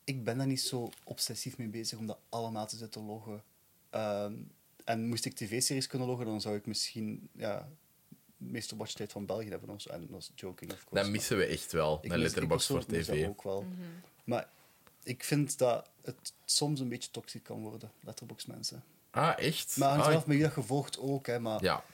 [0.04, 3.42] ik ben daar niet zo obsessief mee bezig om dat allemaal te zitten loggen.
[3.92, 4.34] Ehm,
[4.84, 7.68] en moest ik tv-series kunnen loggen, dan zou ik misschien ja,
[8.36, 9.80] de meeste watchtijd van België hebben.
[9.80, 9.88] zo.
[9.88, 11.02] En dat is joking, of course.
[11.04, 13.20] Dat missen we echt wel, Ik een letterbox voor tv.
[13.20, 13.66] dat ook wel.
[14.24, 14.48] Maar
[15.02, 18.84] ik vind dat het soms een beetje toxisch kan worden, letterbox mensen.
[19.10, 19.76] Ah, echt?
[19.76, 21.40] Maar hangt ah, vanaf met wie dat gevolgd ook, hè.
[21.40, 21.84] Maar Ja.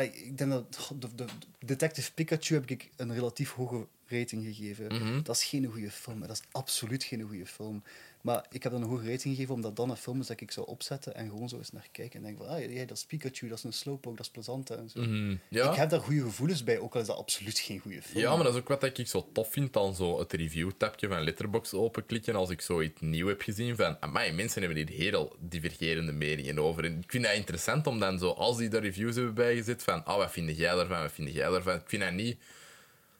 [0.00, 1.24] Ik denk dat de, de,
[1.58, 4.86] Detective Pikachu heb ik een relatief hoge rating gegeven.
[4.86, 5.22] Mhm.
[5.22, 6.20] Dat is geen goede film.
[6.20, 7.82] Dat is absoluut geen goede film.
[8.22, 10.50] Maar ik heb dan een hoge rating gegeven omdat dan een film is dat ik
[10.50, 12.18] zou opzetten en gewoon zo eens naar kijken.
[12.18, 14.70] En denk van, ah, ja, dat is Pikachu, dat is een slowpoke, dat is plezant.
[14.70, 15.00] En zo.
[15.00, 15.36] Mhm.
[15.48, 15.70] Ja.
[15.70, 18.22] Ik heb daar goede gevoelens bij, ook al is dat absoluut geen goede film.
[18.22, 21.22] Ja, maar dat is ook wat ik zo tof vind dan zo het review-tabje van
[21.22, 26.12] Letterboxd openklikken als ik zoiets nieuw heb gezien van amai, mensen hebben hier heel divergerende
[26.12, 26.84] meningen over.
[26.84, 30.04] En ik vind dat interessant om dan zo, als die daar reviews hebben bijgezet, van
[30.04, 31.74] ah, wat vind jij daarvan, wat vind jij daarvan?
[31.74, 32.38] Ik vind dat niet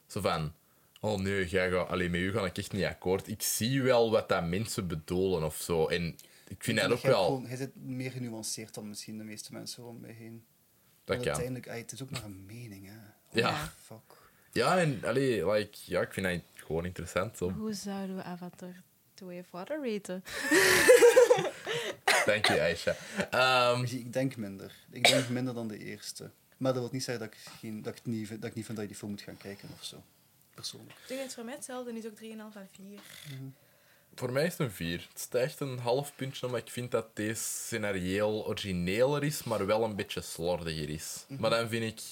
[0.07, 0.53] zo van
[1.03, 3.29] oh nee, jij gaat, alleen met u ga ik echt niet akkoord.
[3.29, 5.87] Ik zie wel wat dat mensen bedoelen of zo.
[5.87, 6.17] En
[6.49, 7.25] ik vind dat ook wel...
[7.25, 10.45] Gewoon, hij zit meer genuanceerd dan misschien de meeste mensen om mij heen.
[11.05, 11.27] Dat kan.
[11.27, 12.97] uiteindelijk, ay, het is ook maar een mening, hè.
[13.41, 13.49] Ja.
[13.51, 14.21] Oh, fuck.
[14.53, 17.43] Ja, en allee, like, ja, ik vind dat gewoon interessant.
[17.43, 17.53] Om...
[17.53, 18.83] Hoe zouden we Avatar
[19.15, 20.25] 2 of Water raten?
[22.27, 22.97] Dank je, Aisha.
[23.31, 24.75] Ehm, Ik denk minder.
[24.91, 26.31] Ik denk minder dan de eerste.
[26.57, 28.69] Maar dat wil niet zeggen dat ik, geen, dat ik, niet, dat ik niet vind
[28.69, 30.03] dat je die film moet gaan kijken of zo.
[30.55, 30.91] Persoonlijk.
[30.91, 33.01] Ik denk dat het voor mij hetzelfde is, ook 3,5 en 4.
[34.15, 35.07] Voor mij is het een 4.
[35.09, 39.85] Het stijgt een half puntje omdat ik vind dat deze scenarioel origineler is, maar wel
[39.85, 41.25] een beetje slordiger is.
[41.29, 41.41] Mhm.
[41.41, 42.05] Maar dan vind ik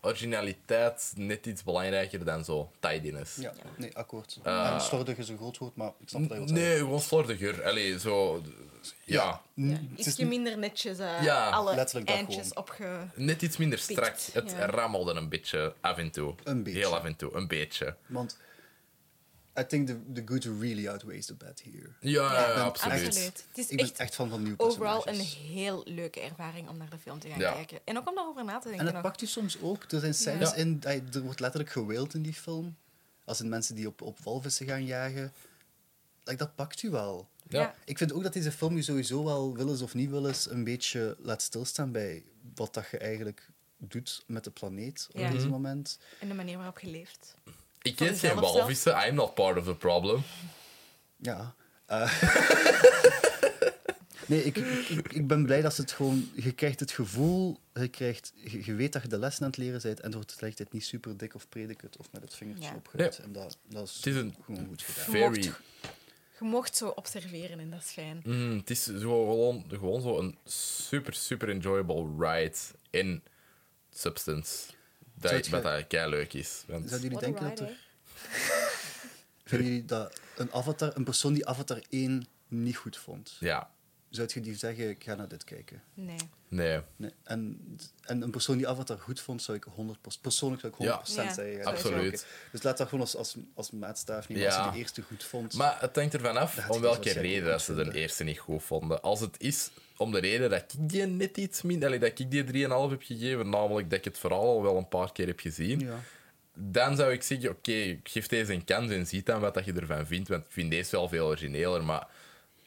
[0.00, 3.36] originaliteit net iets belangrijker dan zo tidiness.
[3.36, 4.38] Ja, nee, akkoord.
[4.42, 7.00] Eh, en slordig is een groot woord, maar ik snap dat je wat Nee, gewoon
[7.00, 7.64] slordiger.
[7.64, 8.42] Allee, zo...
[9.04, 13.08] Ja, Ja, ietsje minder netjes uh, Ja, alle letterlijk eindjes opge...
[13.14, 14.16] net iets minder strak.
[14.32, 14.66] Het ja.
[14.66, 16.34] rammelde een beetje af en toe.
[16.44, 16.78] Een beetje.
[16.78, 17.96] Heel af en toe, een beetje.
[18.06, 18.38] Want
[19.58, 21.92] I think the, the good really outweighs the bad here.
[22.00, 23.06] Ja, Ja, absoluut.
[23.06, 23.44] absoluut.
[23.48, 26.76] Het is Ik ben echt echt van van nieuwe overal een heel leuke ervaring om
[26.76, 27.52] naar de film te gaan Ja.
[27.52, 27.78] kijken.
[27.84, 28.86] En ook om daarover na te denken.
[28.86, 29.02] En nog.
[29.02, 29.82] pakt u soms ook.
[29.92, 30.54] Er zijn scènes Ja.
[30.56, 32.76] in, er wordt letterlijk gewild in die film.
[33.24, 35.32] Als zijn mensen die op, op walvissen gaan jagen.
[36.24, 37.28] Like, dat pakt u wel.
[37.48, 37.74] Ja.
[37.84, 41.16] Ik vind ook dat deze film je sowieso wel, willens of niet willens, een beetje
[41.18, 43.48] laat stilstaan bij wat dat je eigenlijk
[43.78, 45.30] doet met de planeet op Ja.
[45.30, 45.50] deze Mhm.
[45.50, 45.98] moment.
[46.18, 47.34] En de manier waarop je leeft.
[47.82, 49.06] Ik eet geen walvissen.
[49.06, 50.22] I'm not part of the problem.
[51.16, 51.54] Ja.
[51.86, 52.22] eh.
[54.26, 56.30] nee, ik, ik, ik, ben blij dat ze het gewoon...
[56.34, 59.58] Je krijgt het gevoel, je, krijgt, je, je weet dat je de lessen aan het
[59.58, 62.64] leren bent en het wordt tegelijkertijd niet super dik of predikut of met het vingertje
[62.68, 62.74] Ja.
[62.74, 63.18] opgeruimd.
[63.18, 65.10] En dat, dat is, Het is een gewoon goed gedaan.
[65.34, 65.52] very...
[66.38, 68.20] Je mocht zo observeren en dat is fijn.
[68.24, 72.56] Mm, het is zo gewoon, gewoon zo een super, super enjoyable ride
[72.90, 73.22] in
[73.94, 74.66] Substance.
[75.20, 76.62] Dat, Zou je- wat kei leuk is.
[76.66, 77.76] Want, Zouden jullie denken dat er...
[79.44, 83.70] Vinden jullie dat een, avatar, een persoon die Avatar 1 niet goed vond, ja,
[84.10, 85.82] zou je die zeggen, ik ga naar dit kijken?
[85.94, 86.16] Nee.
[86.48, 87.10] nee, Nee.
[87.22, 87.58] En,
[88.02, 90.20] en een persoon die Avatar goed vond, zou ik 100%...
[90.20, 91.00] Persoonlijk zou ik 100% Ja.
[91.04, 91.46] Ja, zeggen.
[91.46, 92.14] ja, absoluut.
[92.14, 92.24] oké.
[92.52, 94.44] Dus laat dat gewoon als, als, als maatstaaf nemen.
[94.44, 94.56] Ja.
[94.56, 95.54] Als je de eerste goed vond...
[95.54, 98.62] Maar het hangt ervan af om welke dus reden dat ze de eerste niet goed
[98.62, 99.02] vonden.
[99.02, 99.70] Als het is
[100.00, 101.88] om de reden dat ik die net iets minder...
[101.88, 102.50] allee, Dat ik die 3,5
[102.90, 106.00] heb gegeven, namelijk dat ik het vooral al wel een paar keer heb gezien, ja.
[106.54, 109.72] dan zou ik zeggen, oké, geef deze een kans en zie dan wat dat je
[109.72, 112.06] ervan vindt, want ik vind deze wel veel origineler, maar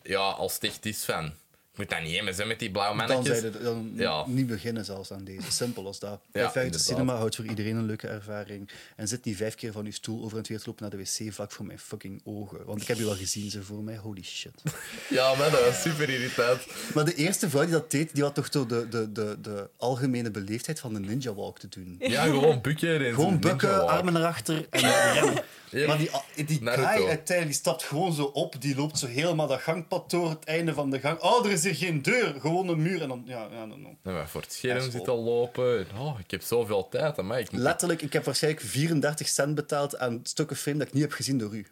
[0.02, 1.34] ja, als het echt is van...
[1.74, 3.40] Ik moet dat niet hebben, zo met die blauwe Dan mannetjes.
[3.40, 4.24] zou je dan Ja.
[4.28, 5.52] niet beginnen zelfs aan deze.
[5.52, 6.20] Simpel als dat.
[6.34, 8.70] Ja, de cinema houdt voor iedereen een leuke ervaring.
[8.96, 10.98] En zit niet vijf keer van je stoel over en weer te lopen naar de
[11.26, 12.66] wc vlak voor mijn fucking ogen.
[12.66, 13.98] Want ik heb je wel gezien, ze voor mij.
[13.98, 14.52] Holy shit.
[15.10, 16.60] Ja, man, dat was super irritant.
[16.94, 19.70] Maar de eerste vrouw die dat deed, die had toch zo de, de, de, de
[19.78, 21.96] algemene beleefdheid van de ninja walk te doen.
[22.00, 24.82] Ja, gewoon bukken en Gewoon bukken, armen naar achter en.
[25.88, 26.10] Maar die,
[26.46, 30.30] die guy uiteindelijk die stapt gewoon zo op, die loopt zo helemaal dat gangpad door
[30.30, 31.20] het einde van de gang.
[31.20, 33.02] Oh, er is hier geen deur, gewoon een muur.
[33.02, 33.98] En dan, ja, ja, dan, dan.
[34.04, 34.92] En maar voor het scherm Asshole.
[34.98, 35.88] zitten lopen.
[35.98, 37.42] Oh, ik heb zoveel tijd mij.
[37.42, 37.62] Ik moet...
[37.62, 41.38] Letterlijk, ik heb waarschijnlijk 34 cent betaald aan stukken film dat ik niet heb gezien
[41.38, 41.66] door u.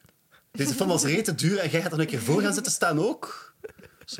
[0.51, 2.99] Deze film was rete duur en jij gaat er een keer voor gaan zitten staan
[2.99, 3.53] ook.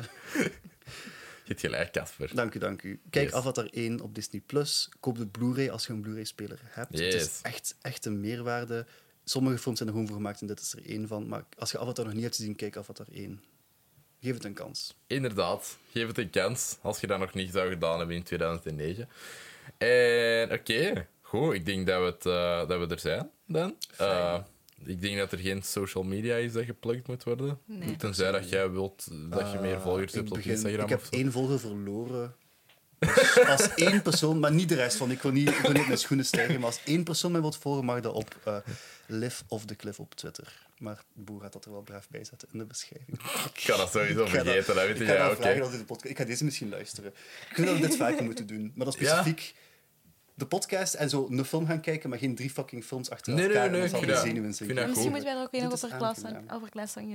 [1.44, 2.30] Je hebt gelijk, Casper.
[2.34, 3.00] Dank u, dank u.
[3.10, 3.34] Kijk Yes.
[3.34, 4.40] Avatar 1 op Disney+.
[4.46, 4.88] Plus.
[5.00, 6.90] Koop de Blu-ray als je een Blu-ray-speler hebt.
[6.90, 7.14] Het Yes.
[7.14, 8.86] is echt, echt een meerwaarde.
[9.24, 11.28] Sommige films zijn er gewoon voor gemaakt en dit is er één van.
[11.28, 13.42] Maar als je Avatar nog niet hebt gezien, kijk Avatar 1.
[14.22, 14.94] Geef het een kans.
[15.06, 19.08] Inderdaad, geef het een kans als je dat nog niet zou gedaan hebben in 2009.
[19.78, 21.54] En oké, goed.
[21.54, 23.76] Ik denk dat we, het, eh, dat we er zijn dan.
[23.96, 24.38] Eh,
[24.84, 27.58] ik denk dat er geen social media is dat geplukt moet worden.
[27.64, 27.96] Nee.
[27.96, 30.88] Tenzij dat jij wilt dat je meer volgers Eh, hebt ik op begin- Instagram Ik
[30.90, 32.34] heb één volger verloren.
[32.98, 35.10] Dus als één persoon, maar niet de rest van.
[35.10, 37.40] Ik wil niet, ik wil niet op mijn schoenen stijgen, maar als één persoon mij
[37.40, 38.56] wilt volgen, mag dat op eh
[39.06, 40.66] Live of the Cliff op Twitter.
[40.78, 43.18] Maar Boer gaat dat er wel braaf bij zetten in de beschrijving.
[43.54, 45.04] Ik ga dat sowieso Ik vergeten, dat weet ik je.
[45.06, 46.10] ga Ja, dat podcast.
[46.10, 47.10] Ik ga deze misschien luisteren.
[47.48, 48.72] Ik vind dat we dit vaker moeten doen.
[48.74, 49.06] Maar dan Ja.
[49.06, 49.54] specifiek
[50.34, 53.46] de podcast en zo een film gaan kijken, maar geen drie fucking films achter Nee,
[53.46, 53.70] nee, elkaar.
[53.70, 55.10] nee, en ik dat- ik vind dat Misschien goed.
[55.10, 55.88] moeten wij er ook weer nog over
[56.54, 56.68] over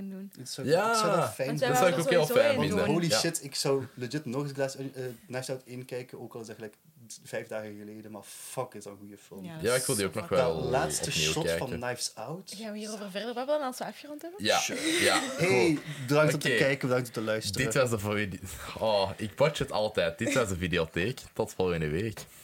[0.10, 0.32] doen.
[0.38, 0.92] Dit zou, Ja.
[0.92, 2.86] ik zou dat fijn Want Dat wij zou ik ook heel fijn vinden.
[2.86, 3.18] Holy Ja.
[3.20, 4.86] shit, ik zou legit nog eens Glass, uh,
[5.28, 6.76] Knives Out 1 kijken, ook al is dat gelijk
[7.24, 9.44] vijf dagen geleden, maar fuck is dat een goede film.
[9.46, 9.58] Ja.
[9.62, 11.68] Ja, ik wil die ook nog wel Dat laatste shot kijken.
[11.68, 12.54] van Knives Out.
[12.58, 14.44] Gaan we hierover verder babbelen als we afgerond hebben?
[14.46, 14.62] Ja,
[15.00, 15.22] ja.
[15.38, 17.66] Hey, bedankt om te kijken, bedankt om te luisteren.
[17.66, 18.40] Dit was de video.
[18.80, 20.18] Oh, ik watch het altijd.
[20.18, 21.20] Dit was de videotheek.
[21.34, 22.26] Tot volgende week.